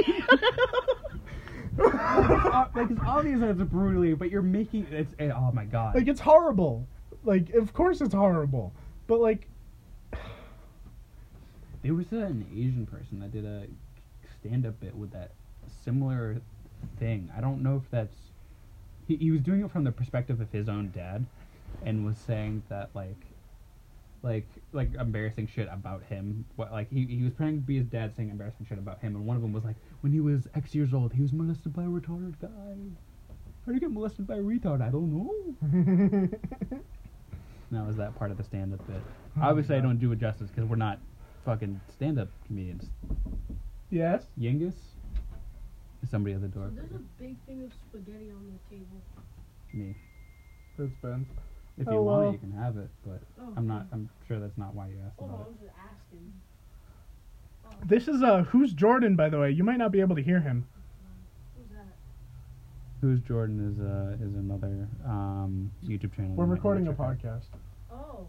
Like 1.77 2.91
it's 2.91 3.01
obvious 3.05 3.39
that 3.41 3.51
it's 3.51 3.63
brutally, 3.63 4.13
but 4.13 4.29
you're 4.31 4.41
making 4.41 4.87
it's. 4.91 5.13
eh, 5.19 5.29
Oh 5.35 5.51
my 5.53 5.65
god. 5.65 5.95
like 5.95 6.07
it's 6.07 6.19
horrible. 6.21 6.87
Like 7.23 7.51
of 7.53 7.73
course 7.73 8.01
it's 8.01 8.13
horrible, 8.13 8.73
but 9.07 9.19
like 9.19 9.47
there 11.81 11.93
was 11.93 12.11
an 12.11 12.45
Asian 12.51 12.85
person 12.85 13.19
that 13.19 13.31
did 13.31 13.45
a 13.45 13.65
stand-up 14.39 14.79
bit 14.79 14.95
with 14.95 15.11
that 15.11 15.31
similar 15.83 16.41
thing. 16.97 17.29
I 17.35 17.41
don't 17.41 17.61
know 17.63 17.81
if 17.83 17.89
that's. 17.91 18.15
He, 19.07 19.15
he 19.15 19.31
was 19.31 19.41
doing 19.41 19.63
it 19.63 19.71
from 19.71 19.83
the 19.83 19.91
perspective 19.91 20.39
of 20.41 20.51
his 20.51 20.69
own 20.69 20.91
dad, 20.93 21.25
and 21.85 22.05
was 22.05 22.17
saying 22.17 22.63
that 22.69 22.89
like, 22.93 23.17
like 24.21 24.47
like 24.73 24.93
embarrassing 24.95 25.47
shit 25.47 25.67
about 25.71 26.03
him. 26.03 26.45
What 26.55 26.71
like 26.71 26.91
he 26.91 27.05
he 27.05 27.23
was 27.23 27.33
trying 27.35 27.55
to 27.55 27.61
be 27.61 27.77
his 27.77 27.87
dad 27.87 28.15
saying 28.15 28.29
embarrassing 28.29 28.65
shit 28.67 28.77
about 28.77 28.99
him, 28.99 29.15
and 29.15 29.25
one 29.25 29.35
of 29.35 29.41
them 29.41 29.53
was 29.53 29.63
like 29.63 29.75
when 30.01 30.11
he 30.11 30.19
was 30.19 30.47
X 30.55 30.75
years 30.75 30.93
old, 30.93 31.13
he 31.13 31.21
was 31.21 31.33
molested 31.33 31.73
by 31.73 31.83
a 31.83 31.87
retarded 31.87 32.39
guy. 32.41 32.75
How 33.65 33.71
do 33.71 33.73
you 33.73 33.79
get 33.79 33.91
molested 33.91 34.27
by 34.27 34.35
a 34.35 34.41
retard? 34.41 34.81
I 34.81 34.89
don't 34.89 35.11
know. 35.13 36.29
That 37.71 37.85
was 37.85 37.97
that 37.97 38.17
part 38.17 38.31
of 38.31 38.37
the 38.37 38.43
stand-up 38.43 38.85
bit. 38.87 39.01
Oh 39.37 39.41
Obviously, 39.43 39.75
I 39.75 39.79
don't 39.79 39.99
do 39.99 40.11
it 40.11 40.19
justice 40.19 40.49
because 40.49 40.67
we're 40.67 40.75
not 40.75 40.99
fucking 41.49 41.81
stand-up 41.91 42.27
comedians. 42.45 42.85
yes. 43.89 44.23
Yingus? 44.39 44.75
Is 46.03 46.09
somebody 46.11 46.35
at 46.35 46.41
the 46.41 46.47
door? 46.47 46.69
There's 46.75 46.91
a 46.91 46.99
big 47.21 47.35
thing 47.47 47.63
of 47.63 47.71
spaghetti 47.89 48.29
on 48.31 48.45
the 48.53 48.75
table. 48.75 49.01
Me. 49.73 49.95
That's 50.77 50.91
Ben. 51.01 51.25
If 51.77 51.87
you 51.87 51.93
Hello. 51.93 52.03
want 52.03 52.27
it, 52.29 52.31
you 52.33 52.37
can 52.49 52.51
have 52.51 52.77
it, 52.77 52.89
but 53.05 53.19
Oh, 53.41 53.53
I'm 53.57 53.65
not. 53.67 53.87
I'm 53.91 54.09
sure 54.27 54.39
that's 54.39 54.57
not 54.57 54.75
why 54.75 54.87
you 54.87 54.97
asked 55.05 55.15
Oh, 55.19 55.25
about 55.25 55.37
I 55.39 55.41
it. 55.41 55.47
was 55.47 55.57
just 55.59 55.73
asking. 55.77 56.33
Oh, 57.65 57.69
This 57.85 58.07
is 58.07 58.21
uh 58.23 58.43
who's 58.43 58.73
Jordan 58.73 59.15
by 59.15 59.29
the 59.29 59.39
way. 59.39 59.49
You 59.51 59.63
might 59.63 59.77
not 59.77 59.91
be 59.91 59.99
able 60.01 60.15
to 60.15 60.21
hear 60.21 60.39
him. 60.39 60.67
who's 61.57 61.67
that? 61.75 61.87
Who's 63.01 63.19
Jordan 63.21 63.59
is 63.73 63.79
uh 63.79 64.23
is 64.23 64.35
another 64.35 64.87
um 65.05 65.71
YouTube 65.85 66.13
channel. 66.15 66.35
We're 66.35 66.45
recording 66.45 66.87
a 66.87 66.91
wanna 66.91 67.15
check 67.15 67.25
out. 67.25 67.41
podcast. 67.41 67.45
Oh. 67.91 68.27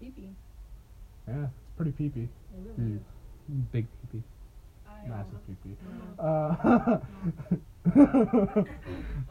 Pee-pee. 0.00 0.30
Yeah, 1.26 1.44
it's 1.44 1.67
pretty 1.78 1.92
peepee. 1.92 2.28
They 2.52 2.82
really 2.82 2.98
Hmm. 3.46 3.60
Big 3.72 3.86
peepee. 4.12 4.22
I, 4.86 5.08
Massive 5.08 5.40
peepee. 5.48 5.76
uh, 6.18 6.98
Uh, 7.88 8.64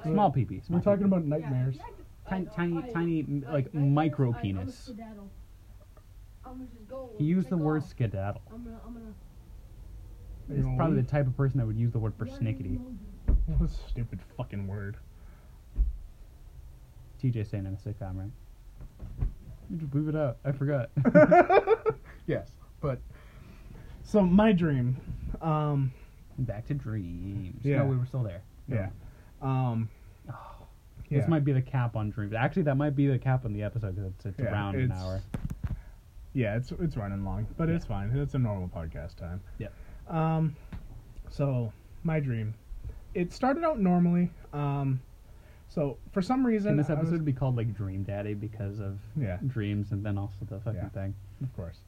Small 0.04 0.32
peepee. 0.32 0.62
We're 0.70 0.80
talking 0.80 1.06
about 1.06 1.24
nightmares. 1.26 1.76
Yeah, 1.76 1.84
yeah, 1.88 2.30
Tiny, 2.30 2.46
tiny, 2.56 2.78
I- 2.78 2.90
tiny, 2.92 3.44
I- 3.48 3.52
like 3.54 3.68
I 3.76 3.78
micro 3.78 4.34
I- 4.34 4.42
penis. 4.42 4.90
I'm 6.44 6.54
gonna 6.54 6.66
just. 6.74 7.18
He 7.20 7.26
used 7.26 7.50
the 7.50 7.58
word 7.58 7.84
off. 7.84 7.90
skedaddle. 7.90 8.42
I'm 8.52 8.64
gonna. 8.64 8.80
I'm 8.88 8.94
gonna. 8.94 9.14
He's 10.56 10.66
probably 10.78 10.96
leave? 10.96 11.06
the 11.06 11.12
type 11.12 11.28
of 11.28 11.36
person 11.38 11.60
that 11.60 11.68
would 11.68 11.78
use 11.78 11.92
the 11.92 12.00
word 12.00 12.14
Yeah, 12.20 12.26
you 12.26 12.32
persnickety. 12.32 12.80
What 13.60 13.70
a 13.70 13.74
stupid 13.92 14.20
fucking 14.38 14.66
word. 14.66 14.98
TJ 17.22 17.46
saying 17.50 17.66
in 17.66 17.74
a 17.74 17.78
sitcom, 17.78 18.16
right? 18.18 18.32
You 19.70 19.78
just 19.78 19.94
leave 19.94 20.08
it 20.08 20.16
out. 20.16 20.38
I 20.46 20.52
forgot. 20.54 20.90
yes, 22.28 22.50
but 22.82 23.00
so 24.04 24.22
my 24.22 24.52
dream, 24.52 24.96
um, 25.42 25.92
Back 26.40 26.68
to 26.68 26.76
dreams. 26.76 27.60
Yeah. 27.64 27.80
No, 27.80 27.86
we 27.86 27.98
were 27.98 28.06
still 28.06 28.22
there. 28.24 28.42
yeah, 28.68 28.90
um, 29.42 29.90
Oh, 30.30 30.36
yeah. 31.10 31.20
This 31.20 31.28
might 31.28 31.44
be 31.44 31.52
the 31.54 31.62
cap 31.64 31.96
on 31.96 32.12
dreams. 32.12 32.34
Actually, 32.34 32.62
that 32.64 32.76
might 32.78 32.96
be 32.96 33.08
the 33.08 33.18
cap 33.18 33.44
on 33.46 33.54
the 33.54 33.64
episode 33.64 33.96
because 33.96 34.12
it's, 34.14 34.26
it's 34.28 34.40
Yeah, 34.40 34.52
around 34.52 34.76
an 34.76 34.92
hour. 34.92 35.22
Yeah, 36.34 36.56
it's 36.58 36.72
it's 36.80 36.96
running 36.96 37.24
long, 37.26 37.48
but 37.58 37.70
it's 37.70 37.86
fine. 37.86 38.12
It's 38.16 38.36
a 38.36 38.40
normal 38.40 38.68
podcast 38.68 39.16
time. 39.16 39.42
Yeah. 39.58 39.70
Um, 40.08 40.56
so 41.32 41.74
my 42.04 42.20
dream, 42.20 42.54
it 43.16 43.34
started 43.34 43.64
out 43.64 43.80
normally. 43.80 44.30
Um, 44.54 45.02
so 45.70 45.98
for 46.12 46.22
some 46.22 46.46
reason, 46.46 46.72
And 46.72 46.80
this 46.80 46.90
was- 46.90 46.98
episode 47.00 47.14
would 47.14 47.26
be 47.26 47.34
called 47.34 47.56
like 47.58 47.74
Dream 47.74 48.04
Daddy 48.04 48.36
because 48.36 48.80
of 48.80 49.00
Yeah. 49.16 49.38
dreams 49.48 49.92
and 49.92 50.06
then 50.06 50.18
also 50.20 50.46
the 50.46 50.60
fucking 50.60 50.80
Yeah. 50.84 50.90
thing. 50.90 51.16
of 51.42 51.56
course, 51.56 51.80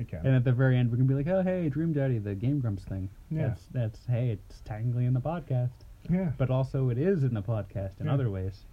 it 0.00 0.08
can. 0.08 0.26
And 0.26 0.34
at 0.34 0.44
the 0.44 0.52
very 0.52 0.76
end, 0.76 0.90
we 0.90 0.96
can 0.98 1.06
be 1.06 1.14
like, 1.14 1.26
oh, 1.28 1.42
hey, 1.42 1.68
Dream 1.68 1.92
Daddy, 1.92 2.18
the 2.18 2.34
Game 2.34 2.60
Grumps 2.60 2.84
thing. 2.84 3.08
Yeah. 3.30 3.48
That's, 3.48 3.62
that's, 3.72 4.00
hey, 4.08 4.30
it's 4.30 4.60
technically 4.64 5.04
in 5.06 5.14
the 5.14 5.20
podcast. 5.20 5.70
yeah. 6.10 6.30
But 6.38 6.50
also, 6.50 6.88
it 6.90 6.98
is 6.98 7.22
in 7.24 7.34
the 7.34 7.42
podcast 7.42 8.00
in 8.00 8.06
Yeah. 8.06 8.14
other 8.14 8.30
ways. 8.30 8.64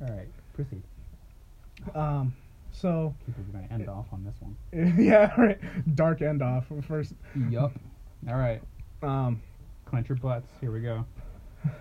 All 0.00 0.08
right, 0.14 0.28
proceed. 0.54 0.82
Um, 1.94 2.34
so 2.72 3.14
People 3.26 3.42
are 3.42 3.52
going 3.58 3.68
to 3.68 3.74
end 3.74 3.88
off 3.88 4.06
on 4.12 4.24
this 4.24 4.34
one. 4.40 4.56
yeah, 4.98 5.32
right. 5.40 5.58
Dark 5.94 6.22
end 6.22 6.42
off 6.42 6.66
first. 6.86 7.14
Yup. 7.48 7.72
All 8.28 8.36
right. 8.36 8.60
Um, 9.02 9.40
Clench 9.86 10.08
your 10.08 10.16
butts. 10.18 10.50
Here 10.60 10.72
we 10.72 10.80
go. 10.80 11.04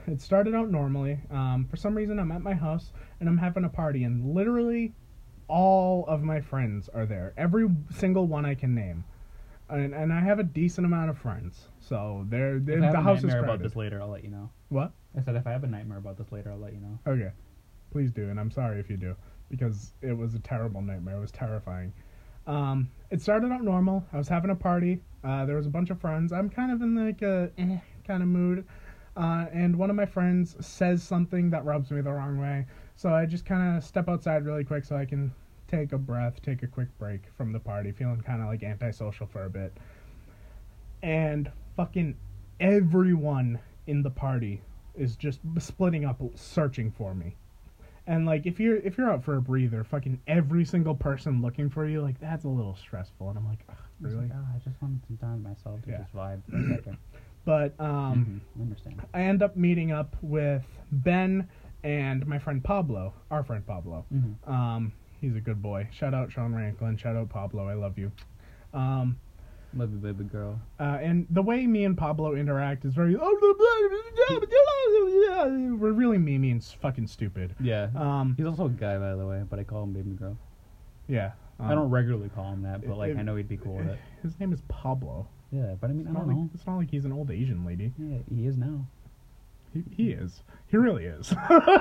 it 0.07 0.21
started 0.21 0.53
out 0.55 0.69
normally. 0.69 1.19
Um, 1.31 1.67
for 1.69 1.77
some 1.77 1.95
reason, 1.95 2.19
I'm 2.19 2.31
at 2.31 2.41
my 2.41 2.53
house 2.53 2.91
and 3.19 3.27
I'm 3.27 3.37
having 3.37 3.63
a 3.63 3.69
party, 3.69 4.03
and 4.03 4.33
literally 4.35 4.93
all 5.47 6.05
of 6.07 6.23
my 6.23 6.41
friends 6.41 6.89
are 6.93 7.05
there. 7.05 7.33
Every 7.37 7.67
single 7.95 8.27
one 8.27 8.45
I 8.45 8.55
can 8.55 8.73
name, 8.73 9.03
and, 9.69 9.93
and 9.93 10.11
I 10.13 10.21
have 10.21 10.39
a 10.39 10.43
decent 10.43 10.85
amount 10.85 11.09
of 11.09 11.17
friends. 11.17 11.67
So 11.79 12.25
they're, 12.29 12.59
they're 12.59 12.77
If 12.77 12.83
I 12.83 12.85
have 12.87 12.93
the 12.93 12.99
a 12.99 13.01
house 13.01 13.17
is 13.19 13.23
nightmare 13.25 13.43
about 13.43 13.61
this 13.61 13.75
later, 13.75 14.01
I'll 14.01 14.09
let 14.09 14.23
you 14.23 14.29
know. 14.29 14.49
What? 14.69 14.91
I 15.17 15.21
said 15.21 15.35
if 15.35 15.45
I 15.45 15.51
have 15.51 15.63
a 15.63 15.67
nightmare 15.67 15.97
about 15.97 16.17
this 16.17 16.31
later, 16.31 16.51
I'll 16.51 16.59
let 16.59 16.73
you 16.73 16.79
know. 16.79 16.99
Okay, 17.07 17.31
please 17.91 18.11
do, 18.11 18.29
and 18.29 18.39
I'm 18.39 18.51
sorry 18.51 18.79
if 18.79 18.89
you 18.89 18.97
do, 18.97 19.15
because 19.49 19.93
it 20.01 20.13
was 20.17 20.35
a 20.35 20.39
terrible 20.39 20.81
nightmare. 20.81 21.17
It 21.17 21.21
was 21.21 21.31
terrifying. 21.31 21.93
Um, 22.45 22.89
it 23.09 23.21
started 23.21 23.51
out 23.51 23.63
normal. 23.63 24.05
I 24.11 24.17
was 24.17 24.27
having 24.27 24.51
a 24.51 24.55
party. 24.55 24.99
Uh, 25.23 25.45
there 25.45 25.55
was 25.55 25.65
a 25.65 25.69
bunch 25.69 25.89
of 25.89 26.01
friends. 26.01 26.33
I'm 26.33 26.49
kind 26.49 26.71
of 26.71 26.81
in 26.81 26.95
like 26.95 27.21
a 27.21 27.49
eh, 27.57 27.77
kind 28.05 28.21
of 28.21 28.27
mood, 28.27 28.65
uh, 29.15 29.45
and 29.53 29.75
one 29.75 29.89
of 29.89 29.95
my 29.95 30.05
friends 30.05 30.55
says 30.59 31.03
something 31.03 31.49
that 31.51 31.63
rubs 31.63 31.91
me 31.91 32.01
the 32.01 32.11
wrong 32.11 32.37
way. 32.39 32.65
So 32.95 33.13
I 33.13 33.25
just 33.25 33.45
kind 33.45 33.77
of 33.77 33.83
step 33.83 34.07
outside 34.07 34.45
really 34.45 34.63
quick 34.63 34.85
so 34.85 34.95
I 34.95 35.05
can 35.05 35.31
take 35.67 35.91
a 35.93 35.97
breath, 35.97 36.41
take 36.41 36.63
a 36.63 36.67
quick 36.67 36.87
break 36.99 37.21
from 37.35 37.51
the 37.51 37.59
party, 37.59 37.91
feeling 37.91 38.21
kind 38.21 38.41
of 38.41 38.47
like 38.47 38.63
antisocial 38.63 39.25
for 39.27 39.45
a 39.45 39.49
bit. 39.49 39.75
And 41.01 41.51
fucking 41.75 42.15
everyone 42.59 43.59
in 43.87 44.03
the 44.03 44.09
party 44.09 44.61
is 44.95 45.15
just 45.15 45.39
splitting 45.59 46.05
up 46.05 46.21
searching 46.35 46.91
for 46.91 47.13
me. 47.13 47.35
And 48.05 48.25
like 48.25 48.45
if 48.45 48.59
you're 48.59 48.77
if 48.77 48.97
you're 48.97 49.09
out 49.09 49.23
for 49.23 49.37
a 49.37 49.41
breather, 49.41 49.83
fucking 49.83 50.19
every 50.27 50.65
single 50.65 50.93
person 50.93 51.41
looking 51.41 51.69
for 51.69 51.87
you, 51.87 52.01
like 52.01 52.19
that's 52.19 52.43
a 52.43 52.49
little 52.49 52.75
stressful. 52.75 53.29
And 53.29 53.37
I'm 53.37 53.47
like, 53.47 53.59
"Ugh, 53.69 53.75
really? 54.01 54.15
like, 54.27 54.31
"Ah, 54.35 54.45
I 54.55 54.59
just 54.59 54.81
wanted 54.81 55.05
some 55.07 55.17
time 55.17 55.41
myself 55.41 55.81
to 55.83 55.89
Yeah. 55.89 55.97
just 55.99 56.13
vibe 56.13 56.41
for 56.49 56.57
a 56.57 56.67
second. 56.77 56.97
But 57.45 57.79
um, 57.79 58.25
Mhm, 58.25 58.59
I 58.59 58.61
understand. 58.61 59.01
I 59.13 59.21
end 59.21 59.41
up 59.41 59.55
meeting 59.55 59.91
up 59.93 60.15
with 60.21 60.65
Ben 60.91 61.47
and 61.83 62.25
my 62.27 62.39
friend 62.39 62.63
Pablo, 62.63 63.13
our 63.31 63.43
friend 63.43 63.65
Pablo. 63.65 64.05
Mhm. 64.13 64.47
Um, 64.49 64.93
he's 65.21 65.35
a 65.35 65.41
good 65.41 65.61
boy. 65.61 65.87
Shout 65.91 66.13
out 66.13 66.31
Sean 66.31 66.53
Ranklin. 66.53 66.97
Shout 66.97 67.15
out 67.15 67.29
Pablo. 67.29 67.67
I 67.67 67.73
love 67.73 67.97
you. 67.97 68.11
Um, 68.73 69.17
Love 69.75 69.91
you, 69.91 69.97
baby 69.97 70.23
girl. 70.25 70.59
uh, 70.79 70.99
and 71.01 71.25
the 71.31 71.41
way 71.41 71.65
me 71.65 71.83
and 71.83 71.97
Pablo 71.97 72.35
interact 72.35 72.85
is 72.85 72.93
very. 72.93 73.15
We're 75.79 75.91
really 75.91 76.17
memey 76.17 76.51
and 76.51 76.63
fucking 76.63 77.07
stupid. 77.07 77.55
Yeah. 77.59 77.89
Um, 77.95 78.35
He's 78.37 78.45
also 78.45 78.65
a 78.65 78.69
guy, 78.69 78.97
by 78.97 79.15
the 79.15 79.25
way, 79.25 79.43
but 79.49 79.59
I 79.59 79.63
call 79.63 79.83
him 79.83 79.93
baby 79.93 80.11
girl. 80.11 80.37
yeah. 81.07 81.31
I 81.59 81.69
um, 81.71 81.75
don't 81.75 81.89
regularly 81.91 82.29
call 82.29 82.51
him 82.51 82.63
that, 82.63 82.85
but 82.85 82.97
like 82.97 83.11
it- 83.11 83.17
I 83.17 83.21
know 83.21 83.35
he'd 83.35 83.47
be 83.47 83.57
cool 83.57 83.75
with 83.75 83.87
it. 83.87 83.99
His 84.23 84.39
name 84.39 84.51
is 84.53 84.61
Pablo. 84.67 85.27
Yeah, 85.51 85.75
but 85.79 85.91
I 85.91 85.93
mean, 85.93 86.07
It's 86.07 86.15
I 86.15 86.19
don't 86.19 86.27
like, 86.27 86.37
know. 86.37 86.49
it's 86.53 86.65
not 86.65 86.77
like 86.77 86.89
he's 86.89 87.05
an 87.05 87.11
old 87.11 87.29
Asian 87.29 87.63
lady. 87.63 87.93
Yeah, 87.97 88.17
he 88.27 88.47
is 88.47 88.57
now. 88.57 88.87
He, 89.73 89.83
he 89.89 90.09
is. 90.11 90.43
He 90.67 90.77
really 90.77 91.05
is. 91.05 91.33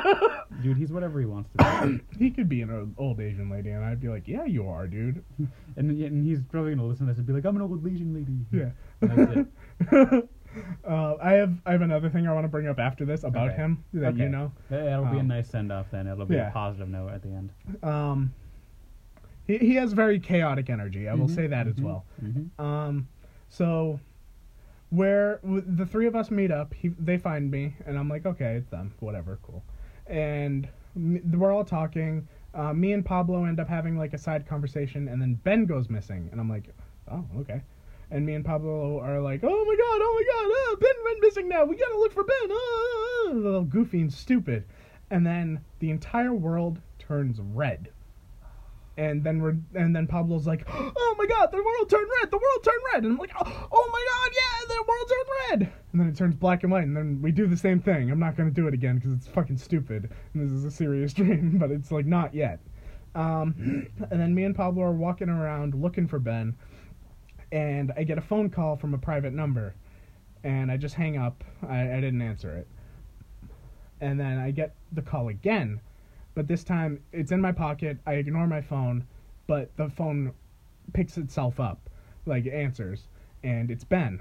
Dude, 0.62 0.76
he's 0.76 0.92
whatever 0.92 1.18
he 1.20 1.26
wants 1.26 1.50
to 1.56 1.86
be. 1.86 2.00
he 2.24 2.30
could 2.30 2.48
be 2.48 2.62
an 2.62 2.94
old, 2.98 3.20
Asian 3.20 3.50
lady, 3.50 3.70
and 3.70 3.84
I'd 3.84 4.00
be 4.00 4.08
like, 4.08 4.26
yeah, 4.28 4.44
you 4.44 4.68
are, 4.68 4.86
dude. 4.86 5.22
and, 5.76 5.90
and 5.90 6.24
he's 6.26 6.40
probably 6.50 6.74
gonna 6.74 6.86
listen 6.86 7.06
to 7.06 7.12
this 7.12 7.18
and 7.18 7.26
be 7.26 7.32
like, 7.32 7.44
I'm 7.44 7.56
an 7.56 7.62
old 7.62 7.86
Asian 7.86 8.12
lady. 8.14 8.36
Yeah. 8.52 8.70
That's 9.00 9.46
it. 9.90 10.28
uh, 10.86 11.14
I 11.22 11.32
have 11.32 11.54
I 11.64 11.72
have 11.72 11.80
another 11.82 12.10
thing 12.10 12.26
I 12.26 12.32
want 12.32 12.44
to 12.44 12.48
bring 12.48 12.68
up 12.68 12.78
after 12.78 13.04
this 13.06 13.24
about 13.24 13.48
Okay. 13.48 13.56
him 13.56 13.84
that 13.94 14.14
Okay. 14.14 14.24
you 14.24 14.28
know. 14.28 14.52
That'll 14.70 15.06
be 15.06 15.16
a 15.16 15.20
Um, 15.20 15.28
nice 15.28 15.48
send 15.48 15.72
off 15.72 15.86
then. 15.90 16.06
It'll 16.06 16.26
be 16.26 16.34
yeah. 16.36 16.48
a 16.48 16.52
positive 16.52 16.88
note 16.88 17.10
at 17.12 17.22
the 17.22 17.30
end. 17.30 17.50
Um, 17.82 18.32
he 19.46 19.58
he 19.58 19.74
has 19.76 19.92
very 19.94 20.20
chaotic 20.20 20.68
energy. 20.70 21.08
I 21.08 21.14
will 21.14 21.26
Mhm, 21.26 21.34
say 21.34 21.46
that 21.46 21.66
as 21.66 21.76
mhm, 21.76 21.82
well. 21.82 22.04
mhm. 22.22 22.50
Um, 22.62 23.08
so 23.48 23.98
where 24.92 25.40
the 25.42 25.86
three 25.86 26.06
of 26.06 26.14
us 26.14 26.30
meet 26.30 26.50
up, 26.50 26.74
he, 26.74 26.88
they 26.98 27.16
find 27.16 27.50
me, 27.50 27.74
and 27.86 27.98
I'm 27.98 28.10
like, 28.10 28.26
okay, 28.26 28.56
it's 28.56 28.68
them, 28.68 28.92
whatever, 29.00 29.38
cool. 29.42 29.64
And 30.06 30.68
we're 30.94 31.50
all 31.50 31.64
talking. 31.64 32.28
Uh, 32.52 32.74
me 32.74 32.92
and 32.92 33.02
Pablo 33.02 33.46
end 33.46 33.58
up 33.58 33.68
having 33.68 33.96
like 33.96 34.12
a 34.12 34.18
side 34.18 34.46
conversation, 34.46 35.08
and 35.08 35.20
then 35.20 35.40
Ben 35.44 35.64
goes 35.64 35.88
missing, 35.88 36.28
and 36.30 36.38
I'm 36.38 36.50
like, 36.50 36.74
oh, 37.10 37.24
okay. 37.38 37.62
And 38.10 38.26
me 38.26 38.34
and 38.34 38.44
Pablo 38.44 39.00
are 39.00 39.18
like, 39.18 39.40
oh 39.42 39.64
my 39.64 39.76
god, 39.76 40.00
oh 40.02 40.14
my 40.14 40.24
god, 40.30 40.54
ah, 40.54 40.76
Ben 40.78 41.04
went 41.04 41.22
missing 41.22 41.48
now. 41.48 41.64
We 41.64 41.76
gotta 41.76 41.96
look 41.96 42.12
for 42.12 42.24
Ben. 42.24 42.50
Ah, 42.50 42.54
ah, 42.54 43.26
ah," 43.28 43.32
a 43.32 43.34
little 43.34 43.64
goofy 43.64 44.02
and 44.02 44.12
stupid. 44.12 44.64
And 45.08 45.26
then 45.26 45.60
the 45.78 45.90
entire 45.90 46.34
world 46.34 46.82
turns 46.98 47.40
red 47.40 47.88
and 48.96 49.24
then 49.24 49.40
we're 49.40 49.56
and 49.74 49.94
then 49.96 50.06
Pablo's 50.06 50.46
like, 50.46 50.64
"Oh 50.68 51.14
my 51.18 51.26
God, 51.26 51.50
the 51.50 51.62
world 51.62 51.88
turned 51.88 52.08
red! 52.20 52.30
The 52.30 52.36
world 52.36 52.64
turned 52.64 52.82
red!" 52.92 53.04
And 53.04 53.12
I'm 53.12 53.18
like, 53.18 53.32
"Oh, 53.34 53.90
my 53.92 54.04
God, 54.10 54.30
yeah, 54.34 54.68
the 54.68 54.84
world 54.86 55.08
turned 55.08 55.60
red!" 55.60 55.72
And 55.92 56.00
then 56.00 56.08
it 56.08 56.16
turns 56.16 56.34
black 56.34 56.62
and 56.62 56.72
white, 56.72 56.84
and 56.84 56.96
then 56.96 57.20
we 57.22 57.32
do 57.32 57.46
the 57.46 57.56
same 57.56 57.80
thing. 57.80 58.10
I'm 58.10 58.18
not 58.18 58.36
gonna 58.36 58.50
do 58.50 58.68
it 58.68 58.74
again 58.74 58.96
because 58.96 59.12
it's 59.12 59.26
fucking 59.26 59.56
stupid, 59.56 60.10
and 60.34 60.42
this 60.44 60.52
is 60.52 60.64
a 60.64 60.70
serious 60.70 61.12
dream, 61.14 61.58
but 61.58 61.70
it's 61.70 61.90
like 61.90 62.06
not 62.06 62.34
yet. 62.34 62.60
Um, 63.14 63.88
and 64.10 64.20
then 64.20 64.34
me 64.34 64.44
and 64.44 64.54
Pablo 64.54 64.82
are 64.82 64.92
walking 64.92 65.28
around 65.28 65.74
looking 65.74 66.06
for 66.06 66.18
Ben, 66.18 66.54
and 67.50 67.92
I 67.96 68.04
get 68.04 68.18
a 68.18 68.22
phone 68.22 68.50
call 68.50 68.76
from 68.76 68.92
a 68.92 68.98
private 68.98 69.32
number, 69.32 69.74
and 70.44 70.70
I 70.70 70.76
just 70.76 70.94
hang 70.94 71.16
up. 71.16 71.44
I, 71.66 71.92
I 71.92 72.00
didn't 72.00 72.22
answer 72.22 72.56
it, 72.56 72.68
and 74.02 74.20
then 74.20 74.38
I 74.38 74.50
get 74.50 74.74
the 74.92 75.02
call 75.02 75.28
again 75.28 75.80
but 76.34 76.46
this 76.48 76.64
time 76.64 77.00
it's 77.12 77.32
in 77.32 77.40
my 77.40 77.52
pocket. 77.52 77.98
I 78.06 78.14
ignore 78.14 78.46
my 78.46 78.60
phone, 78.60 79.04
but 79.46 79.74
the 79.76 79.88
phone 79.88 80.32
picks 80.92 81.16
itself 81.18 81.60
up, 81.60 81.88
like 82.26 82.46
answers, 82.46 83.08
and 83.42 83.70
it's 83.70 83.84
Ben. 83.84 84.20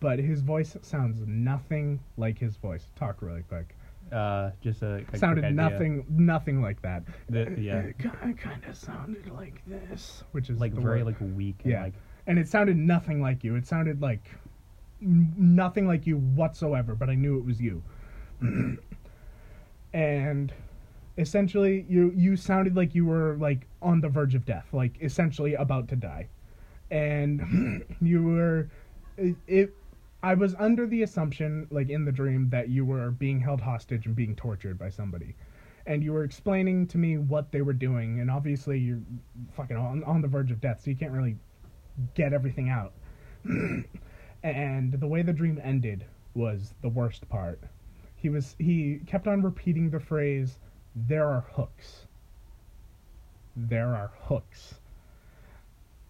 But 0.00 0.18
his 0.18 0.40
voice 0.40 0.76
sounds 0.82 1.22
nothing 1.26 2.00
like 2.16 2.38
his 2.38 2.56
voice. 2.56 2.86
Talk 2.96 3.20
really 3.20 3.42
quick. 3.42 3.76
Uh, 4.10 4.50
just 4.62 4.82
a, 4.82 4.94
a 4.96 5.02
quick 5.02 5.20
sounded 5.20 5.54
nothing, 5.54 6.04
nothing 6.08 6.62
like 6.62 6.80
that. 6.82 7.02
The- 7.28 7.54
yeah. 7.58 7.80
It 7.80 7.98
kind 8.38 8.64
of 8.64 8.76
sounded 8.76 9.30
like 9.30 9.62
this, 9.66 10.24
which 10.32 10.48
is 10.50 10.58
like 10.58 10.72
very 10.72 11.02
word. 11.02 11.06
like 11.20 11.36
weak. 11.36 11.56
And, 11.64 11.72
Yeah. 11.72 11.82
Like, 11.84 11.94
and 12.26 12.38
it 12.38 12.48
sounded 12.48 12.76
nothing 12.76 13.20
like 13.20 13.44
you. 13.44 13.56
It 13.56 13.66
sounded 13.66 14.00
like 14.00 14.30
nothing 15.00 15.86
like 15.86 16.06
you 16.06 16.16
whatsoever, 16.16 16.94
but 16.94 17.08
I 17.10 17.14
knew 17.14 17.38
it 17.38 17.44
was 17.44 17.60
you. 17.60 17.82
and 19.92 20.52
essentially 21.20 21.84
you 21.88 22.12
you 22.16 22.36
sounded 22.36 22.74
like 22.74 22.94
you 22.94 23.04
were 23.04 23.36
like 23.36 23.66
on 23.82 24.00
the 24.00 24.08
verge 24.08 24.34
of 24.34 24.44
death, 24.46 24.66
like 24.72 24.92
essentially 25.02 25.54
about 25.54 25.88
to 25.88 25.96
die. 25.96 26.28
And 26.90 27.84
you 28.00 28.22
were 28.22 28.70
it, 29.16 29.36
it 29.46 29.74
I 30.22 30.34
was 30.34 30.54
under 30.58 30.86
the 30.86 31.02
assumption 31.02 31.66
like 31.70 31.90
in 31.90 32.04
the 32.04 32.12
dream 32.12 32.48
that 32.50 32.70
you 32.70 32.84
were 32.84 33.10
being 33.10 33.40
held 33.40 33.60
hostage 33.60 34.06
and 34.06 34.16
being 34.16 34.34
tortured 34.34 34.78
by 34.78 34.88
somebody. 34.88 35.36
And 35.86 36.02
you 36.02 36.12
were 36.12 36.24
explaining 36.24 36.86
to 36.88 36.98
me 36.98 37.16
what 37.16 37.52
they 37.52 37.62
were 37.62 37.72
doing, 37.72 38.20
and 38.20 38.30
obviously 38.30 38.78
you're 38.78 39.00
fucking 39.52 39.76
on, 39.76 40.04
on 40.04 40.20
the 40.20 40.28
verge 40.28 40.50
of 40.50 40.60
death, 40.60 40.82
so 40.84 40.90
you 40.90 40.96
can't 40.96 41.12
really 41.12 41.36
get 42.14 42.32
everything 42.32 42.68
out. 42.68 42.92
and 44.42 44.92
the 44.92 45.06
way 45.06 45.22
the 45.22 45.32
dream 45.32 45.58
ended 45.64 46.04
was 46.34 46.74
the 46.82 46.88
worst 46.88 47.28
part. 47.28 47.60
He 48.16 48.28
was 48.28 48.56
he 48.58 49.00
kept 49.06 49.26
on 49.26 49.42
repeating 49.42 49.88
the 49.88 50.00
phrase, 50.00 50.58
"There 51.08 51.26
are 51.26 51.46
hooks. 51.52 52.06
There 53.56 53.94
are 53.94 54.12
hooks." 54.22 54.80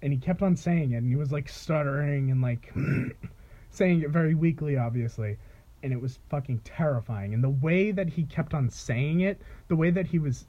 and 0.02 0.12
he 0.12 0.18
kept 0.18 0.42
on 0.42 0.56
saying 0.56 0.92
it, 0.92 0.98
and 0.98 1.08
he 1.08 1.16
was 1.16 1.32
like 1.32 1.48
stuttering 1.48 2.30
and 2.30 2.40
like 2.40 2.72
saying 3.70 4.02
it 4.02 4.10
very 4.10 4.34
weakly, 4.34 4.76
obviously, 4.76 5.36
and 5.82 5.92
it 5.92 6.00
was 6.00 6.18
fucking 6.28 6.60
terrifying. 6.60 7.34
And 7.34 7.44
the 7.44 7.50
way 7.50 7.90
that 7.90 8.08
he 8.08 8.24
kept 8.24 8.54
on 8.54 8.70
saying 8.70 9.20
it, 9.20 9.40
the 9.68 9.76
way 9.76 9.90
that 9.90 10.06
he 10.06 10.18
was 10.18 10.46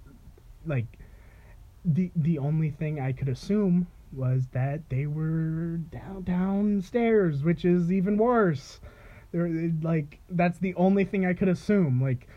like, 0.66 0.86
the 1.84 2.12
the 2.16 2.38
only 2.38 2.70
thing 2.70 3.00
I 3.00 3.12
could 3.12 3.30
assume 3.30 3.88
was 4.14 4.48
that 4.52 4.90
they 4.90 5.06
were 5.06 5.78
down 5.92 6.24
downstairs, 6.24 7.44
which 7.44 7.66
is 7.66 7.92
even 7.92 8.18
worse. 8.18 8.80
They're 9.32 9.72
like 9.82 10.20
that's 10.30 10.60
the 10.60 10.76
only 10.76 11.04
thing 11.04 11.26
I 11.26 11.34
could 11.34 11.50
assume. 11.50 12.02
Like, 12.02 12.28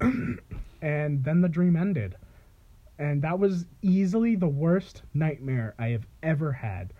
and 0.82 1.22
then 1.24 1.40
the 1.40 1.48
dream 1.48 1.76
ended, 1.76 2.16
and 2.98 3.22
that 3.22 3.38
was 3.38 3.66
easily 3.82 4.36
the 4.36 4.48
worst 4.48 5.02
nightmare 5.14 5.74
I 5.78 5.88
have 5.88 6.06
ever 6.22 6.52
had. 6.52 6.92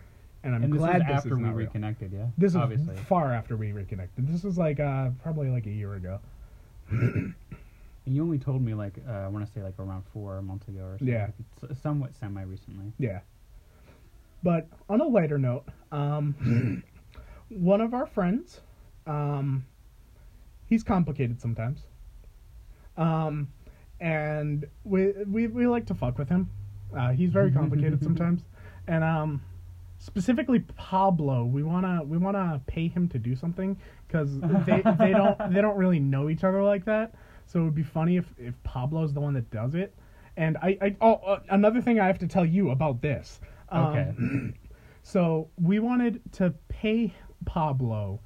And 0.43 0.55
I'm 0.55 0.65
and 0.65 0.73
this 0.73 0.79
glad 0.79 1.03
this 1.03 1.11
after 1.11 1.29
is 1.31 1.37
we 1.37 1.43
not 1.43 1.55
real. 1.55 1.67
reconnected, 1.67 2.13
yeah. 2.13 2.27
This 2.39 2.55
is 2.55 3.01
far 3.07 3.33
after 3.33 3.57
we 3.57 3.73
reconnected. 3.73 4.27
This 4.27 4.43
was 4.43 4.57
like 4.57 4.81
uh 4.81 5.11
probably 5.23 5.49
like 5.51 5.67
a 5.67 5.71
year 5.71 5.95
ago. 5.95 6.21
And 8.07 8.17
you 8.17 8.23
only 8.23 8.39
told 8.39 8.63
me 8.63 8.75
like 8.75 8.95
uh, 9.09 9.13
I 9.13 9.29
want 9.29 9.47
to 9.47 9.53
say 9.53 9.63
like 9.63 9.79
around 9.79 10.03
four 10.13 10.41
months 10.43 10.67
ago 10.69 10.81
or 10.81 10.99
something. 10.99 11.15
Yeah. 11.15 11.29
Like, 11.63 11.77
somewhat 11.81 12.17
semi 12.17 12.43
recently. 12.43 12.93
Yeah. 12.99 13.21
But 14.43 14.69
on 14.89 15.01
a 15.01 15.05
lighter 15.05 15.39
note, 15.39 15.65
um, 15.93 16.83
one 17.51 17.81
of 17.81 17.93
our 17.93 18.07
friends, 18.07 18.61
um, 19.07 19.67
he's 20.67 20.83
complicated 20.83 21.41
sometimes. 21.41 21.83
Um, 22.97 23.49
and 24.01 24.67
we, 24.85 25.13
we 25.27 25.47
we 25.47 25.67
like 25.67 25.87
to 25.87 25.95
fuck 25.95 26.19
with 26.19 26.29
him. 26.29 26.51
Uh, 26.97 27.11
he's 27.11 27.31
very 27.31 27.53
complicated 27.61 28.03
sometimes, 28.03 28.43
and 28.87 29.05
um, 29.05 29.43
specifically 29.99 30.61
Pablo, 30.77 31.45
we 31.45 31.63
wanna 31.63 32.03
we 32.05 32.19
wanna 32.19 32.61
pay 32.67 32.89
him 32.89 33.09
to 33.09 33.19
do 33.19 33.37
something 33.37 33.79
because 34.07 34.41
they 34.41 34.83
they 34.99 35.13
don't 35.13 35.39
they 35.53 35.61
don't 35.61 35.77
really 35.77 36.01
know 36.01 36.29
each 36.29 36.45
other 36.45 36.63
like 36.63 36.85
that. 36.87 37.15
So 37.47 37.61
it 37.61 37.65
would 37.65 37.75
be 37.75 37.83
funny 37.83 38.17
if 38.17 38.27
if 38.39 38.61
Pablo's 38.63 39.13
the 39.13 39.21
one 39.21 39.35
that 39.35 39.51
does 39.51 39.75
it. 39.75 39.95
And 40.37 40.57
I, 40.59 40.79
I 40.81 40.97
oh 41.01 41.15
uh, 41.15 41.41
another 41.51 41.81
thing 41.81 42.01
I 42.01 42.07
have 42.07 42.19
to 42.21 42.27
tell 42.27 42.47
you 42.47 42.71
about 42.71 43.03
this. 43.03 43.41
Um, 43.69 43.85
Okay. 43.87 44.13
So 45.03 45.49
we 45.61 45.79
wanted 45.79 46.21
to 46.33 46.55
pay 46.69 47.15
Pablo 47.47 48.21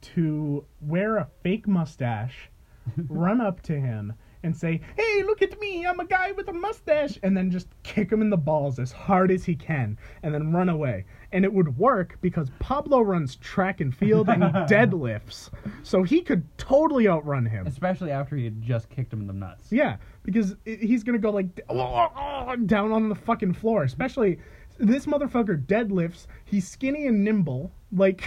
to 0.00 0.64
wear 0.80 1.16
a 1.16 1.28
fake 1.42 1.68
mustache, 1.68 2.50
run 3.08 3.40
up 3.40 3.62
to 3.62 3.78
him 3.78 4.14
and 4.42 4.56
say, 4.56 4.80
"Hey, 4.96 5.22
look 5.24 5.42
at 5.42 5.58
me! 5.60 5.86
I'm 5.86 6.00
a 6.00 6.04
guy 6.04 6.32
with 6.32 6.48
a 6.48 6.52
mustache," 6.52 7.18
and 7.22 7.36
then 7.36 7.50
just 7.50 7.68
kick 7.82 8.10
him 8.10 8.22
in 8.22 8.30
the 8.30 8.36
balls 8.36 8.78
as 8.78 8.92
hard 8.92 9.30
as 9.30 9.44
he 9.44 9.54
can, 9.54 9.98
and 10.22 10.34
then 10.34 10.52
run 10.52 10.68
away. 10.68 11.04
And 11.32 11.44
it 11.44 11.52
would 11.52 11.76
work 11.76 12.18
because 12.20 12.50
Pablo 12.58 13.00
runs 13.00 13.36
track 13.36 13.80
and 13.80 13.94
field 13.94 14.28
and 14.28 14.44
he 14.44 14.50
deadlifts, 14.50 15.50
so 15.82 16.02
he 16.02 16.20
could 16.20 16.44
totally 16.58 17.08
outrun 17.08 17.46
him. 17.46 17.66
Especially 17.66 18.10
after 18.10 18.36
he 18.36 18.44
had 18.44 18.62
just 18.62 18.88
kicked 18.88 19.12
him 19.12 19.20
in 19.20 19.26
the 19.26 19.32
nuts. 19.32 19.70
Yeah, 19.70 19.96
because 20.22 20.56
he's 20.64 21.02
gonna 21.02 21.18
go 21.18 21.30
like 21.30 21.60
oh, 21.68 21.78
oh, 21.78 22.08
oh, 22.48 22.56
down 22.56 22.92
on 22.92 23.08
the 23.08 23.14
fucking 23.14 23.54
floor. 23.54 23.82
Especially 23.82 24.38
this 24.78 25.06
motherfucker 25.06 25.64
deadlifts. 25.66 26.26
He's 26.44 26.66
skinny 26.68 27.06
and 27.06 27.24
nimble. 27.24 27.72
Like 27.92 28.26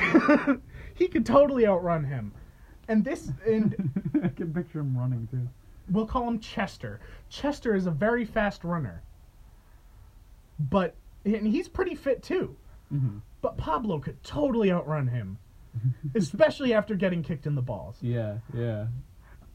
he 0.93 1.07
could 1.07 1.25
totally 1.25 1.65
outrun 1.65 2.03
him. 2.03 2.33
And 2.87 3.03
this, 3.03 3.31
and 3.45 3.91
I 4.23 4.27
can 4.29 4.53
picture 4.53 4.79
him 4.79 4.97
running 4.97 5.27
too. 5.31 5.47
We'll 5.89 6.05
call 6.05 6.27
him 6.27 6.39
Chester. 6.39 6.99
Chester 7.29 7.75
is 7.75 7.85
a 7.87 7.91
very 7.91 8.25
fast 8.25 8.63
runner, 8.63 9.01
but 10.59 10.95
and 11.25 11.47
he's 11.47 11.67
pretty 11.67 11.95
fit 11.95 12.21
too. 12.23 12.55
hmm 12.89 13.17
But 13.41 13.57
Pablo 13.57 13.99
could 13.99 14.21
totally 14.23 14.71
outrun 14.71 15.07
him, 15.07 15.37
especially 16.15 16.73
after 16.73 16.95
getting 16.95 17.23
kicked 17.23 17.45
in 17.47 17.55
the 17.55 17.61
balls. 17.61 17.97
Yeah, 18.01 18.37
yeah. 18.53 18.87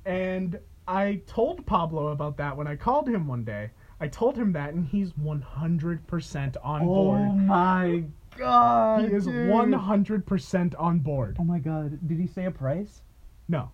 And 0.05 0.59
I 0.89 1.21
told 1.27 1.67
Pablo 1.67 2.09
about 2.09 2.37
that 2.37 2.57
when 2.57 2.67
I 2.69 2.77
called 2.77 3.09
him 3.09 3.27
one 3.27 3.45
day. 3.45 3.71
I 3.99 4.09
told 4.09 4.37
him 4.37 4.53
that, 4.53 4.75
and 4.75 4.87
he's 4.87 5.13
100% 5.15 6.57
on 6.63 6.83
Oh 6.83 6.85
board. 6.85 7.37
my 7.39 8.05
god. 8.37 9.09
He 9.09 9.15
is 9.15 9.25
dude. 9.25 9.49
100% 9.51 10.75
on 10.79 10.99
board. 10.99 11.37
Oh 11.41 11.45
my 11.45 11.59
god. 11.59 12.07
Did 12.07 12.19
he 12.21 12.27
say 12.27 12.45
a 12.45 12.51
price? 12.51 13.01
No. 13.49 13.71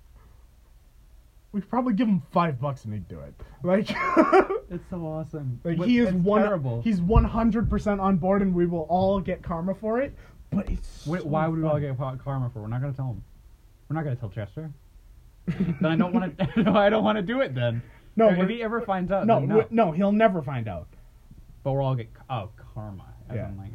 We'd 1.52 1.68
probably 1.68 1.92
give 1.92 2.08
him 2.08 2.22
five 2.32 2.58
bucks 2.60 2.84
and 2.86 2.94
he'd 2.94 3.08
do 3.08 3.20
it. 3.20 3.34
Like, 3.62 3.90
It's 4.70 4.88
so 4.88 4.96
awesome. 5.06 5.60
like 5.64 5.76
But 5.76 5.86
he 5.88 5.98
is 5.98 6.08
it's 6.08 6.16
one. 6.16 6.42
terrible. 6.42 6.80
He's 6.82 6.98
100% 7.00 8.00
on 8.00 8.16
board, 8.16 8.40
and 8.40 8.54
we 8.54 8.64
will 8.66 8.86
all 8.88 9.20
get 9.20 9.42
karma 9.42 9.74
for 9.74 10.00
it. 10.00 10.14
But 10.50 10.70
it's 10.70 11.06
Wait, 11.06 11.20
so 11.22 11.28
why 11.28 11.46
would 11.48 11.60
we 11.60 11.66
all 11.68 11.78
get 11.78 11.96
karma 11.98 12.48
for? 12.50 12.60
It? 12.60 12.62
We're 12.62 12.68
not 12.68 12.80
gonna 12.80 12.92
tell 12.94 13.08
him. 13.08 13.22
We're 13.88 13.96
not 13.96 14.04
gonna 14.04 14.16
tell 14.16 14.30
Chester. 14.30 14.70
then 15.46 15.76
I 15.84 15.94
don't 15.96 16.12
want 16.14 16.38
to. 16.38 16.62
no, 16.62 16.74
I 16.74 16.88
don't 16.88 17.04
want 17.04 17.16
to 17.16 17.22
do 17.22 17.40
it. 17.42 17.54
Then 17.54 17.82
No, 18.16 18.28
if 18.30 18.48
he 18.48 18.62
ever 18.62 18.80
finds 18.80 19.10
out, 19.12 19.26
No, 19.26 19.40
no, 19.40 19.66
no, 19.70 19.92
he'll 19.92 20.12
never 20.12 20.40
find 20.42 20.68
out. 20.68 20.88
But 21.64 21.72
we're 21.72 21.82
all 21.82 21.94
get 21.94 22.08
oh 22.30 22.48
karma. 22.74 23.04
As 23.28 23.36
Yeah. 23.36 23.48
in, 23.48 23.58
like, 23.58 23.70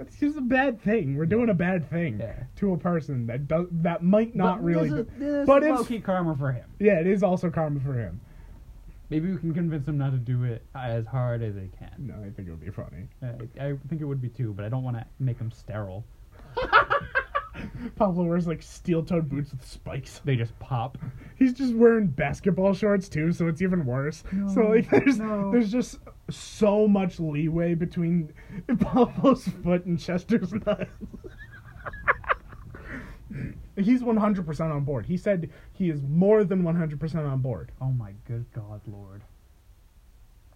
It's 0.00 0.16
just 0.18 0.36
a 0.36 0.40
bad 0.42 0.80
thing. 0.82 1.16
We're 1.16 1.26
doing 1.26 1.48
a 1.50 1.54
bad 1.54 1.88
thing 1.90 2.18
Yeah. 2.20 2.44
to 2.56 2.72
a 2.72 2.78
person 2.78 3.26
that 3.26 3.48
does 3.48 3.66
that 3.70 4.02
might 4.02 4.34
not 4.36 4.58
But 4.58 4.64
really. 4.64 4.88
This 4.90 4.98
is, 5.00 5.06
this 5.18 5.28
is 5.42 5.46
but 5.46 5.62
it's 5.62 5.78
low-key 5.78 6.00
karma 6.00 6.36
for 6.36 6.52
him. 6.52 6.64
yeah, 6.78 7.00
it 7.00 7.06
is 7.06 7.22
also 7.22 7.50
karma 7.50 7.80
for 7.80 7.94
him. 7.94 8.20
Maybe 9.10 9.30
we 9.32 9.38
can 9.38 9.54
convince 9.54 9.88
him 9.88 9.96
not 9.96 10.10
to 10.12 10.18
do 10.18 10.44
it 10.44 10.64
as 10.74 11.06
hard 11.06 11.42
as 11.42 11.54
he 11.54 11.68
can. 11.78 11.94
No, 11.98 12.14
I 12.22 12.30
think 12.30 12.46
it 12.46 12.50
would 12.50 12.60
be 12.60 12.70
funny. 12.70 13.08
Uh, 13.22 13.28
I, 13.58 13.68
I 13.70 13.76
think 13.88 14.02
it 14.02 14.04
would 14.04 14.20
be 14.20 14.28
too, 14.28 14.52
but 14.52 14.64
I 14.66 14.68
don't 14.68 14.82
want 14.84 14.98
to 14.98 15.06
make 15.18 15.38
him 15.38 15.50
sterile. 15.50 16.04
Pablo 17.96 18.24
wears 18.24 18.46
like 18.46 18.62
steel-toed 18.62 19.28
boots 19.28 19.52
with 19.52 19.64
spikes. 19.64 20.20
They 20.24 20.36
just 20.36 20.58
pop. 20.58 20.98
He's 21.36 21.52
just 21.52 21.74
wearing 21.74 22.06
basketball 22.06 22.74
shorts 22.74 23.08
too, 23.08 23.32
so 23.32 23.46
it's 23.46 23.62
even 23.62 23.84
worse. 23.84 24.24
so 24.54 24.62
like, 24.62 24.90
there's 24.90 25.18
no. 25.18 25.50
there's 25.50 25.70
just 25.70 25.98
so 26.30 26.86
much 26.86 27.18
leeway 27.20 27.74
between 27.74 28.32
Pablo's 28.78 29.48
foot 29.62 29.84
and 29.86 29.98
Chester's 29.98 30.52
nuts. 30.52 30.90
He's 33.76 34.02
100% 34.02 34.60
on 34.60 34.84
board. 34.84 35.06
He 35.06 35.16
said 35.16 35.50
he 35.72 35.90
is 35.90 36.02
more 36.02 36.44
than 36.44 36.62
100% 36.62 37.14
on 37.30 37.40
board. 37.40 37.70
Oh 37.80 37.92
my 37.92 38.12
good 38.26 38.46
God, 38.52 38.80
Lord. 38.86 39.22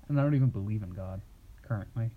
And 0.08 0.18
I 0.18 0.24
don't 0.24 0.34
even 0.34 0.48
believe 0.48 0.82
in 0.82 0.90
God 0.90 1.22
currently. 1.62 2.10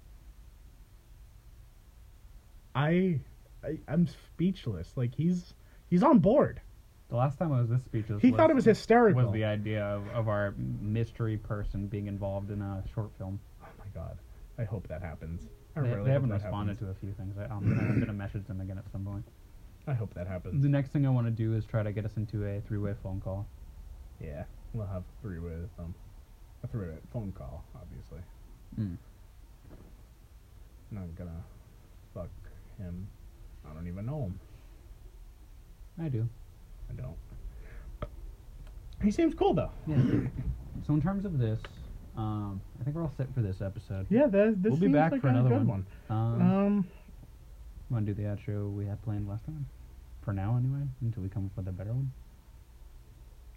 I, 2.74 3.20
I 3.66 3.78
I'm 3.88 4.08
speechless. 4.08 4.94
Like 4.96 5.14
he's 5.16 5.54
he's 5.90 6.04
on 6.04 6.20
board. 6.20 6.62
The 7.10 7.16
last 7.16 7.38
time 7.38 7.52
I 7.52 7.60
was 7.62 7.70
this 7.70 7.84
speechless, 7.84 8.22
He 8.22 8.32
thought 8.32 8.50
it 8.50 8.56
was 8.56 8.66
hysterical. 8.66 9.24
was 9.24 9.32
the 9.32 9.46
idea 9.46 9.84
of, 9.86 10.08
of 10.10 10.28
our 10.28 10.56
mystery 10.58 11.38
person 11.38 11.86
being 11.88 12.08
involved 12.08 12.50
in 12.50 12.62
a 12.64 12.84
short 12.94 13.12
film. 13.18 13.40
Oh 13.64 13.68
my 13.78 13.86
god. 13.94 14.18
I 14.58 14.64
hope 14.64 14.88
that 14.88 15.02
happens. 15.04 15.48
I 15.76 15.82
They, 15.82 15.90
really 15.90 16.06
they 16.06 16.12
haven't 16.12 16.32
responded 16.32 16.74
happens. 16.74 16.80
to 16.80 16.98
a 16.98 17.00
few 17.00 17.14
things. 17.14 17.38
I, 17.38 17.44
I'm, 17.44 17.68
gonna, 17.68 17.82
I'm 17.90 18.00
gonna 18.00 18.14
message 18.14 18.48
them 18.48 18.60
again 18.62 18.78
at 18.80 18.90
some 18.92 19.06
point. 19.06 19.24
I 19.88 19.94
hope 19.94 20.14
that 20.16 20.26
happens. 20.28 20.64
The 20.64 20.70
next 20.70 20.92
thing 20.94 21.06
I 21.06 21.10
want 21.10 21.28
to 21.28 21.32
do 21.32 21.54
is 21.54 21.64
try 21.66 21.84
to 21.84 21.92
get 21.92 22.06
us 22.06 22.18
into 22.18 22.44
a 22.44 22.60
three-way 22.62 22.96
phone 23.04 23.22
call. 23.22 23.46
Yeah, 24.20 24.46
we'll 24.74 24.88
have 24.88 25.04
three 25.22 25.38
way 25.40 25.52
with 25.62 25.76
them. 25.78 25.94
A 26.64 26.68
three 26.68 26.88
way 26.88 26.96
phone 27.14 27.34
call, 27.34 27.64
obviously. 27.76 28.20
Mm. 28.80 28.98
I'm 30.92 30.98
not 30.98 31.16
gonna 31.16 31.44
fuck 32.16 32.30
him. 32.80 33.08
I 33.70 33.74
don't 33.74 33.88
even 33.88 34.06
know 34.06 34.24
him. 34.24 34.40
I 36.04 36.10
do. 36.10 36.28
I 36.90 36.94
don't. 36.94 37.16
He 39.04 39.12
seems 39.12 39.34
cool 39.36 39.54
though. 39.54 39.72
Yeah. 39.88 39.98
so 40.88 40.94
in 40.94 41.02
terms 41.02 41.26
of 41.26 41.38
this, 41.40 41.60
um, 42.18 42.62
I 42.80 42.84
think 42.84 42.96
we're 42.96 43.04
all 43.04 43.14
set 43.18 43.34
for 43.34 43.42
this 43.42 43.62
episode. 43.62 44.08
Yeah, 44.10 44.28
that, 44.28 44.62
this 44.64 44.72
We'll 44.72 44.80
be 44.80 44.86
seems 44.88 44.94
back 44.96 45.12
like 45.12 45.22
for 45.22 45.28
another 45.30 45.50
good 45.50 45.68
one. 45.68 45.86
one. 46.08 46.18
Um, 46.18 46.42
Um, 46.42 46.88
want 47.90 48.06
to 48.06 48.14
do 48.14 48.22
the 48.24 48.28
outro 48.30 48.72
we 48.74 48.86
had 48.86 49.02
planned 49.04 49.28
last 49.28 49.46
time? 49.46 49.66
For 50.24 50.34
now, 50.34 50.58
anyway, 50.58 50.88
until 51.02 51.22
we 51.24 51.30
come 51.30 51.46
up 51.46 51.52
with 51.56 51.68
a 51.68 51.72
better 51.72 51.94
one. 51.94 52.12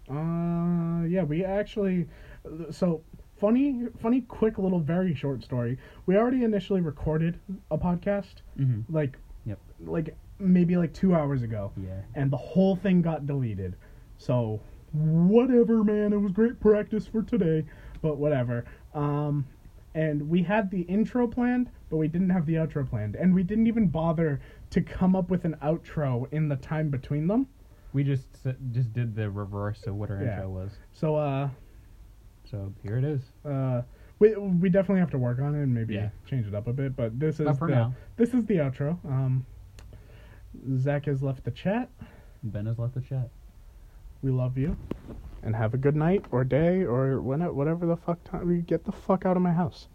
Uh, 0.09 1.05
yeah, 1.07 1.23
we 1.23 1.43
actually. 1.45 2.07
So 2.71 3.01
funny, 3.39 3.87
funny, 4.01 4.21
quick 4.21 4.57
little, 4.57 4.79
very 4.79 5.13
short 5.15 5.43
story. 5.43 5.77
We 6.05 6.15
already 6.17 6.43
initially 6.43 6.81
recorded 6.81 7.39
a 7.71 7.77
podcast, 7.77 8.41
Mm-hmm. 8.59 8.93
like. 8.93 9.17
Like 9.85 10.15
maybe 10.39 10.77
like 10.77 10.93
two 10.93 11.13
hours 11.15 11.41
ago, 11.43 11.71
Yeah. 11.77 12.01
and 12.15 12.31
the 12.31 12.37
whole 12.37 12.75
thing 12.75 13.01
got 13.01 13.25
deleted. 13.25 13.75
So 14.17 14.59
whatever, 14.93 15.83
man. 15.83 16.13
It 16.13 16.17
was 16.17 16.31
great 16.31 16.59
practice 16.59 17.05
for 17.07 17.21
today, 17.21 17.65
but 18.01 18.17
whatever. 18.17 18.65
Um, 18.93 19.45
and 19.95 20.29
we 20.29 20.43
had 20.43 20.69
the 20.71 20.81
intro 20.81 21.27
planned, 21.27 21.69
but 21.89 21.97
we 21.97 22.07
didn't 22.07 22.29
have 22.29 22.45
the 22.45 22.55
outro 22.55 22.87
planned, 22.87 23.15
and 23.15 23.33
we 23.33 23.43
didn't 23.43 23.67
even 23.67 23.87
bother 23.87 24.39
to 24.71 24.81
come 24.81 25.15
up 25.15 25.29
with 25.29 25.45
an 25.45 25.55
outro 25.63 26.31
in 26.31 26.47
the 26.47 26.55
time 26.57 26.89
between 26.89 27.27
them. 27.27 27.47
We 27.91 28.03
just 28.03 28.27
just 28.71 28.93
did 28.93 29.15
the 29.15 29.29
reverse 29.31 29.85
of 29.87 29.95
what 29.95 30.11
our 30.11 30.21
Yeah. 30.21 30.35
intro 30.35 30.49
was. 30.49 30.77
So, 30.93 31.15
uh, 31.15 31.49
So 32.45 32.73
here 32.83 32.97
it 32.97 33.03
is. 33.03 33.21
uh, 33.45 33.83
We 34.19 34.35
we 34.35 34.69
definitely 34.69 34.99
have 34.99 35.11
to 35.11 35.17
work 35.17 35.39
on 35.39 35.55
it 35.55 35.63
and 35.63 35.73
maybe 35.73 35.93
Yeah. 35.95 36.09
change 36.25 36.45
it 36.47 36.53
up 36.55 36.67
a 36.67 36.73
bit. 36.73 36.95
But 36.95 37.19
this 37.19 37.39
is 37.39 37.57
the 37.57 37.67
now, 37.67 37.93
this 38.17 38.33
is 38.33 38.45
the 38.45 38.55
outro. 38.57 38.97
Um, 39.05 39.45
Zach 40.77 41.05
has 41.05 41.21
left 41.23 41.43
the 41.43 41.51
chat. 41.51 41.89
Ben 42.43 42.65
has 42.65 42.79
left 42.79 42.95
the 42.95 43.01
chat. 43.01 43.29
We 44.21 44.31
love 44.31 44.57
you, 44.57 44.75
and 45.43 45.55
have 45.55 45.73
a 45.73 45.77
good 45.77 45.95
night 45.95 46.25
or 46.31 46.43
day 46.43 46.83
or 46.83 47.21
when 47.21 47.41
whatever 47.55 47.85
the 47.85 47.95
fuck 47.95 48.23
time. 48.23 48.61
Get 48.61 48.85
the 48.85 48.91
fuck 48.91 49.25
out 49.25 49.37
of 49.37 49.43
my 49.43 49.53
house. 49.53 49.87